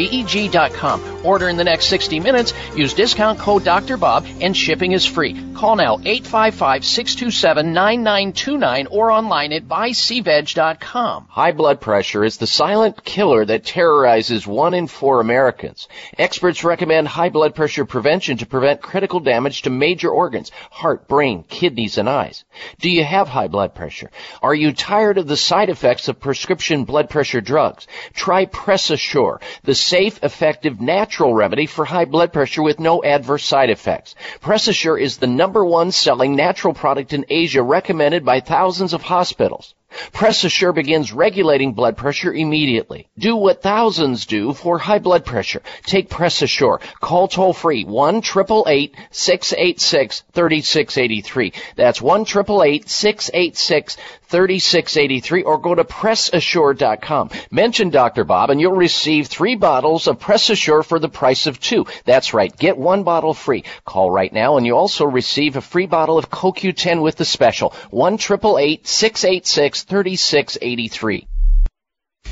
Order 1.25 1.49
in 1.49 1.57
the 1.57 1.65
next 1.65 1.87
60 1.87 2.21
minutes. 2.21 2.53
Use 2.75 2.95
discount 2.95 3.39
code 3.39 3.65
Dr. 3.65 3.97
Bob 3.97 4.27
and 4.41 4.57
shipping 4.57 4.93
is 4.93 5.05
free. 5.05 5.37
Call 5.55 5.75
now 5.77 5.97
855-627-9929 5.99 8.87
or 8.91 9.11
online 9.11 9.53
at 9.53 9.69
buyseaveg.com. 9.69 11.27
High 11.29 11.53
blood 11.53 11.81
pressure 11.81 12.25
is 12.25 12.39
the 12.39 12.47
silent 12.47 13.05
killer 13.05 13.45
that 13.45 13.65
terrorizes 13.65 14.47
one 14.47 14.75
in 14.75 14.87
four 14.87 15.21
Americans. 15.21 15.89
Experts 16.19 16.65
recommend 16.65 17.09
high 17.09 17.29
blood 17.29 17.55
pressure 17.55 17.85
prevention 17.85 18.39
to 18.39 18.47
prevent 18.47 18.81
critical 18.81 19.21
damage 19.21 19.63
to 19.63 19.71
major 19.71 20.11
organs, 20.11 20.51
heart, 20.71 21.09
brain, 21.09 21.45
kidneys, 21.49 21.99
and 21.99 22.09
eyes. 22.09 22.45
Do 22.81 22.89
you 22.89 23.05
have 23.05 23.29
high 23.29 23.49
blood 23.49 23.75
pressure? 23.75 24.11
Are 24.43 24.55
you 24.55 24.73
tired 24.73 25.19
of 25.19 25.27
the 25.27 25.37
side 25.37 25.69
effects 25.69 26.09
of 26.09 26.21
prescription 26.21 26.85
blood 26.85 27.11
pressure 27.11 27.41
drugs? 27.41 27.87
Try 28.15 28.47
Press 28.47 28.91
Assure, 28.91 29.41
the 29.65 29.75
safe, 29.75 30.23
effective, 30.23 30.81
natural 30.81 31.35
remedy 31.35 31.67
for 31.67 31.85
high 31.85 32.05
blood 32.05 32.33
pressure 32.33 32.63
with 32.63 32.81
no 32.81 33.03
adverse 33.03 33.45
side 33.45 33.71
effects. 33.71 34.15
PressAsure 34.41 35.01
is 35.01 35.19
the 35.19 35.27
number 35.27 35.65
one 35.65 35.93
selling 35.93 36.37
natural 36.37 36.75
product 36.75 37.13
in 37.13 37.25
Asia 37.29 37.63
recommended 37.63 38.25
by 38.25 38.41
thousands 38.41 38.93
of 38.93 39.03
hospitals. 39.03 39.75
PressAsure 40.13 40.73
begins 40.73 41.13
regulating 41.13 41.73
blood 41.73 41.97
pressure 41.97 42.33
immediately. 42.33 43.09
Do 43.19 43.35
what 43.35 43.61
thousands 43.61 44.25
do 44.25 44.53
for 44.53 44.79
high 44.79 45.01
blood 45.01 45.25
pressure. 45.25 45.63
Take 45.85 46.09
PressAsure. 46.09 46.81
Call 47.01 47.27
toll 47.27 47.53
free 47.53 47.85
1 47.85 48.23
686 48.23 50.23
3683. 50.33 51.53
That's 51.75 52.01
1 52.01 52.25
686 52.25 53.97
3683 54.31 55.43
or 55.43 55.59
go 55.59 55.75
to 55.75 55.85
PressAssure.com. 55.85 57.31
Mention 57.51 57.91
Dr. 57.91 58.25
Bob 58.25 58.51
and 58.51 58.61
you'll 58.61 58.73
receive 58.73 59.27
three 59.27 59.57
bottles 59.57 60.07
of 60.07 60.21
Press 60.21 60.51
Assure 60.51 60.83
for 60.83 60.99
the 60.99 61.09
price 61.09 61.47
of 61.47 61.59
two. 61.59 61.87
That's 62.05 62.33
right. 62.33 62.57
Get 62.57 62.79
one 62.79 63.03
bottle 63.03 63.35
free. 63.35 63.65
Call 63.85 64.11
right 64.11 64.33
now 64.33 64.57
and 64.57 64.65
you 64.65 64.77
also 64.77 65.05
receive 65.05 65.57
a 65.57 65.61
free 65.61 65.87
bottle 65.87 66.17
of 66.17 66.31
CoQ10 66.31 67.03
with 67.03 67.17
the 67.17 67.25
special. 67.25 67.75
1 67.91 68.19
686 68.19 69.83
3683. 69.83 71.27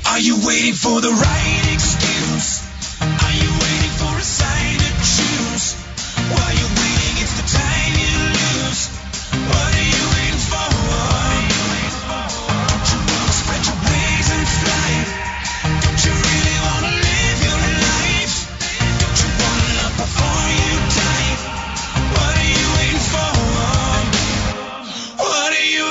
Are 0.05 0.19
you 0.19 0.37
waiting 0.45 0.73
for 0.73 1.01
the 1.01 1.11
right 1.11 1.68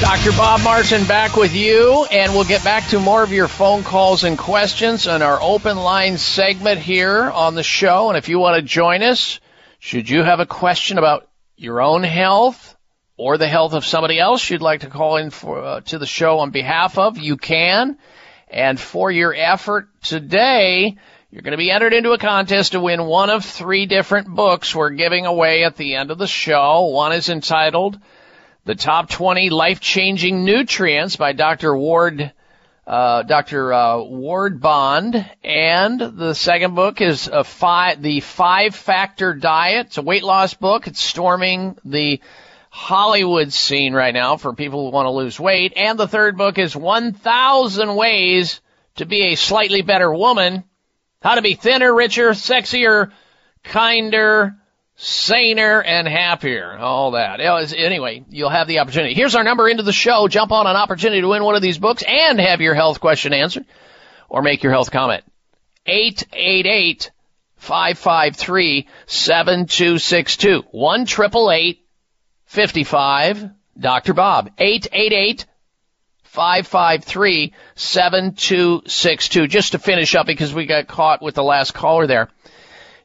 Dr. 0.00 0.32
Bob 0.32 0.62
Martin 0.62 1.04
back 1.04 1.36
with 1.36 1.54
you, 1.54 2.04
and 2.10 2.32
we'll 2.32 2.44
get 2.44 2.64
back 2.64 2.88
to 2.88 2.98
more 2.98 3.22
of 3.22 3.32
your 3.32 3.48
phone 3.48 3.84
calls 3.84 4.24
and 4.24 4.36
questions 4.36 5.06
on 5.06 5.22
our 5.22 5.40
open 5.40 5.76
line 5.76 6.18
segment 6.18 6.80
here 6.80 7.30
on 7.30 7.54
the 7.54 7.62
show. 7.62 8.08
And 8.08 8.18
if 8.18 8.28
you 8.28 8.38
want 8.38 8.56
to 8.56 8.62
join 8.62 9.02
us, 9.02 9.40
should 9.78 10.10
you 10.10 10.22
have 10.22 10.40
a 10.40 10.46
question 10.46 10.98
about 10.98 11.28
your 11.56 11.80
own 11.80 12.02
health 12.02 12.76
or 13.16 13.38
the 13.38 13.46
health 13.46 13.72
of 13.72 13.86
somebody 13.86 14.18
else 14.18 14.50
you'd 14.50 14.62
like 14.62 14.80
to 14.80 14.88
call 14.88 15.16
in 15.16 15.30
for 15.30 15.62
uh, 15.62 15.80
to 15.82 15.98
the 15.98 16.06
show 16.06 16.40
on 16.40 16.50
behalf 16.50 16.98
of, 16.98 17.16
you 17.18 17.36
can. 17.36 17.96
And 18.48 18.78
for 18.78 19.10
your 19.10 19.32
effort 19.32 19.88
today, 20.02 20.96
you're 21.30 21.42
going 21.42 21.52
to 21.52 21.56
be 21.56 21.70
entered 21.70 21.92
into 21.92 22.12
a 22.12 22.18
contest 22.18 22.72
to 22.72 22.80
win 22.80 23.04
one 23.04 23.30
of 23.30 23.44
three 23.44 23.86
different 23.86 24.28
books 24.28 24.74
we're 24.74 24.90
giving 24.90 25.26
away 25.26 25.64
at 25.64 25.76
the 25.76 25.94
end 25.94 26.10
of 26.10 26.18
the 26.18 26.26
show. 26.26 26.86
One 26.86 27.12
is 27.12 27.28
entitled 27.28 27.98
the 28.64 28.74
top 28.74 29.10
20 29.10 29.50
life-changing 29.50 30.44
nutrients 30.44 31.16
by 31.16 31.32
Dr. 31.32 31.76
Ward, 31.76 32.32
uh, 32.86 33.22
Dr. 33.22 33.72
Uh, 33.72 34.02
Ward 34.02 34.60
Bond. 34.60 35.30
And 35.42 36.00
the 36.00 36.34
second 36.34 36.74
book 36.74 37.00
is 37.00 37.30
five, 37.44 38.00
the 38.00 38.20
five 38.20 38.74
factor 38.74 39.34
diet. 39.34 39.88
It's 39.88 39.98
a 39.98 40.02
weight 40.02 40.24
loss 40.24 40.54
book. 40.54 40.86
It's 40.86 41.00
storming 41.00 41.76
the 41.84 42.20
Hollywood 42.70 43.52
scene 43.52 43.92
right 43.92 44.14
now 44.14 44.36
for 44.36 44.54
people 44.54 44.84
who 44.84 44.92
want 44.92 45.06
to 45.06 45.10
lose 45.10 45.38
weight. 45.38 45.74
And 45.76 45.98
the 45.98 46.08
third 46.08 46.36
book 46.36 46.58
is 46.58 46.74
1000 46.74 47.94
ways 47.94 48.60
to 48.96 49.04
be 49.04 49.26
a 49.26 49.34
slightly 49.36 49.82
better 49.82 50.12
woman. 50.12 50.64
How 51.22 51.36
to 51.36 51.42
be 51.42 51.54
thinner, 51.54 51.94
richer, 51.94 52.30
sexier, 52.30 53.12
kinder, 53.62 54.56
saner 54.96 55.82
and 55.82 56.06
happier. 56.06 56.76
All 56.78 57.12
that. 57.12 57.40
Anyway, 57.40 58.24
you'll 58.30 58.50
have 58.50 58.68
the 58.68 58.78
opportunity. 58.78 59.14
Here's 59.14 59.34
our 59.34 59.44
number 59.44 59.68
into 59.68 59.82
the 59.82 59.92
show. 59.92 60.28
Jump 60.28 60.52
on 60.52 60.66
an 60.66 60.76
opportunity 60.76 61.20
to 61.20 61.28
win 61.28 61.44
one 61.44 61.56
of 61.56 61.62
these 61.62 61.78
books 61.78 62.04
and 62.06 62.40
have 62.40 62.60
your 62.60 62.74
health 62.74 63.00
question 63.00 63.32
answered 63.32 63.64
or 64.28 64.42
make 64.42 64.62
your 64.62 64.72
health 64.72 64.90
comment. 64.90 65.24
888 65.86 67.10
553 67.56 68.88
7262. 69.06 70.64
1 70.70 71.06
55 72.46 73.50
Dr. 73.78 74.14
Bob. 74.14 74.50
888 74.58 75.46
553 76.22 77.52
7262. 77.74 79.46
Just 79.48 79.72
to 79.72 79.78
finish 79.78 80.14
up 80.14 80.26
because 80.26 80.54
we 80.54 80.66
got 80.66 80.86
caught 80.86 81.22
with 81.22 81.34
the 81.34 81.42
last 81.42 81.74
caller 81.74 82.06
there 82.06 82.28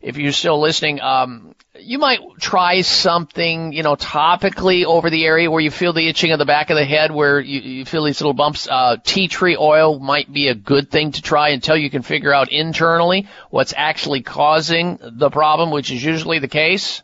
if 0.01 0.17
you're 0.17 0.31
still 0.31 0.59
listening, 0.59 1.01
um, 1.01 1.55
you 1.81 1.97
might 1.97 2.19
try 2.39 2.81
something, 2.81 3.73
you 3.73 3.83
know, 3.83 3.95
topically 3.95 4.85
over 4.85 5.09
the 5.09 5.25
area 5.25 5.49
where 5.49 5.61
you 5.61 5.71
feel 5.71 5.93
the 5.93 6.07
itching 6.07 6.31
of 6.31 6.39
the 6.39 6.45
back 6.45 6.69
of 6.69 6.77
the 6.77 6.85
head, 6.85 7.11
where 7.11 7.39
you, 7.39 7.59
you 7.59 7.85
feel 7.85 8.03
these 8.03 8.21
little 8.21 8.33
bumps. 8.33 8.67
Uh, 8.67 8.97
tea 9.03 9.27
tree 9.27 9.57
oil 9.57 9.99
might 9.99 10.31
be 10.31 10.47
a 10.47 10.55
good 10.55 10.89
thing 10.91 11.11
to 11.11 11.21
try 11.21 11.49
until 11.49 11.75
you 11.75 11.89
can 11.89 12.01
figure 12.01 12.33
out 12.33 12.51
internally 12.51 13.27
what's 13.49 13.73
actually 13.75 14.21
causing 14.21 14.99
the 15.01 15.29
problem, 15.29 15.71
which 15.71 15.91
is 15.91 16.03
usually 16.03 16.39
the 16.39 16.47
case. 16.47 17.01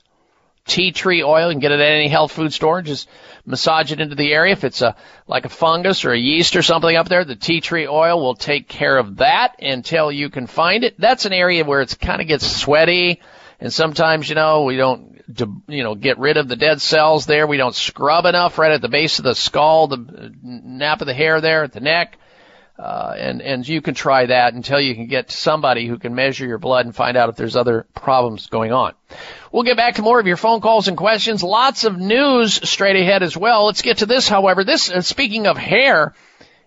Tea 0.67 0.91
tree 0.91 1.21
oil, 1.21 1.49
you 1.49 1.53
can 1.53 1.59
get 1.59 1.71
it 1.71 1.79
at 1.79 1.91
any 1.91 2.07
health 2.07 2.31
food 2.31 2.51
store. 2.51 2.81
Just 2.81 3.07
massage 3.45 3.91
it 3.91 4.01
into 4.01 4.15
the 4.15 4.33
area. 4.33 4.53
If 4.53 4.63
it's 4.63 4.81
a 4.81 4.95
like 5.27 5.45
a 5.45 5.49
fungus 5.49 6.05
or 6.05 6.11
a 6.11 6.17
yeast 6.17 6.55
or 6.55 6.63
something 6.63 6.95
up 6.95 7.07
there, 7.07 7.23
the 7.23 7.35
tea 7.35 7.61
tree 7.61 7.87
oil 7.87 8.19
will 8.19 8.35
take 8.35 8.67
care 8.67 8.97
of 8.97 9.17
that 9.17 9.61
until 9.61 10.11
you 10.11 10.29
can 10.29 10.47
find 10.47 10.83
it. 10.83 10.99
That's 10.99 11.25
an 11.25 11.33
area 11.33 11.63
where 11.63 11.81
it 11.81 11.95
kind 11.99 12.19
of 12.19 12.27
gets 12.27 12.47
sweaty, 12.47 13.21
and 13.59 13.73
sometimes 13.73 14.29
you 14.29 14.35
know 14.35 14.63
we 14.63 14.77
don't 14.77 15.15
you 15.67 15.83
know 15.83 15.95
get 15.95 16.17
rid 16.19 16.37
of 16.37 16.47
the 16.47 16.55
dead 16.55 16.81
cells 16.81 17.25
there. 17.25 17.47
We 17.47 17.57
don't 17.57 17.75
scrub 17.75 18.25
enough 18.25 18.57
right 18.57 18.71
at 18.71 18.81
the 18.81 18.89
base 18.89 19.19
of 19.19 19.25
the 19.25 19.35
skull, 19.35 19.87
the 19.87 20.33
nap 20.41 21.01
of 21.01 21.07
the 21.07 21.13
hair 21.13 21.41
there 21.41 21.63
at 21.63 21.73
the 21.73 21.79
neck. 21.79 22.17
Uh, 22.77 23.15
and 23.17 23.41
and 23.41 23.65
you 23.65 23.81
can 23.81 23.93
try 23.93 24.25
that 24.25 24.53
until 24.53 24.79
you 24.81 24.95
can 24.95 25.07
get 25.07 25.31
somebody 25.31 25.87
who 25.87 25.97
can 25.97 26.13
measure 26.13 26.45
your 26.45 26.57
blood 26.57 26.85
and 26.85 26.93
find 26.93 27.15
out 27.15 27.29
if 27.29 27.37
there's 27.37 27.55
other 27.55 27.87
problems 27.95 28.47
going 28.47 28.73
on. 28.73 28.93
We'll 29.49 29.63
get 29.63 29.77
back 29.77 29.95
to 29.95 30.01
more 30.01 30.19
of 30.19 30.27
your 30.27 30.35
phone 30.35 30.59
calls 30.59 30.89
and 30.89 30.97
questions. 30.97 31.41
Lots 31.41 31.85
of 31.85 31.97
news 31.97 32.69
straight 32.69 32.97
ahead 32.97 33.23
as 33.23 33.37
well. 33.37 33.67
Let's 33.67 33.81
get 33.81 33.99
to 33.99 34.05
this, 34.05 34.27
however. 34.27 34.65
This, 34.65 34.91
uh, 34.91 35.01
speaking 35.01 35.47
of 35.47 35.57
hair, 35.57 36.15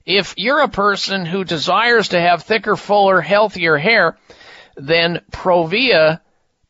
if 0.07 0.33
you're 0.39 0.61
a 0.61 0.69
person 0.69 1.27
who 1.27 1.45
desires 1.45 2.09
to 2.09 2.21
have 2.21 2.43
thicker, 2.43 2.77
fuller, 2.77 3.21
healthier 3.21 3.77
hair, 3.77 4.17
then 4.77 5.21
Provia 5.31 6.21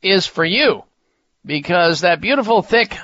is 0.03 0.27
for 0.27 0.45
you. 0.45 0.85
Because 1.45 2.01
that 2.01 2.21
beautiful, 2.21 2.63
thick 2.63 2.97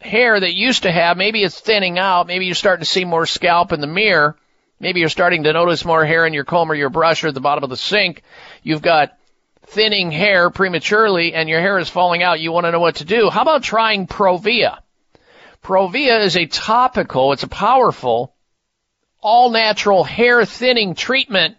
hair 0.00 0.38
that 0.38 0.54
you 0.54 0.66
used 0.66 0.84
to 0.84 0.92
have, 0.92 1.16
maybe 1.16 1.42
it's 1.42 1.60
thinning 1.60 1.98
out, 1.98 2.26
maybe 2.26 2.46
you're 2.46 2.54
starting 2.54 2.84
to 2.84 2.90
see 2.90 3.04
more 3.04 3.26
scalp 3.26 3.72
in 3.72 3.80
the 3.80 3.86
mirror, 3.86 4.36
maybe 4.80 5.00
you're 5.00 5.08
starting 5.08 5.44
to 5.44 5.52
notice 5.52 5.84
more 5.84 6.04
hair 6.04 6.26
in 6.26 6.32
your 6.32 6.44
comb 6.44 6.70
or 6.70 6.74
your 6.74 6.90
brush 6.90 7.24
or 7.24 7.32
the 7.32 7.40
bottom 7.40 7.64
of 7.64 7.70
the 7.70 7.76
sink. 7.76 8.22
You've 8.62 8.82
got 8.82 9.16
thinning 9.66 10.10
hair 10.10 10.50
prematurely 10.50 11.34
and 11.34 11.48
your 11.48 11.60
hair 11.60 11.78
is 11.78 11.88
falling 11.88 12.22
out, 12.22 12.40
you 12.40 12.52
want 12.52 12.66
to 12.66 12.72
know 12.72 12.80
what 12.80 12.96
to 12.96 13.04
do. 13.04 13.30
How 13.30 13.42
about 13.42 13.62
trying 13.62 14.06
Provia? 14.06 14.78
Provia 15.62 16.22
is 16.24 16.36
a 16.36 16.46
topical, 16.46 17.32
it's 17.32 17.44
a 17.44 17.48
powerful, 17.48 18.34
all 19.20 19.50
natural 19.50 20.02
hair 20.02 20.44
thinning 20.44 20.94
treatment 20.94 21.56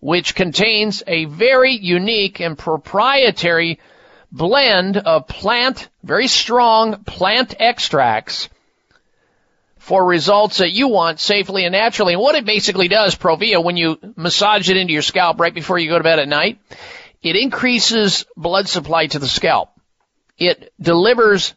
which 0.00 0.34
contains 0.34 1.02
a 1.06 1.24
very 1.24 1.72
unique 1.72 2.40
and 2.40 2.58
proprietary 2.58 3.78
blend 4.30 4.96
of 4.96 5.26
plant, 5.26 5.88
very 6.02 6.28
strong 6.28 7.04
plant 7.04 7.54
extracts 7.58 8.48
for 9.78 10.04
results 10.04 10.58
that 10.58 10.72
you 10.72 10.88
want 10.88 11.20
safely 11.20 11.64
and 11.64 11.72
naturally. 11.72 12.14
And 12.14 12.22
what 12.22 12.34
it 12.34 12.44
basically 12.44 12.88
does, 12.88 13.14
Provia, 13.14 13.62
when 13.62 13.76
you 13.76 13.98
massage 14.16 14.68
it 14.68 14.76
into 14.76 14.92
your 14.92 15.02
scalp 15.02 15.38
right 15.38 15.54
before 15.54 15.78
you 15.78 15.88
go 15.88 15.98
to 15.98 16.04
bed 16.04 16.18
at 16.18 16.28
night, 16.28 16.58
it 17.22 17.36
increases 17.36 18.26
blood 18.36 18.68
supply 18.68 19.06
to 19.06 19.18
the 19.18 19.28
scalp. 19.28 19.70
It 20.38 20.72
delivers 20.80 21.54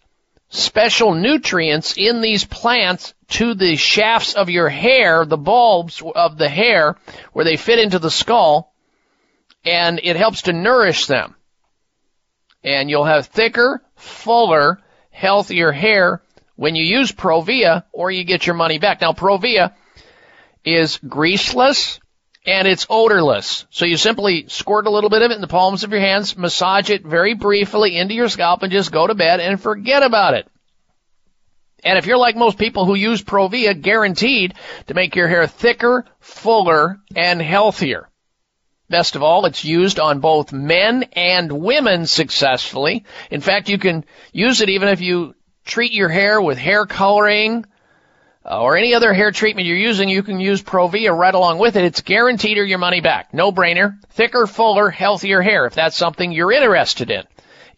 special 0.50 1.14
nutrients 1.14 1.98
in 1.98 2.22
these 2.22 2.46
plants 2.46 3.14
to 3.30 3.54
the 3.54 3.76
shafts 3.76 4.34
of 4.34 4.50
your 4.50 4.70
hair, 4.70 5.26
the 5.26 5.38
bulbs 5.38 6.02
of 6.16 6.38
the 6.38 6.50
hair, 6.50 6.96
where 7.34 7.46
they 7.46 7.58
fit 7.58 7.80
into 7.80 8.00
the 8.00 8.12
skull, 8.12 8.74
and 9.64 10.00
it 10.04 10.16
helps 10.16 10.44
to 10.44 10.54
nourish 10.54 11.06
them. 11.06 11.36
And 12.64 12.90
you'll 12.90 13.06
have 13.06 13.28
thicker, 13.28 13.82
fuller, 13.96 14.80
healthier 15.12 15.72
hair 15.72 16.22
when 16.56 16.76
you 16.76 16.84
use 16.84 17.12
Provia 17.12 17.84
or 17.94 18.12
you 18.12 18.24
get 18.24 18.46
your 18.46 18.56
money 18.56 18.80
back. 18.80 19.02
Now 19.02 19.14
Provia 19.14 19.74
is 20.66 20.98
greaseless 20.98 22.00
and 22.46 22.68
it's 22.68 22.88
odorless. 22.90 23.66
So 23.70 23.86
you 23.86 23.98
simply 23.98 24.48
squirt 24.48 24.88
a 24.88 24.90
little 24.90 25.10
bit 25.10 25.22
of 25.22 25.32
it 25.32 25.36
in 25.36 25.42
the 25.42 25.48
palms 25.48 25.84
of 25.84 25.92
your 25.92 26.02
hands, 26.02 26.38
massage 26.38 26.90
it 26.90 27.06
very 27.06 27.34
briefly 27.34 27.96
into 27.96 28.14
your 28.14 28.30
scalp 28.30 28.64
and 28.64 28.72
just 28.72 28.92
go 28.92 29.08
to 29.08 29.16
bed 29.16 29.40
and 29.40 29.62
forget 29.62 30.04
about 30.04 30.34
it. 30.34 30.48
And 31.84 31.98
if 31.98 32.06
you're 32.06 32.18
like 32.18 32.36
most 32.36 32.58
people 32.58 32.86
who 32.86 32.96
use 32.96 33.24
Provia, 33.24 33.80
guaranteed 33.80 34.56
to 34.88 34.94
make 34.94 35.16
your 35.16 35.28
hair 35.28 35.48
thicker, 35.48 36.06
fuller, 36.20 37.00
and 37.16 37.42
healthier. 37.42 38.10
Best 38.90 39.16
of 39.16 39.22
all, 39.22 39.46
it's 39.46 39.64
used 39.64 40.00
on 40.00 40.20
both 40.20 40.52
men 40.52 41.04
and 41.14 41.52
women 41.52 42.08
successfully. 42.08 43.06
In 43.30 43.40
fact, 43.40 43.70
you 43.70 43.78
can 43.78 44.04
use 44.34 44.62
it 44.62 44.70
even 44.70 44.90
if 44.90 45.00
you 45.00 45.36
treat 45.64 45.94
your 45.94 46.10
hair 46.10 46.42
with 46.42 46.58
hair 46.58 46.88
coloring 46.88 47.66
uh, 48.44 48.60
or 48.60 48.78
any 48.78 48.96
other 48.96 49.14
hair 49.14 49.32
treatment 49.32 49.68
you're 49.68 49.78
using. 49.78 50.10
You 50.10 50.24
can 50.24 50.40
use 50.40 50.64
Provia 50.64 51.16
right 51.16 51.34
along 51.34 51.60
with 51.60 51.76
it. 51.76 51.86
It's 51.86 52.02
guaranteed 52.02 52.58
or 52.58 52.66
your 52.66 52.80
money 52.80 53.00
back. 53.00 53.32
No 53.32 53.52
brainer. 53.52 54.00
Thicker, 54.10 54.48
fuller, 54.48 54.90
healthier 54.90 55.42
hair 55.42 55.68
if 55.68 55.76
that's 55.76 55.96
something 55.96 56.32
you're 56.32 56.52
interested 56.52 57.12
in. 57.12 57.24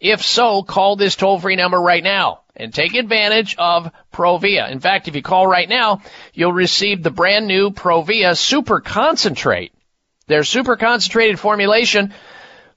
If 0.00 0.22
so, 0.22 0.62
call 0.62 0.96
this 0.96 1.14
toll 1.14 1.38
free 1.38 1.56
number 1.56 1.78
right 1.78 2.02
now 2.02 2.41
and 2.54 2.72
take 2.72 2.94
advantage 2.94 3.56
of 3.56 3.90
Provia. 4.12 4.70
In 4.70 4.80
fact, 4.80 5.08
if 5.08 5.16
you 5.16 5.22
call 5.22 5.46
right 5.46 5.68
now, 5.68 6.02
you'll 6.34 6.52
receive 6.52 7.02
the 7.02 7.10
brand 7.10 7.46
new 7.46 7.70
Provia 7.70 8.36
Super 8.36 8.80
Concentrate. 8.80 9.72
Their 10.26 10.44
super 10.44 10.76
concentrated 10.76 11.38
formulation 11.38 12.14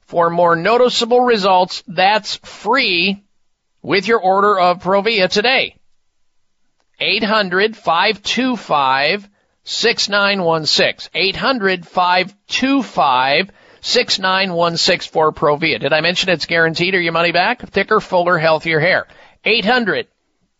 for 0.06 0.30
more 0.30 0.56
noticeable 0.56 1.20
results. 1.20 1.82
That's 1.86 2.36
free 2.36 3.22
with 3.82 4.08
your 4.08 4.20
order 4.20 4.58
of 4.58 4.82
Provia 4.82 5.28
today. 5.28 5.76
800 6.98 7.76
525 7.76 9.28
6916. 9.64 11.10
800 11.14 11.86
525 11.86 13.50
6916 13.80 15.12
for 15.12 15.32
Provia. 15.32 15.78
Did 15.78 15.92
I 15.92 16.00
mention 16.00 16.30
it's 16.30 16.46
guaranteed 16.46 16.94
or 16.94 17.00
your 17.00 17.12
money 17.12 17.32
back? 17.32 17.60
Thicker, 17.68 18.00
fuller, 18.00 18.38
healthier 18.38 18.80
hair. 18.80 19.06
800 19.46 20.08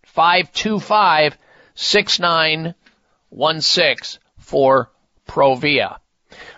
525 0.04 1.36
6916 1.74 4.20
for 4.38 4.90
Provia. 5.28 5.98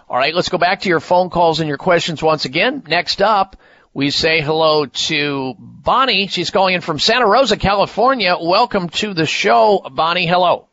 All 0.09 0.17
right, 0.17 0.35
let's 0.35 0.49
go 0.49 0.59
back 0.59 0.83
to 0.83 0.89
your 0.89 1.01
phone 1.01 1.31
calls 1.31 1.59
and 1.61 1.69
your 1.69 1.79
questions 1.79 2.23
once 2.23 2.45
again. 2.45 2.85
Next 2.87 3.21
up, 3.21 3.57
we 3.93 4.11
say 4.11 4.41
hello 4.41 4.87
to 4.87 5.55
Bonnie. 5.59 6.29
She's 6.29 6.51
calling 6.51 6.75
in 6.75 6.83
from 6.83 6.99
Santa 6.99 7.27
Rosa, 7.27 7.57
California. 7.57 8.37
Welcome 8.41 8.91
to 8.91 9.15
the 9.15 9.27
show, 9.27 9.81
Bonnie. 9.91 10.27
Hello. 10.27 10.67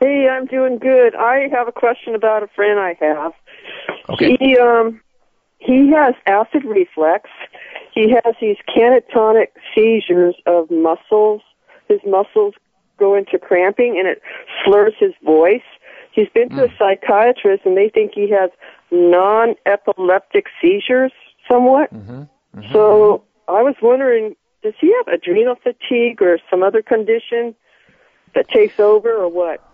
Hey, 0.00 0.28
I'm 0.28 0.46
doing 0.46 0.78
good. 0.78 1.14
I 1.14 1.48
have 1.52 1.68
a 1.68 1.72
question 1.72 2.14
about 2.14 2.42
a 2.42 2.48
friend 2.48 2.78
I 2.78 2.96
have. 3.00 3.32
Okay. 4.10 4.36
He 4.38 4.58
um 4.58 5.00
he 5.58 5.92
has 5.94 6.14
acid 6.26 6.64
reflux 6.64 7.30
he 7.92 8.10
has 8.10 8.34
these 8.40 8.56
catatonic 8.68 9.48
seizures 9.74 10.34
of 10.46 10.70
muscles. 10.70 11.42
His 11.88 12.00
muscles 12.06 12.54
go 12.98 13.14
into 13.14 13.38
cramping 13.38 13.98
and 13.98 14.08
it 14.08 14.22
slurs 14.64 14.94
his 14.98 15.12
voice. 15.24 15.62
He's 16.12 16.28
been 16.28 16.50
to 16.50 16.64
a 16.64 16.68
hmm. 16.68 16.74
psychiatrist 16.78 17.64
and 17.64 17.76
they 17.76 17.88
think 17.88 18.12
he 18.14 18.30
has 18.30 18.50
non-epileptic 18.90 20.46
seizures 20.60 21.12
somewhat. 21.50 21.92
Mm-hmm. 21.92 22.22
Mm-hmm. 22.58 22.72
So 22.72 23.24
I 23.48 23.62
was 23.62 23.74
wondering, 23.82 24.36
does 24.62 24.74
he 24.80 24.94
have 24.96 25.12
adrenal 25.12 25.56
fatigue 25.56 26.22
or 26.22 26.38
some 26.50 26.62
other 26.62 26.82
condition 26.82 27.54
that 28.34 28.48
takes 28.48 28.78
over 28.78 29.12
or 29.12 29.28
what? 29.28 29.66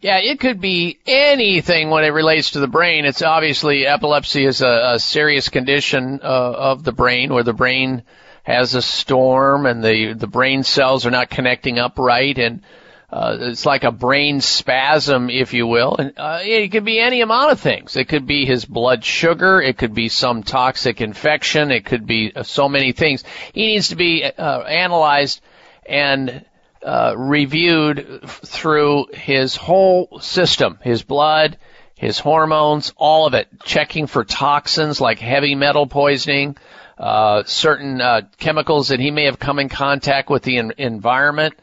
Yeah, 0.00 0.18
it 0.18 0.40
could 0.40 0.60
be 0.60 0.98
anything 1.06 1.90
when 1.90 2.04
it 2.04 2.08
relates 2.08 2.52
to 2.52 2.60
the 2.60 2.68
brain. 2.68 3.04
It's 3.04 3.22
obviously 3.22 3.86
epilepsy 3.86 4.44
is 4.44 4.60
a, 4.60 4.92
a 4.94 4.98
serious 4.98 5.48
condition 5.48 6.20
uh, 6.22 6.26
of 6.26 6.84
the 6.84 6.92
brain 6.92 7.32
where 7.32 7.42
the 7.44 7.52
brain 7.52 8.02
has 8.42 8.74
a 8.74 8.82
storm 8.82 9.66
and 9.66 9.82
the 9.82 10.12
the 10.12 10.28
brain 10.28 10.62
cells 10.62 11.04
are 11.04 11.10
not 11.10 11.28
connecting 11.28 11.80
up 11.80 11.98
right 11.98 12.38
and 12.38 12.62
uh, 13.10 13.36
it's 13.40 13.64
like 13.64 13.84
a 13.84 13.92
brain 13.92 14.40
spasm, 14.40 15.30
if 15.30 15.54
you 15.54 15.66
will. 15.66 15.96
And 15.96 16.12
uh, 16.16 16.40
it 16.42 16.72
could 16.72 16.84
be 16.84 16.98
any 16.98 17.20
amount 17.20 17.52
of 17.52 17.60
things. 17.60 17.96
It 17.96 18.08
could 18.08 18.26
be 18.26 18.44
his 18.44 18.64
blood 18.64 19.04
sugar. 19.04 19.62
It 19.62 19.78
could 19.78 19.94
be 19.94 20.08
some 20.08 20.42
toxic 20.42 21.00
infection. 21.00 21.70
It 21.70 21.84
could 21.84 22.04
be 22.04 22.32
uh, 22.34 22.42
so 22.42 22.68
many 22.68 22.90
things. 22.92 23.22
He 23.52 23.68
needs 23.68 23.88
to 23.88 23.96
be 23.96 24.24
uh, 24.24 24.60
analyzed 24.62 25.40
and 25.88 26.44
uh, 26.86 27.14
reviewed 27.16 28.20
through 28.28 29.06
his 29.12 29.56
whole 29.56 30.20
system, 30.20 30.78
his 30.82 31.02
blood, 31.02 31.58
his 31.96 32.20
hormones, 32.20 32.92
all 32.96 33.26
of 33.26 33.34
it, 33.34 33.48
checking 33.64 34.06
for 34.06 34.24
toxins 34.24 35.00
like 35.00 35.18
heavy 35.18 35.56
metal 35.56 35.88
poisoning, 35.88 36.56
uh, 36.96 37.42
certain 37.44 38.00
uh, 38.00 38.20
chemicals 38.38 38.88
that 38.88 39.00
he 39.00 39.10
may 39.10 39.24
have 39.24 39.40
come 39.40 39.58
in 39.58 39.68
contact 39.68 40.30
with 40.30 40.44
the 40.44 40.58
en- 40.58 40.74
environment, 40.78 41.54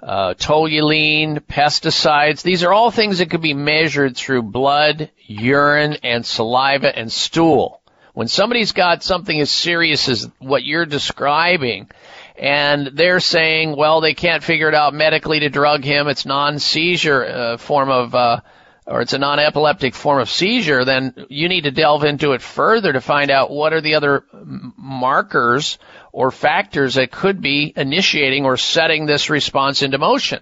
uh, 0.00 0.34
toluene, 0.34 1.40
pesticides. 1.40 2.42
These 2.42 2.62
are 2.62 2.72
all 2.72 2.92
things 2.92 3.18
that 3.18 3.30
could 3.30 3.42
be 3.42 3.54
measured 3.54 4.16
through 4.16 4.42
blood, 4.42 5.10
urine, 5.26 5.96
and 6.04 6.24
saliva 6.24 6.96
and 6.96 7.10
stool. 7.10 7.80
When 8.14 8.28
somebody's 8.28 8.72
got 8.72 9.02
something 9.02 9.40
as 9.40 9.50
serious 9.50 10.08
as 10.08 10.28
what 10.38 10.64
you're 10.64 10.86
describing, 10.86 11.90
and 12.38 12.86
they're 12.94 13.20
saying, 13.20 13.76
well, 13.76 14.00
they 14.00 14.14
can't 14.14 14.44
figure 14.44 14.68
it 14.68 14.74
out 14.74 14.94
medically 14.94 15.40
to 15.40 15.48
drug 15.48 15.84
him. 15.84 16.06
It's 16.08 16.24
non-seizure 16.24 17.24
uh, 17.24 17.56
form 17.56 17.90
of, 17.90 18.14
uh, 18.14 18.40
or 18.86 19.00
it's 19.00 19.12
a 19.12 19.18
non-epileptic 19.18 19.94
form 19.94 20.20
of 20.20 20.30
seizure. 20.30 20.84
Then 20.84 21.26
you 21.28 21.48
need 21.48 21.64
to 21.64 21.72
delve 21.72 22.04
into 22.04 22.32
it 22.32 22.42
further 22.42 22.92
to 22.92 23.00
find 23.00 23.30
out 23.30 23.50
what 23.50 23.72
are 23.72 23.80
the 23.80 23.96
other 23.96 24.24
markers 24.32 25.78
or 26.12 26.30
factors 26.30 26.94
that 26.94 27.10
could 27.10 27.40
be 27.40 27.72
initiating 27.74 28.44
or 28.44 28.56
setting 28.56 29.06
this 29.06 29.30
response 29.30 29.82
into 29.82 29.98
motion. 29.98 30.40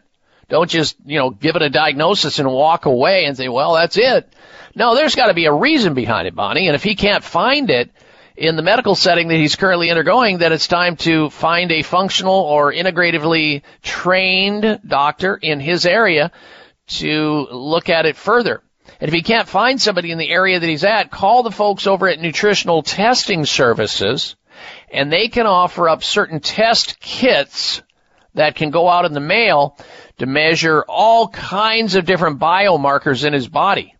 Don't 0.48 0.70
just, 0.70 0.97
you 1.05 1.18
know, 1.18 1.31
give 1.31 1.56
it 1.56 1.62
a 1.62 1.70
diagnosis 1.70 2.39
and 2.39 2.48
walk 2.48 2.86
away 2.86 3.24
and 3.24 3.36
say, 3.36 3.48
well, 3.48 3.74
that's 3.74 3.97
it. 3.97 4.32
No, 4.77 4.94
there's 4.94 5.14
got 5.16 5.27
to 5.27 5.35
be 5.35 5.47
a 5.47 5.52
reason 5.52 5.94
behind 5.94 6.28
it, 6.28 6.35
Bonnie. 6.35 6.68
And 6.68 6.77
if 6.77 6.85
he 6.85 6.94
can't 6.94 7.24
find 7.24 7.70
it, 7.70 7.90
in 8.37 8.57
the 8.57 8.63
medical 8.63 8.95
setting 8.95 9.29
that 9.29 9.37
he's 9.37 9.57
currently 9.57 9.91
undergoing 9.91 10.39
that 10.39 10.53
it's 10.53 10.69
time 10.69 10.97
to 10.97 11.31
find 11.31 11.73
a 11.73 11.83
functional 11.83 12.35
or 12.35 12.73
integratively 12.73 13.63
trained 13.83 14.81
doctor 14.87 15.35
in 15.35 15.59
his 15.59 15.87
area 15.87 16.31
to 16.87 17.49
look 17.51 17.89
at 17.89 18.07
it 18.07 18.17
further. 18.17 18.63
And 19.01 19.09
if 19.09 19.15
he 19.15 19.23
can't 19.23 19.49
find 19.49 19.81
somebody 19.81 20.11
in 20.11 20.19
the 20.19 20.31
area 20.31 20.61
that 20.61 20.69
he's 20.69 20.85
at, 20.85 21.11
call 21.11 21.43
the 21.43 21.51
folks 21.51 21.87
over 21.87 22.09
at 22.09 22.21
Nutritional 22.21 22.83
Testing 22.83 23.47
Services 23.47 24.37
and 24.91 25.13
they 25.13 25.29
can 25.29 25.47
offer 25.47 25.89
up 25.89 26.05
certain 26.05 26.41
test 26.41 27.01
kits 27.01 27.83
that 28.35 28.55
can 28.55 28.71
go 28.71 28.89
out 28.89 29.07
in 29.07 29.13
the 29.13 29.21
mail 29.21 29.77
to 30.19 30.27
measure 30.27 30.85
all 30.89 31.29
kinds 31.29 31.95
of 31.95 32.05
different 32.05 32.39
biomarkers 32.39 33.25
in 33.25 33.33
his 33.33 33.49
body 33.49 33.95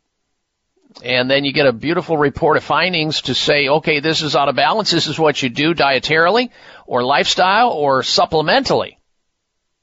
and 1.03 1.31
then 1.31 1.45
you 1.45 1.53
get 1.53 1.67
a 1.67 1.73
beautiful 1.73 2.17
report 2.17 2.57
of 2.57 2.65
findings 2.65 3.23
to 3.23 3.35
say, 3.35 3.69
okay, 3.69 4.01
this 4.01 4.23
is 4.23 4.35
out 4.35 4.49
of 4.49 4.57
balance. 4.57 4.91
This 4.91 5.07
is 5.07 5.19
what 5.19 5.43
you 5.43 5.49
do 5.49 5.75
dietarily 5.75 6.51
or 6.87 7.05
lifestyle 7.05 7.71
or 7.71 8.03
supplementally. 8.03 8.97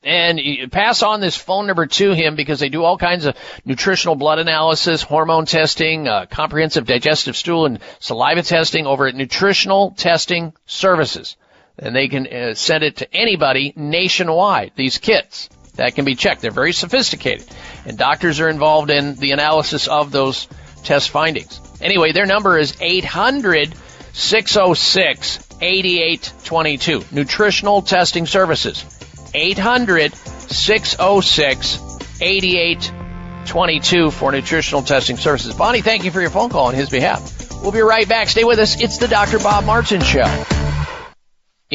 And 0.03 0.37
you 0.37 0.67
pass 0.67 1.01
on 1.01 1.21
this 1.21 1.37
phone 1.37 1.65
number 1.65 1.85
to 1.85 2.11
him 2.11 2.35
because 2.35 2.59
they 2.59 2.67
do 2.67 2.83
all 2.83 2.97
kinds 2.97 3.25
of 3.25 3.37
nutritional 3.63 4.15
blood 4.15 4.39
analysis, 4.39 5.01
hormone 5.01 5.45
testing, 5.45 6.07
uh, 6.09 6.25
comprehensive 6.25 6.85
digestive 6.85 7.37
stool 7.37 7.65
and 7.65 7.79
saliva 7.99 8.41
testing 8.41 8.85
over 8.85 9.07
at 9.07 9.15
Nutritional 9.15 9.91
Testing 9.91 10.53
Services. 10.65 11.37
And 11.79 11.95
they 11.95 12.09
can 12.09 12.27
uh, 12.27 12.53
send 12.53 12.83
it 12.83 12.97
to 12.97 13.13
anybody 13.15 13.71
nationwide, 13.77 14.73
these 14.75 14.97
kits 14.97 15.49
that 15.75 15.95
can 15.95 16.05
be 16.05 16.15
checked. 16.15 16.41
They're 16.41 16.51
very 16.51 16.73
sophisticated. 16.73 17.47
And 17.85 17.97
doctors 17.97 18.39
are 18.39 18.49
involved 18.49 18.91
in 18.91 19.15
the 19.15 19.31
analysis 19.31 19.87
of 19.87 20.11
those 20.11 20.47
test 20.83 21.09
findings. 21.09 21.59
Anyway, 21.81 22.11
their 22.11 22.25
number 22.25 22.57
is 22.57 22.75
800 22.79 23.73
606 24.13 25.47
8822. 25.61 27.05
Nutritional 27.11 27.81
Testing 27.81 28.25
Services. 28.25 28.85
800 29.33 30.13
606 30.13 31.79
8822 32.21 34.11
for 34.11 34.31
nutritional 34.31 34.83
testing 34.83 35.17
services. 35.17 35.55
Bonnie, 35.55 35.81
thank 35.81 36.05
you 36.05 36.11
for 36.11 36.21
your 36.21 36.29
phone 36.29 36.49
call 36.49 36.67
on 36.67 36.75
his 36.75 36.89
behalf. 36.89 37.51
We'll 37.61 37.71
be 37.71 37.81
right 37.81 38.07
back. 38.07 38.29
Stay 38.29 38.43
with 38.43 38.59
us. 38.59 38.79
It's 38.81 38.97
the 38.97 39.07
Dr. 39.07 39.39
Bob 39.39 39.65
Martin 39.65 40.01
Show. 40.01 40.25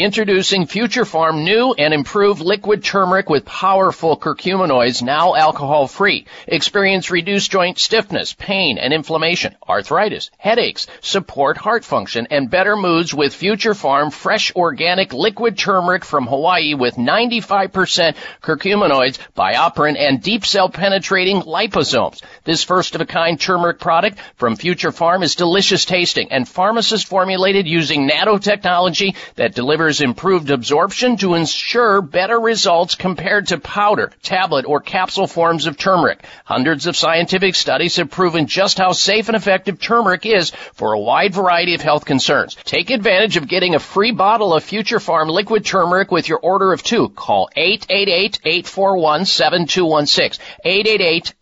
Introducing 0.00 0.66
Future 0.66 1.04
Pharm 1.04 1.42
new 1.42 1.74
and 1.76 1.92
improved 1.92 2.40
liquid 2.40 2.84
turmeric 2.84 3.28
with 3.28 3.44
powerful 3.44 4.16
curcuminoids, 4.16 5.02
now 5.02 5.34
alcohol 5.34 5.88
free. 5.88 6.26
Experience 6.46 7.10
reduced 7.10 7.50
joint 7.50 7.80
stiffness, 7.80 8.32
pain 8.32 8.78
and 8.78 8.92
inflammation, 8.92 9.56
arthritis, 9.68 10.30
headaches, 10.38 10.86
support 11.00 11.56
heart 11.56 11.84
function, 11.84 12.28
and 12.30 12.48
better 12.48 12.76
moods 12.76 13.12
with 13.12 13.34
Future 13.34 13.74
Pharm 13.74 14.12
fresh 14.12 14.54
organic 14.54 15.12
liquid 15.12 15.58
turmeric 15.58 16.04
from 16.04 16.28
Hawaii 16.28 16.74
with 16.74 16.94
95% 16.94 18.14
curcuminoids, 18.40 19.18
BioPerine, 19.36 19.98
and 19.98 20.22
deep 20.22 20.46
cell 20.46 20.68
penetrating 20.68 21.42
liposomes. 21.42 22.22
This 22.44 22.62
first 22.62 22.94
of 22.94 23.00
a 23.00 23.06
kind 23.06 23.40
turmeric 23.40 23.80
product 23.80 24.18
from 24.36 24.54
Future 24.54 24.92
Pharm 24.92 25.24
is 25.24 25.34
delicious 25.34 25.84
tasting 25.84 26.30
and 26.30 26.48
pharmacist 26.48 27.08
formulated 27.08 27.66
using 27.66 28.08
nanotechnology 28.08 29.16
that 29.34 29.56
delivers 29.56 29.87
improved 30.00 30.50
absorption 30.50 31.16
to 31.16 31.34
ensure 31.34 32.02
better 32.02 32.38
results 32.38 32.94
compared 32.94 33.48
to 33.48 33.58
powder, 33.58 34.12
tablet, 34.22 34.66
or 34.66 34.80
capsule 34.80 35.26
forms 35.26 35.66
of 35.66 35.76
turmeric. 35.76 36.24
Hundreds 36.44 36.86
of 36.86 36.96
scientific 36.96 37.54
studies 37.54 37.96
have 37.96 38.10
proven 38.10 38.46
just 38.46 38.78
how 38.78 38.92
safe 38.92 39.28
and 39.28 39.36
effective 39.36 39.80
turmeric 39.80 40.26
is 40.26 40.50
for 40.74 40.92
a 40.92 40.98
wide 40.98 41.34
variety 41.34 41.74
of 41.74 41.82
health 41.82 42.04
concerns. 42.04 42.56
Take 42.64 42.90
advantage 42.90 43.36
of 43.36 43.48
getting 43.48 43.74
a 43.74 43.80
free 43.80 44.12
bottle 44.12 44.54
of 44.54 44.62
Future 44.62 44.98
Pharm 44.98 45.30
liquid 45.30 45.64
turmeric 45.64 46.10
with 46.10 46.28
your 46.28 46.38
order 46.38 46.72
of 46.72 46.82
two. 46.82 47.08
Call 47.08 47.48
888-841-7216. 47.56 50.38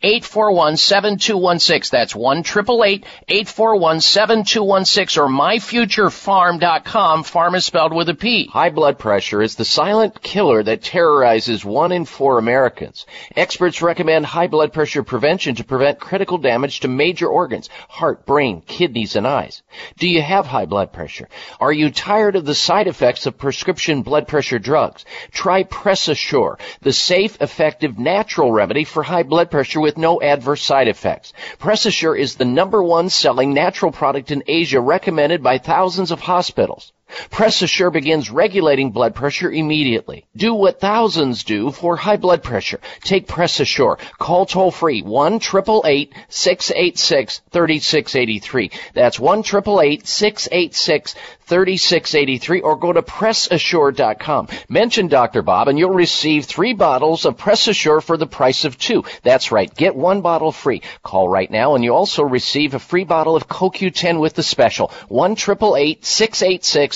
888-841-7216. 0.03 1.91
That's 1.91 2.15
1 2.15 2.39
841 2.39 4.87
or 5.17 5.29
myfuturepharm.com. 5.29 7.25
Pharm 7.25 7.57
is 7.57 7.65
spelled 7.65 7.93
with 7.93 8.09
a 8.09 8.15
P. 8.15 8.26
High 8.27 8.71
blood 8.71 8.99
pressure 8.99 9.41
is 9.41 9.55
the 9.55 9.65
silent 9.65 10.21
killer 10.21 10.61
that 10.61 10.83
terrorizes 10.83 11.65
one 11.65 11.93
in 11.93 12.05
four 12.05 12.39
Americans. 12.39 13.07
Experts 13.37 13.81
recommend 13.83 14.27
high 14.27 14.49
blood 14.49 14.73
pressure 14.73 15.05
prevention 15.05 15.55
to 15.55 15.63
prevent 15.63 16.01
critical 16.01 16.37
damage 16.37 16.81
to 16.81 16.89
major 16.89 17.29
organs, 17.29 17.71
heart, 17.89 18.27
brain, 18.27 18.63
kidneys, 18.67 19.15
and 19.15 19.29
eyes. 19.29 19.63
Do 19.97 20.09
you 20.09 20.23
have 20.23 20.45
high 20.45 20.67
blood 20.67 20.93
pressure? 20.93 21.29
Are 21.61 21.73
you 21.73 21.89
tired 21.89 22.35
of 22.35 22.45
the 22.45 22.55
side 22.57 22.89
effects 22.89 23.27
of 23.27 23.39
prescription 23.39 24.03
blood 24.03 24.27
pressure 24.27 24.59
drugs? 24.59 25.05
Try 25.31 25.63
PressAssure, 25.63 26.59
the 26.81 26.93
safe, 26.93 27.41
effective, 27.41 27.97
natural 27.97 28.51
remedy 28.51 28.83
for 28.83 29.05
high 29.05 29.23
blood 29.23 29.53
pressure 29.53 29.81
with 29.81 29.97
no 29.97 30.21
adverse 30.21 30.63
side 30.63 30.89
effects. 30.89 31.33
PressAssure 31.61 32.19
is 32.19 32.35
the 32.35 32.45
number 32.45 32.83
one 32.83 33.09
selling 33.09 33.55
natural 33.55 33.93
product 33.93 34.33
in 34.33 34.43
Asia 34.49 34.81
recommended 34.81 35.45
by 35.45 35.59
thousands 35.59 36.11
of 36.11 36.19
hospitals. 36.19 36.93
PressAssure 37.31 37.93
begins 37.93 38.31
regulating 38.31 38.91
blood 38.91 39.15
pressure 39.15 39.51
immediately. 39.51 40.27
Do 40.37 40.55
what 40.55 40.81
thousands 40.81 41.45
do 41.45 41.71
for 41.71 41.97
high 41.97 42.17
blood 42.17 42.43
pressure. 42.43 42.81
Take 43.03 43.29
PressAssure. 43.29 43.99
Call 44.19 44.47
toll 44.47 44.71
free 44.71 45.03
1 45.03 45.41
686 45.41 47.43
3683. 47.51 48.71
That's 48.95 49.21
1 49.21 49.45
686 49.45 51.15
3683 51.47 52.61
or 52.61 52.77
go 52.77 52.93
to 52.93 53.03
PressAssure.com. 53.03 54.49
Mention 54.69 55.07
Dr. 55.07 55.43
Bob 55.43 55.69
and 55.69 55.79
you'll 55.79 55.91
receive 55.91 56.45
three 56.45 56.73
bottles 56.73 57.25
of 57.25 57.37
PressAssure 57.37 58.03
for 58.03 58.17
the 58.17 58.27
price 58.27 58.65
of 58.65 58.79
two. 58.79 59.05
That's 59.23 59.53
right. 59.53 59.73
Get 59.73 59.95
one 59.95 60.23
bottle 60.23 60.51
free. 60.51 60.83
Call 61.05 61.29
right 61.29 61.51
now 61.51 61.77
and 61.77 61.85
you 61.85 61.95
also 61.95 62.25
receive 62.25 62.75
a 62.75 62.81
free 62.81 63.05
bottle 63.05 63.37
of 63.37 63.47
CoQ10 63.47 64.21
with 64.21 64.35
the 64.35 64.43
special. 64.43 64.91
1 65.09 65.37
686 65.37 66.96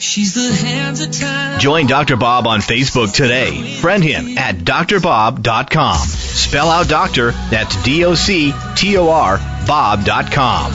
She's 0.00 0.34
the 0.34 0.52
hands 0.66 1.00
of 1.00 1.10
time. 1.10 1.58
Join 1.58 1.86
Dr. 1.86 2.16
Bob 2.16 2.46
on 2.46 2.60
Facebook 2.60 3.12
today. 3.12 3.74
Friend 3.74 4.02
him 4.02 4.38
at 4.38 4.56
drbob.com. 4.56 5.96
Spell 5.98 6.68
out 6.68 6.88
doctor, 6.88 7.32
that's 7.32 7.82
D 7.82 8.04
O 8.04 8.14
C 8.14 8.54
T 8.76 8.96
O 8.96 9.08
R, 9.08 9.38
Bob.com. 9.66 10.72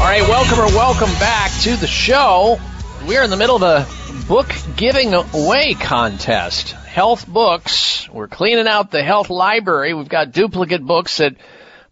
All 0.00 0.10
right, 0.10 0.22
welcome 0.28 0.58
or 0.58 0.66
welcome 0.76 1.10
back 1.20 1.52
to 1.62 1.76
the 1.76 1.86
show. 1.86 2.58
We're 3.06 3.22
in 3.22 3.30
the 3.30 3.36
middle 3.36 3.56
of 3.56 3.62
a 3.62 3.86
book 4.26 4.52
giving 4.76 5.14
away 5.14 5.74
contest. 5.74 6.72
Health 6.72 7.26
books. 7.26 8.08
We're 8.10 8.28
cleaning 8.28 8.66
out 8.66 8.90
the 8.90 9.02
health 9.02 9.30
library. 9.30 9.94
We've 9.94 10.08
got 10.08 10.32
duplicate 10.32 10.84
books 10.84 11.18
that 11.18 11.36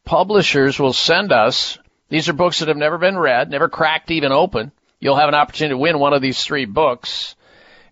publishers 0.05 0.79
will 0.79 0.93
send 0.93 1.33
us 1.33 1.79
these 2.13 2.29
are 2.29 2.35
books 2.35 2.59
that 2.59 2.69
have 2.69 2.77
never 2.77 2.99
been 2.99 3.17
read, 3.17 3.49
never 3.49 3.71
cracked 3.71 4.11
even 4.11 4.33
open. 4.33 4.71
You'll 5.01 5.17
have 5.17 5.31
an 5.31 5.35
opportunity 5.35 5.73
to 5.73 5.79
win 5.79 5.99
one 5.99 6.13
of 6.13 6.21
these 6.21 6.45
three 6.45 6.67
books 6.67 7.35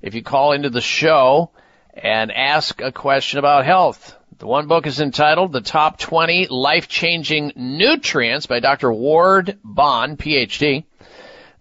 if 0.03 0.15
you 0.15 0.23
call 0.23 0.53
into 0.53 0.69
the 0.69 0.83
show 0.83 1.53
and 1.95 2.31
ask 2.31 2.83
a 2.83 2.93
question 2.93 3.39
about 3.39 3.65
health. 3.65 4.15
The 4.37 4.47
one 4.47 4.67
book 4.67 4.87
is 4.87 5.01
entitled 5.01 5.55
The 5.55 5.63
Top 5.63 5.99
20 5.99 6.49
Life-Changing 6.51 7.53
Nutrients 7.57 8.45
by 8.45 8.61
Dr. 8.61 8.93
Ward 8.93 9.57
Bond, 9.65 10.19
PhD. 10.19 10.85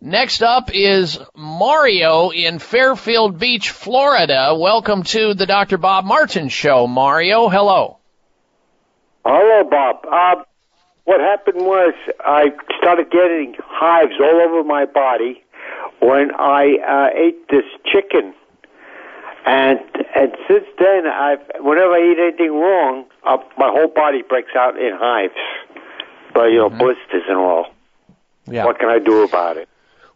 Next 0.00 0.42
up 0.42 0.70
is 0.72 1.18
Mario 1.34 2.30
in 2.30 2.60
Fairfield 2.60 3.38
Beach, 3.38 3.70
Florida. 3.70 4.56
Welcome 4.56 5.02
to 5.04 5.34
the 5.34 5.46
Dr. 5.46 5.78
Bob 5.78 6.04
Martin 6.04 6.48
Show. 6.48 6.86
Mario, 6.86 7.48
hello. 7.48 7.97
Hello, 9.30 9.68
Bob. 9.68 10.06
Uh, 10.10 10.42
what 11.04 11.20
happened 11.20 11.66
was 11.66 11.92
I 12.20 12.50
started 12.78 13.10
getting 13.10 13.54
hives 13.60 14.14
all 14.20 14.40
over 14.40 14.64
my 14.64 14.86
body 14.86 15.42
when 16.00 16.34
I 16.34 16.78
uh, 16.86 17.18
ate 17.18 17.48
this 17.48 17.64
chicken 17.84 18.34
and 19.48 19.80
and 20.14 20.36
since 20.46 20.66
then, 20.78 21.06
I've 21.06 21.40
whenever 21.60 21.92
I 21.92 22.12
eat 22.12 22.18
anything 22.18 22.52
wrong, 22.52 23.06
uh, 23.24 23.38
my 23.56 23.70
whole 23.70 23.88
body 23.88 24.22
breaks 24.22 24.52
out 24.54 24.78
in 24.78 24.92
hives, 24.94 25.32
but 26.34 26.44
you 26.44 26.58
know, 26.58 26.68
mm-hmm. 26.68 26.78
blisters 26.78 27.22
and 27.28 27.38
all. 27.38 27.66
Yeah. 28.46 28.64
What 28.66 28.78
can 28.78 28.90
I 28.90 28.98
do 28.98 29.24
about 29.24 29.56
it? 29.56 29.68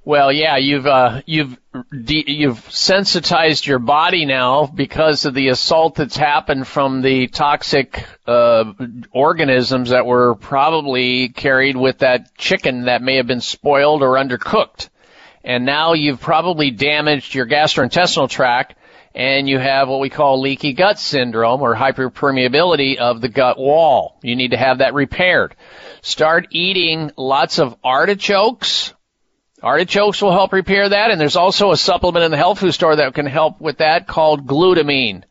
Well, 0.04 0.32
yeah, 0.32 0.56
you've 0.56 0.86
uh, 0.86 1.22
you've 1.26 1.56
de- 1.92 2.24
you've 2.26 2.58
sensitized 2.72 3.64
your 3.64 3.78
body 3.78 4.24
now 4.24 4.66
because 4.66 5.26
of 5.26 5.34
the 5.34 5.48
assault 5.48 5.94
that's 5.94 6.16
happened 6.16 6.66
from 6.66 7.02
the 7.02 7.28
toxic 7.28 8.04
uh, 8.26 8.72
organisms 9.12 9.90
that 9.90 10.04
were 10.04 10.34
probably 10.34 11.28
carried 11.28 11.76
with 11.76 11.98
that 11.98 12.36
chicken 12.36 12.86
that 12.86 13.00
may 13.00 13.16
have 13.16 13.28
been 13.28 13.40
spoiled 13.40 14.02
or 14.02 14.14
undercooked, 14.14 14.88
and 15.44 15.64
now 15.64 15.92
you've 15.92 16.20
probably 16.20 16.72
damaged 16.72 17.32
your 17.32 17.46
gastrointestinal 17.46 18.28
tract 18.28 18.74
and 19.14 19.48
you 19.48 19.58
have 19.58 19.88
what 19.88 20.00
we 20.00 20.08
call 20.08 20.40
leaky 20.40 20.72
gut 20.72 20.98
syndrome 20.98 21.60
or 21.60 21.76
hyperpermeability 21.76 22.96
of 22.96 23.20
the 23.20 23.28
gut 23.28 23.58
wall. 23.58 24.18
You 24.22 24.34
need 24.34 24.50
to 24.52 24.56
have 24.56 24.78
that 24.78 24.94
repaired. 24.94 25.54
Start 26.00 26.48
eating 26.50 27.12
lots 27.16 27.58
of 27.58 27.76
artichokes. 27.84 28.94
Artichokes 29.62 30.20
will 30.20 30.32
help 30.32 30.52
repair 30.52 30.88
that, 30.88 31.10
and 31.10 31.20
there's 31.20 31.36
also 31.36 31.70
a 31.70 31.76
supplement 31.76 32.24
in 32.24 32.30
the 32.30 32.36
health 32.36 32.58
food 32.58 32.72
store 32.72 32.96
that 32.96 33.14
can 33.14 33.26
help 33.26 33.60
with 33.60 33.78
that 33.78 34.06
called 34.06 34.46
glutamine. 34.46 35.22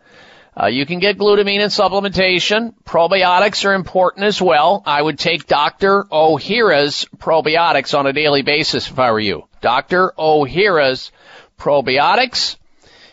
Uh, 0.59 0.67
you 0.67 0.85
can 0.85 0.99
get 0.99 1.17
glutamine 1.17 1.59
in 1.59 1.69
supplementation. 1.69 2.73
Probiotics 2.85 3.65
are 3.65 3.73
important 3.73 4.25
as 4.25 4.41
well. 4.41 4.83
I 4.85 5.01
would 5.01 5.19
take 5.19 5.47
Dr. 5.47 6.03
Ohhira's 6.11 7.05
probiotics 7.17 7.97
on 7.97 8.07
a 8.07 8.13
daily 8.13 8.41
basis 8.41 8.89
if 8.89 8.99
I 8.99 9.11
were 9.11 9.19
you. 9.19 9.47
Dr. 9.61 10.13
Ohhira's 10.17 11.11
probiotics 11.57 12.57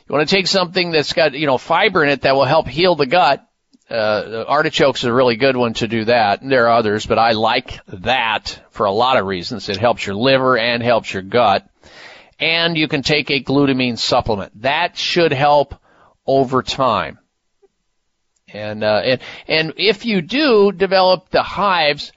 you 0.09 0.15
want 0.15 0.27
to 0.27 0.35
take 0.35 0.47
something 0.47 0.91
that's 0.91 1.13
got, 1.13 1.35
you 1.35 1.47
know, 1.47 1.59
fiber 1.59 2.03
in 2.03 2.09
it 2.09 2.23
that 2.23 2.35
will 2.35 2.47
help 2.47 2.67
heal 2.67 2.95
the 2.95 3.05
gut. 3.05 3.47
Uh, 3.91 4.45
artichokes 4.47 5.01
is 5.01 5.07
a 5.07 5.13
really 5.13 5.37
good 5.37 5.57
one 5.57 5.73
to 5.73 5.89
do 5.89 6.05
that. 6.05 6.41
There 6.43 6.67
are 6.67 6.77
others, 6.77 7.07
but 7.07 7.19
I 7.19 7.33
like 7.33 7.81
that 7.87 8.63
for 8.71 8.85
a 8.85 8.93
lot 8.93 9.17
of 9.17 9.27
reasons. 9.27 9.69
It 9.69 9.79
helps 9.79 10.07
your 10.07 10.15
liver 10.15 10.59
and 10.59 10.83
helps 10.83 11.13
your 11.13 11.23
gut. 11.23 11.67
And 12.39 12.77
you 12.77 12.87
can 12.87 13.03
take 13.03 13.31
a 13.31 13.43
glutamine 13.43 13.99
supplement. 13.99 14.61
That 14.63 14.97
should 14.99 15.33
help 15.33 15.75
over 16.27 16.63
time. 16.63 17.19
And, 18.53 18.85
uh, 18.85 19.01
and, 19.05 19.21
and 19.47 19.73
if 19.79 20.05
you 20.05 20.21
do 20.21 20.71
develop 20.71 21.31
the 21.31 21.43
hives, 21.43 22.13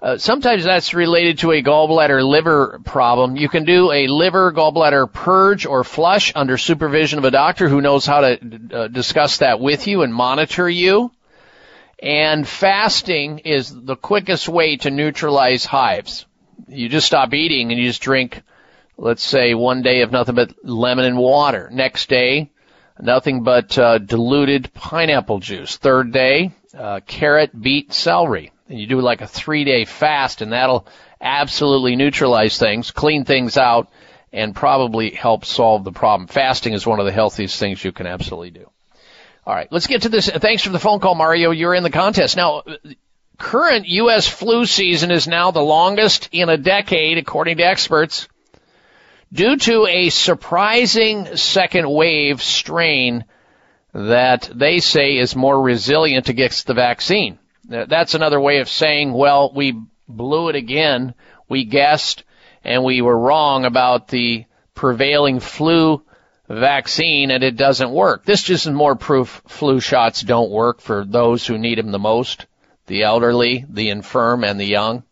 uh, 0.00 0.18
sometimes 0.18 0.64
that's 0.64 0.94
related 0.94 1.38
to 1.38 1.52
a 1.52 1.62
gallbladder 1.62 2.24
liver 2.24 2.80
problem. 2.84 3.36
You 3.36 3.48
can 3.48 3.64
do 3.64 3.90
a 3.90 4.06
liver 4.06 4.52
gallbladder 4.52 5.12
purge 5.12 5.66
or 5.66 5.82
flush 5.84 6.32
under 6.36 6.56
supervision 6.58 7.18
of 7.18 7.24
a 7.24 7.30
doctor 7.30 7.68
who 7.68 7.80
knows 7.80 8.06
how 8.06 8.20
to 8.20 8.60
uh, 8.72 8.88
discuss 8.88 9.38
that 9.38 9.58
with 9.58 9.86
you 9.86 10.02
and 10.02 10.14
monitor 10.14 10.68
you. 10.68 11.10
And 11.98 12.46
fasting 12.46 13.38
is 13.40 13.74
the 13.74 13.96
quickest 13.96 14.48
way 14.48 14.76
to 14.78 14.90
neutralize 14.90 15.64
hives. 15.64 16.26
You 16.68 16.88
just 16.88 17.06
stop 17.06 17.32
eating 17.32 17.70
and 17.70 17.80
you 17.80 17.88
just 17.88 18.02
drink, 18.02 18.42
let's 18.98 19.22
say, 19.22 19.54
one 19.54 19.82
day 19.82 20.02
of 20.02 20.12
nothing 20.12 20.34
but 20.34 20.54
lemon 20.62 21.04
and 21.04 21.16
water. 21.16 21.70
Next 21.72 22.08
day, 22.08 22.50
nothing 23.00 23.42
but 23.42 23.78
uh, 23.78 23.98
diluted 23.98 24.72
pineapple 24.74 25.38
juice. 25.40 25.76
Third 25.76 26.12
day, 26.12 26.52
uh, 26.76 27.00
carrot, 27.06 27.58
beet, 27.58 27.92
celery 27.92 28.52
and 28.68 28.80
you 28.80 28.86
do 28.86 29.00
like 29.00 29.20
a 29.20 29.26
three 29.26 29.64
day 29.64 29.84
fast 29.84 30.42
and 30.42 30.52
that'll 30.52 30.86
absolutely 31.20 31.96
neutralize 31.96 32.58
things, 32.58 32.90
clean 32.90 33.24
things 33.24 33.56
out, 33.56 33.90
and 34.32 34.54
probably 34.54 35.10
help 35.10 35.44
solve 35.44 35.84
the 35.84 35.92
problem. 35.92 36.26
Fasting 36.26 36.72
is 36.72 36.86
one 36.86 37.00
of 37.00 37.06
the 37.06 37.12
healthiest 37.12 37.58
things 37.58 37.82
you 37.82 37.92
can 37.92 38.06
absolutely 38.06 38.50
do. 38.50 38.70
All 39.46 39.54
right, 39.54 39.70
let's 39.70 39.86
get 39.86 40.02
to 40.02 40.08
this. 40.08 40.28
Thanks 40.28 40.64
for 40.64 40.70
the 40.70 40.80
phone 40.80 40.98
call, 40.98 41.14
Mario. 41.14 41.52
You're 41.52 41.74
in 41.74 41.84
the 41.84 41.90
contest. 41.90 42.36
Now, 42.36 42.64
current 43.38 43.86
U.S. 43.86 44.26
flu 44.26 44.66
season 44.66 45.12
is 45.12 45.28
now 45.28 45.52
the 45.52 45.62
longest 45.62 46.28
in 46.32 46.48
a 46.48 46.56
decade, 46.56 47.16
according 47.16 47.58
to 47.58 47.62
experts, 47.62 48.26
due 49.32 49.56
to 49.56 49.86
a 49.86 50.08
surprising 50.08 51.36
second 51.36 51.88
wave 51.88 52.42
strain 52.42 53.24
that 53.92 54.50
they 54.52 54.80
say 54.80 55.16
is 55.16 55.36
more 55.36 55.62
resilient 55.62 56.28
against 56.28 56.66
the 56.66 56.74
vaccine. 56.74 57.38
That's 57.68 58.14
another 58.14 58.40
way 58.40 58.58
of 58.58 58.68
saying, 58.68 59.12
well, 59.12 59.52
we 59.54 59.80
blew 60.08 60.48
it 60.48 60.56
again. 60.56 61.14
We 61.48 61.64
guessed 61.64 62.24
and 62.64 62.82
we 62.82 63.00
were 63.00 63.16
wrong 63.16 63.64
about 63.64 64.08
the 64.08 64.44
prevailing 64.74 65.38
flu 65.38 66.02
vaccine 66.48 67.30
and 67.30 67.42
it 67.42 67.56
doesn't 67.56 67.90
work. 67.90 68.24
This 68.24 68.42
just 68.42 68.66
is 68.66 68.72
more 68.72 68.96
proof 68.96 69.42
flu 69.46 69.80
shots 69.80 70.22
don't 70.22 70.50
work 70.50 70.80
for 70.80 71.04
those 71.04 71.46
who 71.46 71.58
need 71.58 71.78
them 71.78 71.90
the 71.90 71.98
most. 71.98 72.46
The 72.86 73.02
elderly, 73.02 73.64
the 73.68 73.90
infirm, 73.90 74.44
and 74.44 74.60
the 74.60 74.64
young. 74.64 75.02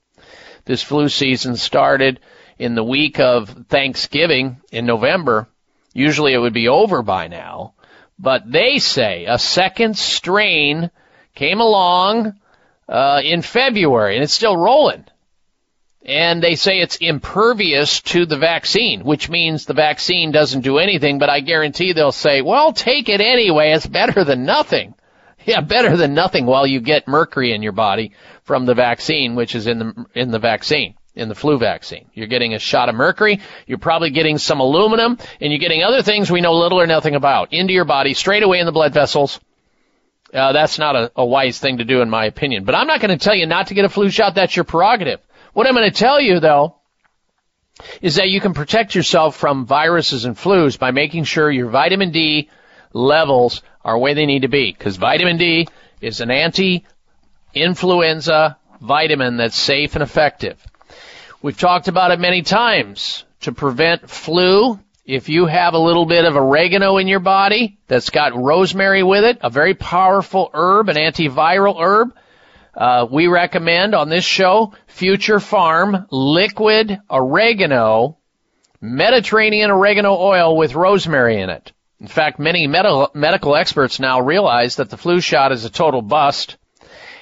This 0.64 0.82
flu 0.82 1.08
season 1.08 1.56
started 1.56 2.20
in 2.58 2.74
the 2.74 2.84
week 2.84 3.18
of 3.18 3.66
Thanksgiving 3.68 4.58
in 4.70 4.86
November. 4.86 5.48
Usually 5.92 6.32
it 6.32 6.38
would 6.38 6.54
be 6.54 6.68
over 6.68 7.02
by 7.02 7.28
now. 7.28 7.74
But 8.18 8.50
they 8.50 8.78
say 8.78 9.26
a 9.26 9.38
second 9.38 9.98
strain 9.98 10.90
came 11.34 11.60
along 11.60 12.38
uh, 12.88 13.20
in 13.24 13.42
February, 13.42 14.14
and 14.14 14.22
it's 14.22 14.32
still 14.32 14.56
rolling. 14.56 15.04
And 16.04 16.42
they 16.42 16.54
say 16.54 16.80
it's 16.80 16.96
impervious 16.96 18.02
to 18.02 18.26
the 18.26 18.36
vaccine, 18.36 19.04
which 19.04 19.30
means 19.30 19.64
the 19.64 19.72
vaccine 19.72 20.32
doesn't 20.32 20.60
do 20.60 20.78
anything, 20.78 21.18
but 21.18 21.30
I 21.30 21.40
guarantee 21.40 21.92
they'll 21.92 22.12
say, 22.12 22.42
well, 22.42 22.74
take 22.74 23.08
it 23.08 23.22
anyway. 23.22 23.72
It's 23.72 23.86
better 23.86 24.24
than 24.24 24.44
nothing. 24.44 24.94
Yeah, 25.46 25.60
better 25.60 25.94
than 25.98 26.14
nothing 26.14 26.46
while 26.46 26.66
you 26.66 26.80
get 26.80 27.06
mercury 27.06 27.52
in 27.52 27.62
your 27.62 27.72
body 27.72 28.12
from 28.44 28.64
the 28.64 28.72
vaccine, 28.72 29.34
which 29.34 29.54
is 29.54 29.66
in 29.66 29.78
the, 29.78 30.06
in 30.14 30.30
the 30.30 30.38
vaccine, 30.38 30.94
in 31.14 31.28
the 31.28 31.34
flu 31.34 31.58
vaccine. 31.58 32.06
You're 32.14 32.28
getting 32.28 32.54
a 32.54 32.58
shot 32.58 32.88
of 32.88 32.94
mercury. 32.94 33.40
You're 33.66 33.76
probably 33.76 34.08
getting 34.08 34.38
some 34.38 34.60
aluminum 34.60 35.18
and 35.42 35.52
you're 35.52 35.60
getting 35.60 35.82
other 35.82 36.00
things 36.00 36.30
we 36.30 36.40
know 36.40 36.54
little 36.54 36.80
or 36.80 36.86
nothing 36.86 37.14
about 37.14 37.52
into 37.52 37.74
your 37.74 37.84
body 37.84 38.14
straight 38.14 38.42
away 38.42 38.58
in 38.58 38.64
the 38.64 38.72
blood 38.72 38.94
vessels 38.94 39.38
uh, 40.34 40.52
that's 40.52 40.78
not 40.78 40.96
a, 40.96 41.12
a 41.14 41.24
wise 41.24 41.58
thing 41.58 41.78
to 41.78 41.84
do, 41.84 42.00
in 42.00 42.10
my 42.10 42.24
opinion. 42.24 42.64
But 42.64 42.74
I'm 42.74 42.88
not 42.88 43.00
going 43.00 43.16
to 43.16 43.22
tell 43.22 43.36
you 43.36 43.46
not 43.46 43.68
to 43.68 43.74
get 43.74 43.84
a 43.84 43.88
flu 43.88 44.10
shot. 44.10 44.34
That's 44.34 44.56
your 44.56 44.64
prerogative. 44.64 45.20
What 45.54 45.66
I'm 45.66 45.74
going 45.74 45.90
to 45.90 45.96
tell 45.96 46.20
you, 46.20 46.40
though, 46.40 46.76
is 48.02 48.16
that 48.16 48.28
you 48.28 48.40
can 48.40 48.54
protect 48.54 48.96
yourself 48.96 49.36
from 49.36 49.66
viruses 49.66 50.24
and 50.24 50.36
flus 50.36 50.76
by 50.78 50.90
making 50.90 51.24
sure 51.24 51.50
your 51.50 51.70
vitamin 51.70 52.10
D 52.10 52.50
levels 52.92 53.62
are 53.84 53.96
where 53.96 54.14
they 54.14 54.26
need 54.26 54.42
to 54.42 54.48
be. 54.48 54.72
Because 54.72 54.96
vitamin 54.96 55.36
D 55.36 55.68
is 56.00 56.20
an 56.20 56.32
anti-influenza 56.32 58.58
vitamin 58.80 59.36
that's 59.36 59.56
safe 59.56 59.94
and 59.94 60.02
effective. 60.02 60.60
We've 61.40 61.58
talked 61.58 61.86
about 61.86 62.10
it 62.10 62.18
many 62.18 62.42
times. 62.42 63.24
To 63.42 63.52
prevent 63.52 64.10
flu, 64.10 64.80
if 65.04 65.28
you 65.28 65.46
have 65.46 65.74
a 65.74 65.78
little 65.78 66.06
bit 66.06 66.24
of 66.24 66.34
oregano 66.34 66.96
in 66.96 67.06
your 67.06 67.20
body 67.20 67.78
that's 67.86 68.10
got 68.10 68.34
rosemary 68.34 69.04
with 69.04 69.22
it, 69.22 69.38
a 69.42 69.50
very 69.50 69.74
powerful 69.74 70.50
herb, 70.52 70.88
an 70.88 70.96
antiviral 70.96 71.80
herb, 71.80 72.12
uh, 72.76 73.06
we 73.10 73.26
recommend 73.26 73.94
on 73.94 74.08
this 74.08 74.24
show 74.24 74.72
Future 74.86 75.38
Pharm 75.38 76.06
liquid 76.10 77.00
oregano, 77.08 78.18
Mediterranean 78.80 79.70
oregano 79.70 80.16
oil 80.16 80.56
with 80.56 80.74
rosemary 80.74 81.40
in 81.40 81.50
it. 81.50 81.72
In 82.00 82.08
fact, 82.08 82.38
many 82.38 82.66
medical, 82.66 83.10
medical 83.14 83.56
experts 83.56 84.00
now 84.00 84.20
realize 84.20 84.76
that 84.76 84.90
the 84.90 84.96
flu 84.96 85.20
shot 85.20 85.52
is 85.52 85.64
a 85.64 85.70
total 85.70 86.02
bust. 86.02 86.56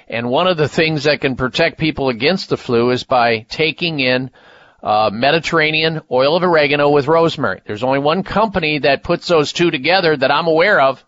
And 0.08 0.28
one 0.28 0.46
of 0.46 0.56
the 0.56 0.68
things 0.68 1.04
that 1.04 1.20
can 1.20 1.36
protect 1.36 1.78
people 1.78 2.08
against 2.08 2.48
the 2.48 2.56
flu 2.56 2.90
is 2.90 3.04
by 3.04 3.46
taking 3.48 4.00
in 4.00 4.30
uh, 4.82 5.10
Mediterranean 5.12 6.00
oil 6.10 6.36
of 6.36 6.42
oregano 6.42 6.90
with 6.90 7.06
rosemary. 7.06 7.60
There's 7.64 7.84
only 7.84 8.00
one 8.00 8.22
company 8.22 8.80
that 8.80 9.04
puts 9.04 9.28
those 9.28 9.52
two 9.52 9.70
together 9.70 10.16
that 10.16 10.30
I'm 10.30 10.48
aware 10.48 10.80
of, 10.80 11.04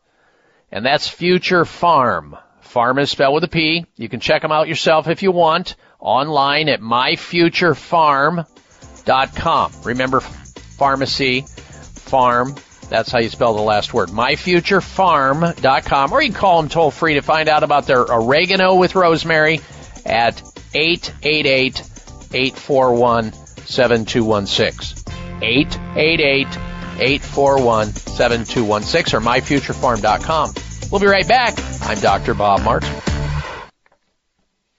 and 0.70 0.86
that's 0.86 1.08
Future 1.08 1.64
Pharm. 1.64 2.38
Pharm 2.74 3.00
is 3.00 3.10
spelled 3.10 3.34
with 3.34 3.44
a 3.44 3.48
P. 3.48 3.86
You 3.96 4.08
can 4.08 4.18
check 4.18 4.42
them 4.42 4.50
out 4.50 4.66
yourself 4.66 5.06
if 5.06 5.22
you 5.22 5.30
want 5.30 5.76
online 6.00 6.68
at 6.68 6.80
myfuturepharm.com. 6.80 9.72
Remember 9.84 10.18
pharmacy, 10.20 11.42
Pharm. 11.42 12.60
That's 12.88 13.12
how 13.12 13.20
you 13.20 13.28
spell 13.28 13.54
the 13.54 13.62
last 13.62 13.94
word. 13.94 14.08
MyFuturePharm.com. 14.08 16.12
Or 16.12 16.20
you 16.20 16.30
can 16.30 16.38
call 16.38 16.60
them 16.60 16.68
toll 16.68 16.90
free 16.90 17.14
to 17.14 17.22
find 17.22 17.48
out 17.48 17.62
about 17.62 17.86
their 17.86 18.02
oregano 18.02 18.74
with 18.74 18.96
rosemary 18.96 19.60
at 20.04 20.42
888 20.74 21.80
841 22.32 23.32
7216. 23.32 24.98
888 25.42 26.48
841 26.98 27.92
7216 27.92 29.16
or 29.16 29.20
myfuturepharm.com. 29.22 30.54
We'll 30.90 31.00
be 31.00 31.06
right 31.06 31.26
back. 31.26 31.54
I'm 31.82 31.98
Dr. 31.98 32.34
Bob 32.34 32.62
Martin. 32.62 33.13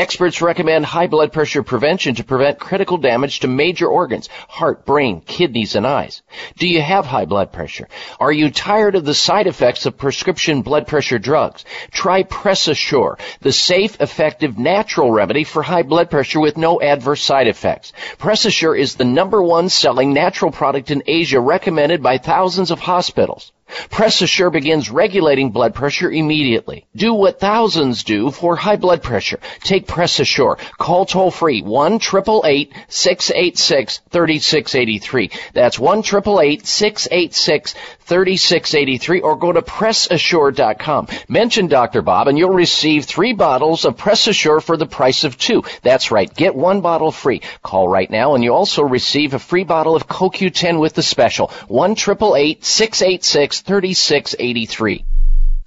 Experts 0.00 0.40
recommend 0.40 0.86
high 0.86 1.08
blood 1.08 1.30
pressure 1.30 1.62
prevention 1.62 2.14
to 2.14 2.24
prevent 2.24 2.58
critical 2.58 2.96
damage 2.96 3.40
to 3.40 3.48
major 3.48 3.86
organs, 3.86 4.30
heart, 4.48 4.86
brain, 4.86 5.20
kidneys, 5.20 5.74
and 5.74 5.86
eyes. 5.86 6.22
Do 6.56 6.66
you 6.66 6.80
have 6.80 7.04
high 7.04 7.26
blood 7.26 7.52
pressure? 7.52 7.86
Are 8.18 8.32
you 8.32 8.50
tired 8.50 8.94
of 8.94 9.04
the 9.04 9.12
side 9.12 9.46
effects 9.46 9.84
of 9.84 9.98
prescription 9.98 10.62
blood 10.62 10.86
pressure 10.86 11.18
drugs? 11.18 11.66
Try 11.90 12.22
PressAssure, 12.22 13.20
the 13.42 13.52
safe, 13.52 14.00
effective, 14.00 14.56
natural 14.56 15.12
remedy 15.12 15.44
for 15.44 15.62
high 15.62 15.82
blood 15.82 16.08
pressure 16.08 16.40
with 16.40 16.56
no 16.56 16.80
adverse 16.80 17.22
side 17.22 17.46
effects. 17.46 17.92
PressAssure 18.16 18.78
is 18.78 18.94
the 18.94 19.04
number 19.04 19.42
one 19.42 19.68
selling 19.68 20.14
natural 20.14 20.50
product 20.50 20.90
in 20.90 21.02
Asia 21.06 21.40
recommended 21.40 22.02
by 22.02 22.16
thousands 22.16 22.70
of 22.70 22.80
hospitals. 22.80 23.52
PressAssure 23.90 24.52
begins 24.52 24.90
regulating 24.90 25.50
blood 25.50 25.74
pressure 25.74 26.10
immediately. 26.10 26.86
Do 26.94 27.14
what 27.14 27.40
thousands 27.40 28.04
do 28.04 28.30
for 28.30 28.56
high 28.56 28.76
blood 28.76 29.02
pressure. 29.02 29.40
Take 29.60 29.86
PressAssure. 29.86 30.58
Call 30.78 31.06
toll 31.06 31.30
free 31.30 31.62
1 31.62 32.00
686 32.00 34.00
3683. 34.10 35.30
That's 35.52 35.78
1 35.78 36.02
686 36.02 37.74
3683 38.10 39.20
or 39.20 39.36
go 39.36 39.52
to 39.52 39.62
PressAssure.com. 39.62 41.06
Mention 41.28 41.68
Dr. 41.68 42.02
Bob 42.02 42.26
and 42.26 42.36
you'll 42.36 42.50
receive 42.50 43.04
three 43.04 43.32
bottles 43.34 43.84
of 43.84 43.96
PressAssure 43.96 44.60
for 44.60 44.76
the 44.76 44.84
price 44.84 45.22
of 45.22 45.38
two. 45.38 45.62
That's 45.82 46.10
right. 46.10 46.34
Get 46.34 46.56
one 46.56 46.80
bottle 46.80 47.12
free. 47.12 47.40
Call 47.62 47.86
right 47.86 48.10
now 48.10 48.34
and 48.34 48.42
you 48.42 48.52
also 48.52 48.82
receive 48.82 49.32
a 49.34 49.38
free 49.38 49.62
bottle 49.62 49.94
of 49.94 50.08
CoQ10 50.08 50.80
with 50.80 50.94
the 50.94 51.04
special. 51.04 51.52
1 51.68 51.94
686 51.94 53.60
3683. 53.60 55.04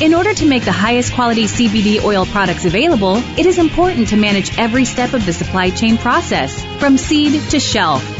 In 0.00 0.14
order 0.14 0.32
to 0.32 0.46
make 0.46 0.64
the 0.64 0.72
highest 0.72 1.12
quality 1.12 1.44
CBD 1.44 2.02
oil 2.02 2.24
products 2.24 2.64
available, 2.64 3.16
it 3.38 3.44
is 3.44 3.58
important 3.58 4.08
to 4.08 4.16
manage 4.16 4.58
every 4.58 4.86
step 4.86 5.12
of 5.12 5.26
the 5.26 5.32
supply 5.34 5.68
chain 5.68 5.98
process, 5.98 6.64
from 6.78 6.96
seed 6.96 7.38
to 7.50 7.60
shelf. 7.60 8.19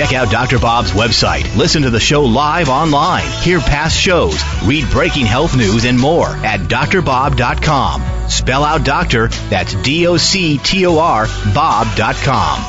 Check 0.00 0.14
out 0.14 0.30
Dr. 0.30 0.58
Bob's 0.58 0.92
website. 0.92 1.54
Listen 1.58 1.82
to 1.82 1.90
the 1.90 2.00
show 2.00 2.22
live 2.22 2.70
online. 2.70 3.26
Hear 3.42 3.60
past 3.60 3.94
shows. 3.94 4.42
Read 4.64 4.88
breaking 4.88 5.26
health 5.26 5.54
news 5.54 5.84
and 5.84 6.00
more 6.00 6.26
at 6.26 6.60
drbob.com. 6.60 8.30
Spell 8.30 8.64
out 8.64 8.82
doctor, 8.82 9.28
that's 9.28 9.74
D 9.82 10.06
O 10.06 10.16
C 10.16 10.56
T 10.56 10.86
O 10.86 10.98
R, 10.98 11.26
Bob.com. 11.52 12.64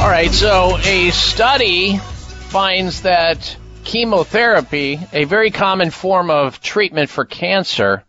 All 0.00 0.08
right, 0.08 0.30
so 0.30 0.78
a 0.78 1.10
study 1.10 1.96
finds 1.96 3.02
that 3.02 3.56
chemotherapy, 3.82 5.00
a 5.12 5.24
very 5.24 5.50
common 5.50 5.90
form 5.90 6.30
of 6.30 6.60
treatment 6.60 7.10
for 7.10 7.24
cancer, 7.24 8.04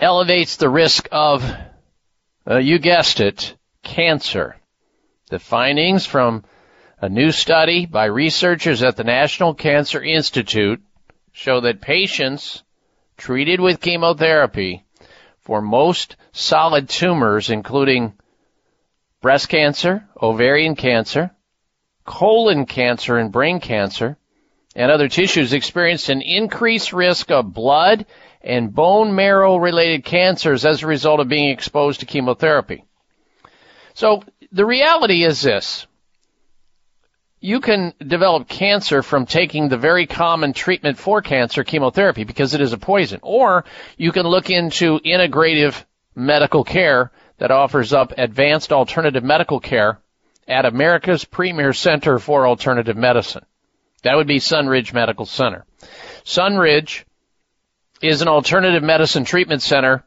elevates 0.00 0.56
the 0.56 0.70
risk 0.70 1.10
of 1.12 1.44
uh, 2.50 2.58
you 2.58 2.78
guessed 2.80 3.20
it, 3.20 3.54
cancer. 3.84 4.56
The 5.30 5.38
findings 5.38 6.04
from 6.04 6.44
a 7.00 7.08
new 7.08 7.30
study 7.30 7.86
by 7.86 8.06
researchers 8.06 8.82
at 8.82 8.96
the 8.96 9.04
National 9.04 9.54
Cancer 9.54 10.02
Institute 10.02 10.82
show 11.32 11.60
that 11.60 11.80
patients 11.80 12.64
treated 13.16 13.60
with 13.60 13.80
chemotherapy 13.80 14.84
for 15.38 15.62
most 15.62 16.16
solid 16.32 16.88
tumors, 16.88 17.50
including 17.50 18.14
breast 19.22 19.48
cancer, 19.48 20.04
ovarian 20.20 20.74
cancer, 20.74 21.30
colon 22.04 22.66
cancer, 22.66 23.16
and 23.16 23.30
brain 23.30 23.60
cancer, 23.60 24.16
and 24.74 24.90
other 24.90 25.08
tissues 25.08 25.52
experienced 25.52 26.08
an 26.08 26.20
increased 26.20 26.92
risk 26.92 27.30
of 27.30 27.54
blood 27.54 28.06
and 28.42 28.74
bone 28.74 29.14
marrow 29.14 29.56
related 29.56 30.04
cancers 30.04 30.64
as 30.64 30.82
a 30.82 30.86
result 30.86 31.20
of 31.20 31.28
being 31.28 31.50
exposed 31.50 32.00
to 32.00 32.06
chemotherapy. 32.06 32.84
So 33.94 34.22
the 34.52 34.64
reality 34.64 35.24
is 35.24 35.42
this. 35.42 35.86
You 37.42 37.60
can 37.60 37.94
develop 38.06 38.48
cancer 38.48 39.02
from 39.02 39.24
taking 39.24 39.68
the 39.68 39.78
very 39.78 40.06
common 40.06 40.52
treatment 40.52 40.98
for 40.98 41.22
cancer, 41.22 41.64
chemotherapy, 41.64 42.24
because 42.24 42.52
it 42.52 42.60
is 42.60 42.74
a 42.74 42.78
poison. 42.78 43.20
Or 43.22 43.64
you 43.96 44.12
can 44.12 44.26
look 44.26 44.50
into 44.50 45.00
integrative 45.00 45.82
medical 46.14 46.64
care 46.64 47.10
that 47.38 47.50
offers 47.50 47.94
up 47.94 48.12
advanced 48.18 48.72
alternative 48.72 49.24
medical 49.24 49.58
care 49.58 49.98
at 50.46 50.66
America's 50.66 51.24
premier 51.24 51.72
center 51.72 52.18
for 52.18 52.46
alternative 52.46 52.96
medicine. 52.96 53.44
That 54.02 54.16
would 54.16 54.26
be 54.26 54.38
Sunridge 54.38 54.92
Medical 54.92 55.24
Center. 55.24 55.64
Sunridge 56.24 57.04
is 58.00 58.22
an 58.22 58.28
alternative 58.28 58.82
medicine 58.82 59.24
treatment 59.24 59.62
center 59.62 60.04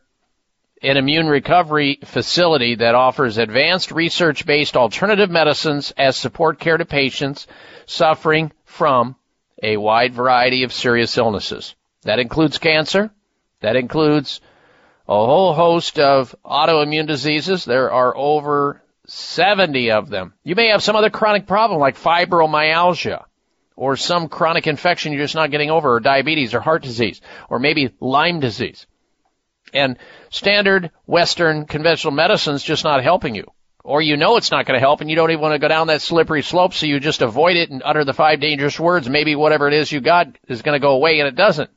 an 0.83 0.97
immune 0.97 1.27
recovery 1.27 1.97
facility 2.03 2.75
that 2.75 2.93
offers 2.93 3.37
advanced 3.37 3.91
research 3.91 4.45
based 4.45 4.75
alternative 4.75 5.31
medicines 5.31 5.93
as 5.97 6.17
support 6.17 6.59
care 6.59 6.77
to 6.77 6.85
patients 6.85 7.47
suffering 7.85 8.51
from 8.65 9.15
a 9.61 9.77
wide 9.77 10.13
variety 10.13 10.63
of 10.63 10.73
serious 10.73 11.17
illnesses. 11.17 11.73
That 12.01 12.19
includes 12.19 12.57
cancer. 12.57 13.11
That 13.61 13.77
includes 13.77 14.41
a 15.07 15.13
whole 15.13 15.53
host 15.53 15.99
of 15.99 16.35
autoimmune 16.43 17.07
diseases. 17.07 17.63
There 17.63 17.91
are 17.91 18.15
over 18.15 18.81
70 19.07 19.91
of 19.91 20.09
them. 20.09 20.33
You 20.43 20.55
may 20.55 20.67
have 20.67 20.83
some 20.83 20.97
other 20.97 21.09
chronic 21.09 21.47
problem 21.47 21.79
like 21.79 21.97
fibromyalgia 21.97 23.23
or 23.75 23.95
some 23.95 24.29
chronic 24.29 24.67
infection 24.67 25.13
you're 25.13 25.23
just 25.23 25.35
not 25.35 25.51
getting 25.51 25.71
over 25.71 25.93
or 25.93 25.99
diabetes 25.99 26.53
or 26.53 26.59
heart 26.59 26.83
disease 26.83 27.21
or 27.49 27.59
maybe 27.59 27.93
Lyme 27.99 28.39
disease. 28.39 28.85
And 29.73 29.97
standard 30.29 30.91
Western 31.05 31.65
conventional 31.65 32.13
medicine's 32.13 32.63
just 32.63 32.83
not 32.83 33.03
helping 33.03 33.35
you. 33.35 33.45
Or 33.83 34.01
you 34.01 34.15
know 34.15 34.37
it's 34.37 34.51
not 34.51 34.65
going 34.65 34.77
to 34.77 34.85
help 34.85 35.01
and 35.01 35.09
you 35.09 35.15
don't 35.15 35.31
even 35.31 35.41
want 35.41 35.53
to 35.53 35.59
go 35.59 35.67
down 35.67 35.87
that 35.87 36.01
slippery 36.01 36.41
slope 36.41 36.73
so 36.73 36.85
you 36.85 36.99
just 36.99 37.21
avoid 37.21 37.57
it 37.57 37.69
and 37.69 37.81
utter 37.83 38.05
the 38.05 38.13
five 38.13 38.39
dangerous 38.39 38.79
words. 38.79 39.09
Maybe 39.09 39.35
whatever 39.35 39.67
it 39.67 39.73
is 39.73 39.91
you 39.91 39.99
got 39.99 40.27
is 40.47 40.61
going 40.61 40.79
to 40.79 40.85
go 40.85 40.93
away 40.93 41.19
and 41.19 41.27
it 41.27 41.35
doesn't. 41.35 41.69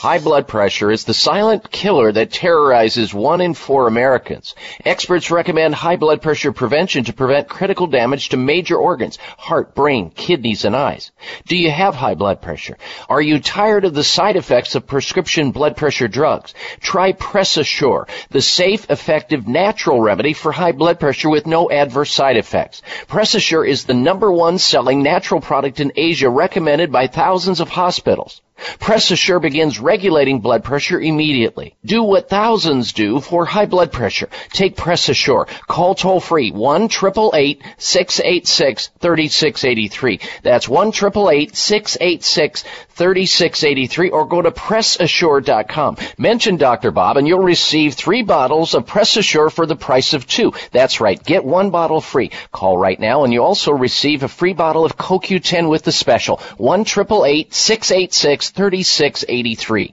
High 0.00 0.20
blood 0.20 0.46
pressure 0.46 0.92
is 0.92 1.02
the 1.02 1.12
silent 1.12 1.72
killer 1.72 2.12
that 2.12 2.30
terrorizes 2.30 3.12
one 3.12 3.40
in 3.40 3.54
four 3.54 3.88
Americans. 3.88 4.54
Experts 4.84 5.32
recommend 5.32 5.74
high 5.74 5.96
blood 5.96 6.22
pressure 6.22 6.52
prevention 6.52 7.02
to 7.04 7.12
prevent 7.12 7.48
critical 7.48 7.88
damage 7.88 8.28
to 8.28 8.36
major 8.36 8.76
organs, 8.76 9.18
heart, 9.36 9.74
brain, 9.74 10.10
kidneys, 10.10 10.64
and 10.64 10.76
eyes. 10.76 11.10
Do 11.48 11.56
you 11.56 11.72
have 11.72 11.96
high 11.96 12.14
blood 12.14 12.40
pressure? 12.40 12.76
Are 13.08 13.20
you 13.20 13.40
tired 13.40 13.84
of 13.84 13.92
the 13.92 14.04
side 14.04 14.36
effects 14.36 14.76
of 14.76 14.86
prescription 14.86 15.50
blood 15.50 15.76
pressure 15.76 16.06
drugs? 16.06 16.54
Try 16.78 17.12
PressAssure, 17.12 18.08
the 18.30 18.40
safe, 18.40 18.88
effective, 18.90 19.48
natural 19.48 20.00
remedy 20.00 20.32
for 20.32 20.52
high 20.52 20.72
blood 20.72 21.00
pressure 21.00 21.28
with 21.28 21.44
no 21.44 21.72
adverse 21.72 22.12
side 22.12 22.36
effects. 22.36 22.82
PressAssure 23.08 23.68
is 23.68 23.82
the 23.82 23.94
number 23.94 24.30
one 24.30 24.58
selling 24.58 25.02
natural 25.02 25.40
product 25.40 25.80
in 25.80 25.90
Asia 25.96 26.30
recommended 26.30 26.92
by 26.92 27.08
thousands 27.08 27.58
of 27.58 27.68
hospitals. 27.68 28.42
PressAssure 28.78 29.40
begins 29.40 29.78
regulating 29.78 30.40
blood 30.40 30.64
pressure 30.64 31.00
immediately. 31.00 31.76
Do 31.84 32.02
what 32.02 32.28
thousands 32.28 32.92
do 32.92 33.20
for 33.20 33.44
high 33.44 33.66
blood 33.66 33.92
pressure. 33.92 34.28
Take 34.50 34.76
PressAssure. 34.76 35.46
Call 35.66 35.94
toll 35.94 36.20
free 36.20 36.50
1 36.50 36.88
686 36.88 38.90
3683. 39.00 40.20
That's 40.42 40.68
1 40.68 40.92
686 40.92 42.64
3683 42.98 44.10
or 44.10 44.26
go 44.26 44.42
to 44.42 44.50
PressAssure.com. 44.50 45.96
Mention 46.18 46.56
Dr. 46.56 46.90
Bob 46.90 47.16
and 47.16 47.28
you'll 47.28 47.38
receive 47.38 47.94
three 47.94 48.22
bottles 48.22 48.74
of 48.74 48.86
PressAssure 48.86 49.52
for 49.52 49.66
the 49.66 49.76
price 49.76 50.14
of 50.14 50.26
two. 50.26 50.52
That's 50.72 51.00
right. 51.00 51.22
Get 51.22 51.44
one 51.44 51.70
bottle 51.70 52.00
free. 52.00 52.32
Call 52.50 52.76
right 52.76 52.98
now 52.98 53.22
and 53.22 53.32
you 53.32 53.42
also 53.42 53.72
receive 53.72 54.24
a 54.24 54.28
free 54.28 54.52
bottle 54.52 54.84
of 54.84 54.96
CoQ10 54.96 55.70
with 55.70 55.84
the 55.84 55.92
special. 55.92 56.38
1 56.56 56.84
686 56.84 58.50
3683. 58.50 59.92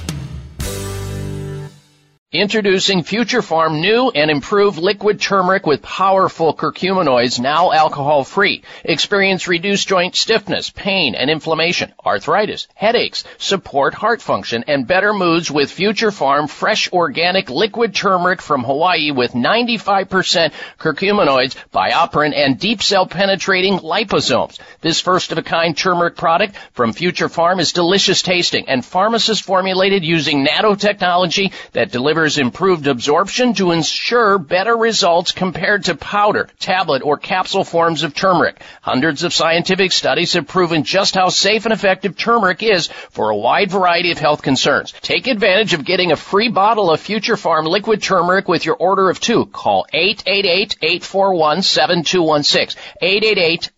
Introducing 2.33 3.03
Future 3.03 3.41
Pharm 3.41 3.81
new 3.81 4.09
and 4.09 4.31
improved 4.31 4.77
liquid 4.77 5.19
turmeric 5.19 5.65
with 5.65 5.81
powerful 5.81 6.53
curcuminoids, 6.53 7.41
now 7.41 7.73
alcohol 7.73 8.23
free. 8.23 8.63
Experience 8.85 9.49
reduced 9.49 9.89
joint 9.89 10.15
stiffness, 10.15 10.69
pain 10.69 11.13
and 11.13 11.29
inflammation, 11.29 11.91
arthritis, 12.05 12.69
headaches, 12.73 13.25
support 13.37 13.93
heart 13.93 14.21
function, 14.21 14.63
and 14.69 14.87
better 14.87 15.13
moods 15.13 15.51
with 15.51 15.69
Future 15.69 16.11
Pharm 16.11 16.49
fresh 16.49 16.89
organic 16.93 17.49
liquid 17.49 17.93
turmeric 17.93 18.41
from 18.41 18.63
Hawaii 18.63 19.11
with 19.11 19.33
95% 19.33 20.53
curcuminoids, 20.79 21.57
BioPerine, 21.73 22.33
and 22.33 22.57
deep 22.57 22.81
cell 22.81 23.07
penetrating 23.07 23.79
liposomes. 23.79 24.57
This 24.79 25.01
first 25.01 25.33
of 25.33 25.37
a 25.37 25.43
kind 25.43 25.75
turmeric 25.75 26.15
product 26.15 26.55
from 26.71 26.93
Future 26.93 27.27
Pharm 27.27 27.59
is 27.59 27.73
delicious 27.73 28.21
tasting 28.21 28.69
and 28.69 28.85
pharmacist 28.85 29.43
formulated 29.43 30.05
using 30.05 30.47
nanotechnology 30.47 31.51
that 31.73 31.91
delivers 31.91 32.20
improved 32.25 32.87
absorption 32.87 33.53
to 33.55 33.71
ensure 33.71 34.37
better 34.37 34.75
results 34.75 35.31
compared 35.31 35.85
to 35.85 35.95
powder, 35.95 36.49
tablet, 36.59 37.01
or 37.03 37.17
capsule 37.17 37.63
forms 37.63 38.03
of 38.03 38.13
turmeric. 38.13 38.61
Hundreds 38.81 39.23
of 39.23 39.33
scientific 39.33 39.91
studies 39.91 40.33
have 40.33 40.47
proven 40.47 40.83
just 40.83 41.15
how 41.15 41.29
safe 41.29 41.65
and 41.65 41.73
effective 41.73 42.15
turmeric 42.17 42.61
is 42.63 42.87
for 43.09 43.29
a 43.29 43.35
wide 43.35 43.71
variety 43.71 44.11
of 44.11 44.19
health 44.19 44.41
concerns. 44.41 44.93
Take 45.01 45.27
advantage 45.27 45.73
of 45.73 45.85
getting 45.85 46.11
a 46.11 46.15
free 46.15 46.49
bottle 46.49 46.91
of 46.91 46.99
Future 46.99 47.35
Pharm 47.35 47.67
liquid 47.67 48.01
turmeric 48.01 48.47
with 48.47 48.65
your 48.65 48.75
order 48.75 49.09
of 49.09 49.19
two. 49.19 49.45
Call 49.47 49.85
888-841-7216. 49.93 52.75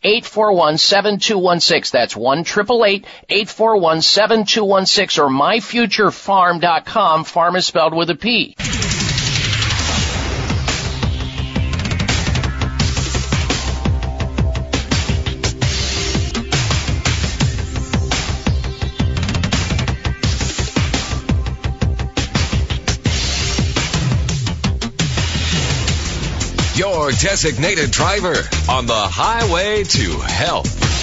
888-841-7216. 0.04 1.92
That's 1.92 2.16
1 2.16 2.40
841 2.40 4.02
7216 4.02 5.24
or 5.24 5.30
myfuturepharm.com. 5.30 7.26
Pharm 7.26 7.56
is 7.56 7.66
spelled 7.66 7.94
with 7.94 8.10
a 8.10 8.16
P. 8.16 8.33
Your 8.34 8.48
designated 27.12 27.92
driver 27.92 28.34
on 28.68 28.88
the 28.88 28.96
highway 28.96 29.84
to 29.84 30.20
health. 30.22 31.03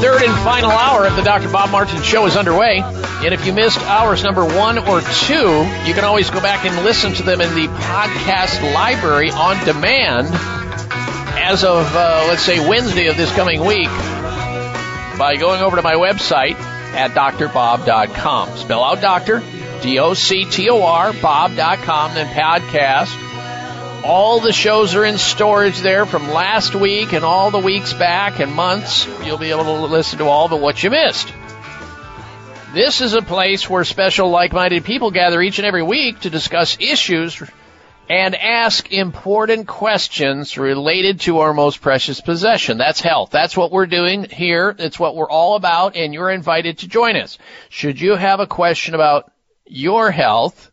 Third 0.00 0.22
and 0.22 0.34
final 0.44 0.70
hour 0.70 1.06
of 1.06 1.16
the 1.16 1.22
Dr. 1.22 1.50
Bob 1.50 1.70
Martin 1.70 2.02
Show 2.02 2.26
is 2.26 2.36
underway. 2.36 2.80
And 2.82 3.34
if 3.34 3.44
you 3.46 3.52
missed 3.52 3.80
hours 3.80 4.22
number 4.22 4.44
one 4.44 4.78
or 4.78 5.00
two, 5.00 5.66
you 5.86 5.94
can 5.94 6.04
always 6.04 6.30
go 6.30 6.40
back 6.40 6.64
and 6.64 6.84
listen 6.84 7.14
to 7.14 7.22
them 7.22 7.40
in 7.40 7.54
the 7.54 7.66
podcast 7.66 8.74
library 8.74 9.30
on 9.30 9.64
demand 9.64 10.28
as 11.40 11.64
of, 11.64 11.86
uh, 11.94 12.26
let's 12.28 12.42
say, 12.42 12.66
Wednesday 12.68 13.06
of 13.06 13.16
this 13.16 13.32
coming 13.34 13.64
week 13.64 13.88
by 15.18 15.36
going 15.38 15.62
over 15.62 15.76
to 15.76 15.82
my 15.82 15.94
website 15.94 16.54
at 16.94 17.10
drbob.com. 17.10 18.56
Spell 18.56 18.84
out 18.84 19.00
doctor, 19.00 19.42
D-O-C-T-O-R, 19.82 21.12
bob.com, 21.14 22.14
then 22.14 22.26
podcast. 22.34 23.27
All 24.08 24.40
the 24.40 24.54
shows 24.54 24.94
are 24.94 25.04
in 25.04 25.18
storage 25.18 25.80
there 25.80 26.06
from 26.06 26.30
last 26.30 26.74
week 26.74 27.12
and 27.12 27.26
all 27.26 27.50
the 27.50 27.58
weeks 27.58 27.92
back 27.92 28.40
and 28.40 28.50
months. 28.50 29.06
You'll 29.22 29.36
be 29.36 29.50
able 29.50 29.64
to 29.64 29.72
listen 29.84 30.20
to 30.20 30.24
all 30.24 30.48
but 30.48 30.62
what 30.62 30.82
you 30.82 30.88
missed. 30.88 31.30
This 32.72 33.02
is 33.02 33.12
a 33.12 33.20
place 33.20 33.68
where 33.68 33.84
special 33.84 34.30
like-minded 34.30 34.84
people 34.84 35.10
gather 35.10 35.42
each 35.42 35.58
and 35.58 35.66
every 35.66 35.82
week 35.82 36.20
to 36.20 36.30
discuss 36.30 36.78
issues 36.80 37.42
and 38.08 38.34
ask 38.34 38.90
important 38.90 39.66
questions 39.66 40.56
related 40.56 41.20
to 41.20 41.40
our 41.40 41.52
most 41.52 41.82
precious 41.82 42.22
possession. 42.22 42.78
That's 42.78 43.02
health. 43.02 43.28
That's 43.30 43.58
what 43.58 43.72
we're 43.72 43.84
doing 43.84 44.24
here. 44.24 44.74
It's 44.78 44.98
what 44.98 45.16
we're 45.16 45.28
all 45.28 45.54
about 45.54 45.96
and 45.96 46.14
you're 46.14 46.30
invited 46.30 46.78
to 46.78 46.88
join 46.88 47.16
us. 47.16 47.36
Should 47.68 48.00
you 48.00 48.14
have 48.14 48.40
a 48.40 48.46
question 48.46 48.94
about 48.94 49.30
your 49.66 50.10
health, 50.10 50.72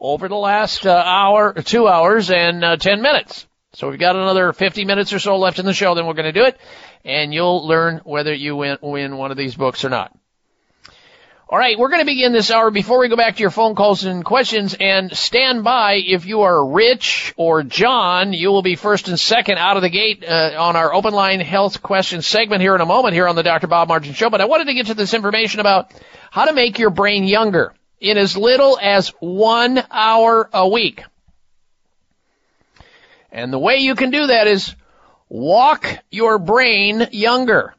over 0.00 0.28
the 0.28 0.34
last 0.34 0.86
uh, 0.86 0.90
hour, 0.90 1.52
two 1.52 1.86
hours 1.86 2.30
and 2.30 2.64
uh, 2.64 2.76
ten 2.78 3.02
minutes. 3.02 3.46
So 3.74 3.90
we've 3.90 3.98
got 3.98 4.16
another 4.16 4.54
50 4.54 4.86
minutes 4.86 5.12
or 5.12 5.18
so 5.18 5.36
left 5.36 5.58
in 5.58 5.66
the 5.66 5.74
show, 5.74 5.94
then 5.94 6.06
we're 6.06 6.14
going 6.14 6.32
to 6.32 6.40
do 6.40 6.46
it, 6.46 6.58
and 7.04 7.34
you'll 7.34 7.66
learn 7.66 8.00
whether 8.04 8.32
you 8.32 8.56
win, 8.56 8.78
win 8.80 9.18
one 9.18 9.30
of 9.30 9.36
these 9.36 9.54
books 9.54 9.84
or 9.84 9.90
not. 9.90 10.16
All 11.48 11.56
right, 11.56 11.78
we're 11.78 11.90
going 11.90 12.00
to 12.00 12.06
begin 12.06 12.32
this 12.32 12.50
hour 12.50 12.72
before 12.72 12.98
we 12.98 13.08
go 13.08 13.14
back 13.14 13.36
to 13.36 13.40
your 13.40 13.52
phone 13.52 13.76
calls 13.76 14.02
and 14.02 14.24
questions 14.24 14.74
and 14.80 15.16
stand 15.16 15.62
by 15.62 15.92
if 15.94 16.26
you 16.26 16.40
are 16.40 16.66
Rich 16.66 17.34
or 17.36 17.62
John. 17.62 18.32
You 18.32 18.48
will 18.48 18.62
be 18.62 18.74
first 18.74 19.06
and 19.06 19.16
second 19.16 19.56
out 19.56 19.76
of 19.76 19.84
the 19.84 19.88
gate 19.88 20.24
uh, 20.26 20.56
on 20.58 20.74
our 20.74 20.92
open 20.92 21.14
line 21.14 21.38
health 21.38 21.84
question 21.84 22.20
segment 22.20 22.62
here 22.62 22.74
in 22.74 22.80
a 22.80 22.84
moment 22.84 23.14
here 23.14 23.28
on 23.28 23.36
the 23.36 23.44
Dr. 23.44 23.68
Bob 23.68 23.86
Martin 23.86 24.12
Show. 24.12 24.28
But 24.28 24.40
I 24.40 24.46
wanted 24.46 24.64
to 24.64 24.74
get 24.74 24.86
to 24.86 24.94
this 24.94 25.14
information 25.14 25.60
about 25.60 25.92
how 26.32 26.46
to 26.46 26.52
make 26.52 26.80
your 26.80 26.90
brain 26.90 27.22
younger 27.22 27.74
in 28.00 28.18
as 28.18 28.36
little 28.36 28.76
as 28.82 29.10
one 29.20 29.80
hour 29.88 30.50
a 30.52 30.68
week. 30.68 31.04
And 33.30 33.52
the 33.52 33.60
way 33.60 33.76
you 33.76 33.94
can 33.94 34.10
do 34.10 34.26
that 34.26 34.48
is 34.48 34.74
walk 35.28 35.86
your 36.10 36.40
brain 36.40 37.06
younger 37.12 37.75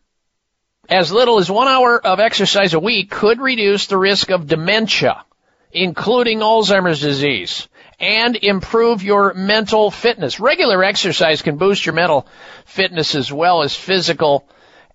as 0.89 1.11
little 1.11 1.39
as 1.39 1.51
one 1.51 1.68
hour 1.68 1.99
of 2.05 2.19
exercise 2.19 2.73
a 2.73 2.80
week 2.80 3.09
could 3.09 3.39
reduce 3.39 3.88
the 3.88 3.97
risk 3.97 4.31
of 4.31 4.47
dementia, 4.47 5.23
including 5.72 6.39
Alzheimer's 6.39 7.01
disease, 7.01 7.68
and 7.99 8.35
improve 8.35 9.03
your 9.03 9.34
mental 9.34 9.91
fitness. 9.91 10.39
Regular 10.39 10.84
exercise 10.84 11.41
can 11.41 11.57
boost 11.57 11.85
your 11.85 11.95
mental 11.95 12.27
fitness 12.65 13.15
as 13.15 13.31
well 13.31 13.64
as 13.64 13.76
physical 13.76 14.47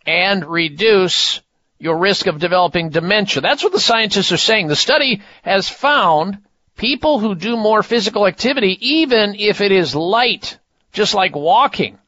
and 0.07 0.45
reduce 0.45 1.41
your 1.79 1.99
risk 1.99 2.27
of 2.27 2.39
developing 2.39 2.91
dementia. 2.91 3.43
That's 3.43 3.65
what 3.65 3.73
the 3.73 3.81
scientists 3.81 4.33
are 4.33 4.37
saying. 4.37 4.69
The 4.69 4.77
study 4.77 5.23
has 5.43 5.69
found 5.69 6.39
people 6.77 7.19
who 7.19 7.35
do 7.35 7.57
more 7.57 7.83
physical 7.83 8.27
activity, 8.27 8.79
even 8.81 9.35
if 9.35 9.61
it 9.61 9.73
is 9.73 9.95
light, 9.95 10.59
just 10.93 11.13
like 11.13 11.35
walking, 11.35 11.99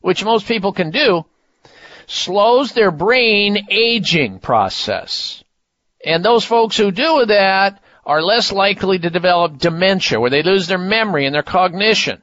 which 0.00 0.24
most 0.24 0.46
people 0.46 0.72
can 0.72 0.90
do, 0.90 1.24
slows 2.06 2.72
their 2.72 2.90
brain 2.90 3.66
aging 3.70 4.38
process. 4.38 5.42
And 6.04 6.24
those 6.24 6.44
folks 6.44 6.76
who 6.76 6.90
do 6.90 7.26
that 7.26 7.82
are 8.04 8.22
less 8.22 8.52
likely 8.52 8.98
to 8.98 9.10
develop 9.10 9.58
dementia, 9.58 10.20
where 10.20 10.30
they 10.30 10.42
lose 10.42 10.68
their 10.68 10.78
memory 10.78 11.26
and 11.26 11.34
their 11.34 11.42
cognition. 11.42 12.22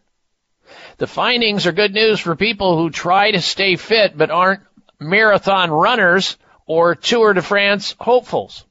The 0.98 1.08
findings 1.08 1.68
are 1.68 1.74
good 1.74 1.94
news 1.94 2.20
for 2.20 2.36
people 2.36 2.78
who 2.78 2.90
try 2.90 3.32
to 3.32 3.42
stay 3.42 3.76
fit 3.76 4.18
but 4.18 4.32
aren't 4.32 4.62
marathon 5.00 5.70
runners 5.70 6.38
or 6.66 6.96
Tour 6.96 7.34
de 7.34 7.42
France 7.42 7.96
hopefuls. 8.00 8.64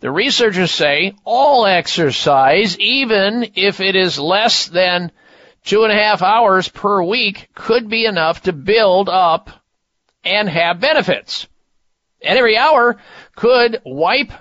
The 0.00 0.10
researchers 0.10 0.70
say 0.70 1.16
all 1.24 1.66
exercise, 1.66 2.78
even 2.78 3.50
if 3.56 3.80
it 3.80 3.96
is 3.96 4.20
less 4.20 4.66
than 4.66 5.10
two 5.64 5.82
and 5.82 5.92
a 5.92 5.96
half 5.96 6.22
hours 6.22 6.68
per 6.68 7.02
week, 7.02 7.48
could 7.54 7.88
be 7.88 8.06
enough 8.06 8.42
to 8.42 8.52
build 8.52 9.08
up 9.08 9.50
and 10.24 10.48
have 10.48 10.80
benefits. 10.80 11.46
And 12.22 12.38
every 12.38 12.56
hour 12.56 12.98
could 13.36 13.80
wipe 13.84 14.32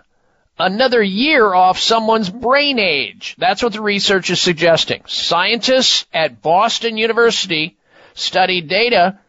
another 0.59 1.01
year 1.01 1.53
off 1.53 1.79
someone's 1.79 2.29
brain 2.29 2.79
age. 2.79 3.35
That's 3.37 3.61
what 3.61 3.73
the 3.73 3.81
research 3.81 4.29
is 4.29 4.41
suggesting. 4.41 5.03
Scientists 5.07 6.05
at 6.13 6.41
Boston 6.41 6.97
University 6.97 7.77
studied 8.15 8.67
data 8.67 9.19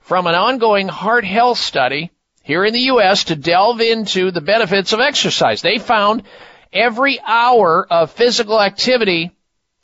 from 0.00 0.26
an 0.26 0.34
ongoing 0.34 0.88
heart 0.88 1.24
health 1.24 1.58
study 1.58 2.10
here 2.42 2.64
in 2.64 2.72
the 2.72 2.80
U.S. 2.80 3.24
to 3.24 3.36
delve 3.36 3.80
into 3.80 4.32
the 4.32 4.40
benefits 4.40 4.92
of 4.92 5.00
exercise. 5.00 5.62
They 5.62 5.78
found 5.78 6.24
every 6.72 7.20
hour 7.20 7.86
of 7.88 8.10
physical 8.10 8.60
activity 8.60 9.30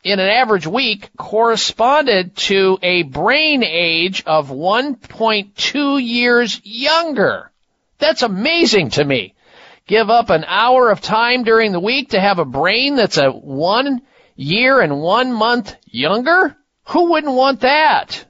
in 0.05 0.21
an 0.21 0.29
average 0.29 0.67
week 0.67 1.11
corresponded 1.17 2.37
to 2.37 2.79
a 2.83 3.03
brain 3.03 3.65
age 3.65 4.23
of 4.27 4.49
1.2 4.49 6.03
years 6.03 6.61
younger. 6.65 7.51
That's 7.99 8.23
amazing 8.23 8.91
to 8.91 9.05
me. 9.05 9.35
Give 9.87 10.11
up 10.11 10.31
an 10.31 10.45
hour 10.45 10.91
of 10.91 11.01
time 11.01 11.45
during 11.45 11.73
the 11.73 11.81
week 11.81 12.11
to 12.11 12.21
have 12.21 12.39
a 12.39 12.45
brain 12.45 12.95
that's 12.97 13.17
a 13.17 13.31
one 13.31 14.03
year 14.37 14.81
and 14.81 15.01
one 15.01 15.33
month 15.33 15.75
younger? 15.87 16.57
Who 16.89 17.11
wouldn't 17.11 17.35
want 17.35 17.61
that? 17.61 18.25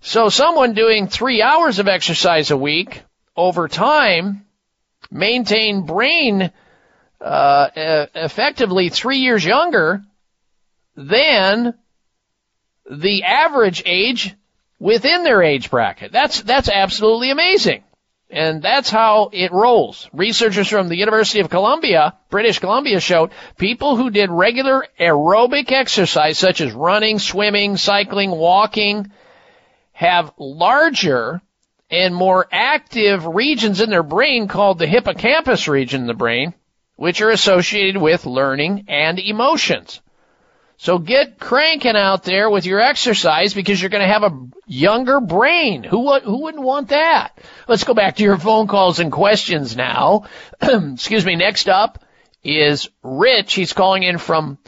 So 0.00 0.28
someone 0.28 0.74
doing 0.74 1.06
three 1.06 1.42
hours 1.42 1.78
of 1.78 1.88
exercise 1.88 2.50
a 2.50 2.56
week 2.56 3.02
over 3.36 3.68
time 3.68 4.46
maintain 5.10 5.86
brain 5.86 6.52
uh, 7.20 8.06
effectively 8.14 8.88
three 8.88 9.18
years 9.18 9.44
younger 9.44 10.02
than 10.96 11.74
the 12.90 13.24
average 13.24 13.82
age 13.86 14.34
within 14.78 15.24
their 15.24 15.42
age 15.42 15.70
bracket. 15.70 16.12
That's 16.12 16.42
that's 16.42 16.68
absolutely 16.68 17.30
amazing. 17.30 17.84
And 18.30 18.62
that's 18.62 18.90
how 18.90 19.30
it 19.32 19.52
rolls. 19.52 20.08
Researchers 20.12 20.68
from 20.68 20.88
the 20.88 20.98
University 20.98 21.40
of 21.40 21.48
Columbia, 21.48 22.14
British 22.28 22.58
Columbia 22.58 23.00
showed 23.00 23.30
people 23.56 23.96
who 23.96 24.10
did 24.10 24.30
regular 24.30 24.86
aerobic 25.00 25.72
exercise 25.72 26.36
such 26.36 26.60
as 26.60 26.72
running, 26.72 27.18
swimming, 27.18 27.78
cycling, 27.78 28.30
walking 28.30 29.10
have 29.92 30.32
larger 30.38 31.40
and 31.90 32.14
more 32.14 32.46
active 32.52 33.26
regions 33.26 33.80
in 33.80 33.88
their 33.88 34.02
brain 34.02 34.46
called 34.46 34.78
the 34.78 34.86
hippocampus 34.86 35.66
region 35.66 36.02
in 36.02 36.06
the 36.06 36.14
brain 36.14 36.52
which 36.98 37.20
are 37.20 37.30
associated 37.30 37.96
with 38.02 38.26
learning 38.26 38.86
and 38.88 39.20
emotions. 39.20 40.00
So 40.78 40.98
get 40.98 41.38
cranking 41.38 41.94
out 41.94 42.24
there 42.24 42.50
with 42.50 42.66
your 42.66 42.80
exercise 42.80 43.54
because 43.54 43.80
you're 43.80 43.88
going 43.88 44.02
to 44.02 44.12
have 44.12 44.24
a 44.24 44.48
younger 44.66 45.20
brain. 45.20 45.84
Who 45.84 46.18
who 46.18 46.42
wouldn't 46.42 46.64
want 46.64 46.88
that? 46.88 47.38
Let's 47.68 47.84
go 47.84 47.94
back 47.94 48.16
to 48.16 48.24
your 48.24 48.36
phone 48.36 48.66
calls 48.66 48.98
and 48.98 49.12
questions 49.12 49.76
now. 49.76 50.24
Excuse 50.60 51.24
me. 51.24 51.36
Next 51.36 51.68
up 51.68 52.04
is 52.42 52.88
Rich. 53.04 53.54
He's 53.54 53.72
calling 53.72 54.02
in 54.02 54.18
from 54.18 54.58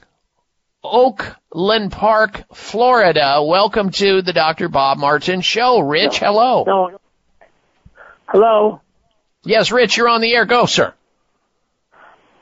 Oakland 0.85 1.90
Park, 1.90 2.44
Florida. 2.55 3.43
Welcome 3.44 3.90
to 3.90 4.23
the 4.23 4.32
Dr. 4.32 4.69
Bob 4.69 4.98
Martin 4.98 5.40
Show. 5.40 5.81
Rich, 5.81 6.20
hello. 6.20 6.62
No. 6.65 7.01
Hello. 8.28 8.81
Yes, 9.43 9.73
Rich, 9.73 9.97
you're 9.97 10.09
on 10.09 10.20
the 10.20 10.32
air. 10.32 10.44
Go, 10.44 10.66
sir. 10.66 10.94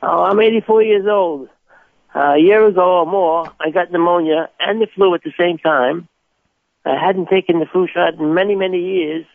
Oh, 0.01 0.23
I'm 0.23 0.39
84 0.39 0.83
years 0.83 1.05
old. 1.09 1.49
Uh, 2.15 2.33
a 2.33 2.39
year 2.39 2.65
ago 2.65 2.99
or 2.99 3.05
more, 3.05 3.51
I 3.59 3.69
got 3.69 3.91
pneumonia 3.91 4.49
and 4.59 4.81
the 4.81 4.87
flu 4.95 5.13
at 5.13 5.23
the 5.23 5.33
same 5.37 5.57
time. 5.57 6.07
I 6.85 6.95
hadn't 6.95 7.29
taken 7.29 7.59
the 7.59 7.65
flu 7.65 7.87
shot 7.87 8.15
in 8.15 8.33
many, 8.33 8.55
many 8.55 8.79
years 8.79 9.25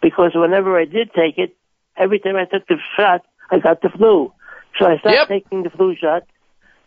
because 0.00 0.32
whenever 0.34 0.78
I 0.78 0.84
did 0.84 1.12
take 1.12 1.38
it, 1.38 1.56
every 1.96 2.20
time 2.20 2.36
I 2.36 2.44
took 2.44 2.66
the 2.68 2.76
shot, 2.96 3.22
I 3.50 3.58
got 3.58 3.82
the 3.82 3.88
flu. 3.88 4.32
So 4.78 4.86
I 4.86 4.98
stopped 4.98 5.14
yep. 5.14 5.28
taking 5.28 5.64
the 5.64 5.70
flu 5.70 5.96
shot, 5.96 6.22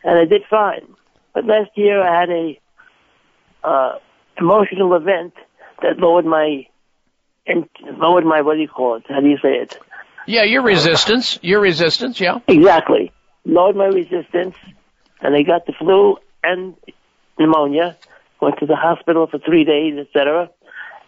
and 0.04 0.18
I 0.18 0.26
did 0.26 0.44
fine. 0.50 0.88
But 1.34 1.46
last 1.46 1.72
year 1.76 2.02
I 2.02 2.20
had 2.20 2.30
a 2.30 2.60
uh, 3.64 4.00
emotional 4.38 4.94
event 4.94 5.34
that 5.82 5.98
lowered 5.98 6.26
my 6.26 6.68
lowered 7.98 8.26
my 8.26 8.42
what 8.42 8.54
do 8.54 8.62
you 8.62 8.70
call 8.70 8.96
it? 8.96 9.04
How 9.10 9.20
do 9.20 9.28
you 9.28 9.38
say 9.42 9.56
it? 9.56 9.78
Yeah, 10.26 10.44
your 10.44 10.62
resistance. 10.62 11.38
Your 11.42 11.60
resistance. 11.60 12.22
Yeah. 12.22 12.40
Exactly 12.48 13.12
lowered 13.46 13.76
my 13.76 13.86
resistance, 13.86 14.56
and 15.22 15.36
I 15.36 15.44
got 15.44 15.66
the 15.66 15.74
flu 15.74 16.18
and 16.44 16.76
pneumonia. 17.40 17.98
Went 18.42 18.60
to 18.60 18.66
the 18.66 18.76
hospital 18.76 19.28
for 19.28 19.40
three 19.40 19.64
days, 19.64 19.98
etc. 19.98 20.50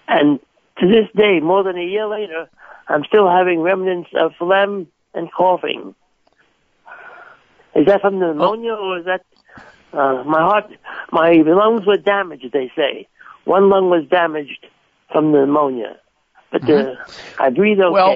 And 0.07 0.39
to 0.79 0.87
this 0.87 1.09
day, 1.15 1.39
more 1.41 1.63
than 1.63 1.77
a 1.77 1.83
year 1.83 2.07
later, 2.07 2.49
I'm 2.87 3.03
still 3.03 3.29
having 3.29 3.59
remnants 3.59 4.09
of 4.15 4.33
phlegm 4.37 4.87
and 5.13 5.31
coughing. 5.31 5.95
Is 7.75 7.85
that 7.87 8.01
from 8.01 8.19
the 8.19 8.27
pneumonia, 8.27 8.73
or 8.73 8.99
is 8.99 9.05
that 9.05 9.25
uh, 9.91 10.23
my 10.23 10.39
heart? 10.39 10.71
My 11.11 11.31
lungs 11.33 11.85
were 11.85 11.97
damaged. 11.97 12.51
They 12.53 12.71
say 12.75 13.07
one 13.43 13.69
lung 13.69 13.89
was 13.89 14.05
damaged 14.09 14.65
from 15.11 15.31
the 15.31 15.39
pneumonia, 15.39 15.97
but 16.51 16.61
mm-hmm. 16.61 17.01
uh, 17.01 17.43
I 17.43 17.49
breathe 17.49 17.79
okay. 17.79 17.91
Well, 17.91 18.15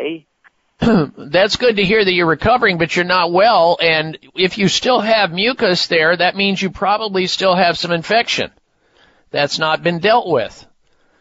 that's 1.17 1.57
good 1.57 1.75
to 1.75 1.83
hear 1.83 2.03
that 2.03 2.13
you're 2.13 2.25
recovering, 2.25 2.77
but 2.77 2.95
you're 2.95 3.05
not 3.05 3.31
well. 3.31 3.77
And 3.81 4.17
if 4.35 4.57
you 4.57 4.67
still 4.67 5.01
have 5.01 5.31
mucus 5.31 5.87
there, 5.87 6.15
that 6.15 6.35
means 6.35 6.61
you 6.61 6.69
probably 6.69 7.27
still 7.27 7.55
have 7.55 7.77
some 7.77 7.91
infection 7.91 8.51
that's 9.31 9.59
not 9.59 9.83
been 9.83 9.99
dealt 9.99 10.27
with. 10.27 10.65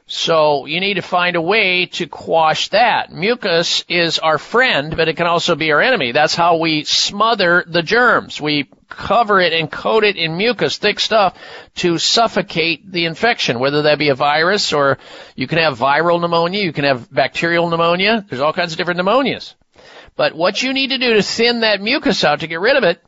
So 0.07 0.65
you 0.65 0.81
need 0.81 0.95
to 0.95 1.03
find 1.03 1.37
a 1.37 1.43
way 1.43 1.87
to 1.87 2.07
quash 2.07 2.69
that. 2.71 3.13
Mucus 3.13 3.85
is 3.89 4.19
our 4.19 4.39
friend, 4.39 4.97
but 4.97 5.09
it 5.09 5.17
can 5.17 5.27
also 5.27 5.55
be 5.55 5.71
our 5.73 5.83
enemy. 5.83 6.13
That's 6.13 6.35
how 6.35 6.57
we 6.57 6.85
smother 6.85 7.65
the 7.67 7.83
germs. 7.83 8.41
We 8.41 8.71
cover 8.89 9.40
it 9.40 9.52
and 9.52 9.70
coat 9.70 10.05
it 10.05 10.16
in 10.16 10.36
mucus, 10.36 10.78
thick 10.78 11.01
stuff, 11.01 11.36
to 11.77 11.98
suffocate 11.98 12.90
the 12.90 13.05
infection, 13.05 13.59
whether 13.59 13.82
that 13.82 13.98
be 13.98 14.09
a 14.09 14.15
virus 14.15 14.73
or 14.73 14.98
you 15.36 15.47
can 15.47 15.59
have 15.59 15.78
viral 15.78 16.20
pneumonia, 16.20 16.62
you 16.62 16.73
can 16.73 16.85
have 16.85 17.12
bacterial 17.12 17.69
pneumonia. 17.69 18.24
There's 18.28 18.40
all 18.40 18.52
kinds 18.52 18.73
of 18.73 18.78
different 18.78 19.01
pneumonias. 19.01 19.55
But 20.16 20.35
what 20.35 20.62
you 20.62 20.73
need 20.73 20.89
to 20.89 20.98
do 20.98 21.15
to 21.15 21.23
thin 21.23 21.60
that 21.60 21.81
mucus 21.81 22.24
out 22.24 22.40
to 22.40 22.47
get 22.47 22.60
rid 22.60 22.77
of 22.77 22.85
it 22.85 23.01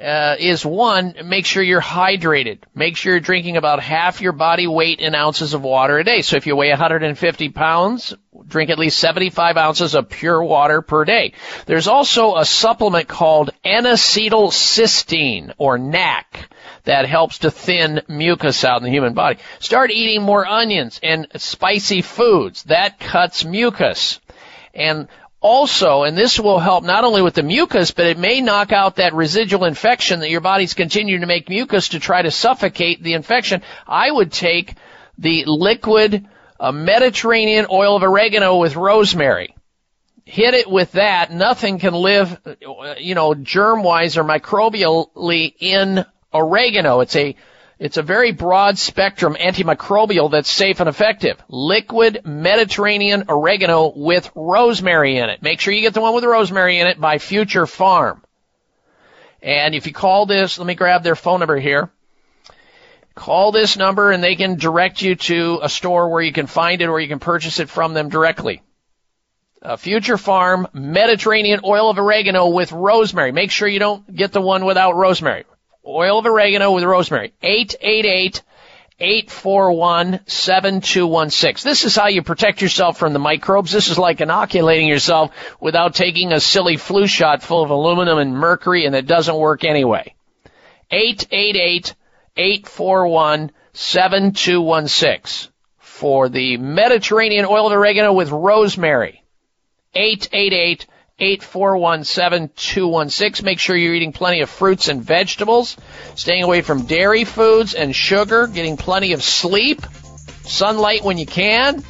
uh, 0.00 0.34
is 0.40 0.66
one, 0.66 1.14
make 1.24 1.46
sure 1.46 1.62
you're 1.62 1.80
hydrated. 1.80 2.58
Make 2.74 2.96
sure 2.96 3.12
you're 3.12 3.20
drinking 3.20 3.56
about 3.56 3.80
half 3.80 4.20
your 4.20 4.32
body 4.32 4.66
weight 4.66 4.98
in 4.98 5.14
ounces 5.14 5.54
of 5.54 5.62
water 5.62 5.98
a 5.98 6.04
day. 6.04 6.22
So 6.22 6.36
if 6.36 6.48
you 6.48 6.56
weigh 6.56 6.70
150 6.70 7.48
pounds, 7.50 8.12
drink 8.46 8.70
at 8.70 8.78
least 8.78 8.98
75 8.98 9.56
ounces 9.56 9.94
of 9.94 10.08
pure 10.08 10.42
water 10.42 10.82
per 10.82 11.04
day. 11.04 11.34
There's 11.66 11.86
also 11.86 12.36
a 12.36 12.44
supplement 12.44 13.06
called 13.06 13.50
N-acetylcysteine 13.62 15.54
or 15.58 15.78
NAC 15.78 16.48
that 16.82 17.06
helps 17.06 17.38
to 17.38 17.52
thin 17.52 18.02
mucus 18.08 18.64
out 18.64 18.78
in 18.78 18.84
the 18.84 18.90
human 18.90 19.14
body. 19.14 19.38
Start 19.60 19.92
eating 19.92 20.22
more 20.22 20.44
onions 20.44 20.98
and 21.02 21.28
spicy 21.36 22.02
foods. 22.02 22.64
That 22.64 22.98
cuts 22.98 23.44
mucus. 23.44 24.18
And 24.74 25.06
also, 25.44 26.04
and 26.04 26.16
this 26.16 26.40
will 26.40 26.58
help 26.58 26.84
not 26.84 27.04
only 27.04 27.20
with 27.20 27.34
the 27.34 27.42
mucus, 27.42 27.90
but 27.90 28.06
it 28.06 28.18
may 28.18 28.40
knock 28.40 28.72
out 28.72 28.96
that 28.96 29.12
residual 29.12 29.66
infection 29.66 30.20
that 30.20 30.30
your 30.30 30.40
body's 30.40 30.72
continuing 30.72 31.20
to 31.20 31.26
make 31.26 31.50
mucus 31.50 31.90
to 31.90 32.00
try 32.00 32.22
to 32.22 32.30
suffocate 32.30 33.02
the 33.02 33.12
infection. 33.12 33.60
I 33.86 34.10
would 34.10 34.32
take 34.32 34.74
the 35.18 35.44
liquid 35.46 36.26
uh, 36.58 36.72
Mediterranean 36.72 37.66
oil 37.70 37.94
of 37.94 38.02
oregano 38.02 38.56
with 38.56 38.74
rosemary. 38.74 39.54
Hit 40.24 40.54
it 40.54 40.70
with 40.70 40.92
that. 40.92 41.30
Nothing 41.30 41.78
can 41.78 41.92
live, 41.92 42.40
uh, 42.46 42.94
you 42.96 43.14
know, 43.14 43.34
germ-wise 43.34 44.16
or 44.16 44.24
microbially 44.24 45.52
in 45.60 46.06
oregano. 46.32 47.00
It's 47.00 47.16
a 47.16 47.36
it's 47.78 47.96
a 47.96 48.02
very 48.02 48.30
broad 48.30 48.78
spectrum 48.78 49.34
antimicrobial 49.34 50.30
that's 50.30 50.50
safe 50.50 50.80
and 50.80 50.88
effective. 50.88 51.42
Liquid 51.48 52.20
Mediterranean 52.24 53.24
oregano 53.28 53.92
with 53.94 54.30
rosemary 54.34 55.18
in 55.18 55.28
it. 55.28 55.42
Make 55.42 55.60
sure 55.60 55.74
you 55.74 55.80
get 55.80 55.94
the 55.94 56.00
one 56.00 56.14
with 56.14 56.22
the 56.22 56.28
rosemary 56.28 56.78
in 56.78 56.86
it 56.86 57.00
by 57.00 57.18
Future 57.18 57.66
Pharm. 57.66 58.20
And 59.42 59.74
if 59.74 59.86
you 59.86 59.92
call 59.92 60.26
this, 60.26 60.58
let 60.58 60.66
me 60.66 60.74
grab 60.74 61.02
their 61.02 61.16
phone 61.16 61.40
number 61.40 61.58
here. 61.58 61.90
Call 63.16 63.52
this 63.52 63.76
number 63.76 64.10
and 64.10 64.22
they 64.22 64.36
can 64.36 64.56
direct 64.56 65.02
you 65.02 65.16
to 65.16 65.60
a 65.62 65.68
store 65.68 66.08
where 66.08 66.22
you 66.22 66.32
can 66.32 66.46
find 66.46 66.80
it 66.80 66.88
or 66.88 67.00
you 67.00 67.08
can 67.08 67.20
purchase 67.20 67.58
it 67.58 67.68
from 67.68 67.92
them 67.92 68.08
directly. 68.08 68.62
Uh, 69.60 69.76
Future 69.76 70.16
Pharm 70.16 70.72
Mediterranean 70.74 71.60
oil 71.64 71.90
of 71.90 71.98
oregano 71.98 72.48
with 72.48 72.70
rosemary. 72.70 73.32
Make 73.32 73.50
sure 73.50 73.66
you 73.66 73.78
don't 73.78 74.14
get 74.14 74.32
the 74.32 74.40
one 74.40 74.64
without 74.64 74.94
rosemary 74.94 75.44
oil 75.86 76.18
of 76.18 76.26
oregano 76.26 76.72
with 76.72 76.84
rosemary. 76.84 77.32
888 77.42 78.42
841 79.00 80.20
7216. 80.26 81.68
This 81.68 81.84
is 81.84 81.96
how 81.96 82.06
you 82.06 82.22
protect 82.22 82.62
yourself 82.62 82.96
from 82.96 83.12
the 83.12 83.18
microbes. 83.18 83.72
This 83.72 83.88
is 83.88 83.98
like 83.98 84.20
inoculating 84.20 84.88
yourself 84.88 85.32
without 85.60 85.94
taking 85.94 86.32
a 86.32 86.40
silly 86.40 86.76
flu 86.76 87.06
shot 87.06 87.42
full 87.42 87.62
of 87.62 87.70
aluminum 87.70 88.18
and 88.18 88.32
mercury 88.34 88.86
and 88.86 88.94
it 88.94 89.06
doesn't 89.06 89.34
work 89.36 89.64
anyway. 89.64 90.14
888 90.90 91.94
841 92.36 93.50
7216 93.72 95.52
for 95.78 96.28
the 96.28 96.56
Mediterranean 96.56 97.46
oil 97.46 97.66
of 97.66 97.72
oregano 97.72 98.12
with 98.12 98.30
rosemary. 98.30 99.24
888 99.94 100.86
8417216. 101.20 103.44
Make 103.44 103.60
sure 103.60 103.76
you're 103.76 103.94
eating 103.94 104.12
plenty 104.12 104.40
of 104.40 104.50
fruits 104.50 104.88
and 104.88 105.00
vegetables, 105.02 105.76
staying 106.16 106.42
away 106.42 106.60
from 106.62 106.86
dairy 106.86 107.22
foods 107.24 107.74
and 107.74 107.94
sugar, 107.94 108.48
getting 108.48 108.76
plenty 108.76 109.12
of 109.12 109.22
sleep, 109.22 109.82
sunlight 110.42 111.04
when 111.04 111.18
you 111.18 111.26
can. 111.26 111.84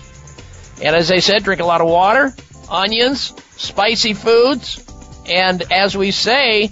And 0.82 0.96
as 0.96 1.10
I 1.10 1.20
said, 1.20 1.44
drink 1.44 1.62
a 1.62 1.64
lot 1.64 1.80
of 1.80 1.88
water, 1.88 2.34
onions, 2.68 3.32
spicy 3.56 4.12
foods, 4.12 4.84
and 5.26 5.72
as 5.72 5.96
we 5.96 6.10
say, 6.10 6.70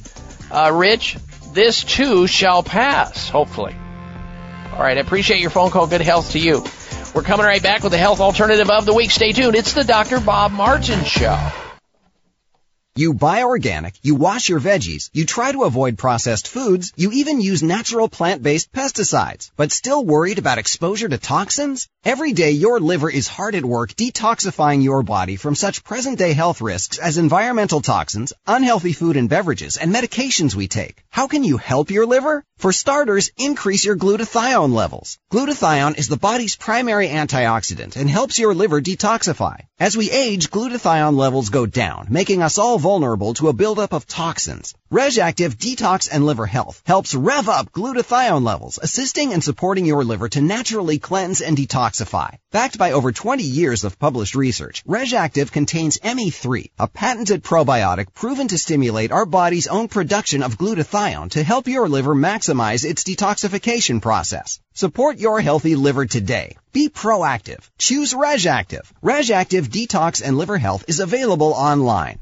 uh, 0.51 0.71
Rich, 0.75 1.17
this 1.53 1.83
too 1.83 2.27
shall 2.27 2.63
pass, 2.63 3.29
hopefully. 3.29 3.77
All 4.73 4.79
right, 4.79 4.97
I 4.97 5.01
appreciate 5.01 5.41
your 5.41 5.51
phone 5.51 5.71
call. 5.71 5.87
Good 5.87 6.01
health 6.01 6.33
to 6.33 6.39
you. 6.39 6.65
We're 7.15 7.23
coming 7.23 7.47
right 7.47 7.63
back 7.63 7.83
with 7.83 7.93
the 7.93 7.99
health 7.99 8.21
alternative 8.21 8.71
of 8.71 8.87
the 8.87 8.95
week. 8.95 9.11
Stay 9.11 9.33
tuned. 9.33 9.55
It's 9.55 9.75
the 9.75 9.85
Dr. 9.85 10.21
Bob 10.21 10.53
Martin 10.53 11.05
Show. 11.05 11.39
You 12.95 13.15
buy 13.15 13.43
organic, 13.45 13.95
you 14.03 14.17
wash 14.17 14.51
your 14.51 14.61
veggies, 14.61 15.09
you 15.15 15.25
try 15.25 15.51
to 15.51 15.63
avoid 15.63 15.97
processed 15.97 16.47
foods, 16.47 16.93
you 16.95 17.11
even 17.13 17.41
use 17.41 17.63
natural 17.63 18.07
plant-based 18.07 18.71
pesticides, 18.71 19.51
but 19.57 19.73
still 19.73 20.05
worried 20.05 20.39
about 20.39 20.59
exposure 20.59 21.09
to 21.09 21.17
toxins? 21.17 21.89
Every 22.05 22.35
day 22.35 22.51
your 22.51 22.81
liver 22.81 23.09
is 23.09 23.29
hard 23.29 23.55
at 23.55 23.65
work 23.65 23.95
detoxifying 23.95 24.83
your 24.83 25.03
body 25.03 25.37
from 25.37 25.55
such 25.55 25.85
present-day 25.85 26.35
health 26.35 26.61
risks 26.61 26.99
as 26.99 27.17
environmental 27.17 27.81
toxins, 27.81 28.35
unhealthy 28.47 28.93
food 28.93 29.17
and 29.17 29.27
beverages, 29.27 29.79
and 29.79 29.95
medications 29.95 30.55
we 30.55 30.69
take. 30.69 31.03
How 31.09 31.29
can 31.29 31.45
you 31.45 31.57
help 31.57 31.91
your 31.91 32.05
liver? 32.05 32.45
For 32.59 32.73
starters, 32.73 33.31
increase 33.39 33.85
your 33.85 33.97
glutathione 33.97 34.73
levels. 34.73 35.19
Glutathione 35.33 35.99
is 35.99 36.09
the 36.09 36.17
body's 36.17 36.57
primary 36.57 37.09
antioxidant 37.09 37.97
and 37.97 38.09
helps 38.09 38.39
your 38.39 38.55
liver 38.55 38.81
detoxify. 38.81 39.63
As 39.81 39.97
we 39.97 40.11
age, 40.11 40.51
glutathione 40.51 41.17
levels 41.17 41.49
go 41.49 41.67
down, 41.67 42.07
making 42.11 42.41
us 42.41 42.59
all 42.59 42.79
vulnerable 42.83 43.33
to 43.35 43.49
a 43.49 43.53
buildup 43.53 43.93
of 43.93 44.07
toxins. 44.07 44.75
RegActive 44.93 45.55
Detox 45.55 46.09
and 46.13 46.27
Liver 46.27 46.47
Health 46.47 46.83
helps 46.85 47.15
rev 47.15 47.49
up 47.49 47.73
glutathione 47.73 48.43
levels, 48.43 48.79
assisting 48.83 49.33
and 49.33 49.43
supporting 49.43 49.87
your 49.87 50.05
liver 50.05 50.29
to 50.29 50.43
naturally 50.43 50.99
cleanse 50.99 51.41
and 51.41 51.57
detoxify. 51.57 52.37
Backed 52.51 52.77
by 52.77 52.93
over 52.93 53.13
20 53.13 53.43
years 53.43 53.85
of 53.85 53.99
published 53.99 54.35
research, 54.35 54.85
RegActive 54.85 55.53
contains 55.53 55.99
ME3, 55.99 56.71
a 56.79 56.89
patented 56.89 57.45
probiotic 57.45 58.13
proven 58.13 58.49
to 58.49 58.59
stimulate 58.59 59.13
our 59.13 59.25
body's 59.25 59.69
own 59.69 59.89
production 59.89 60.43
of 60.43 60.59
glutathione 60.59 61.31
to 61.31 61.43
help 61.43 61.69
your 61.69 61.89
liver 61.89 62.15
maximize 62.15 62.85
its 62.85 63.05
detoxification 63.05 64.03
process. 64.03 64.61
Support 64.75 65.19
your 65.19 65.41
healthy 65.41 65.77
liver 65.77 66.07
today. 66.07 66.57
Be 66.73 66.89
proactive. 66.89 67.61
Choose 67.79 68.13
RegActive. 68.13 68.87
RegActive 69.03 69.69
Detox 69.69 70.21
and 70.25 70.37
Liver 70.37 70.59
Health 70.59 70.85
is 70.89 71.01
available 71.01 71.53
online. 71.53 72.19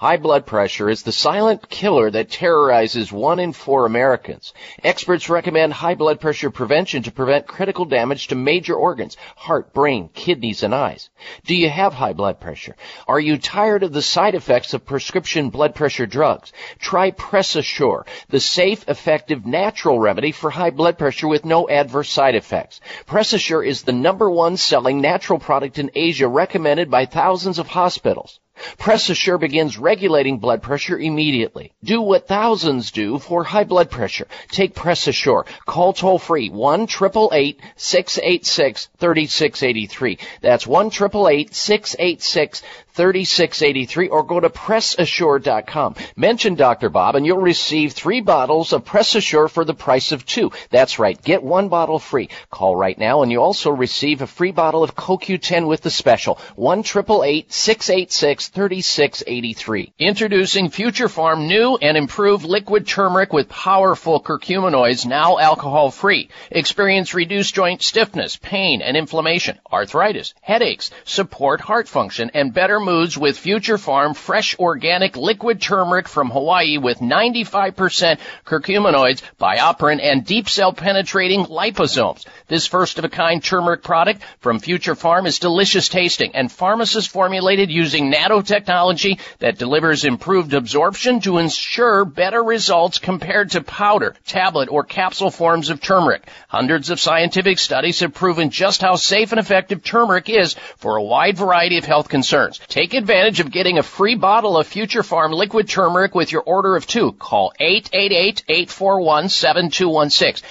High 0.00 0.16
blood 0.16 0.46
pressure 0.46 0.88
is 0.88 1.02
the 1.02 1.12
silent 1.12 1.68
killer 1.68 2.10
that 2.10 2.30
terrorizes 2.30 3.12
one 3.12 3.38
in 3.38 3.52
four 3.52 3.84
Americans. 3.84 4.54
Experts 4.82 5.28
recommend 5.28 5.74
high 5.74 5.94
blood 5.94 6.20
pressure 6.20 6.48
prevention 6.48 7.02
to 7.02 7.12
prevent 7.12 7.46
critical 7.46 7.84
damage 7.84 8.28
to 8.28 8.34
major 8.34 8.74
organs, 8.74 9.18
heart, 9.36 9.74
brain, 9.74 10.08
kidneys, 10.14 10.62
and 10.62 10.74
eyes. 10.74 11.10
Do 11.44 11.54
you 11.54 11.68
have 11.68 11.92
high 11.92 12.14
blood 12.14 12.40
pressure? 12.40 12.76
Are 13.06 13.20
you 13.20 13.36
tired 13.36 13.82
of 13.82 13.92
the 13.92 14.00
side 14.00 14.34
effects 14.34 14.72
of 14.72 14.86
prescription 14.86 15.50
blood 15.50 15.74
pressure 15.74 16.06
drugs? 16.06 16.50
Try 16.78 17.10
PressAssure, 17.10 18.06
the 18.30 18.40
safe, 18.40 18.88
effective, 18.88 19.44
natural 19.44 19.98
remedy 19.98 20.32
for 20.32 20.48
high 20.48 20.70
blood 20.70 20.96
pressure 20.96 21.28
with 21.28 21.44
no 21.44 21.68
adverse 21.68 22.08
side 22.08 22.36
effects. 22.36 22.80
PressAssure 23.06 23.66
is 23.66 23.82
the 23.82 23.92
number 23.92 24.30
one 24.30 24.56
selling 24.56 25.02
natural 25.02 25.38
product 25.38 25.78
in 25.78 25.90
Asia 25.94 26.26
recommended 26.26 26.90
by 26.90 27.04
thousands 27.04 27.58
of 27.58 27.66
hospitals. 27.66 28.40
PressAssure 28.78 29.38
begins 29.38 29.78
regulating 29.78 30.38
blood 30.38 30.62
pressure 30.62 30.98
immediately. 30.98 31.72
Do 31.82 32.02
what 32.02 32.28
thousands 32.28 32.90
do 32.90 33.18
for 33.18 33.44
high 33.44 33.64
blood 33.64 33.90
pressure. 33.90 34.26
Take 34.50 34.74
PressAssure. 34.74 35.46
Call 35.66 35.92
toll 35.92 36.18
free 36.18 36.50
1 36.50 36.88
686 36.88 38.88
3683. 38.98 40.18
That's 40.40 40.66
1 40.66 40.90
686 40.90 42.62
3683 43.00 44.08
or 44.08 44.22
go 44.24 44.38
to 44.38 44.50
PressAssure.com. 44.50 45.94
Mention 46.16 46.54
Dr. 46.54 46.90
Bob 46.90 47.16
and 47.16 47.24
you'll 47.24 47.38
receive 47.38 47.94
three 47.94 48.20
bottles 48.20 48.74
of 48.74 48.84
PressAssure 48.84 49.48
for 49.48 49.64
the 49.64 49.72
price 49.72 50.12
of 50.12 50.26
two. 50.26 50.52
That's 50.68 50.98
right. 50.98 51.18
Get 51.22 51.42
one 51.42 51.70
bottle 51.70 51.98
free. 51.98 52.28
Call 52.50 52.76
right 52.76 52.98
now 52.98 53.22
and 53.22 53.32
you 53.32 53.40
also 53.40 53.70
receive 53.70 54.20
a 54.20 54.26
free 54.26 54.52
bottle 54.52 54.82
of 54.82 54.94
CoQ10 54.94 55.66
with 55.66 55.80
the 55.80 55.88
special. 55.88 56.38
1 56.56 56.84
686 56.84 58.48
3683. 58.48 59.92
Introducing 59.98 60.68
Future 60.68 61.08
Pharm 61.08 61.46
new 61.46 61.78
and 61.80 61.96
improved 61.96 62.44
liquid 62.44 62.86
turmeric 62.86 63.32
with 63.32 63.48
powerful 63.48 64.22
curcuminoids 64.22 65.06
now 65.06 65.38
alcohol 65.38 65.90
free. 65.90 66.28
Experience 66.50 67.14
reduced 67.14 67.54
joint 67.54 67.80
stiffness, 67.80 68.36
pain 68.36 68.82
and 68.82 68.94
inflammation, 68.94 69.58
arthritis, 69.72 70.34
headaches, 70.42 70.90
support 71.04 71.62
heart 71.62 71.88
function 71.88 72.30
and 72.34 72.52
better 72.52 72.78
moods 72.90 73.16
with 73.16 73.38
Future 73.38 73.76
Pharm 73.76 74.16
fresh 74.16 74.58
organic 74.58 75.16
liquid 75.16 75.60
turmeric 75.60 76.08
from 76.08 76.28
Hawaii 76.28 76.76
with 76.76 76.98
95% 76.98 78.18
curcuminoids, 78.44 79.22
BioPerine, 79.40 80.02
and 80.02 80.26
deep 80.26 80.48
cell 80.48 80.72
penetrating 80.72 81.44
liposomes. 81.44 82.26
This 82.48 82.66
first 82.66 82.98
of 82.98 83.04
a 83.04 83.08
kind 83.08 83.44
turmeric 83.44 83.84
product 83.84 84.22
from 84.40 84.58
Future 84.58 84.96
Pharm 84.96 85.28
is 85.28 85.38
delicious 85.38 85.88
tasting 85.88 86.34
and 86.34 86.50
pharmacist 86.50 87.10
formulated 87.10 87.70
using 87.70 88.10
nanotechnology 88.10 89.20
that 89.38 89.56
delivers 89.56 90.04
improved 90.04 90.52
absorption 90.52 91.20
to 91.20 91.38
ensure 91.38 92.04
better 92.04 92.42
results 92.42 92.98
compared 92.98 93.52
to 93.52 93.60
powder, 93.60 94.16
tablet, 94.26 94.68
or 94.68 94.82
capsule 94.82 95.30
forms 95.30 95.70
of 95.70 95.80
turmeric. 95.80 96.28
Hundreds 96.48 96.90
of 96.90 96.98
scientific 96.98 97.60
studies 97.60 98.00
have 98.00 98.14
proven 98.14 98.50
just 98.50 98.82
how 98.82 98.96
safe 98.96 99.30
and 99.30 99.38
effective 99.38 99.84
turmeric 99.84 100.28
is 100.28 100.56
for 100.76 100.96
a 100.96 101.02
wide 101.04 101.36
variety 101.36 101.78
of 101.78 101.84
health 101.84 102.08
concerns. 102.08 102.58
Take 102.70 102.94
advantage 102.94 103.40
of 103.40 103.50
getting 103.50 103.76
a 103.78 103.82
free 103.82 104.14
bottle 104.14 104.56
of 104.56 104.68
Future 104.68 105.02
Pharm 105.02 105.34
liquid 105.34 105.68
turmeric 105.68 106.14
with 106.14 106.30
your 106.30 106.42
order 106.42 106.76
of 106.76 106.86
two. 106.86 107.10
Call 107.10 107.52
888-841-7216. 107.60 110.42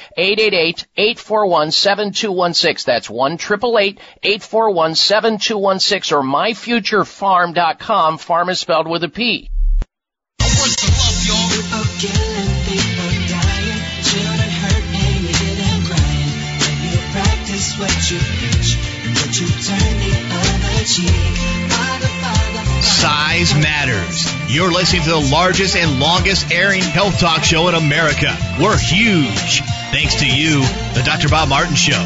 888-841-7216. 0.97 2.83
That's 2.83 3.09
1 3.09 3.35
841 3.35 4.91
or 4.91 6.21
myfuturepharm.com. 6.21 8.17
Pharm 8.17 8.49
is 8.49 8.59
spelled 8.59 8.89
with 8.89 9.05
a 9.05 9.09
P. 9.09 9.49
Size 22.81 23.53
matters. 23.53 24.25
You're 24.51 24.71
listening 24.71 25.03
to 25.03 25.09
the 25.09 25.29
largest 25.31 25.75
and 25.75 25.99
longest 25.99 26.51
airing 26.51 26.81
health 26.81 27.19
talk 27.19 27.43
show 27.43 27.67
in 27.67 27.75
America. 27.75 28.35
We're 28.59 28.75
huge. 28.75 29.61
Thanks 29.91 30.15
to 30.15 30.27
you, 30.27 30.61
the 30.95 31.03
Dr. 31.05 31.29
Bob 31.29 31.47
Martin 31.47 31.75
Show. 31.75 31.99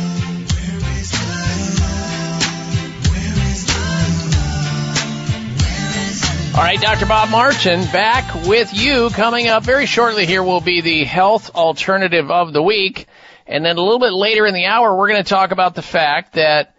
All 6.55 6.61
right, 6.61 6.79
Dr. 6.81 7.05
Bob 7.05 7.29
Martin 7.29 7.85
back 7.85 8.45
with 8.45 8.73
you. 8.73 9.09
Coming 9.11 9.47
up 9.47 9.63
very 9.63 9.85
shortly 9.85 10.25
here 10.25 10.43
will 10.43 10.61
be 10.61 10.81
the 10.81 11.05
health 11.05 11.55
alternative 11.55 12.29
of 12.29 12.51
the 12.51 12.61
week. 12.61 13.07
And 13.47 13.65
then 13.65 13.77
a 13.77 13.81
little 13.81 13.99
bit 13.99 14.11
later 14.11 14.45
in 14.45 14.53
the 14.53 14.65
hour, 14.65 14.93
we're 14.93 15.07
going 15.07 15.23
to 15.23 15.29
talk 15.29 15.51
about 15.51 15.73
the 15.73 15.81
fact 15.81 16.33
that 16.33 16.73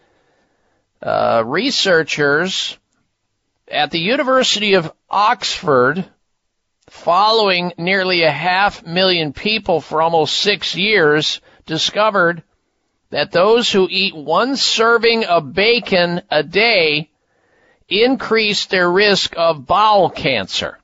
uh, 1.05 1.43
researchers 1.45 2.79
at 3.71 3.91
the 3.91 4.01
University 4.01 4.75
of 4.75 4.91
Oxford, 5.11 6.05
following 6.89 7.73
nearly 7.77 8.23
a 8.23 8.31
half 8.31 8.87
million 8.87 9.33
people 9.33 9.81
for 9.81 10.01
almost 10.01 10.39
six 10.39 10.75
years, 10.75 11.41
discovered 11.67 12.43
that 13.11 13.33
those 13.33 13.71
who 13.71 13.87
eat 13.91 14.17
one 14.17 14.57
serving 14.57 15.25
of 15.27 15.53
bacon 15.53 16.23
a 16.31 16.43
day 16.43 17.11
increase 17.89 18.67
their 18.67 18.91
risk 18.91 19.35
of 19.37 19.67
bowel 19.67 20.09
cancer. 20.09 20.79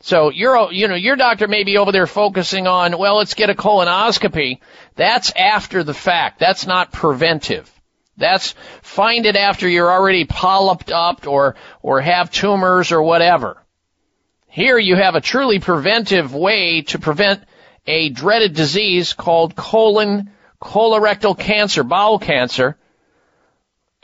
So 0.00 0.30
you're, 0.30 0.70
you 0.72 0.86
know, 0.86 0.94
your 0.94 1.16
doctor 1.16 1.48
may 1.48 1.64
be 1.64 1.76
over 1.76 1.90
there 1.90 2.06
focusing 2.06 2.66
on, 2.66 2.98
well, 2.98 3.16
let's 3.16 3.34
get 3.34 3.50
a 3.50 3.54
colonoscopy. 3.54 4.60
That's 4.94 5.32
after 5.34 5.82
the 5.82 5.94
fact. 5.94 6.38
That's 6.38 6.66
not 6.66 6.92
preventive. 6.92 7.70
That's 8.16 8.54
find 8.82 9.26
it 9.26 9.36
after 9.36 9.68
you're 9.68 9.90
already 9.90 10.24
polyped 10.24 10.92
up 10.92 11.26
or, 11.26 11.56
or 11.82 12.00
have 12.00 12.30
tumors 12.30 12.92
or 12.92 13.02
whatever. 13.02 13.62
Here 14.46 14.78
you 14.78 14.96
have 14.96 15.16
a 15.16 15.20
truly 15.20 15.58
preventive 15.58 16.34
way 16.34 16.82
to 16.82 16.98
prevent 16.98 17.42
a 17.86 18.08
dreaded 18.10 18.54
disease 18.54 19.12
called 19.12 19.56
colon 19.56 20.30
colorectal 20.62 21.38
cancer, 21.38 21.82
bowel 21.82 22.18
cancer, 22.18 22.76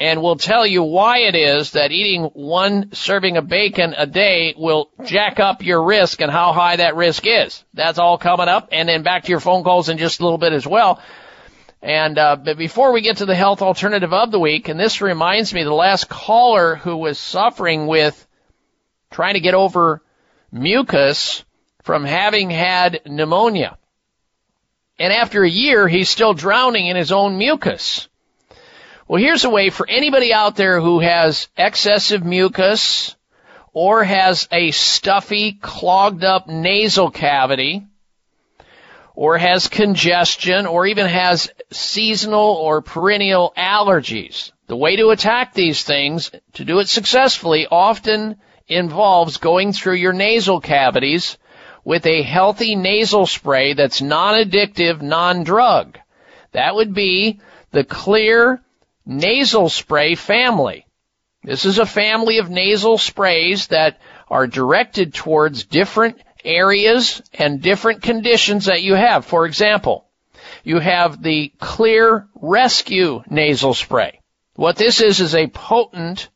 and 0.00 0.22
we'll 0.22 0.36
tell 0.36 0.66
you 0.66 0.82
why 0.82 1.18
it 1.18 1.34
is 1.34 1.72
that 1.72 1.92
eating 1.92 2.24
one 2.32 2.92
serving 2.92 3.36
of 3.36 3.48
bacon 3.48 3.94
a 3.96 4.06
day 4.06 4.54
will 4.56 4.90
jack 5.04 5.38
up 5.38 5.62
your 5.62 5.84
risk 5.84 6.22
and 6.22 6.32
how 6.32 6.52
high 6.52 6.76
that 6.76 6.96
risk 6.96 7.24
is. 7.26 7.62
That's 7.74 7.98
all 7.98 8.16
coming 8.16 8.48
up, 8.48 8.70
and 8.72 8.88
then 8.88 9.02
back 9.02 9.24
to 9.24 9.30
your 9.30 9.40
phone 9.40 9.62
calls 9.62 9.90
in 9.90 9.98
just 9.98 10.20
a 10.20 10.22
little 10.22 10.38
bit 10.38 10.54
as 10.54 10.66
well. 10.66 11.02
And 11.82 12.18
uh, 12.18 12.36
but 12.36 12.58
before 12.58 12.92
we 12.92 13.00
get 13.00 13.18
to 13.18 13.26
the 13.26 13.34
health 13.34 13.62
alternative 13.62 14.12
of 14.12 14.30
the 14.30 14.38
week, 14.38 14.68
and 14.68 14.78
this 14.78 15.00
reminds 15.00 15.54
me, 15.54 15.64
the 15.64 15.72
last 15.72 16.08
caller 16.08 16.76
who 16.76 16.96
was 16.96 17.18
suffering 17.18 17.86
with 17.86 18.26
trying 19.10 19.34
to 19.34 19.40
get 19.40 19.54
over 19.54 20.02
mucus 20.52 21.44
from 21.82 22.04
having 22.04 22.50
had 22.50 23.00
pneumonia. 23.06 23.78
And 24.98 25.12
after 25.12 25.42
a 25.42 25.48
year, 25.48 25.88
he's 25.88 26.10
still 26.10 26.34
drowning 26.34 26.86
in 26.86 26.96
his 26.96 27.12
own 27.12 27.38
mucus. 27.38 28.08
Well, 29.08 29.20
here's 29.20 29.44
a 29.44 29.50
way 29.50 29.70
for 29.70 29.88
anybody 29.88 30.34
out 30.34 30.56
there 30.56 30.80
who 30.80 31.00
has 31.00 31.48
excessive 31.56 32.22
mucus 32.22 33.16
or 33.72 34.04
has 34.04 34.46
a 34.52 34.70
stuffy, 34.72 35.52
clogged 35.52 36.24
up 36.24 36.46
nasal 36.46 37.10
cavity 37.10 37.86
or 39.20 39.36
has 39.36 39.68
congestion 39.68 40.64
or 40.64 40.86
even 40.86 41.06
has 41.06 41.52
seasonal 41.70 42.54
or 42.54 42.80
perennial 42.80 43.52
allergies. 43.54 44.50
The 44.66 44.76
way 44.76 44.96
to 44.96 45.10
attack 45.10 45.52
these 45.52 45.82
things, 45.84 46.30
to 46.54 46.64
do 46.64 46.78
it 46.78 46.88
successfully, 46.88 47.66
often 47.70 48.36
involves 48.66 49.36
going 49.36 49.74
through 49.74 49.96
your 49.96 50.14
nasal 50.14 50.62
cavities 50.62 51.36
with 51.84 52.06
a 52.06 52.22
healthy 52.22 52.76
nasal 52.76 53.26
spray 53.26 53.74
that's 53.74 54.00
non-addictive, 54.00 55.02
non-drug. 55.02 55.98
That 56.52 56.74
would 56.74 56.94
be 56.94 57.40
the 57.72 57.84
Xlear 57.84 58.60
nasal 59.04 59.68
spray 59.68 60.14
family. 60.14 60.86
This 61.42 61.66
is 61.66 61.78
a 61.78 61.84
family 61.84 62.38
of 62.38 62.48
nasal 62.48 62.96
sprays 62.96 63.66
that 63.66 64.00
are 64.30 64.46
directed 64.46 65.12
towards 65.12 65.64
different 65.64 66.22
areas 66.44 67.22
and 67.34 67.60
different 67.60 68.02
conditions 68.02 68.66
that 68.66 68.82
you 68.82 68.94
have. 68.94 69.24
For 69.24 69.46
example, 69.46 70.06
you 70.64 70.78
have 70.78 71.22
the 71.22 71.52
Xlear 71.60 72.26
Rescue 72.34 73.22
nasal 73.28 73.74
spray. 73.74 74.20
What 74.54 74.76
this 74.76 75.00
is 75.00 75.20
is 75.20 75.34
a 75.34 75.46
potent 75.46 76.28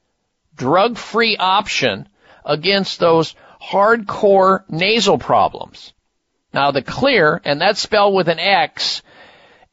drug-free 0.56 1.36
option 1.36 2.08
against 2.44 2.98
those 2.98 3.34
hardcore 3.62 4.64
nasal 4.68 5.18
problems. 5.18 5.92
Now 6.52 6.70
the 6.70 6.82
Xlear, 6.82 7.40
and 7.44 7.60
that's 7.60 7.80
spelled 7.80 8.14
with 8.14 8.28
an 8.28 8.38
X, 8.38 9.02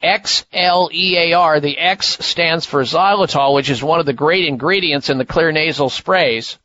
X-L-E-A-R. 0.01 1.59
The 1.59 1.77
X 1.77 2.25
stands 2.25 2.65
for 2.65 2.81
xylitol, 2.81 3.53
which 3.53 3.69
is 3.69 3.83
one 3.83 3.99
of 3.99 4.05
the 4.05 4.13
great 4.13 4.45
ingredients 4.45 5.09
in 5.09 5.17
the 5.17 5.25
Xlear 5.25 5.53
nasal 5.53 5.89
sprays. 5.89 6.57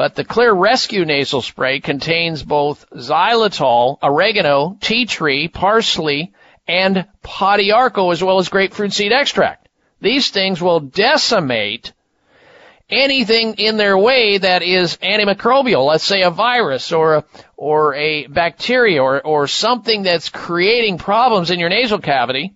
But 0.00 0.14
the 0.14 0.24
Xlear 0.24 0.58
Rescue 0.58 1.04
nasal 1.04 1.42
spray 1.42 1.80
contains 1.80 2.42
both 2.42 2.88
xylitol, 2.88 3.98
oregano, 4.02 4.78
tea 4.80 5.04
tree, 5.04 5.46
parsley, 5.46 6.32
and 6.66 7.04
pau 7.22 7.58
d'arco 7.58 8.10
as 8.10 8.24
well 8.24 8.38
as 8.38 8.48
grapefruit 8.48 8.94
seed 8.94 9.12
extract. 9.12 9.68
These 10.00 10.30
things 10.30 10.62
will 10.62 10.80
decimate 10.80 11.92
anything 12.88 13.56
in 13.58 13.76
their 13.76 13.98
way 13.98 14.38
that 14.38 14.62
is 14.62 14.96
antimicrobial, 15.02 15.84
let's 15.84 16.02
say 16.02 16.22
a 16.22 16.30
virus 16.30 16.92
or 16.92 17.16
a, 17.16 17.24
or 17.58 17.94
a 17.94 18.26
bacteria 18.26 19.02
or, 19.02 19.20
or 19.20 19.48
something 19.48 20.02
that's 20.02 20.30
creating 20.30 20.96
problems 20.96 21.50
in 21.50 21.60
your 21.60 21.68
nasal 21.68 21.98
cavity. 21.98 22.54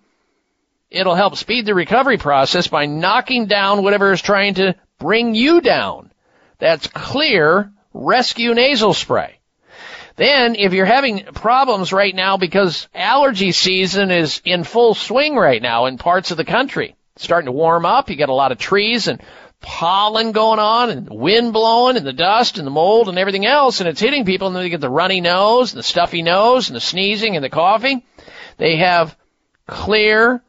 It'll 0.90 1.14
help 1.14 1.36
speed 1.36 1.66
the 1.66 1.74
recovery 1.74 2.16
process 2.16 2.68
by 2.68 2.86
knocking 2.86 3.44
down 3.44 3.82
whatever 3.82 4.12
is 4.12 4.22
trying 4.22 4.54
to 4.54 4.76
bring 4.98 5.34
you 5.34 5.60
down. 5.60 6.10
That's 6.58 6.86
Xlear 6.88 7.72
rescue 7.92 8.54
nasal 8.54 8.94
spray. 8.94 9.38
Then, 10.16 10.54
if 10.54 10.72
you're 10.72 10.86
having 10.86 11.24
problems 11.24 11.92
right 11.92 12.14
now 12.14 12.36
because 12.36 12.88
allergy 12.94 13.50
season 13.50 14.12
is 14.12 14.40
in 14.44 14.62
full 14.62 14.94
swing 14.94 15.34
right 15.34 15.60
now 15.60 15.86
in 15.86 15.98
parts 15.98 16.30
of 16.30 16.36
the 16.36 16.44
country, 16.44 16.94
it's 17.16 17.24
starting 17.24 17.46
to 17.46 17.52
warm 17.52 17.84
up, 17.84 18.10
you 18.10 18.16
got 18.16 18.28
a 18.28 18.34
lot 18.34 18.52
of 18.52 18.58
trees 18.58 19.08
and 19.08 19.20
pollen 19.60 20.32
going 20.32 20.58
on 20.58 20.90
and 20.90 21.08
wind 21.08 21.52
blowing 21.52 21.96
and 21.96 22.06
the 22.06 22.12
dust 22.12 22.58
and 22.58 22.66
the 22.66 22.70
mold 22.70 23.08
and 23.08 23.18
everything 23.18 23.46
else 23.46 23.80
and 23.80 23.88
it's 23.88 24.00
hitting 24.00 24.26
people 24.26 24.48
and 24.48 24.56
they 24.56 24.68
get 24.68 24.80
the 24.80 24.90
runny 24.90 25.22
nose 25.22 25.72
and 25.72 25.78
the 25.78 25.82
stuffy 25.82 26.20
nose 26.20 26.68
and 26.68 26.76
the 26.76 26.80
sneezing 26.80 27.34
and 27.34 27.44
the 27.44 27.48
coughing. 27.48 28.02
They 28.58 28.76
have 28.76 29.16
Xlear 29.66 30.42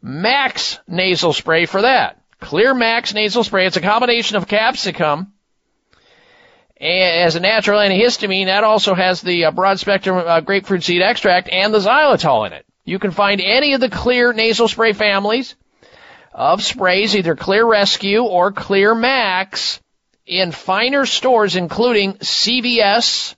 max 0.00 0.78
nasal 0.86 1.32
spray 1.32 1.66
for 1.66 1.82
that. 1.82 2.22
Xlear 2.40 2.78
max 2.78 3.12
nasal 3.12 3.44
spray. 3.44 3.66
It's 3.66 3.76
a 3.76 3.82
combination 3.82 4.36
of 4.36 4.46
capsicum 4.46 5.32
as 6.80 7.36
a 7.36 7.40
natural 7.40 7.80
antihistamine, 7.80 8.46
that 8.46 8.64
also 8.64 8.94
has 8.94 9.20
the 9.20 9.46
uh, 9.46 9.50
broad 9.50 9.78
spectrum 9.78 10.16
uh, 10.16 10.40
grapefruit 10.40 10.82
seed 10.82 11.02
extract 11.02 11.48
and 11.50 11.74
the 11.74 11.78
xylitol 11.78 12.46
in 12.46 12.52
it. 12.52 12.64
You 12.84 12.98
can 12.98 13.10
find 13.10 13.40
any 13.40 13.74
of 13.74 13.80
the 13.80 13.88
Xlear 13.88 14.34
nasal 14.34 14.66
spray 14.66 14.94
families 14.94 15.54
of 16.32 16.62
sprays, 16.62 17.14
either 17.14 17.36
Xlear 17.36 17.68
Rescue 17.68 18.22
or 18.22 18.52
Xlear 18.52 18.98
Max, 18.98 19.80
in 20.26 20.52
finer 20.52 21.04
stores 21.04 21.56
including 21.56 22.14
CVS, 22.14 23.34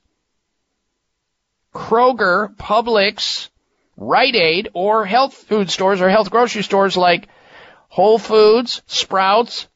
Kroger, 1.73 2.55
Publix, 2.55 3.49
Rite 3.97 4.35
Aid, 4.35 4.69
or 4.73 5.05
health 5.05 5.33
food 5.33 5.69
stores 5.69 6.01
or 6.01 6.09
health 6.09 6.29
grocery 6.29 6.63
stores 6.63 6.95
like 6.95 7.27
Whole 7.89 8.19
Foods, 8.19 8.81
Sprouts, 8.87 9.67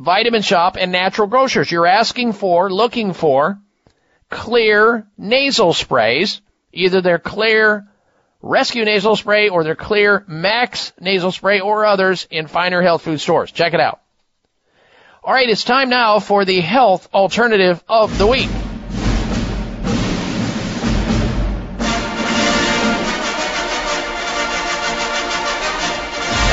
Vitamin 0.00 0.40
Shoppe, 0.40 0.78
and 0.78 0.92
Natural 0.92 1.28
Grocers. 1.28 1.70
You're 1.70 1.86
asking 1.86 2.32
for, 2.32 2.72
looking 2.72 3.12
for 3.12 3.58
Xlear 4.30 5.04
nasal 5.18 5.74
sprays. 5.74 6.40
Either 6.72 7.02
they're 7.02 7.18
Xlear 7.18 7.86
rescue 8.40 8.86
nasal 8.86 9.14
spray 9.14 9.50
or 9.50 9.62
they're 9.62 9.76
Xlear 9.76 10.26
max 10.26 10.94
nasal 10.98 11.32
spray 11.32 11.60
or 11.60 11.84
others 11.84 12.26
in 12.30 12.46
finer 12.46 12.80
health 12.80 13.02
food 13.02 13.20
stores. 13.20 13.52
Check 13.52 13.74
it 13.74 13.80
out. 13.80 14.00
All 15.22 15.34
right, 15.34 15.50
it's 15.50 15.64
time 15.64 15.90
now 15.90 16.18
for 16.18 16.46
the 16.46 16.60
health 16.60 17.06
alternative 17.12 17.84
of 17.86 18.16
the 18.16 18.26
week. 18.26 18.48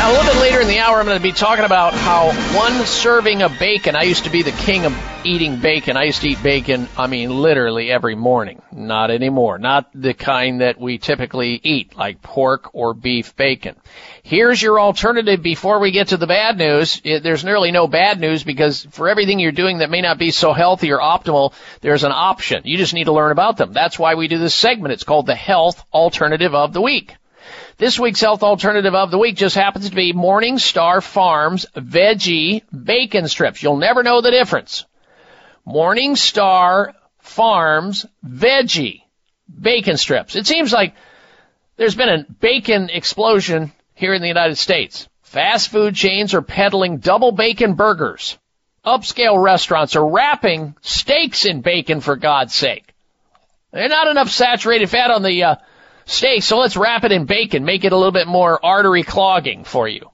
A 0.07 0.11
little 0.11 0.33
bit 0.33 0.39
later 0.39 0.61
in 0.61 0.67
the 0.69 0.79
hour, 0.79 0.99
I'm 0.99 1.05
going 1.05 1.17
to 1.17 1.23
be 1.23 1.33
talking 1.33 1.65
about 1.65 1.93
how 1.93 2.31
one 2.57 2.85
serving 2.85 3.41
of 3.41 3.59
bacon, 3.59 3.93
I 3.93 4.03
used 4.03 4.23
to 4.23 4.29
be 4.29 4.41
the 4.41 4.53
king 4.53 4.85
of 4.85 4.97
eating 5.25 5.59
bacon. 5.59 5.97
I 5.97 6.03
used 6.03 6.21
to 6.21 6.29
eat 6.29 6.41
bacon, 6.41 6.87
I 6.97 7.07
mean, 7.07 7.29
literally 7.29 7.91
every 7.91 8.15
morning. 8.15 8.61
Not 8.71 9.11
anymore. 9.11 9.57
Not 9.57 9.89
the 9.93 10.13
kind 10.13 10.61
that 10.61 10.79
we 10.79 10.97
typically 10.97 11.59
eat, 11.61 11.97
like 11.97 12.21
pork 12.21 12.69
or 12.73 12.93
beef 12.93 13.35
bacon. 13.35 13.75
Here's 14.23 14.61
your 14.61 14.79
alternative 14.79 15.43
before 15.43 15.79
we 15.79 15.91
get 15.91 16.09
to 16.09 16.17
the 16.17 16.25
bad 16.25 16.57
news. 16.57 17.01
It, 17.03 17.21
there's 17.21 17.43
nearly 17.43 17.71
no 17.71 17.87
bad 17.87 18.17
news 18.17 18.45
because 18.45 18.87
for 18.91 19.09
everything 19.09 19.39
you're 19.39 19.51
doing 19.51 19.79
that 19.79 19.89
may 19.89 19.99
not 19.99 20.17
be 20.17 20.31
so 20.31 20.53
healthy 20.53 20.93
or 20.93 20.99
optimal, 20.99 21.51
there's 21.81 22.05
an 22.05 22.13
option. 22.13 22.61
You 22.63 22.77
just 22.77 22.93
need 22.93 23.05
to 23.05 23.13
learn 23.13 23.33
about 23.33 23.57
them. 23.57 23.73
That's 23.73 23.99
why 23.99 24.15
we 24.15 24.29
do 24.29 24.37
this 24.37 24.55
segment. 24.55 24.93
It's 24.93 25.03
called 25.03 25.25
the 25.25 25.35
health 25.35 25.83
alternative 25.91 26.55
of 26.55 26.71
the 26.71 26.81
week. 26.81 27.13
This 27.77 27.99
week's 27.99 28.21
health 28.21 28.41
alternative 28.41 28.95
of 28.95 29.11
the 29.11 29.19
week 29.19 29.35
just 29.35 29.55
happens 29.55 29.91
to 29.91 29.95
be 29.95 30.11
Morningstar 30.11 31.03
Farms 31.03 31.67
veggie 31.75 32.63
bacon 32.71 33.27
strips. 33.27 33.61
You'll 33.61 33.77
never 33.77 34.01
know 34.01 34.19
the 34.21 34.31
difference. 34.31 34.85
Morningstar 35.67 36.93
Farms 37.19 38.07
veggie 38.25 39.03
bacon 39.47 39.97
strips. 39.97 40.35
It 40.35 40.47
seems 40.47 40.73
like 40.73 40.95
there's 41.75 41.93
been 41.93 42.09
a 42.09 42.25
bacon 42.39 42.89
explosion 42.89 43.71
here 43.93 44.15
in 44.15 44.23
the 44.23 44.27
United 44.27 44.57
States. 44.57 45.07
Fast 45.21 45.69
food 45.69 45.93
chains 45.93 46.33
are 46.33 46.41
peddling 46.41 46.97
double 46.97 47.31
bacon 47.31 47.75
burgers. 47.75 48.39
Upscale 48.83 49.39
restaurants 49.39 49.95
are 49.95 50.09
wrapping 50.09 50.75
steaks 50.81 51.45
in 51.45 51.61
bacon 51.61 52.01
for 52.01 52.15
God's 52.15 52.55
sake. 52.55 52.95
There's 53.71 53.91
not 53.91 54.07
enough 54.07 54.29
saturated 54.29 54.89
fat 54.89 55.11
on 55.11 55.21
the 55.21 55.43
uh, 55.43 55.55
steak, 56.07 56.41
so 56.41 56.57
let's 56.57 56.75
wrap 56.75 57.03
it 57.03 57.11
in 57.11 57.25
bacon, 57.25 57.63
make 57.63 57.85
it 57.85 57.93
a 57.93 57.95
little 57.95 58.11
bit 58.11 58.27
more 58.27 58.63
artery 58.65 59.03
clogging 59.03 59.63
for 59.63 59.87
you. 59.87 60.09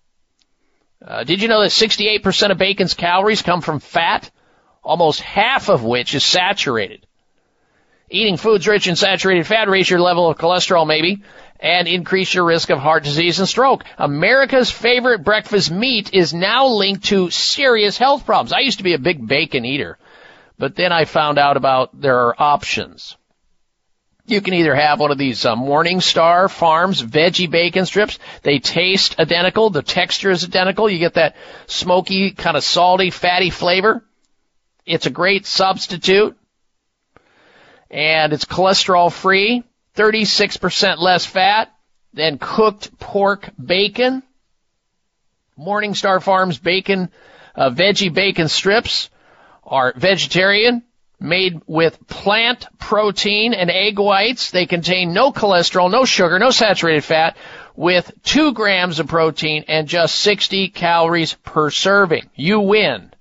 Uh, 1.05 1.23
did 1.23 1.41
you 1.41 1.47
know 1.47 1.61
that 1.61 1.71
68% 1.71 2.51
of 2.51 2.57
bacon's 2.57 2.93
calories 2.93 3.41
come 3.41 3.61
from 3.61 3.79
fat? 3.79 4.29
Almost 4.83 5.21
half 5.21 5.69
of 5.69 5.83
which 5.83 6.13
is 6.13 6.23
saturated. 6.23 7.05
Eating 8.09 8.37
foods 8.37 8.67
rich 8.67 8.87
in 8.87 8.95
saturated 8.95 9.47
fat 9.47 9.69
raise 9.69 9.89
your 9.89 10.01
level 10.01 10.29
of 10.29 10.37
cholesterol 10.37 10.85
maybe 10.85 11.23
and 11.59 11.87
increase 11.87 12.33
your 12.33 12.43
risk 12.43 12.69
of 12.69 12.77
heart 12.77 13.03
disease 13.03 13.39
and 13.39 13.47
stroke. 13.47 13.85
America's 13.97 14.69
favorite 14.69 15.23
breakfast 15.23 15.71
meat 15.71 16.13
is 16.13 16.33
now 16.33 16.67
linked 16.67 17.05
to 17.05 17.29
serious 17.29 17.97
health 17.97 18.25
problems. 18.25 18.51
I 18.51 18.59
used 18.59 18.79
to 18.79 18.83
be 18.83 18.93
a 18.93 18.99
big 18.99 19.25
bacon 19.25 19.63
eater, 19.63 19.97
but 20.59 20.75
then 20.75 20.91
I 20.91 21.05
found 21.05 21.37
out 21.37 21.57
about 21.57 21.99
there 21.99 22.27
are 22.27 22.35
options. 22.37 23.15
You 24.25 24.39
can 24.39 24.53
either 24.53 24.73
have 24.73 25.01
one 25.01 25.11
of 25.11 25.17
these 25.17 25.45
uh, 25.45 25.55
Morningstar 25.55 26.49
Farms 26.49 27.03
veggie 27.03 27.49
bacon 27.49 27.85
strips. 27.85 28.19
They 28.41 28.59
taste 28.59 29.19
identical. 29.19 29.69
The 29.69 29.81
texture 29.81 30.31
is 30.31 30.45
identical. 30.45 30.89
You 30.89 30.99
get 30.99 31.15
that 31.15 31.35
smoky, 31.67 32.31
kind 32.31 32.55
of 32.55 32.63
salty, 32.63 33.09
fatty 33.09 33.49
flavor. 33.49 34.01
It's 34.85 35.05
a 35.07 35.09
great 35.09 35.45
substitute. 35.45 36.37
And 37.91 38.31
it's 38.31 38.45
cholesterol 38.45 39.11
free. 39.11 39.63
36% 39.95 40.99
less 40.99 41.25
fat 41.25 41.73
than 42.13 42.37
cooked 42.37 42.97
pork 42.99 43.49
bacon. 43.63 44.23
Morningstar 45.59 46.23
Farms 46.23 46.57
bacon, 46.57 47.09
uh, 47.55 47.69
veggie 47.69 48.11
bacon 48.11 48.47
strips 48.47 49.09
are 49.63 49.93
vegetarian, 49.95 50.83
made 51.23 51.61
with 51.65 52.05
plant 52.07 52.67
protein 52.77 53.53
and 53.53 53.71
egg 53.71 53.97
whites. 53.97 54.51
They 54.51 54.65
contain 54.65 55.13
no 55.13 55.31
cholesterol, 55.31 55.89
no 55.89 56.05
sugar, 56.05 56.37
no 56.37 56.51
saturated 56.51 57.03
fat, 57.03 57.37
with 57.75 58.11
two 58.23 58.53
grams 58.53 58.99
of 58.99 59.07
protein 59.07 59.65
and 59.67 59.87
just 59.87 60.15
60 60.15 60.69
calories 60.69 61.33
per 61.33 61.71
serving. 61.71 62.29
You 62.35 62.59
win. 62.59 63.11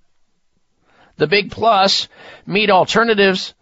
The 1.17 1.29
big 1.29 1.53
plus, 1.53 2.09
meat 2.45 2.71
alternatives 2.71 3.55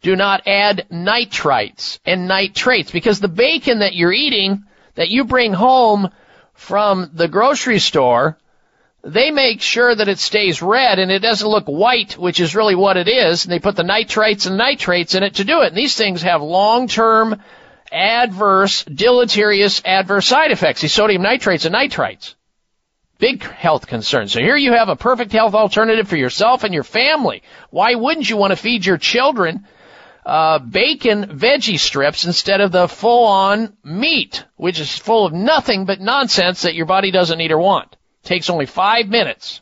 do 0.00 0.16
not 0.16 0.46
add 0.46 0.86
nitrites 0.90 1.98
and 2.04 2.26
nitrates 2.26 2.90
because 2.90 3.20
the 3.20 3.28
bacon 3.28 3.80
that 3.80 3.94
you're 3.94 4.12
eating 4.12 4.64
that 4.94 5.08
you 5.08 5.24
bring 5.24 5.52
home 5.52 6.10
from 6.54 7.10
the 7.12 7.28
grocery 7.28 7.78
store 7.78 8.38
they 9.04 9.30
make 9.30 9.60
sure 9.60 9.94
that 9.94 10.08
it 10.08 10.18
stays 10.18 10.62
red 10.62 10.98
and 10.98 11.10
it 11.10 11.18
doesn't 11.18 11.46
look 11.46 11.66
white, 11.66 12.16
which 12.16 12.40
is 12.40 12.56
really 12.56 12.74
what 12.74 12.96
it 12.96 13.06
is. 13.06 13.44
And 13.44 13.52
they 13.52 13.58
put 13.58 13.76
the 13.76 13.82
nitrites 13.82 14.46
and 14.46 14.56
nitrates 14.56 15.14
in 15.14 15.22
it 15.22 15.34
to 15.34 15.44
do 15.44 15.60
it. 15.60 15.68
And 15.68 15.76
these 15.76 15.94
things 15.94 16.22
have 16.22 16.40
long-term 16.40 17.42
adverse, 17.92 18.82
deleterious 18.84 19.82
adverse 19.84 20.26
side 20.26 20.52
effects. 20.52 20.80
These 20.80 20.94
sodium 20.94 21.22
nitrates 21.22 21.66
and 21.66 21.74
nitrites. 21.74 22.34
Big 23.18 23.42
health 23.42 23.86
concerns. 23.86 24.32
So 24.32 24.40
here 24.40 24.56
you 24.56 24.72
have 24.72 24.88
a 24.88 24.96
perfect 24.96 25.32
health 25.32 25.54
alternative 25.54 26.08
for 26.08 26.16
yourself 26.16 26.64
and 26.64 26.72
your 26.72 26.82
family. 26.82 27.42
Why 27.70 27.94
wouldn't 27.94 28.28
you 28.28 28.38
want 28.38 28.52
to 28.52 28.56
feed 28.56 28.86
your 28.86 28.98
children 28.98 29.66
uh, 30.24 30.58
bacon 30.58 31.38
veggie 31.38 31.78
strips 31.78 32.24
instead 32.24 32.62
of 32.62 32.72
the 32.72 32.88
full-on 32.88 33.76
meat, 33.84 34.44
which 34.56 34.80
is 34.80 34.96
full 34.96 35.26
of 35.26 35.34
nothing 35.34 35.84
but 35.84 36.00
nonsense 36.00 36.62
that 36.62 36.74
your 36.74 36.86
body 36.86 37.10
doesn't 37.10 37.36
need 37.36 37.52
or 37.52 37.58
want? 37.58 37.96
Takes 38.24 38.50
only 38.50 38.66
five 38.66 39.08
minutes. 39.08 39.60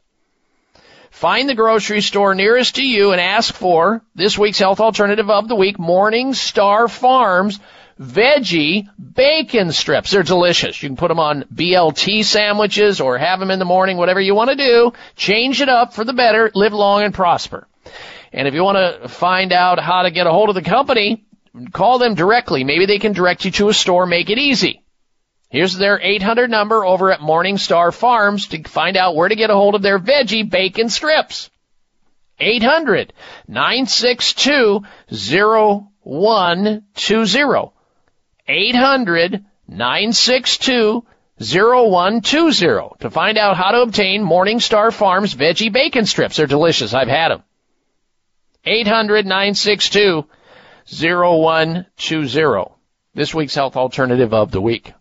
Find 1.10 1.48
the 1.48 1.54
grocery 1.54 2.00
store 2.00 2.34
nearest 2.34 2.76
to 2.76 2.82
you 2.82 3.12
and 3.12 3.20
ask 3.20 3.54
for 3.54 4.02
this 4.14 4.38
week's 4.38 4.58
health 4.58 4.80
alternative 4.80 5.28
of 5.28 5.46
the 5.46 5.54
week, 5.54 5.76
Morningstar 5.76 6.90
Farms 6.90 7.60
veggie 8.00 8.88
bacon 8.98 9.72
strips. 9.72 10.10
They're 10.10 10.22
delicious. 10.22 10.82
You 10.82 10.88
can 10.88 10.96
put 10.96 11.08
them 11.08 11.20
on 11.20 11.44
BLT 11.54 12.24
sandwiches 12.24 13.00
or 13.00 13.18
have 13.18 13.40
them 13.40 13.50
in 13.50 13.58
the 13.58 13.64
morning, 13.64 13.96
whatever 13.96 14.20
you 14.20 14.34
want 14.34 14.50
to 14.50 14.56
do. 14.56 14.92
Change 15.16 15.60
it 15.60 15.68
up 15.68 15.94
for 15.94 16.04
the 16.04 16.12
better. 16.12 16.50
Live 16.54 16.72
long 16.72 17.02
and 17.02 17.14
prosper. 17.14 17.66
And 18.32 18.48
if 18.48 18.54
you 18.54 18.64
want 18.64 19.02
to 19.02 19.08
find 19.08 19.52
out 19.52 19.78
how 19.78 20.02
to 20.02 20.10
get 20.10 20.26
a 20.26 20.32
hold 20.32 20.48
of 20.48 20.54
the 20.54 20.62
company, 20.62 21.24
call 21.72 21.98
them 21.98 22.14
directly. 22.14 22.64
Maybe 22.64 22.86
they 22.86 22.98
can 22.98 23.12
direct 23.12 23.44
you 23.44 23.50
to 23.52 23.68
a 23.68 23.74
store, 23.74 24.06
make 24.06 24.30
it 24.30 24.38
easy. 24.38 24.81
Here's 25.52 25.76
their 25.76 26.00
800 26.00 26.50
number 26.50 26.82
over 26.82 27.12
at 27.12 27.20
Morningstar 27.20 27.92
Farms 27.92 28.46
to 28.48 28.62
find 28.62 28.96
out 28.96 29.14
where 29.14 29.28
to 29.28 29.36
get 29.36 29.50
a 29.50 29.54
hold 29.54 29.74
of 29.74 29.82
their 29.82 29.98
veggie 29.98 30.48
bacon 30.48 30.88
strips. 30.88 31.50
800 32.40 33.12
962 33.48 34.80
0120. 35.10 37.72
800 38.48 39.44
962 39.68 41.04
0120 41.38 42.88
to 43.00 43.10
find 43.10 43.36
out 43.36 43.58
how 43.58 43.72
to 43.72 43.82
obtain 43.82 44.24
Morningstar 44.24 44.90
Farms 44.90 45.34
veggie 45.34 45.70
bacon 45.70 46.06
strips. 46.06 46.36
They're 46.36 46.46
delicious. 46.46 46.94
I've 46.94 47.08
had 47.08 47.28
them. 47.28 47.42
800 48.64 49.26
962 49.26 50.24
0120. 50.86 52.64
This 53.14 53.34
week's 53.34 53.54
health 53.54 53.76
alternative 53.76 54.32
of 54.32 54.50
the 54.50 54.62
week. 54.62 54.94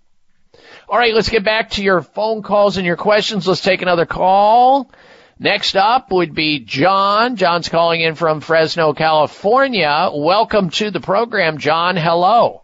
All 0.91 0.97
right, 0.97 1.15
let's 1.15 1.29
get 1.29 1.45
back 1.45 1.69
to 1.71 1.83
your 1.83 2.01
phone 2.01 2.41
calls 2.41 2.75
and 2.75 2.85
your 2.85 2.97
questions. 2.97 3.47
Let's 3.47 3.61
take 3.61 3.81
another 3.81 4.05
call. 4.05 4.91
Next 5.39 5.77
up 5.77 6.11
would 6.11 6.35
be 6.35 6.59
John. 6.59 7.37
John's 7.37 7.69
calling 7.69 8.01
in 8.01 8.15
from 8.15 8.41
Fresno, 8.41 8.91
California. 8.91 10.09
Welcome 10.13 10.69
to 10.71 10.91
the 10.91 10.99
program, 10.99 11.59
John. 11.59 11.95
Hello. 11.95 12.63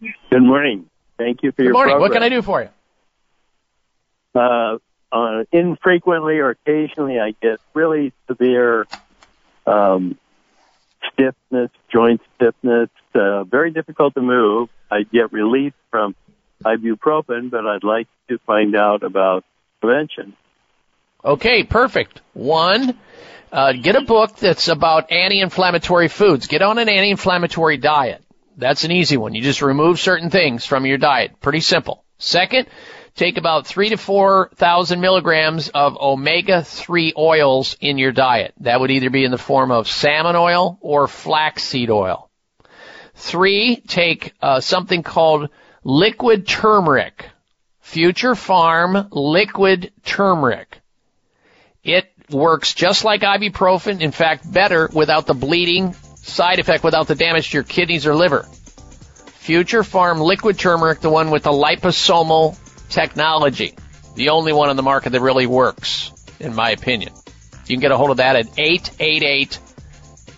Good 0.00 0.42
morning. 0.42 0.90
Thank 1.16 1.44
you 1.44 1.52
for 1.52 1.58
Good 1.58 1.66
your 1.66 1.72
morning. 1.74 1.92
program. 1.92 2.10
What 2.10 2.12
can 2.12 2.24
I 2.24 2.28
do 2.28 2.42
for 2.42 2.62
you? 2.62 2.68
Uh, 4.34 4.78
uh, 5.12 5.44
infrequently 5.52 6.40
or 6.40 6.50
occasionally, 6.50 7.20
I 7.20 7.36
get 7.40 7.60
really 7.72 8.12
severe 8.26 8.88
um, 9.64 10.18
stiffness, 11.12 11.70
joint 11.88 12.20
stiffness. 12.34 12.90
Uh, 13.14 13.44
very 13.44 13.70
difficult 13.70 14.14
to 14.14 14.22
move. 14.22 14.70
I 14.90 15.04
get 15.04 15.32
relief 15.32 15.72
from 15.92 16.16
ibuprofen, 16.62 17.50
but 17.50 17.66
I'd 17.66 17.84
like 17.84 18.08
to 18.28 18.38
find 18.38 18.76
out 18.76 19.02
about 19.02 19.44
prevention. 19.80 20.34
Okay, 21.24 21.62
perfect. 21.64 22.20
One, 22.32 22.98
uh, 23.52 23.72
get 23.74 23.96
a 23.96 24.00
book 24.02 24.36
that's 24.36 24.68
about 24.68 25.12
anti-inflammatory 25.12 26.08
foods. 26.08 26.46
Get 26.46 26.62
on 26.62 26.78
an 26.78 26.88
anti-inflammatory 26.88 27.76
diet. 27.76 28.24
That's 28.56 28.84
an 28.84 28.92
easy 28.92 29.16
one. 29.16 29.34
You 29.34 29.42
just 29.42 29.62
remove 29.62 30.00
certain 30.00 30.30
things 30.30 30.64
from 30.64 30.84
your 30.86 30.98
diet. 30.98 31.40
Pretty 31.40 31.60
simple. 31.60 32.04
Second, 32.18 32.66
take 33.14 33.38
about 33.38 33.66
three 33.66 33.90
to 33.90 33.96
four 33.96 34.50
thousand 34.54 35.00
milligrams 35.00 35.68
of 35.68 35.96
omega-3 35.96 37.12
oils 37.16 37.76
in 37.80 37.98
your 37.98 38.12
diet. 38.12 38.54
That 38.60 38.80
would 38.80 38.90
either 38.90 39.10
be 39.10 39.24
in 39.24 39.30
the 39.30 39.38
form 39.38 39.70
of 39.70 39.88
salmon 39.88 40.36
oil 40.36 40.78
or 40.80 41.08
flaxseed 41.08 41.90
oil. 41.90 42.30
Three, 43.14 43.76
take 43.76 44.34
uh, 44.40 44.60
something 44.60 45.02
called 45.02 45.50
liquid 45.84 46.46
turmeric. 46.46 47.26
Future 47.80 48.34
Pharm 48.34 49.08
liquid 49.10 49.92
turmeric. 50.04 50.78
It 51.84 52.10
works 52.30 52.74
just 52.74 53.04
like 53.04 53.22
ibuprofen, 53.22 54.00
in 54.00 54.12
fact, 54.12 54.50
better 54.50 54.88
without 54.92 55.26
the 55.26 55.34
bleeding 55.34 55.94
side 56.16 56.58
effect, 56.58 56.84
without 56.84 57.08
the 57.08 57.14
damage 57.14 57.50
to 57.50 57.58
your 57.58 57.64
kidneys 57.64 58.06
or 58.06 58.14
liver. 58.14 58.44
Future 59.42 59.82
Pharm 59.82 60.20
liquid 60.20 60.58
turmeric, 60.58 61.00
the 61.00 61.10
one 61.10 61.30
with 61.30 61.42
the 61.42 61.50
liposomal 61.50 62.56
technology. 62.88 63.74
The 64.14 64.28
only 64.28 64.52
one 64.52 64.68
on 64.68 64.76
the 64.76 64.82
market 64.82 65.10
that 65.10 65.20
really 65.20 65.46
works, 65.46 66.12
in 66.38 66.54
my 66.54 66.70
opinion. 66.70 67.12
You 67.66 67.76
can 67.76 67.80
get 67.80 67.90
a 67.90 67.96
hold 67.96 68.10
of 68.10 68.18
that 68.18 68.36
at 68.36 68.46
888 68.56 69.58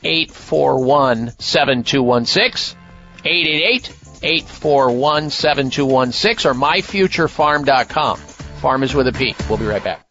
841 0.03 1.33
7216. 1.39 2.79
888 3.25 4.04
841 4.25 5.31
7216 5.31 6.51
or 6.51 6.55
myfuturepharm.com. 6.55 8.19
Pharm 8.19 8.83
is 8.83 8.95
with 8.95 9.07
a 9.09 9.13
P. 9.13 9.35
We'll 9.49 9.59
be 9.59 9.67
right 9.67 9.85
back. 9.85 10.04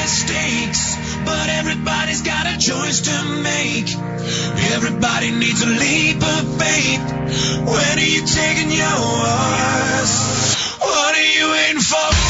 mistakes, 0.00 0.96
but 1.24 1.48
everybody's 1.48 2.22
got 2.22 2.46
a 2.46 2.56
choice 2.58 3.00
to 3.02 3.16
make. 3.42 3.88
Everybody 4.72 5.30
needs 5.30 5.62
a 5.62 5.66
leap 5.66 6.22
of 6.22 6.42
faith. 6.58 7.06
When 7.72 7.98
are 7.98 8.10
you 8.14 8.22
taking 8.24 8.70
yours? 8.70 10.10
What 10.80 11.14
are 11.14 11.30
you 11.38 11.50
waiting 11.52 11.82
for? 11.82 12.29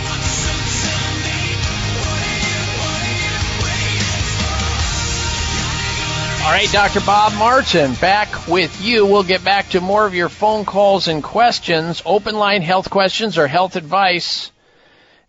All 6.51 6.57
right, 6.57 6.69
Dr. 6.69 6.99
Bob 7.05 7.33
Martin, 7.35 7.93
back 7.93 8.49
with 8.49 8.83
you. 8.83 9.05
We'll 9.05 9.23
get 9.23 9.41
back 9.41 9.69
to 9.69 9.79
more 9.79 10.05
of 10.05 10.13
your 10.13 10.27
phone 10.27 10.65
calls 10.65 11.07
and 11.07 11.23
questions, 11.23 12.03
open 12.05 12.35
line 12.35 12.61
health 12.61 12.89
questions 12.89 13.37
or 13.37 13.47
health 13.47 13.77
advice. 13.77 14.51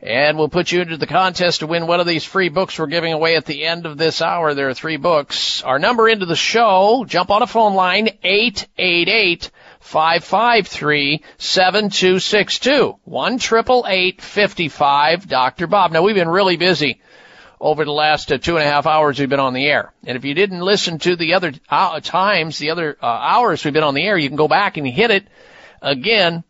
And 0.01 0.37
we'll 0.37 0.49
put 0.49 0.73
you 0.73 0.81
into 0.81 0.97
the 0.97 1.07
contest 1.07 1.61
to 1.61 1.69
win 1.69 1.87
one 1.87 2.01
of 2.01 2.09
these 2.09 2.25
free 2.25 2.49
books 2.49 2.77
we're 2.77 2.89
giving 2.89 3.13
away 3.13 3.37
at 3.37 3.45
the 3.45 3.65
end 3.65 3.87
of 3.87 3.99
this 3.99 4.21
hour. 4.21 4.53
There 4.53 4.69
are 4.69 4.75
three 4.75 4.97
books. 4.97 5.63
Our 5.63 5.79
number 5.79 6.09
into 6.09 6.27
the 6.27 6.35
show, 6.35 7.05
jump 7.07 7.31
on 7.31 7.43
a 7.43 7.47
phone 7.47 7.75
line, 7.75 8.09
888 8.25 9.49
553 9.79 11.23
7262. 11.39 12.99
1 13.05 13.39
55 14.19 15.29
Dr. 15.29 15.67
Bob. 15.69 15.93
Now 15.93 16.03
we've 16.03 16.17
been 16.17 16.29
really 16.29 16.57
busy 16.57 17.01
over 17.63 17.85
the 17.85 17.93
last 17.93 18.33
uh, 18.33 18.39
two 18.39 18.57
and 18.57 18.67
a 18.67 18.69
half 18.69 18.89
hours 18.89 19.21
we've 19.21 19.29
been 19.29 19.39
on 19.39 19.55
the 19.55 19.67
air. 19.67 19.93
And 20.05 20.17
if 20.17 20.25
you 20.25 20.35
didn't 20.35 20.61
listen 20.61 20.99
to 20.99 21.15
the 21.15 21.35
other 21.35 21.53
uh, 21.69 22.01
times, 22.01 22.59
the 22.59 22.71
other 22.71 22.99
uh, 23.01 23.07
hours 23.07 23.65
we've 23.65 23.73
been 23.73 23.85
on 23.85 23.95
the 23.95 24.05
air, 24.05 24.19
you 24.19 24.29
can 24.29 24.37
go 24.37 24.49
back 24.49 24.79
and 24.79 24.87
hit 24.87 25.13
it 25.13 25.29
again 25.81 26.43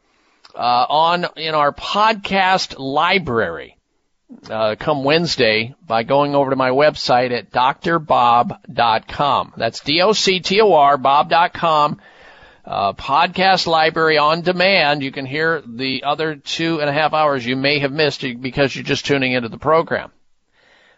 uh, 0.54 0.86
on 0.88 1.26
in 1.36 1.54
our 1.54 1.72
podcast 1.72 2.76
library. 2.78 3.76
uh, 4.48 4.74
come 4.78 5.04
Wednesday 5.04 5.74
by 5.86 6.02
going 6.02 6.34
over 6.34 6.48
to 6.48 6.56
my 6.56 6.70
website 6.70 7.30
at 7.30 7.50
doctorbob.com. 7.50 9.52
That's 9.56 9.80
D-O-C-T-O-R, 9.80 10.96
bob.com. 10.96 12.00
Uh, 12.64 12.92
podcast 12.94 13.66
library 13.66 14.16
on 14.18 14.40
demand. 14.40 15.02
You 15.02 15.12
can 15.12 15.26
hear 15.26 15.62
the 15.66 16.04
other 16.04 16.36
two 16.36 16.80
and 16.80 16.88
a 16.88 16.92
half 16.92 17.12
hours 17.12 17.44
you 17.44 17.56
may 17.56 17.80
have 17.80 17.92
missed 17.92 18.24
because 18.40 18.74
you're 18.74 18.84
just 18.84 19.04
tuning 19.04 19.32
into 19.32 19.48
the 19.50 19.58
program. 19.58 20.10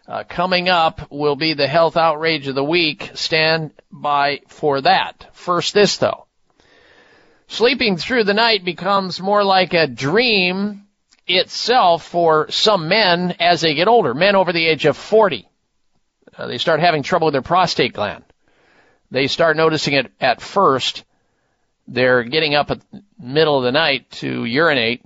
Uh, 0.07 0.23
coming 0.23 0.69
up 0.69 1.11
will 1.11 1.35
be 1.35 1.53
the 1.53 1.67
health 1.67 1.97
outrage 1.97 2.47
of 2.47 2.55
the 2.55 2.63
week. 2.63 3.11
Stand 3.15 3.71
by 3.91 4.41
for 4.47 4.81
that. 4.81 5.29
First, 5.33 5.73
this 5.73 5.97
though. 5.97 6.27
Sleeping 7.47 7.97
through 7.97 8.23
the 8.23 8.33
night 8.33 8.63
becomes 8.63 9.19
more 9.19 9.43
like 9.43 9.73
a 9.73 9.87
dream 9.87 10.85
itself 11.27 12.05
for 12.05 12.51
some 12.51 12.87
men 12.87 13.35
as 13.39 13.61
they 13.61 13.73
get 13.73 13.87
older. 13.87 14.13
Men 14.13 14.35
over 14.35 14.53
the 14.53 14.67
age 14.67 14.85
of 14.85 14.95
40. 14.95 15.47
Uh, 16.37 16.47
they 16.47 16.57
start 16.59 16.79
having 16.79 17.01
trouble 17.01 17.25
with 17.25 17.33
their 17.33 17.41
prostate 17.41 17.93
gland. 17.93 18.23
They 19.09 19.27
start 19.27 19.57
noticing 19.57 19.93
it 19.93 20.11
at 20.19 20.41
first. 20.41 21.03
They're 21.87 22.23
getting 22.23 22.55
up 22.55 22.71
at 22.71 22.81
the 22.91 23.03
middle 23.19 23.57
of 23.57 23.63
the 23.63 23.71
night 23.71 24.09
to 24.11 24.45
urinate 24.45 25.03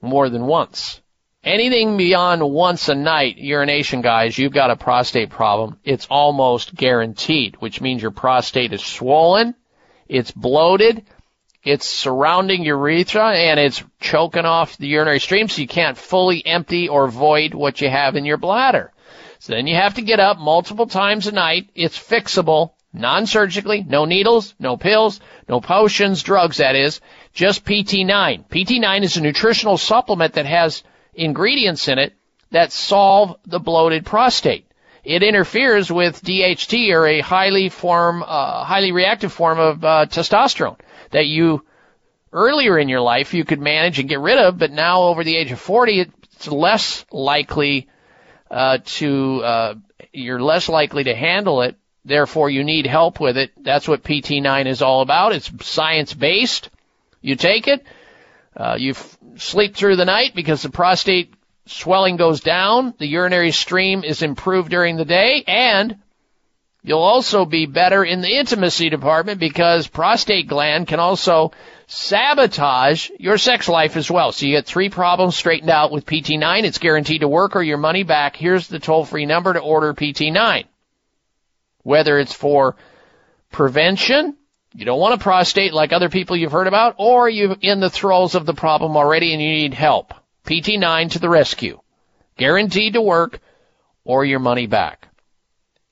more 0.00 0.28
than 0.28 0.46
once. 0.46 1.00
Anything 1.46 1.96
beyond 1.96 2.42
once 2.42 2.88
a 2.88 2.96
night 2.96 3.38
urination, 3.38 4.02
guys, 4.02 4.36
you've 4.36 4.52
got 4.52 4.72
a 4.72 4.76
prostate 4.76 5.30
problem. 5.30 5.78
It's 5.84 6.08
almost 6.10 6.74
guaranteed, 6.74 7.54
which 7.60 7.80
means 7.80 8.02
your 8.02 8.10
prostate 8.10 8.72
is 8.72 8.84
swollen, 8.84 9.54
it's 10.08 10.32
bloated, 10.32 11.04
it's 11.62 11.86
surrounding 11.86 12.64
urethra, 12.64 13.32
and 13.32 13.60
it's 13.60 13.84
choking 14.00 14.44
off 14.44 14.76
the 14.76 14.88
urinary 14.88 15.20
stream 15.20 15.48
so 15.48 15.62
you 15.62 15.68
can't 15.68 15.96
fully 15.96 16.44
empty 16.44 16.88
or 16.88 17.06
void 17.06 17.54
what 17.54 17.80
you 17.80 17.88
have 17.88 18.16
in 18.16 18.24
your 18.24 18.38
bladder. 18.38 18.92
So 19.38 19.52
then 19.52 19.68
you 19.68 19.76
have 19.76 19.94
to 19.94 20.02
get 20.02 20.18
up 20.18 20.38
multiple 20.38 20.88
times 20.88 21.28
a 21.28 21.32
night. 21.32 21.70
It's 21.76 21.96
fixable, 21.96 22.72
non-surgically, 22.92 23.84
no 23.86 24.04
needles, 24.04 24.52
no 24.58 24.76
pills, 24.76 25.20
no 25.48 25.60
potions, 25.60 26.24
drugs 26.24 26.56
that 26.56 26.74
is, 26.74 27.00
just 27.32 27.64
PT9. 27.64 28.48
PT9 28.48 29.04
is 29.04 29.16
a 29.16 29.20
nutritional 29.20 29.78
supplement 29.78 30.32
that 30.32 30.46
has 30.46 30.82
ingredients 31.16 31.88
in 31.88 31.98
it 31.98 32.14
that 32.50 32.72
solve 32.72 33.36
the 33.46 33.58
bloated 33.58 34.06
prostate. 34.06 34.66
It 35.04 35.22
interferes 35.22 35.90
with 35.90 36.22
DHT 36.22 36.92
or 36.92 37.06
a 37.06 37.20
highly 37.20 37.68
form, 37.68 38.22
uh, 38.22 38.64
highly 38.64 38.92
reactive 38.92 39.32
form 39.32 39.58
of 39.58 39.84
uh, 39.84 40.06
testosterone 40.06 40.78
that 41.10 41.26
you 41.26 41.64
earlier 42.32 42.78
in 42.78 42.88
your 42.88 43.00
life 43.00 43.32
you 43.32 43.44
could 43.44 43.60
manage 43.60 43.98
and 43.98 44.08
get 44.08 44.20
rid 44.20 44.38
of, 44.38 44.58
but 44.58 44.72
now 44.72 45.02
over 45.04 45.24
the 45.24 45.36
age 45.36 45.52
of 45.52 45.60
40, 45.60 46.00
it's 46.00 46.48
less 46.48 47.04
likely 47.10 47.88
uh, 48.50 48.78
to 48.84 49.42
uh, 49.42 49.74
you're 50.12 50.42
less 50.42 50.68
likely 50.68 51.04
to 51.04 51.14
handle 51.14 51.62
it. 51.62 51.76
Therefore, 52.04 52.48
you 52.48 52.62
need 52.62 52.86
help 52.86 53.18
with 53.18 53.36
it. 53.36 53.50
That's 53.60 53.88
what 53.88 54.04
PT9 54.04 54.66
is 54.66 54.82
all 54.82 55.02
about. 55.02 55.32
It's 55.32 55.50
science 55.66 56.14
based. 56.14 56.70
You 57.20 57.34
take 57.34 57.66
it, 57.66 57.84
uh, 58.56 58.76
you 58.78 58.94
sleep 59.38 59.76
through 59.76 59.96
the 59.96 60.04
night 60.04 60.34
because 60.34 60.62
the 60.62 60.70
prostate 60.70 61.32
swelling 61.66 62.16
goes 62.16 62.40
down, 62.40 62.94
the 62.98 63.06
urinary 63.06 63.52
stream 63.52 64.04
is 64.04 64.22
improved 64.22 64.70
during 64.70 64.96
the 64.96 65.04
day, 65.04 65.44
and 65.46 65.96
you'll 66.82 67.00
also 67.00 67.44
be 67.44 67.66
better 67.66 68.04
in 68.04 68.20
the 68.20 68.38
intimacy 68.38 68.88
department 68.88 69.40
because 69.40 69.88
prostate 69.88 70.46
gland 70.48 70.86
can 70.86 71.00
also 71.00 71.52
sabotage 71.88 73.10
your 73.18 73.38
sex 73.38 73.68
life 73.68 73.96
as 73.96 74.10
well. 74.10 74.32
So 74.32 74.46
you 74.46 74.52
get 74.56 74.66
three 74.66 74.88
problems 74.88 75.36
straightened 75.36 75.70
out 75.70 75.92
with 75.92 76.06
PT9. 76.06 76.64
It's 76.64 76.78
guaranteed 76.78 77.20
to 77.20 77.28
work 77.28 77.56
or 77.56 77.62
your 77.62 77.78
money 77.78 78.02
back. 78.02 78.36
Here's 78.36 78.68
the 78.68 78.78
toll 78.78 79.04
free 79.04 79.26
number 79.26 79.52
to 79.52 79.60
order 79.60 79.94
PT9. 79.94 80.64
Whether 81.82 82.18
it's 82.18 82.32
for 82.32 82.76
prevention, 83.52 84.36
you 84.76 84.84
don't 84.84 85.00
want 85.00 85.14
a 85.14 85.18
prostate 85.18 85.72
like 85.72 85.94
other 85.94 86.10
people 86.10 86.36
you've 86.36 86.52
heard 86.52 86.66
about, 86.66 86.96
or 86.98 87.30
you're 87.30 87.56
in 87.62 87.80
the 87.80 87.88
throes 87.88 88.34
of 88.34 88.44
the 88.44 88.52
problem 88.52 88.94
already 88.94 89.32
and 89.32 89.40
you 89.40 89.48
need 89.48 89.72
help. 89.72 90.12
PT9 90.44 91.12
to 91.12 91.18
the 91.18 91.30
rescue. 91.30 91.80
Guaranteed 92.36 92.92
to 92.92 93.00
work 93.00 93.40
or 94.04 94.26
your 94.26 94.38
money 94.38 94.66
back. 94.66 95.08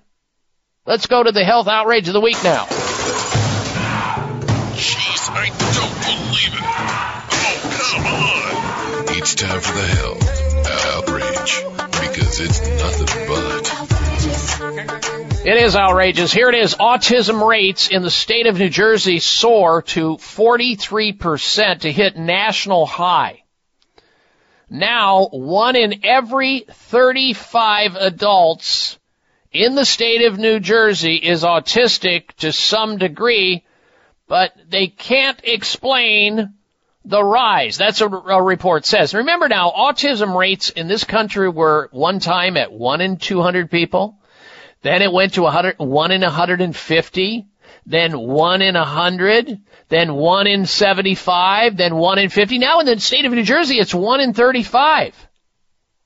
Let's 0.85 1.07
go 1.07 1.21
to 1.23 1.31
the 1.31 1.43
health 1.43 1.67
outrage 1.67 2.07
of 2.07 2.13
the 2.13 2.21
week 2.21 2.43
now. 2.43 2.65
Jeez, 4.75 5.29
I 5.29 5.47
don't 5.75 6.01
believe 6.05 6.53
it. 6.53 6.63
Oh, 7.33 7.59
come 7.77 8.05
on. 8.07 9.17
It's 9.17 9.35
time 9.35 9.61
for 9.61 9.73
the 9.73 9.87
health 9.87 10.23
outrage 10.95 11.63
because 12.01 12.39
it's 12.39 12.61
nothing 12.61 13.27
but. 13.27 13.91
It 15.43 15.57
is 15.57 15.75
outrageous. 15.75 16.31
Here 16.31 16.49
it 16.49 16.55
is. 16.55 16.75
Autism 16.75 17.47
rates 17.47 17.87
in 17.89 18.03
the 18.03 18.11
state 18.11 18.45
of 18.45 18.57
New 18.57 18.69
Jersey 18.69 19.19
soar 19.19 19.81
to 19.81 20.17
43% 20.17 21.79
to 21.79 21.91
hit 21.91 22.15
national 22.15 22.85
high. 22.85 23.40
Now, 24.73 25.27
one 25.27 25.75
in 25.75 26.05
every 26.05 26.61
35 26.61 27.97
adults 27.97 28.97
in 29.51 29.75
the 29.75 29.83
state 29.83 30.23
of 30.23 30.39
New 30.39 30.61
Jersey 30.61 31.15
is 31.17 31.43
autistic 31.43 32.31
to 32.37 32.53
some 32.53 32.97
degree, 32.97 33.65
but 34.29 34.53
they 34.69 34.87
can't 34.87 35.41
explain 35.43 36.53
the 37.03 37.21
rise. 37.21 37.77
That's 37.77 37.99
what 37.99 38.23
a 38.25 38.41
report 38.41 38.85
says. 38.85 39.13
Remember 39.13 39.49
now, 39.49 39.71
autism 39.71 40.33
rates 40.33 40.69
in 40.69 40.87
this 40.87 41.03
country 41.03 41.49
were 41.49 41.89
one 41.91 42.19
time 42.19 42.55
at 42.55 42.71
1 42.71 43.01
in 43.01 43.17
200 43.17 43.69
people. 43.69 44.19
Then 44.83 45.01
it 45.01 45.11
went 45.11 45.33
to 45.33 45.41
100, 45.41 45.79
1 45.79 46.11
in 46.11 46.21
150. 46.21 47.45
Then 47.85 48.19
1 48.19 48.61
in 48.61 48.75
a 48.75 48.79
100. 48.79 49.59
Then 49.89 50.13
1 50.13 50.47
in 50.47 50.65
75. 50.65 51.77
Then 51.77 51.95
1 51.95 52.19
in 52.19 52.29
50. 52.29 52.57
Now 52.57 52.79
in 52.79 52.85
the 52.85 52.99
state 52.99 53.25
of 53.25 53.31
New 53.31 53.43
Jersey, 53.43 53.79
it's 53.79 53.93
1 53.93 54.21
in 54.21 54.33
35. 54.33 55.15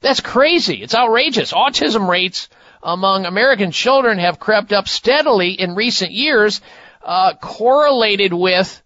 That's 0.01 0.21
crazy. 0.21 0.81
It's 0.81 0.95
outrageous. 0.95 1.51
Autism 1.51 2.07
rates 2.07 2.49
among 2.83 3.25
American 3.25 3.71
children 3.71 4.19
have 4.19 4.39
crept 4.39 4.71
up 4.71 4.87
steadily 4.87 5.51
in 5.51 5.75
recent 5.75 6.11
years, 6.11 6.61
uh, 7.03 7.33
correlated 7.41 8.31
with 8.31 8.81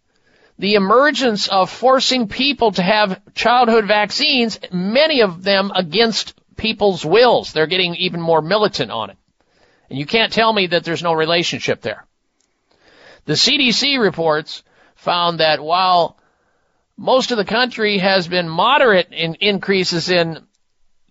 the 0.58 0.76
emergence 0.76 1.48
of 1.48 1.70
forcing 1.70 2.28
people 2.28 2.72
to 2.72 2.82
have 2.82 3.22
childhood 3.34 3.86
vaccines, 3.86 4.60
many 4.72 5.22
of 5.22 5.44
them 5.44 5.72
against 5.74 6.34
people's 6.58 7.06
wills. 7.06 7.54
They're 7.54 7.68
getting 7.68 7.96
even 7.96 8.22
more 8.22 8.42
militant 8.42 8.92
on 8.92 9.10
it. 9.10 9.18
And 9.90 9.98
you 9.98 10.06
can't 10.06 10.32
tell 10.32 10.52
me 10.52 10.68
that 10.68 10.84
there's 10.84 11.02
no 11.02 11.14
relationship 11.14 11.82
there. 11.82 12.06
The 13.30 13.36
CDC 13.36 14.00
reports 14.00 14.64
found 14.96 15.40
that 15.40 15.62
while 15.62 16.18
most 16.98 17.30
of 17.30 17.38
the 17.38 17.46
country 17.46 18.00
has 18.00 18.28
been 18.28 18.50
moderate 18.50 19.10
in 19.12 19.36
increases 19.36 20.10
in 20.10 20.48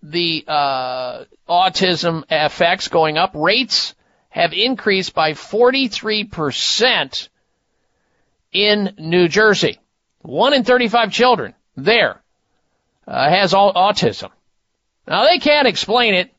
the 0.03 0.45
uh, 0.49 1.27
autism 1.49 2.25
effects 2.29 2.89
going 2.89 3.19
up, 3.19 3.37
rates 3.37 3.95
have 4.31 4.53
increased 4.53 5.15
by 5.15 5.35
43% 5.35 7.29
in 8.51 8.95
New 8.99 9.29
Jersey. 9.29 9.79
One 10.23 10.55
in 10.55 10.65
35 10.65 11.13
children 11.13 11.55
there 11.77 12.21
uh, 13.07 13.31
has 13.31 13.53
autism. 13.53 14.31
Now 15.07 15.23
they 15.23 15.39
can't 15.39 15.69
explain 15.69 16.15
it, 16.15 16.33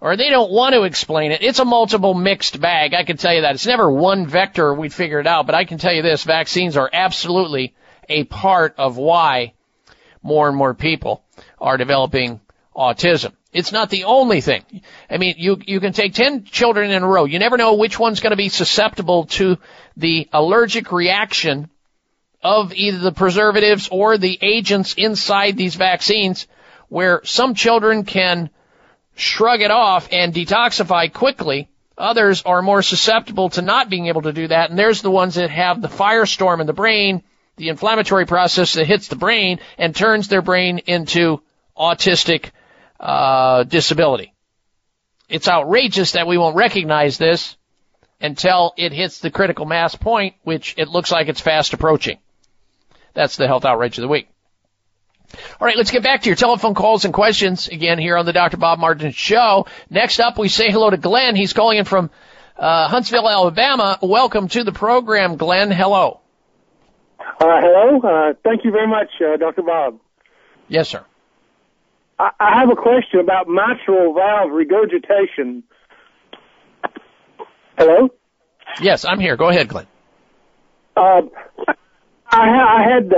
or 0.00 0.16
they 0.16 0.28
don't 0.28 0.50
want 0.50 0.74
to 0.74 0.82
explain 0.82 1.32
it. 1.32 1.42
It's 1.42 1.58
a 1.58 1.64
multiple 1.64 2.14
mixed 2.14 2.60
bag. 2.60 2.94
I 2.94 3.04
can 3.04 3.16
tell 3.16 3.34
you 3.34 3.42
that. 3.42 3.54
It's 3.54 3.66
never 3.66 3.90
one 3.90 4.26
vector 4.26 4.74
we 4.74 4.88
figure 4.88 5.20
it 5.20 5.26
out, 5.26 5.46
but 5.46 5.54
I 5.54 5.64
can 5.64 5.78
tell 5.78 5.92
you 5.92 6.02
this: 6.02 6.24
vaccines 6.24 6.76
are 6.76 6.90
absolutely 6.92 7.74
a 8.08 8.24
part 8.24 8.74
of 8.78 8.96
why 8.96 9.54
more 10.22 10.48
and 10.48 10.56
more 10.56 10.74
people 10.74 11.22
are 11.60 11.76
developing 11.76 12.40
autism. 12.74 13.32
It's 13.52 13.72
not 13.72 13.88
the 13.88 14.04
only 14.04 14.42
thing. 14.42 14.64
I 15.08 15.16
mean, 15.16 15.36
you, 15.38 15.58
you 15.64 15.80
can 15.80 15.94
take 15.94 16.12
10 16.12 16.44
children 16.44 16.90
in 16.90 17.02
a 17.02 17.06
row. 17.06 17.24
You 17.24 17.38
never 17.38 17.56
know 17.56 17.74
which 17.74 17.98
one's 17.98 18.20
going 18.20 18.32
to 18.32 18.36
be 18.36 18.50
susceptible 18.50 19.24
to 19.26 19.56
the 19.96 20.28
allergic 20.30 20.92
reaction 20.92 21.70
of 22.42 22.74
either 22.74 22.98
the 22.98 23.12
preservatives 23.12 23.88
or 23.90 24.18
the 24.18 24.38
agents 24.42 24.94
inside 24.94 25.56
these 25.56 25.74
vaccines 25.74 26.46
where 26.88 27.22
some 27.24 27.54
children 27.54 28.04
can 28.04 28.50
shrug 29.16 29.60
it 29.60 29.72
off 29.72 30.08
and 30.12 30.32
detoxify 30.32 31.12
quickly. 31.12 31.68
Others 31.98 32.42
are 32.42 32.62
more 32.62 32.82
susceptible 32.82 33.48
to 33.50 33.62
not 33.62 33.90
being 33.90 34.06
able 34.06 34.22
to 34.22 34.32
do 34.32 34.46
that. 34.48 34.70
And 34.70 34.78
there's 34.78 35.02
the 35.02 35.10
ones 35.10 35.34
that 35.34 35.50
have 35.50 35.82
the 35.82 35.88
firestorm 35.88 36.60
in 36.60 36.66
the 36.66 36.72
brain 36.72 37.22
the 37.56 37.70
inflammatory 37.70 38.26
process 38.26 38.74
that 38.74 38.86
hits 38.86 39.08
the 39.08 39.16
brain 39.16 39.60
and 39.78 39.94
turns 39.94 40.28
their 40.28 40.42
brain 40.42 40.78
into 40.86 41.40
autistic 41.76 42.50
uh, 43.00 43.64
disability. 43.64 44.34
It's 45.28 45.48
outrageous 45.48 46.12
that 46.12 46.26
we 46.26 46.38
won't 46.38 46.56
recognize 46.56 47.18
this 47.18 47.56
until 48.20 48.72
it 48.76 48.92
hits 48.92 49.18
the 49.18 49.30
critical 49.30 49.66
mass 49.66 49.94
point, 49.94 50.34
which 50.42 50.74
it 50.76 50.88
looks 50.88 51.10
like 51.10 51.28
it's 51.28 51.40
fast 51.40 51.72
approaching. 51.72 52.18
That's 53.14 53.36
the 53.36 53.46
health 53.46 53.64
outrage 53.64 53.98
of 53.98 54.02
the 54.02 54.08
week. 54.08 54.28
All 55.60 55.66
right, 55.66 55.76
let's 55.76 55.90
get 55.90 56.02
back 56.02 56.22
to 56.22 56.28
your 56.28 56.36
telephone 56.36 56.74
calls 56.74 57.04
and 57.04 57.12
questions 57.12 57.68
again 57.68 57.98
here 57.98 58.16
on 58.16 58.26
the 58.26 58.32
Dr. 58.32 58.56
Bob 58.56 58.78
Martin 58.78 59.10
Show. 59.12 59.66
Next 59.90 60.20
up, 60.20 60.38
we 60.38 60.48
say 60.48 60.70
hello 60.70 60.90
to 60.90 60.96
Glenn. 60.96 61.36
He's 61.36 61.52
calling 61.52 61.78
in 61.78 61.84
from 61.84 62.10
uh, 62.56 62.88
Huntsville, 62.88 63.28
Alabama. 63.28 63.98
Welcome 64.02 64.48
to 64.48 64.64
the 64.64 64.72
program, 64.72 65.36
Glenn. 65.36 65.70
Hello. 65.70 66.20
Uh, 67.18 67.60
hello. 67.60 68.00
Uh, 68.00 68.34
thank 68.44 68.64
you 68.64 68.70
very 68.70 68.86
much, 68.86 69.08
uh, 69.20 69.36
Dr. 69.36 69.62
Bob. 69.62 69.98
Yes, 70.68 70.88
sir. 70.88 71.04
I, 72.18 72.30
I 72.38 72.58
have 72.60 72.70
a 72.70 72.76
question 72.76 73.20
about 73.20 73.48
mitral 73.48 74.14
valve 74.14 74.52
regurgitation. 74.52 75.64
Hello? 77.76 78.08
Yes, 78.80 79.04
I'm 79.04 79.20
here. 79.20 79.36
Go 79.36 79.48
ahead, 79.48 79.68
Glenn. 79.68 79.86
Uh, 80.96 81.22
I, 82.28 82.48
ha- 82.48 82.76
I 82.78 82.82
had 82.88 83.10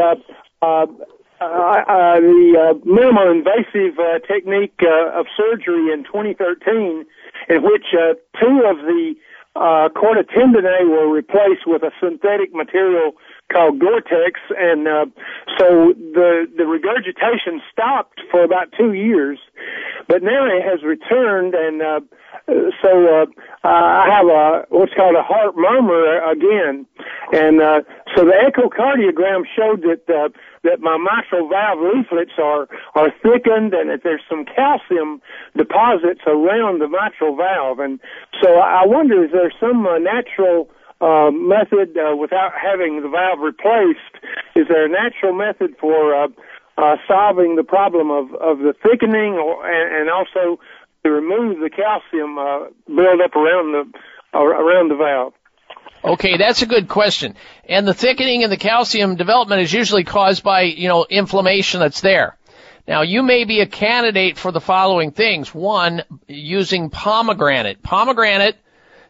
uh, 1.41 1.45
uh, 1.45 2.21
the 2.21 2.55
uh, 2.59 2.75
minimal 2.85 3.31
invasive 3.31 3.99
uh, 3.99 4.19
technique 4.27 4.81
of 4.83 5.27
surgery 5.37 5.93
in 5.93 6.05
2013, 6.05 7.07
in 7.49 7.63
which 7.63 7.87
two 7.93 8.63
of 8.67 8.79
the 8.79 9.15
uh, 9.59 9.89
chorda 9.91 10.23
tendineae 10.23 10.89
were 10.89 11.09
replaced 11.09 11.67
with 11.67 11.83
a 11.83 11.91
synthetic 12.01 12.55
material 12.55 13.13
called 13.53 13.81
Gore-Tex, 13.81 14.39
and 14.57 14.87
uh, 14.87 15.07
so 15.59 15.95
the 15.97 16.47
the 16.57 16.67
regurgitation 16.67 17.61
stopped 17.73 18.21
for 18.31 18.45
about 18.45 18.73
two 18.77 18.93
years, 18.93 19.39
but 20.07 20.23
now 20.23 20.47
it 20.47 20.63
has 20.63 20.83
returned, 20.85 21.55
and 21.55 21.83
uh, 21.83 22.01
so 22.83 22.91
uh, 23.09 23.27
I 23.65 24.07
have 24.11 24.27
a 24.27 24.67
what's 24.69 24.95
called 24.95 25.17
a 25.17 25.23
heart 25.23 25.57
murmur 25.57 26.23
again, 26.31 26.87
and 27.33 27.61
uh, 27.61 27.81
so 28.15 28.25
the 28.25 28.37
echocardiogram 28.39 29.43
showed 29.57 29.83
that 29.83 30.07
uh, 30.09 30.29
that 30.65 30.81
my 30.81 30.97
mitral 30.97 31.49
valve 31.49 31.79
leaflets 31.81 32.39
are 32.39 32.69
are 32.95 33.11
thickened, 33.23 33.75
and 33.75 33.91
that 33.91 34.01
there's 34.03 34.23
some 34.29 34.45
calcium 34.45 35.21
deposits 35.57 36.21
around 36.27 36.81
the 36.81 36.89
mitral 36.89 37.37
valve, 37.37 37.79
and 37.79 38.01
so 38.43 38.59
I 38.59 38.87
wonder 38.87 39.25
is 39.25 39.33
there 39.33 39.53
some 39.61 39.87
uh, 39.87 39.99
natural 39.99 40.69
uh, 41.01 41.31
method 41.31 41.97
uh, 41.97 42.17
without 42.17 42.53
having 42.61 43.03
the 43.03 43.09
valve 43.09 43.39
replaced? 43.41 44.19
Is 44.57 44.67
there 44.69 44.87
a 44.87 44.89
natural 44.89 45.33
method 45.33 45.77
for 45.81 46.15
uh, 46.15 46.29
uh, 46.77 46.97
solving 47.07 47.57
the 47.57 47.65
problem 47.65 48.11
of, 48.11 48.35
of 48.35 48.59
the 48.59 48.75
thickening 48.83 49.35
or, 49.35 49.67
and, 49.67 50.03
and 50.03 50.11
also 50.11 50.61
to 51.05 51.11
remove 51.11 51.61
the 51.61 51.71
calcium 51.71 52.39
uh, 52.39 52.67
buildup 52.87 53.35
around 53.35 53.73
the 53.73 53.85
uh, 54.35 54.39
around 54.39 54.91
the 54.91 54.97
valve? 54.97 55.33
Okay, 56.05 56.37
that's 56.37 56.63
a 56.63 56.67
good 56.67 56.89
question. 56.89 57.35
And 57.69 57.87
the 57.87 57.95
thickening 57.95 58.43
and 58.43 58.53
the 58.53 58.57
calcium 58.57 59.17
development 59.17 59.63
is 59.63 59.73
usually 59.73 60.05
caused 60.05 60.43
by, 60.43 60.63
you 60.63 60.89
know, 60.89 61.07
inflammation 61.09 61.81
that's 61.81 62.01
there. 62.01 62.37
Now, 62.87 63.03
you 63.03 63.23
may 63.23 63.45
be 63.45 63.61
a 63.61 63.67
candidate 63.67 64.39
for 64.39 64.51
the 64.51 64.61
following 64.61 65.11
things. 65.11 65.55
One, 65.55 66.03
using 66.27 66.89
pomegranate. 66.89 67.83
Pomegranate 67.83 68.57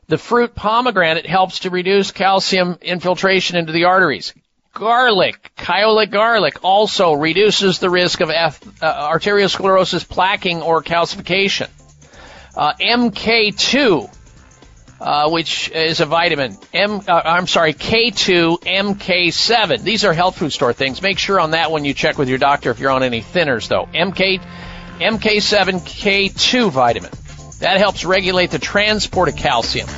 the 0.09 0.19
fruit 0.19 0.55
pomegranate 0.55 1.27
helps 1.27 1.61
to 1.61 1.70
reduce 1.70 2.12
calcium 2.12 2.78
infiltration 2.81 3.59
into 3.59 3.73
the 3.73 3.85
arteries. 3.85 4.33
Garlic, 4.73 5.53
kyolic 5.57 6.11
garlic, 6.11 6.65
also 6.65 7.12
reduces 7.12 7.78
the 7.78 7.91
risk 7.91 8.20
of 8.20 8.31
uh, 8.31 8.51
arteriosclerosis 8.83 10.07
plaquing 10.07 10.62
or 10.62 10.83
calcification. 10.83 11.69
Uh, 12.57 12.73
MK2, 12.75 14.11
uh, 15.01 15.31
which 15.31 15.70
is 15.70 16.01
a 16.01 16.07
vitamin. 16.07 16.57
M, 16.73 17.01
uh, 17.07 17.23
I'm 17.25 17.47
sorry, 17.47 17.75
K2, 17.75 18.60
MK7. 18.60 19.83
These 19.83 20.05
are 20.05 20.12
health 20.12 20.39
food 20.39 20.52
store 20.52 20.73
things. 20.73 21.01
Make 21.02 21.18
sure 21.18 21.39
on 21.41 21.52
that 21.52 21.70
one 21.70 21.85
you 21.85 21.94
check 21.94 22.18
with 22.18 22.28
your 22.28 22.39
doctor 22.39 22.70
if 22.70 22.81
you're 22.81 22.91
on 22.91 23.02
any 23.02 23.20
thinners, 23.20 23.68
though. 23.68 23.86
MK, 23.86 24.41
MK7, 24.99 25.81
K2 25.81 26.70
vitamin. 26.70 27.10
That 27.60 27.78
helps 27.78 28.05
regulate 28.05 28.51
the 28.51 28.59
transport 28.59 29.28
of 29.28 29.36
calcium. 29.36 29.89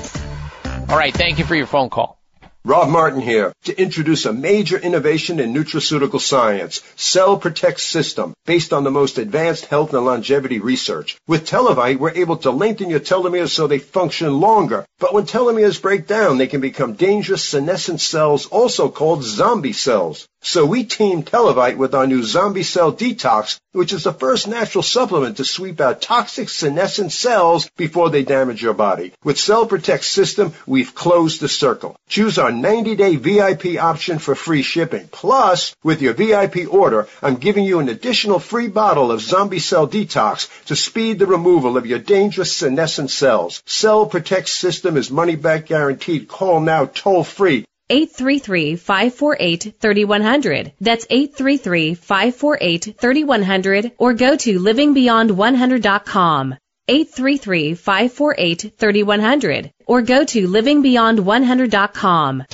All 0.89 0.97
right, 0.97 1.15
thank 1.15 1.39
you 1.39 1.45
for 1.45 1.55
your 1.55 1.67
phone 1.67 1.91
call. 1.91 2.20
Bob 2.63 2.91
Martin 2.91 3.23
here 3.23 3.55
to 3.65 3.81
introduce 3.81 4.27
a 4.27 4.35
major 4.35 4.77
innovation 4.77 5.41
in 5.41 5.55
nutraceutical 5.55 6.21
science, 6.21 6.83
Cell 6.95 7.39
Protect 7.39 7.81
System, 7.81 8.35
based 8.45 8.75
on 8.75 8.85
the 8.85 8.91
most 8.91 9.17
advanced 9.17 9.65
health 9.65 9.95
and 9.95 10.05
longevity 10.05 10.59
research. 10.59 11.17
With 11.27 11.49
Televite, 11.49 11.99
we're 11.99 12.11
able 12.11 12.37
to 12.39 12.51
lengthen 12.51 12.91
your 12.91 13.01
telomeres 13.01 13.49
so 13.49 13.67
they 13.67 13.79
function 13.79 14.41
longer. 14.41 14.85
But 14.99 15.15
when 15.15 15.25
telomeres 15.25 15.81
break 15.81 16.07
down, 16.07 16.37
they 16.37 16.49
can 16.49 16.61
become 16.61 16.93
dangerous 16.93 17.49
senescent 17.49 18.03
cells, 18.03 18.45
also 18.45 18.91
called 18.91 19.25
zombie 19.25 19.73
cells. 19.73 20.29
So 20.43 20.67
we 20.67 20.85
teamed 20.85 21.27
Televite 21.27 21.79
with 21.79 21.95
our 21.95 22.07
new 22.07 22.23
Zombie 22.23 22.63
Cell 22.63 22.93
Detox, 22.93 23.59
which 23.73 23.93
is 23.93 24.05
the 24.05 24.13
first 24.13 24.49
natural 24.49 24.83
supplement 24.83 25.37
to 25.37 25.45
sweep 25.45 25.81
out 25.81 26.03
toxic 26.03 26.49
senescent 26.49 27.13
cells 27.13 27.71
before 27.77 28.11
they 28.11 28.23
damage 28.23 28.63
your 28.63 28.75
body. 28.75 29.13
With 29.23 29.39
Cell 29.39 29.67
Protect 29.67 30.05
System, 30.05 30.53
we've 30.67 30.95
closed 30.95 31.41
the 31.41 31.49
circle. 31.49 31.97
Choose 32.09 32.39
our 32.39 32.51
90-day 32.51 33.17
VIP 33.17 33.81
option 33.81 34.19
for 34.19 34.35
free 34.35 34.63
shipping. 34.63 35.09
Plus, 35.13 35.77
with 35.85 36.03
your 36.03 36.15
VIP 36.15 36.73
order, 36.73 37.07
I'm 37.23 37.37
giving 37.37 37.65
you 37.65 37.79
an 37.79 37.89
additional 37.89 38.41
free 38.41 38.69
bottle 38.69 39.13
of 39.13 39.21
Zombie 39.21 39.61
Cell 39.61 39.87
Detox 39.87 40.49
to 40.67 40.75
speed 40.75 41.19
the 41.19 41.27
removal 41.27 41.77
of 41.77 41.87
your 41.87 42.01
dangerous 42.01 42.53
senescent 42.53 43.11
cells. 43.11 43.63
Cell 43.67 44.07
Protect 44.07 44.49
System 44.49 44.97
is 44.97 45.11
money 45.11 45.37
back 45.37 45.67
guaranteed. 45.67 46.27
Call 46.27 46.61
now 46.61 46.87
toll 46.87 47.23
free 47.23 47.65
833-548-3100. 47.91 50.73
That's 50.81 51.05
833-548-3100 51.07 53.93
or 53.99 54.15
go 54.15 54.37
to 54.37 54.59
livingbeyond100.com. 54.59 56.57
833-548-3100 56.89 59.71
or 59.87 60.03
go 60.03 60.25
to 60.25 60.49
livingbeyond100.com. 60.49 62.45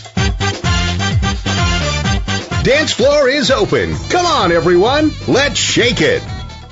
Dance 2.62 2.92
floor 2.92 3.28
is 3.28 3.50
open. 3.52 3.94
Come 4.10 4.26
on, 4.26 4.50
everyone. 4.50 5.12
Let's 5.28 5.58
shake 5.58 6.00
it. 6.00 6.20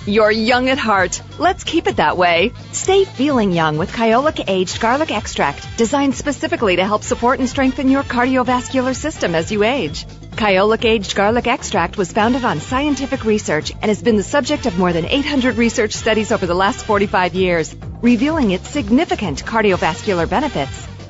You're 0.06 0.30
young 0.30 0.68
at 0.68 0.76
heart. 0.76 1.22
Let's 1.38 1.64
keep 1.64 1.86
it 1.86 1.96
that 1.96 2.18
way. 2.18 2.52
Stay 2.72 3.06
feeling 3.06 3.52
young 3.52 3.78
with 3.78 3.90
Kyolic 3.90 4.44
Aged 4.46 4.78
Garlic 4.78 5.10
Extract, 5.10 5.78
designed 5.78 6.14
specifically 6.14 6.76
to 6.76 6.84
help 6.84 7.02
support 7.02 7.38
and 7.38 7.48
strengthen 7.48 7.88
your 7.88 8.02
cardiovascular 8.02 8.94
system 8.94 9.34
as 9.34 9.50
you 9.50 9.62
age. 9.62 10.04
Kyolic 10.32 10.84
Aged 10.84 11.14
Garlic 11.14 11.46
Extract 11.46 11.96
was 11.96 12.12
founded 12.12 12.44
on 12.44 12.60
scientific 12.60 13.24
research 13.24 13.70
and 13.70 13.84
has 13.84 14.02
been 14.02 14.18
the 14.18 14.22
subject 14.22 14.66
of 14.66 14.78
more 14.78 14.92
than 14.92 15.06
800 15.06 15.56
research 15.56 15.92
studies 15.94 16.32
over 16.32 16.44
the 16.44 16.54
last 16.54 16.84
45 16.84 17.34
years, 17.34 17.74
revealing 18.02 18.50
its 18.50 18.68
significant 18.68 19.42
cardiovascular 19.46 20.28
benefits. 20.28 20.93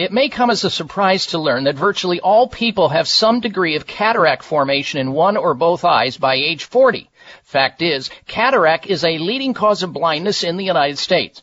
It 0.00 0.12
may 0.12 0.30
come 0.30 0.48
as 0.48 0.64
a 0.64 0.70
surprise 0.70 1.26
to 1.26 1.38
learn 1.38 1.64
that 1.64 1.74
virtually 1.74 2.20
all 2.20 2.48
people 2.48 2.88
have 2.88 3.06
some 3.06 3.40
degree 3.40 3.76
of 3.76 3.86
cataract 3.86 4.42
formation 4.42 4.98
in 4.98 5.12
one 5.12 5.36
or 5.36 5.52
both 5.52 5.84
eyes 5.84 6.16
by 6.16 6.36
age 6.36 6.64
40. 6.64 7.10
Fact 7.42 7.82
is, 7.82 8.08
cataract 8.26 8.86
is 8.86 9.04
a 9.04 9.18
leading 9.18 9.52
cause 9.52 9.82
of 9.82 9.92
blindness 9.92 10.42
in 10.42 10.56
the 10.56 10.64
United 10.64 10.96
States. 10.96 11.42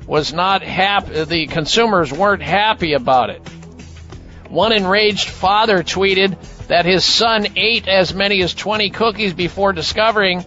was 0.06 0.34
not 0.34 0.62
happy. 0.62 1.24
The 1.24 1.48
consumers 1.48 2.14
weren't 2.14 2.44
happy 2.44 2.94
about 2.94 3.32
it. 3.32 3.42
One 4.50 4.72
enraged 4.72 5.28
father 5.28 5.82
tweeted 5.82 6.38
that 6.68 6.86
his 6.86 7.04
son 7.04 7.48
ate 7.56 7.88
as 7.88 8.14
many 8.14 8.44
as 8.44 8.54
20 8.54 8.92
cookies 8.92 9.34
before 9.34 9.74
discovering 9.74 10.46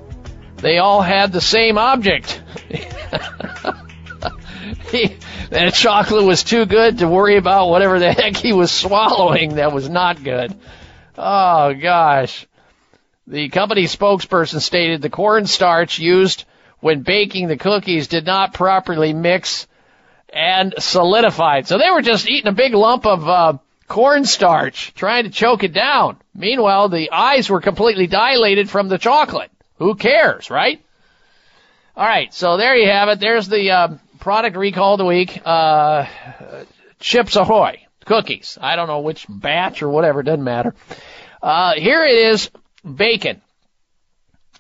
they 0.59 0.79
all 0.79 1.03
had 1.03 1.33
the 1.33 1.41
same 1.41 1.77
object. 1.77 2.41
that 5.51 5.73
chocolate 5.75 6.25
was 6.25 6.43
too 6.45 6.67
good 6.67 6.99
to 6.99 7.09
worry 7.09 7.37
about 7.37 7.69
whatever 7.69 7.99
the 7.99 8.13
heck 8.13 8.37
he 8.37 8.53
was 8.53 8.71
swallowing 8.71 9.57
that 9.57 9.73
was 9.73 9.89
not 9.89 10.23
good. 10.23 10.55
Oh 11.17 11.75
gosh. 11.75 12.47
The 13.27 13.49
company 13.49 13.85
spokesperson 13.85 14.61
stated 14.61 15.03
the 15.03 15.11
cornstarch 15.11 15.99
used 15.99 16.45
when 16.81 17.03
baking 17.03 17.47
the 17.47 17.57
cookies 17.57 18.09
did 18.09 18.27
not 18.27 18.55
properly 18.55 19.13
mix 19.13 19.67
and 20.33 20.75
solidified. 20.79 21.67
So 21.67 21.79
they 21.79 21.91
were 21.91 22.03
just 22.03 22.29
eating 22.29 22.49
a 22.49 22.53
big 22.53 22.75
lump 22.75 23.07
of 23.07 23.29
uh, 23.29 23.59
cornstarch, 23.87 24.95
trying 24.95 25.25
to 25.25 25.31
choke 25.31 25.63
it 25.63 25.73
down. 25.73 26.17
Meanwhile, 26.35 26.89
the 26.89 27.11
eyes 27.11 27.51
were 27.51 27.61
completely 27.61 28.07
dilated 28.07 28.71
from 28.71 28.89
the 28.89 28.99
chocolate. 28.99 29.51
Who 29.77 29.95
cares, 29.95 30.51
right? 30.51 30.83
All 31.97 32.07
right, 32.07 32.33
so 32.33 32.57
there 32.57 32.77
you 32.77 32.89
have 32.89 33.09
it. 33.09 33.21
There's 33.21 33.49
the 33.49 33.71
uh, 33.71 33.89
product 34.21 34.57
recall 34.57 34.95
of 34.95 34.99
the 34.99 35.05
week. 35.05 35.41
Uh, 35.45 36.07
Chips 37.01 37.37
Ahoy 37.37 37.87
cookies. 38.05 38.59
I 38.61 38.77
don't 38.77 38.89
know 38.89 39.01
which 39.01 39.27
batch 39.29 39.83
or 39.83 39.89
whatever. 39.89 40.23
Doesn't 40.23 40.45
matter. 40.45 40.75
Uh, 41.43 41.75
here 41.75 42.05
it 42.05 42.15
is. 42.33 42.51
Bacon. 42.85 43.41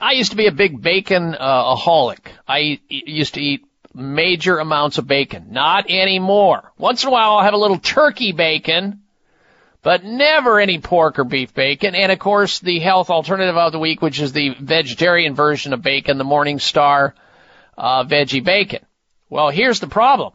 I 0.00 0.12
used 0.12 0.30
to 0.30 0.36
be 0.36 0.47
a 0.47 0.52
big 0.52 0.80
bacon 0.80 1.34
uh, 1.39 1.74
aholic. 1.76 2.20
I 2.48 2.80
used 2.89 3.34
to 3.34 3.40
eat 3.40 3.64
major 3.94 4.58
amounts 4.58 4.98
of 4.98 5.06
bacon. 5.06 5.48
Not 5.50 5.90
anymore. 5.90 6.72
Once 6.78 7.02
in 7.02 7.08
a 7.08 7.12
while 7.12 7.32
I'll 7.32 7.44
have 7.44 7.55
a 7.55 7.58
little 7.58 7.78
turkey 7.78 8.32
bacon, 8.32 9.02
but 9.82 10.05
never 10.05 10.58
any 10.58 10.78
pork 10.78 11.18
or 11.18 11.24
beef 11.24 11.52
bacon. 11.52 11.94
And 11.94 12.12
of 12.12 12.18
course 12.18 12.60
the 12.60 12.78
health 12.78 13.10
alternative 13.10 13.56
of 13.56 13.72
the 13.72 13.78
week, 13.78 14.00
which 14.00 14.20
is 14.20 14.32
the 14.32 14.55
vegetarian 14.58 15.34
version 15.34 15.72
of 15.72 15.82
bacon, 15.82 16.16
the 16.16 16.24
Morningstar 16.24 17.12
uh, 17.76 18.05
veggie 18.05 18.44
bacon. 18.44 18.84
Well, 19.31 19.50
here's 19.50 19.78
the 19.78 19.86
problem. 19.86 20.33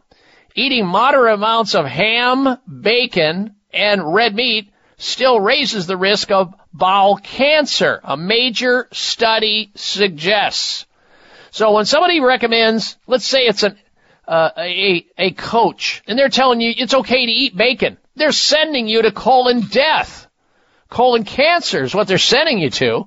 Eating 0.54 0.86
moderate 0.86 1.34
amounts 1.34 1.74
of 1.74 1.84
ham, 1.84 2.56
bacon, 2.66 3.54
and 3.72 4.14
red 4.14 4.34
meat 4.34 4.72
still 4.96 5.38
raises 5.38 5.86
the 5.86 5.98
risk 5.98 6.30
of 6.30 6.54
bowel 6.72 7.18
cancer. 7.18 8.00
A 8.02 8.16
major 8.16 8.88
study 8.92 9.70
suggests. 9.74 10.86
So 11.50 11.72
when 11.72 11.84
somebody 11.84 12.20
recommends, 12.20 12.96
let's 13.06 13.26
say 13.26 13.40
it's 13.40 13.62
an, 13.62 13.78
uh, 14.26 14.50
a, 14.56 15.06
a 15.18 15.30
coach, 15.32 16.02
and 16.06 16.18
they're 16.18 16.30
telling 16.30 16.62
you 16.62 16.72
it's 16.74 16.94
okay 16.94 17.26
to 17.26 17.32
eat 17.32 17.54
bacon, 17.54 17.98
they're 18.14 18.32
sending 18.32 18.88
you 18.88 19.02
to 19.02 19.12
colon 19.12 19.60
death. 19.60 20.26
Colon 20.88 21.24
cancer 21.24 21.84
is 21.84 21.94
what 21.94 22.08
they're 22.08 22.16
sending 22.16 22.58
you 22.58 22.70
to, 22.70 23.06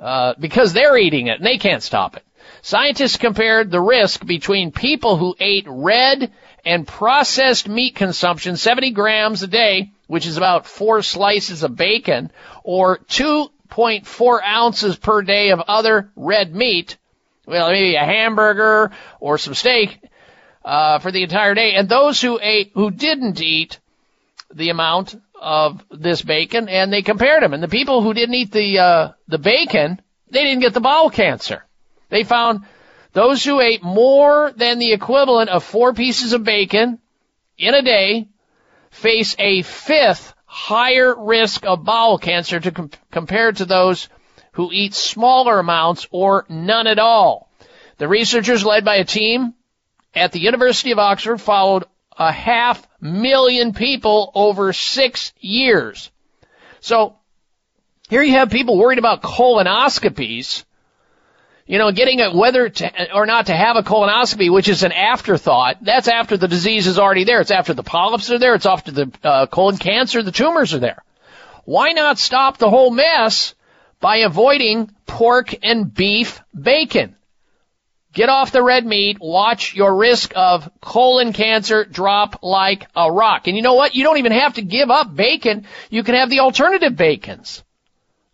uh, 0.00 0.34
because 0.40 0.72
they're 0.72 0.98
eating 0.98 1.28
it 1.28 1.38
and 1.38 1.46
they 1.46 1.58
can't 1.58 1.84
stop 1.84 2.16
it. 2.16 2.24
Scientists 2.64 3.18
compared 3.18 3.70
the 3.70 3.78
risk 3.78 4.24
between 4.24 4.72
people 4.72 5.18
who 5.18 5.36
ate 5.38 5.66
red 5.68 6.32
and 6.64 6.88
processed 6.88 7.68
meat 7.68 7.94
consumption 7.94 8.56
70 8.56 8.92
grams 8.92 9.42
a 9.42 9.46
day, 9.46 9.90
which 10.06 10.24
is 10.24 10.38
about 10.38 10.64
four 10.64 11.02
slices 11.02 11.62
of 11.62 11.76
bacon, 11.76 12.30
or 12.62 13.00
2.4 13.10 14.42
ounces 14.42 14.96
per 14.96 15.20
day 15.20 15.50
of 15.50 15.60
other 15.60 16.10
red 16.16 16.54
meat, 16.54 16.96
well, 17.46 17.70
maybe 17.70 17.96
a 17.96 18.04
hamburger 18.04 18.92
or 19.20 19.36
some 19.36 19.52
steak, 19.52 20.00
uh, 20.64 20.98
for 21.00 21.12
the 21.12 21.22
entire 21.22 21.54
day, 21.54 21.74
and 21.74 21.86
those 21.86 22.18
who 22.18 22.38
ate, 22.40 22.72
who 22.72 22.90
didn't 22.90 23.42
eat 23.42 23.78
the 24.54 24.70
amount 24.70 25.14
of 25.38 25.84
this 25.90 26.22
bacon, 26.22 26.70
and 26.70 26.90
they 26.90 27.02
compared 27.02 27.42
them, 27.42 27.52
and 27.52 27.62
the 27.62 27.68
people 27.68 28.00
who 28.00 28.14
didn't 28.14 28.36
eat 28.36 28.52
the, 28.52 28.78
uh, 28.78 29.12
the 29.28 29.36
bacon, 29.36 30.00
they 30.30 30.44
didn't 30.44 30.62
get 30.62 30.72
the 30.72 30.80
bowel 30.80 31.10
cancer. 31.10 31.62
They 32.14 32.22
found 32.22 32.64
those 33.12 33.42
who 33.42 33.60
ate 33.60 33.82
more 33.82 34.52
than 34.54 34.78
the 34.78 34.92
equivalent 34.92 35.50
of 35.50 35.64
four 35.64 35.92
pieces 35.92 36.32
of 36.32 36.44
bacon 36.44 37.00
in 37.58 37.74
a 37.74 37.82
day 37.82 38.28
face 38.92 39.34
a 39.36 39.62
fifth 39.62 40.32
higher 40.46 41.12
risk 41.12 41.66
of 41.66 41.82
bowel 41.82 42.18
cancer 42.18 42.60
to 42.60 42.70
com- 42.70 42.90
compared 43.10 43.56
to 43.56 43.64
those 43.64 44.08
who 44.52 44.70
eat 44.70 44.94
smaller 44.94 45.58
amounts 45.58 46.06
or 46.12 46.46
none 46.48 46.86
at 46.86 47.00
all. 47.00 47.50
The 47.98 48.06
researchers 48.06 48.64
led 48.64 48.84
by 48.84 48.98
a 48.98 49.04
team 49.04 49.54
at 50.14 50.30
the 50.30 50.38
University 50.38 50.92
of 50.92 51.00
Oxford 51.00 51.40
followed 51.40 51.82
a 52.16 52.30
half 52.30 52.86
million 53.00 53.72
people 53.72 54.30
over 54.36 54.72
six 54.72 55.32
years. 55.40 56.12
So 56.78 57.16
Here 58.08 58.22
you 58.22 58.34
have 58.34 58.50
people 58.50 58.78
worried 58.78 59.00
about 59.00 59.20
colonoscopies. 59.20 60.64
You 61.66 61.78
know, 61.78 61.92
getting 61.92 62.20
a 62.20 62.36
whether 62.36 62.68
to, 62.68 63.14
or 63.14 63.24
not 63.24 63.46
to 63.46 63.56
have 63.56 63.76
a 63.76 63.82
colonoscopy, 63.82 64.52
which 64.52 64.68
is 64.68 64.82
an 64.82 64.92
afterthought. 64.92 65.78
That's 65.80 66.08
after 66.08 66.36
the 66.36 66.48
disease 66.48 66.86
is 66.86 66.98
already 66.98 67.24
there. 67.24 67.40
It's 67.40 67.50
after 67.50 67.72
the 67.72 67.82
polyps 67.82 68.30
are 68.30 68.38
there. 68.38 68.54
It's 68.54 68.66
after 68.66 68.92
the 68.92 69.10
uh, 69.22 69.46
colon 69.46 69.78
cancer, 69.78 70.22
the 70.22 70.30
tumors 70.30 70.74
are 70.74 70.78
there. 70.78 71.02
Why 71.64 71.92
not 71.92 72.18
stop 72.18 72.58
the 72.58 72.68
whole 72.68 72.90
mess 72.90 73.54
by 73.98 74.18
avoiding 74.18 74.90
pork 75.06 75.54
and 75.62 75.92
beef 75.92 76.42
bacon? 76.54 77.16
Get 78.12 78.28
off 78.28 78.52
the 78.52 78.62
red 78.62 78.84
meat. 78.84 79.16
Watch 79.18 79.74
your 79.74 79.96
risk 79.96 80.32
of 80.36 80.70
colon 80.82 81.32
cancer 81.32 81.84
drop 81.84 82.40
like 82.42 82.86
a 82.94 83.10
rock. 83.10 83.48
And 83.48 83.56
you 83.56 83.62
know 83.62 83.74
what? 83.74 83.96
You 83.96 84.04
don't 84.04 84.18
even 84.18 84.32
have 84.32 84.54
to 84.54 84.62
give 84.62 84.90
up 84.90 85.16
bacon. 85.16 85.66
You 85.90 86.04
can 86.04 86.14
have 86.14 86.30
the 86.30 86.40
alternative 86.40 86.94
bacons. 86.94 87.63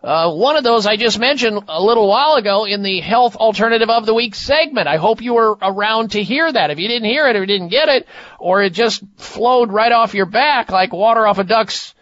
Uh, 0.03 0.33
one 0.33 0.57
of 0.57 0.65
those 0.65 0.87
I 0.87 0.97
just 0.97 1.19
mentioned 1.19 1.63
a 1.69 1.83
little 1.83 2.09
while 2.09 2.35
ago 2.35 2.65
in 2.65 2.83
the 2.83 3.01
health 3.01 3.37
alternative 3.37 3.91
of 3.91 4.07
the 4.07 4.15
week 4.15 4.35
segment. 4.35 4.89
I 4.89 4.97
hope 4.97 5.21
you 5.21 5.35
were 5.35 5.59
around 5.61 6.13
to 6.13 6.23
hear 6.23 6.51
that. 6.51 6.71
If 6.71 6.79
you 6.79 6.89
didn't 6.89 7.09
hear 7.09 7.29
it 7.29 7.37
or 7.37 7.45
didn't 7.45 7.69
get 7.69 7.89
it, 7.91 8.09
or 8.39 8.63
it 8.63 8.73
just 8.73 9.03
flowed 9.19 9.71
right 9.71 9.93
off 9.93 10.15
your 10.15 10.27
back 10.27 10.71
like 10.71 10.93
water 10.93 11.27
off 11.27 11.39
a 11.39 11.45
duck's 11.45 11.95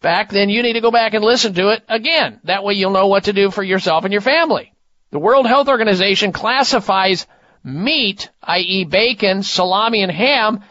back, 0.00 0.30
then 0.30 0.50
you 0.50 0.62
need 0.62 0.74
to 0.74 0.80
go 0.80 0.92
back 0.92 1.14
and 1.14 1.24
listen 1.24 1.54
to 1.54 1.70
it 1.70 1.82
again. 1.88 2.38
That 2.44 2.62
way 2.62 2.74
you'll 2.74 2.92
know 2.92 3.08
what 3.08 3.24
to 3.24 3.32
do 3.32 3.50
for 3.50 3.64
yourself 3.64 4.04
and 4.04 4.12
your 4.12 4.22
family. 4.22 4.72
The 5.10 5.18
World 5.18 5.46
Health 5.46 5.68
Organization 5.68 6.32
classifies 6.32 7.26
meat, 7.64 8.30
i.e. 8.42 8.84
bacon, 8.84 9.42
salami, 9.42 10.02
and 10.02 10.12
ham, 10.12 10.62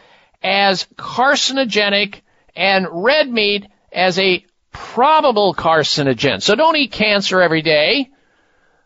as 0.42 0.86
carcinogenic 0.96 2.22
and 2.56 2.86
red 2.90 3.28
meat 3.28 3.66
as 3.92 4.18
a 4.18 4.44
probable 4.72 5.54
carcinogen. 5.54 6.42
So 6.42 6.54
don't 6.54 6.76
eat 6.76 6.92
cancer 6.92 7.40
every 7.40 7.62
day. 7.62 8.10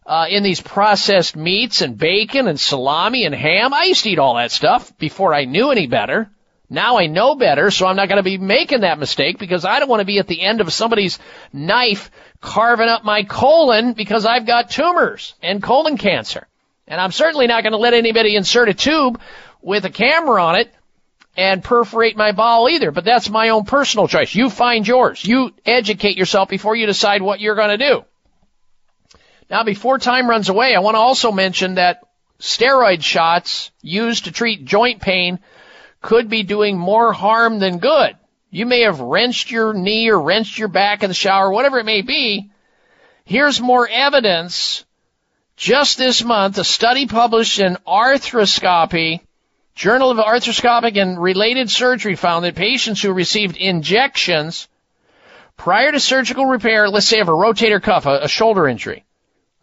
Uh, 0.05 0.27
in 0.31 0.45
these 0.45 0.61
processed 0.61 1.35
meats 1.35 1.83
and 1.83 1.99
bacon 1.99 2.47
and 2.47 2.61
salami 2.61 3.25
and 3.25 3.35
ham. 3.35 3.75
I 3.75 3.85
used 3.85 4.05
to 4.05 4.11
eat 4.11 4.21
all 4.21 4.37
that 4.37 4.53
stuff 4.53 4.97
before 4.99 5.35
I 5.35 5.47
knew 5.47 5.73
any 5.73 5.89
better. 5.89 6.31
Now 6.71 6.99
I 6.99 7.07
know 7.07 7.35
better, 7.35 7.73
so 7.73 7.87
I'm 7.87 7.97
not 7.97 8.09
going 8.09 8.19
to 8.19 8.23
be 8.23 8.39
making 8.39 8.83
that 8.83 9.01
mistake 9.01 9.39
because 9.39 9.65
I 9.65 9.81
don't 9.81 9.89
want 9.89 10.01
to 10.01 10.07
be 10.07 10.21
at 10.21 10.29
the 10.29 10.43
end 10.43 10.61
of 10.61 10.73
somebody's 10.73 11.19
knife 11.53 12.13
carving 12.41 12.89
up 12.89 13.05
my 13.05 13.25
colon 13.25 13.95
because 13.95 14.27
I've 14.27 14.47
got 14.47 14.71
tumors 14.71 15.35
and 15.43 15.61
colon 15.61 15.97
cancer. 15.97 16.47
And 16.87 17.01
I'm 17.01 17.13
certainly 17.13 17.49
not 17.49 17.65
going 17.65 17.73
to 17.73 17.79
let 17.79 17.95
anybody 17.95 18.37
insert 18.37 18.69
a 18.69 18.75
tube 18.75 19.21
with 19.61 19.85
a 19.85 19.91
camera 19.91 20.41
on 20.43 20.57
it 20.57 20.73
and 21.37 21.63
perforate 21.63 22.17
my 22.17 22.33
bowel 22.33 22.69
either, 22.69 22.91
but 22.91 23.05
that's 23.05 23.29
my 23.29 23.51
own 23.51 23.65
personal 23.65 24.09
choice. 24.09 24.35
You 24.35 24.49
find 24.49 24.87
yours. 24.87 25.25
You 25.25 25.53
educate 25.65 26.17
yourself 26.17 26.49
before 26.49 26.77
you 26.77 26.87
decide 26.87 27.23
what 27.23 27.41
you're 27.41 27.55
going 27.55 27.79
to 27.79 27.89
do. 27.89 28.05
Now, 29.51 29.63
before 29.63 29.99
time 29.99 30.29
runs 30.29 30.49
away, 30.49 30.75
I 30.75 30.81
want 30.81 30.95
to 30.95 31.01
also 31.01 31.31
mention 31.31 31.75
that 31.75 32.03
steroid 32.41 33.03
shots 33.03 33.71
used 33.83 34.25
to 34.25 34.33
treat 34.33 34.65
joint 34.65 35.01
pain 35.01 35.39
could 36.01 36.29
be 36.29 36.43
doing 36.43 36.79
more 36.79 37.13
harm 37.13 37.59
than 37.59 37.79
good. 37.79 38.17
You 38.51 38.67
may 38.67 38.83
have 38.83 39.01
wrenched 39.01 39.51
your 39.51 39.75
knee 39.75 40.09
or 40.09 40.21
wrenched 40.21 40.59
your 40.59 40.69
back 40.69 41.03
in 41.03 41.11
the 41.11 41.15
shower, 41.15 41.51
whatever 41.51 41.79
it 41.79 41.85
may 41.85 42.03
be. 42.03 42.51
Here's 43.25 43.61
more 43.61 43.89
evidence. 43.89 44.85
Just 45.57 45.99
this 45.99 46.23
month, 46.23 46.59
a 46.59 46.65
study 46.65 47.07
published 47.07 47.59
in 47.61 47.77
Arthroscopy 47.87 49.21
Journal 49.77 50.11
of 50.11 50.17
Arthroscopic 50.17 50.97
and 51.01 51.21
Related 51.21 51.71
Surgery 51.71 52.17
found 52.17 52.47
that 52.47 52.55
patients 52.55 53.03
who 53.03 53.13
received 53.13 53.59
injections 53.59 54.69
prior 55.59 55.93
to 55.93 56.01
surgical 56.01 56.47
repair, 56.47 56.89
let's 56.89 57.07
say 57.07 57.21
of 57.21 57.29
a 57.29 57.33
rotator 57.33 57.83
cuff, 57.83 58.07
a, 58.07 58.21
a 58.23 58.29
shoulder 58.29 58.67
injury, 58.67 59.05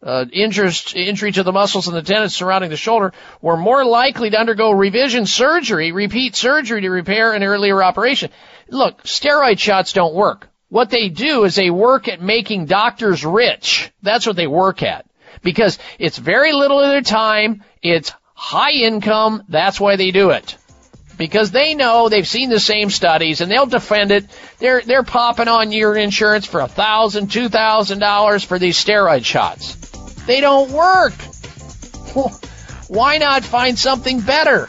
uh, 0.04 0.26
injury 0.32 1.32
to 1.32 1.42
the 1.42 1.52
muscles 1.52 1.88
and 1.88 1.98
the 1.98 2.04
tendons 2.04 2.36
surrounding 2.36 2.70
the 2.70 2.78
shoulder, 2.78 3.12
were 3.42 3.58
more 3.58 3.84
likely 3.84 4.30
to 4.30 4.40
undergo 4.40 4.70
revision 4.70 5.26
surgery, 5.26 5.92
repeat 5.92 6.36
surgery 6.36 6.82
to 6.82 6.90
repair 6.92 7.34
an 7.34 7.42
earlier 7.42 7.82
operation. 7.82 8.30
Look, 8.70 9.02
steroid 9.06 9.58
shots 9.58 9.94
don't 9.94 10.14
work. 10.14 10.48
What 10.70 10.92
they 10.92 11.10
do 11.10 11.44
is 11.44 11.56
they 11.56 11.72
work 11.72 12.08
at 12.08 12.22
making 12.22 12.68
doctors 12.68 13.26
rich. 13.26 13.92
That's 14.04 14.28
what 14.28 14.36
they 14.36 14.48
work 14.48 14.84
at. 14.84 15.08
Because 15.42 15.80
it's 15.98 16.20
very 16.20 16.54
little 16.54 16.80
of 16.80 16.90
their 16.90 17.02
time, 17.02 17.64
it's 17.82 18.14
high 18.44 18.72
income, 18.72 19.44
that's 19.48 19.80
why 19.80 19.96
they 19.96 20.12
do 20.12 20.32
it. 20.32 20.58
Because 21.18 21.52
they 21.52 21.76
know 21.76 22.10
they've 22.10 22.28
seen 22.28 22.50
the 22.50 22.60
same 22.60 22.90
studies 22.90 23.40
and 23.40 23.50
they'll 23.50 23.66
defend 23.66 24.12
it. 24.12 24.26
They're 24.60 24.82
they're 24.82 25.04
popping 25.04 25.48
on 25.48 25.72
your 25.72 25.96
insurance 25.96 26.46
for 26.46 26.60
a 26.60 26.68
thousand, 26.68 27.32
two 27.32 27.48
thousand 27.48 28.00
dollars 28.00 28.44
for 28.44 28.60
these 28.60 28.84
steroid 28.84 29.24
shots. 29.24 29.76
They 30.26 30.42
don't 30.42 30.72
work. 30.72 31.14
Why 32.90 33.18
not 33.18 33.44
find 33.44 33.80
something 33.80 34.20
better? 34.20 34.68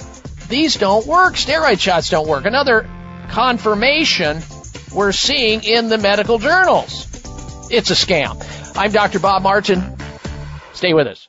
These 0.49 0.77
don't 0.77 1.07
work. 1.07 1.35
Steroid 1.35 1.81
shots 1.81 2.11
don't 2.11 2.29
work. 2.29 2.45
Another 2.45 2.89
confirmation 3.31 4.41
we're 4.95 5.13
seeing 5.13 5.65
in 5.65 5.89
the 5.89 5.99
medical 5.99 6.39
journals. 6.39 7.09
It's 7.71 7.91
a 7.91 7.95
scam. 7.95 8.37
I'm 8.77 8.93
Dr. 8.93 9.19
Bob 9.19 9.43
Martin. 9.43 9.97
Stay 10.75 10.95
with 10.95 11.09
us. 11.09 11.29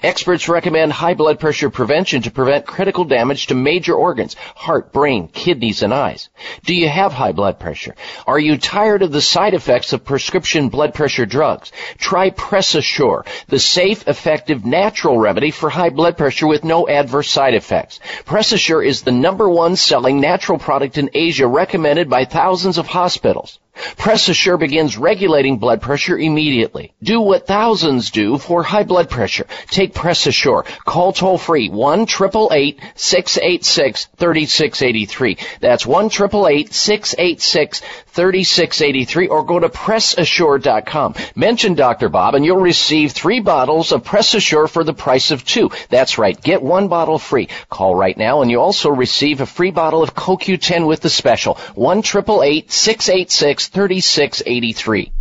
Experts 0.03 0.49
recommend 0.49 0.91
high 0.91 1.13
blood 1.13 1.39
pressure 1.39 1.69
prevention 1.69 2.23
to 2.23 2.31
prevent 2.31 2.65
critical 2.65 3.05
damage 3.05 3.45
to 3.47 3.53
major 3.53 3.93
organs, 3.93 4.35
heart, 4.55 4.91
brain, 4.91 5.27
kidneys, 5.27 5.83
and 5.83 5.93
eyes. 5.93 6.29
Do 6.65 6.73
you 6.73 6.89
have 6.89 7.13
high 7.13 7.33
blood 7.33 7.59
pressure? 7.59 7.93
Are 8.25 8.39
you 8.39 8.57
tired 8.57 9.03
of 9.03 9.11
the 9.11 9.21
side 9.21 9.53
effects 9.53 9.93
of 9.93 10.03
prescription 10.03 10.69
blood 10.69 10.95
pressure 10.95 11.27
drugs? 11.27 11.71
Try 11.99 12.31
PressAssure, 12.31 13.27
the 13.47 13.59
safe, 13.59 14.07
effective, 14.07 14.65
natural 14.65 15.19
remedy 15.19 15.51
for 15.51 15.69
high 15.69 15.91
blood 15.91 16.17
pressure 16.17 16.47
with 16.47 16.63
no 16.63 16.87
adverse 16.87 17.29
side 17.29 17.53
effects. 17.53 17.99
PressAssure 18.25 18.83
is 18.83 19.03
the 19.03 19.11
number 19.11 19.47
one 19.47 19.75
selling 19.75 20.19
natural 20.19 20.57
product 20.57 20.97
in 20.97 21.11
Asia 21.13 21.45
recommended 21.45 22.09
by 22.09 22.25
thousands 22.25 22.79
of 22.79 22.87
hospitals. 22.87 23.59
PressAssure 23.73 24.59
begins 24.59 24.97
regulating 24.97 25.57
blood 25.57 25.81
pressure 25.81 26.17
immediately. 26.17 26.93
Do 27.01 27.21
what 27.21 27.47
thousands 27.47 28.11
do 28.11 28.37
for 28.37 28.63
high 28.63 28.83
blood 28.83 29.09
pressure. 29.09 29.47
Take 29.67 29.93
PressAssure. 29.93 30.65
Call 30.85 31.13
toll 31.13 31.37
free 31.37 31.69
1 31.69 32.07
686 32.07 34.05
3683. 34.17 35.37
That's 35.61 35.85
1 35.85 36.09
686 36.09 37.81
3683 38.11 39.27
or 39.27 39.45
go 39.45 39.59
to 39.59 39.69
PressAssure.com. 39.69 41.15
Mention 41.35 41.75
Dr. 41.75 42.09
Bob 42.09 42.35
and 42.35 42.43
you'll 42.43 42.57
receive 42.57 43.13
three 43.13 43.39
bottles 43.39 43.93
of 43.93 44.03
PressAssure 44.03 44.69
for 44.69 44.83
the 44.83 44.93
price 44.93 45.31
of 45.31 45.45
two. 45.45 45.71
That's 45.89 46.17
right. 46.17 46.39
Get 46.41 46.61
one 46.61 46.89
bottle 46.89 47.19
free. 47.19 47.47
Call 47.69 47.95
right 47.95 48.17
now 48.17 48.41
and 48.41 48.51
you 48.51 48.59
also 48.59 48.89
receive 48.89 49.39
a 49.39 49.45
free 49.45 49.71
bottle 49.71 50.03
of 50.03 50.13
CoQ10 50.13 50.87
with 50.87 50.99
the 50.99 51.09
special. 51.09 51.55
1 51.75 52.03
686 52.03 53.60
3683. 53.67 55.11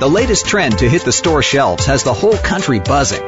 The 0.00 0.08
latest 0.08 0.46
trend 0.46 0.78
to 0.78 0.88
hit 0.88 1.02
the 1.02 1.12
store 1.12 1.42
shelves 1.42 1.86
has 1.86 2.04
the 2.04 2.14
whole 2.14 2.36
country 2.36 2.78
buzzing. 2.78 3.27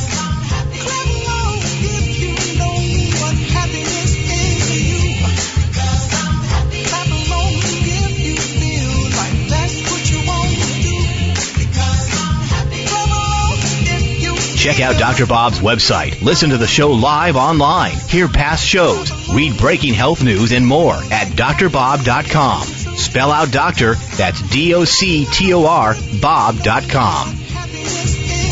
Check 14.61 14.79
out 14.79 14.99
Dr. 14.99 15.25
Bob's 15.25 15.57
website. 15.57 16.21
Listen 16.21 16.51
to 16.51 16.57
the 16.59 16.67
show 16.67 16.91
live 16.91 17.35
online. 17.35 17.95
Hear 17.95 18.27
past 18.27 18.63
shows. 18.63 19.11
Read 19.33 19.57
breaking 19.57 19.95
health 19.95 20.23
news 20.23 20.51
and 20.51 20.67
more 20.67 20.93
at 20.93 21.29
doctorbob.com. 21.29 22.61
Spell 22.95 23.31
out 23.31 23.51
doctor, 23.51 23.95
that's 23.95 24.39
D-O-C-T-O-R, 24.51 25.95
bob.com. 26.21 27.27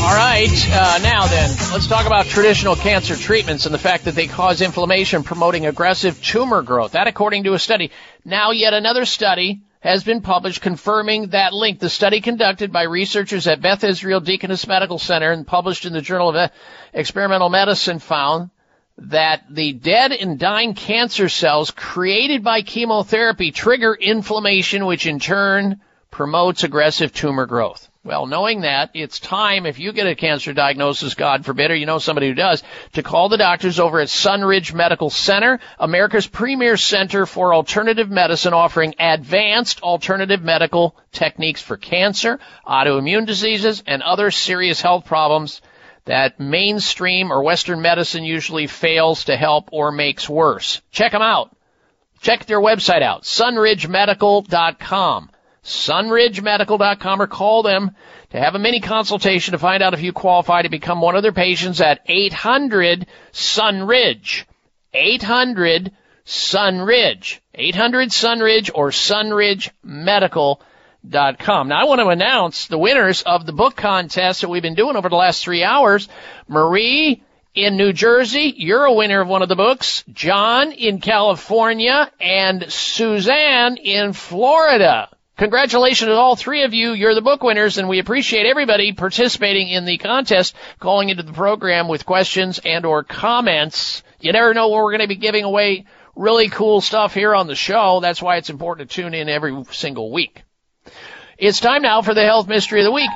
All 0.01 0.15
right, 0.15 0.69
uh, 0.71 0.97
now 1.03 1.27
then, 1.27 1.49
let's 1.71 1.85
talk 1.85 2.07
about 2.07 2.25
traditional 2.25 2.75
cancer 2.75 3.15
treatments 3.15 3.67
and 3.67 3.73
the 3.75 3.77
fact 3.77 4.05
that 4.05 4.15
they 4.15 4.25
cause 4.25 4.61
inflammation, 4.61 5.21
promoting 5.21 5.67
aggressive 5.67 6.19
tumor 6.23 6.63
growth. 6.63 6.93
That, 6.93 7.05
according 7.05 7.43
to 7.43 7.53
a 7.53 7.59
study. 7.59 7.91
Now, 8.25 8.49
yet 8.49 8.73
another 8.73 9.05
study 9.05 9.61
has 9.81 10.03
been 10.03 10.21
published 10.21 10.61
confirming 10.61 11.29
that 11.29 11.53
link. 11.53 11.79
The 11.79 11.89
study 11.89 12.21
conducted 12.21 12.71
by 12.71 12.83
researchers 12.83 13.47
at 13.47 13.61
Beth 13.61 13.83
Israel 13.83 14.19
Deaconess 14.19 14.67
Medical 14.67 14.99
Center 14.99 15.31
and 15.31 15.47
published 15.47 15.85
in 15.85 15.93
the 15.93 16.01
Journal 16.01 16.35
of 16.35 16.51
Experimental 16.93 17.49
Medicine 17.49 17.99
found 17.99 18.49
that 18.97 19.43
the 19.49 19.73
dead 19.73 20.11
and 20.11 20.37
dying 20.37 20.73
cancer 20.73 21.29
cells 21.29 21.71
created 21.71 22.43
by 22.43 22.61
chemotherapy 22.61 23.51
trigger 23.51 23.93
inflammation, 23.93 24.85
which 24.85 25.05
in 25.05 25.19
turn 25.19 25.79
promotes 26.11 26.63
aggressive 26.63 27.13
tumor 27.13 27.45
growth. 27.45 27.88
Well, 28.01 28.27
knowing 28.27 28.61
that, 28.61 28.91
it's 28.93 29.19
time, 29.19 29.65
if 29.65 29.77
you 29.77 29.91
get 29.91 30.07
a 30.07 30.15
cancer 30.15 30.53
diagnosis, 30.53 31.15
God 31.15 31.43
forbid, 31.43 31.69
or 31.69 31.75
you 31.75 31.85
know 31.85 31.99
somebody 31.99 32.29
who 32.29 32.33
does, 32.33 32.63
to 32.93 33.03
call 33.03 33.27
the 33.27 33.37
doctors 33.37 33.77
over 33.77 33.99
at 33.99 34.07
Sunridge 34.07 34.73
Medical 34.73 35.09
Center, 35.09 35.59
America's 35.77 36.25
premier 36.25 36.77
center 36.77 37.25
for 37.25 37.53
alternative 37.53 38.09
medicine 38.09 38.53
offering 38.53 38.95
advanced 38.97 39.81
alternative 39.81 40.41
medical 40.41 40.95
techniques 41.11 41.61
for 41.61 41.75
cancer, 41.75 42.39
autoimmune 42.65 43.25
diseases, 43.25 43.83
and 43.85 44.01
other 44.01 44.31
serious 44.31 44.79
health 44.79 45.03
problems 45.03 45.61
that 46.05 46.39
mainstream 46.39 47.33
or 47.33 47.43
Western 47.43 47.81
medicine 47.81 48.23
usually 48.23 48.67
fails 48.67 49.25
to 49.25 49.35
help 49.35 49.71
or 49.73 49.91
makes 49.91 50.29
worse. 50.29 50.81
Check 50.89 51.11
them 51.11 51.21
out. 51.21 51.53
Check 52.21 52.45
their 52.45 52.61
website 52.61 53.01
out, 53.01 53.23
sunridgemedical.com 53.23 55.31
sunridgemedical.com 55.63 57.21
or 57.21 57.27
call 57.27 57.63
them 57.63 57.95
to 58.31 58.39
have 58.39 58.55
a 58.55 58.59
mini 58.59 58.79
consultation 58.79 59.51
to 59.53 59.57
find 59.57 59.83
out 59.83 59.93
if 59.93 60.01
you 60.01 60.13
qualify 60.13 60.61
to 60.61 60.69
become 60.69 61.01
one 61.01 61.15
of 61.15 61.23
their 61.23 61.31
patients 61.31 61.81
at 61.81 62.01
800 62.05 63.07
Sunridge. 63.31 64.43
800 64.93 65.91
Sunridge. 66.25 67.39
800 67.55 68.09
Sunridge 68.09 68.69
or 68.73 68.91
sunridgemedical.com. 68.91 71.67
Now 71.67 71.81
I 71.81 71.85
want 71.85 72.01
to 72.01 72.09
announce 72.09 72.67
the 72.67 72.77
winners 72.77 73.23
of 73.23 73.45
the 73.45 73.53
book 73.53 73.75
contest 73.75 74.41
that 74.41 74.49
we've 74.49 74.61
been 74.61 74.75
doing 74.75 74.95
over 74.95 75.09
the 75.09 75.15
last 75.15 75.43
three 75.43 75.63
hours. 75.63 76.07
Marie 76.47 77.23
in 77.55 77.77
New 77.77 77.93
Jersey, 77.93 78.53
you're 78.55 78.85
a 78.85 78.93
winner 78.93 79.21
of 79.21 79.27
one 79.27 79.41
of 79.41 79.49
the 79.49 79.55
books. 79.55 80.03
John 80.13 80.71
in 80.71 81.01
California 81.01 82.11
and 82.19 82.71
Suzanne 82.71 83.77
in 83.77 84.13
Florida. 84.13 85.09
Congratulations 85.39 86.09
to 86.09 86.15
all 86.15 86.35
three 86.35 86.63
of 86.63 86.73
you. 86.73 86.91
You're 86.91 87.15
the 87.15 87.21
book 87.21 87.41
winners, 87.43 87.77
and 87.77 87.87
we 87.87 87.99
appreciate 87.99 88.45
everybody 88.45 88.91
participating 88.91 89.69
in 89.69 89.85
the 89.85 89.97
contest, 89.97 90.53
calling 90.79 91.07
into 91.07 91.23
the 91.23 91.31
program 91.31 91.87
with 91.87 92.05
questions 92.05 92.59
and 92.65 92.85
or 92.85 93.05
comments. 93.05 94.03
You 94.19 94.33
never 94.33 94.53
know 94.53 94.67
when 94.67 94.83
we're 94.83 94.91
going 94.91 94.99
to 94.99 95.07
be 95.07 95.15
giving 95.15 95.45
away 95.45 95.85
really 96.13 96.49
cool 96.49 96.81
stuff 96.81 97.13
here 97.13 97.33
on 97.33 97.47
the 97.47 97.55
show. 97.55 98.01
That's 98.01 98.21
why 98.21 98.35
it's 98.35 98.49
important 98.49 98.89
to 98.89 98.95
tune 98.95 99.13
in 99.13 99.29
every 99.29 99.63
single 99.71 100.11
week. 100.11 100.43
It's 101.37 101.61
time 101.61 101.83
now 101.83 102.01
for 102.01 102.13
the 102.13 102.25
health 102.25 102.49
mystery 102.49 102.81
of 102.81 102.85
the 102.85 102.91
week. 102.91 103.09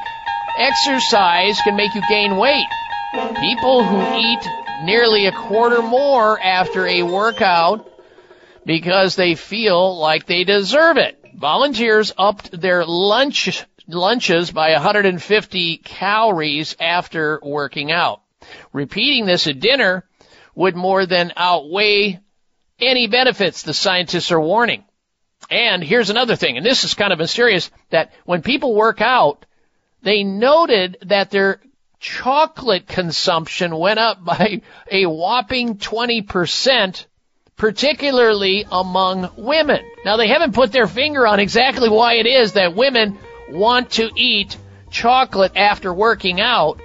Exercise 0.57 1.59
can 1.65 1.75
make 1.75 1.93
you 1.93 2.01
gain 2.07 2.37
weight. 2.37 2.67
People 3.41 3.83
who 3.83 4.17
eat 4.17 4.47
nearly 4.85 5.25
a 5.25 5.33
quarter 5.33 5.81
more 5.81 6.39
after 6.39 6.87
a 6.87 7.03
workout 7.03 7.85
because 8.65 9.17
they 9.17 9.35
feel 9.35 9.99
like 9.99 10.25
they 10.25 10.45
deserve 10.45 10.95
it. 10.95 11.19
Volunteers 11.35 12.13
upped 12.17 12.51
their 12.51 12.85
lunch 12.85 13.65
lunches 13.87 14.51
by 14.51 14.71
150 14.71 15.77
calories 15.77 16.75
after 16.79 17.39
working 17.43 17.91
out. 17.91 18.21
Repeating 18.71 19.25
this 19.25 19.47
at 19.47 19.59
dinner 19.59 20.05
would 20.55 20.75
more 20.75 21.05
than 21.05 21.33
outweigh 21.35 22.19
any 22.79 23.07
benefits 23.07 23.63
the 23.63 23.73
scientists 23.73 24.31
are 24.31 24.39
warning. 24.39 24.83
And 25.49 25.83
here's 25.83 26.09
another 26.09 26.35
thing, 26.35 26.57
and 26.57 26.65
this 26.65 26.83
is 26.83 26.93
kind 26.93 27.11
of 27.11 27.19
mysterious, 27.19 27.69
that 27.89 28.11
when 28.25 28.41
people 28.41 28.73
work 28.73 29.01
out, 29.01 29.45
they 30.01 30.23
noted 30.23 30.97
that 31.03 31.31
their 31.31 31.59
chocolate 31.99 32.87
consumption 32.87 33.75
went 33.77 33.99
up 33.99 34.23
by 34.23 34.61
a 34.89 35.05
whopping 35.05 35.77
20% 35.77 37.05
particularly 37.55 38.65
among 38.71 39.31
women. 39.37 39.83
Now 40.05 40.17
they 40.17 40.27
haven't 40.27 40.53
put 40.53 40.71
their 40.71 40.87
finger 40.87 41.27
on 41.27 41.39
exactly 41.39 41.89
why 41.89 42.15
it 42.15 42.25
is 42.25 42.53
that 42.53 42.75
women 42.75 43.17
want 43.49 43.91
to 43.91 44.09
eat 44.15 44.57
chocolate 44.89 45.53
after 45.55 45.93
working 45.93 46.41
out. 46.41 46.79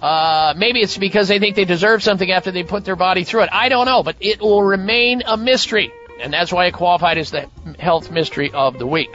Uh, 0.00 0.54
maybe 0.56 0.80
it's 0.80 0.98
because 0.98 1.28
they 1.28 1.38
think 1.38 1.56
they 1.56 1.64
deserve 1.64 2.02
something 2.02 2.30
after 2.30 2.50
they 2.50 2.62
put 2.62 2.84
their 2.84 2.96
body 2.96 3.24
through 3.24 3.42
it. 3.42 3.48
I 3.52 3.68
don't 3.68 3.86
know, 3.86 4.02
but 4.02 4.16
it 4.20 4.40
will 4.40 4.62
remain 4.62 5.22
a 5.26 5.36
mystery. 5.36 5.90
And 6.20 6.32
that's 6.32 6.52
why 6.52 6.66
it 6.66 6.72
qualified 6.72 7.18
as 7.18 7.30
the 7.30 7.48
health 7.78 8.10
mystery 8.10 8.50
of 8.52 8.78
the 8.78 8.86
week. 8.86 9.10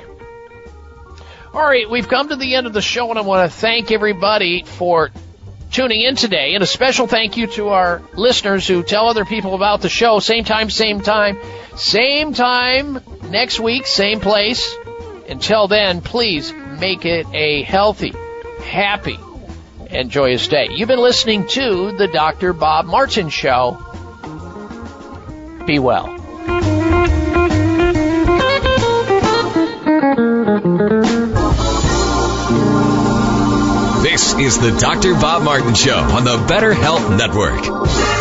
All 1.54 1.62
right, 1.62 1.90
we've 1.90 2.08
come 2.08 2.30
to 2.30 2.36
the 2.36 2.56
end 2.56 2.66
of 2.66 2.74
the 2.74 2.82
show, 2.82 3.10
and 3.10 3.20
I 3.20 3.24
want 3.24 3.52
to 3.52 3.58
thank 3.58 3.92
everybody 3.92 4.64
for 4.64 5.12
tuning 5.72 6.02
in 6.02 6.16
today. 6.16 6.54
And 6.54 6.64
a 6.64 6.68
special 6.68 7.08
thank 7.08 7.38
you 7.38 7.48
to 7.48 7.70
our 7.70 8.02
listeners 8.14 8.68
who 8.68 8.84
tell 8.84 9.08
other 9.08 9.26
people 9.26 9.56
about 9.56 9.82
the 9.82 9.90
show. 9.90 10.20
Same 10.20 10.44
time, 10.44 10.70
same 10.70 11.02
time, 11.02 11.40
same 11.76 12.34
time 12.34 13.00
next 13.30 13.60
week, 13.60 13.88
same 13.88 14.20
place. 14.20 14.76
Until 15.30 15.68
then, 15.68 16.02
please 16.02 16.54
make 16.54 17.06
it 17.06 17.26
a 17.34 17.64
healthy, 17.64 18.14
happy, 18.64 19.18
and 19.90 20.10
joyous 20.10 20.48
day. 20.48 20.68
You've 20.72 20.90
been 20.90 21.00
listening 21.00 21.48
to 21.48 21.92
the 21.98 22.08
Dr. 22.08 22.54
Bob 22.54 22.86
Martin 22.86 23.30
Show. 23.30 23.78
Be 25.66 25.80
well. 25.80 26.18
This 34.12 34.34
is 34.34 34.60
the 34.60 34.78
Dr. 34.78 35.14
Bob 35.14 35.42
Martin 35.42 35.74
Show 35.74 35.96
on 35.96 36.26
the 36.26 36.36
Better 36.46 36.74
Health 36.74 37.10
Network. 37.12 38.21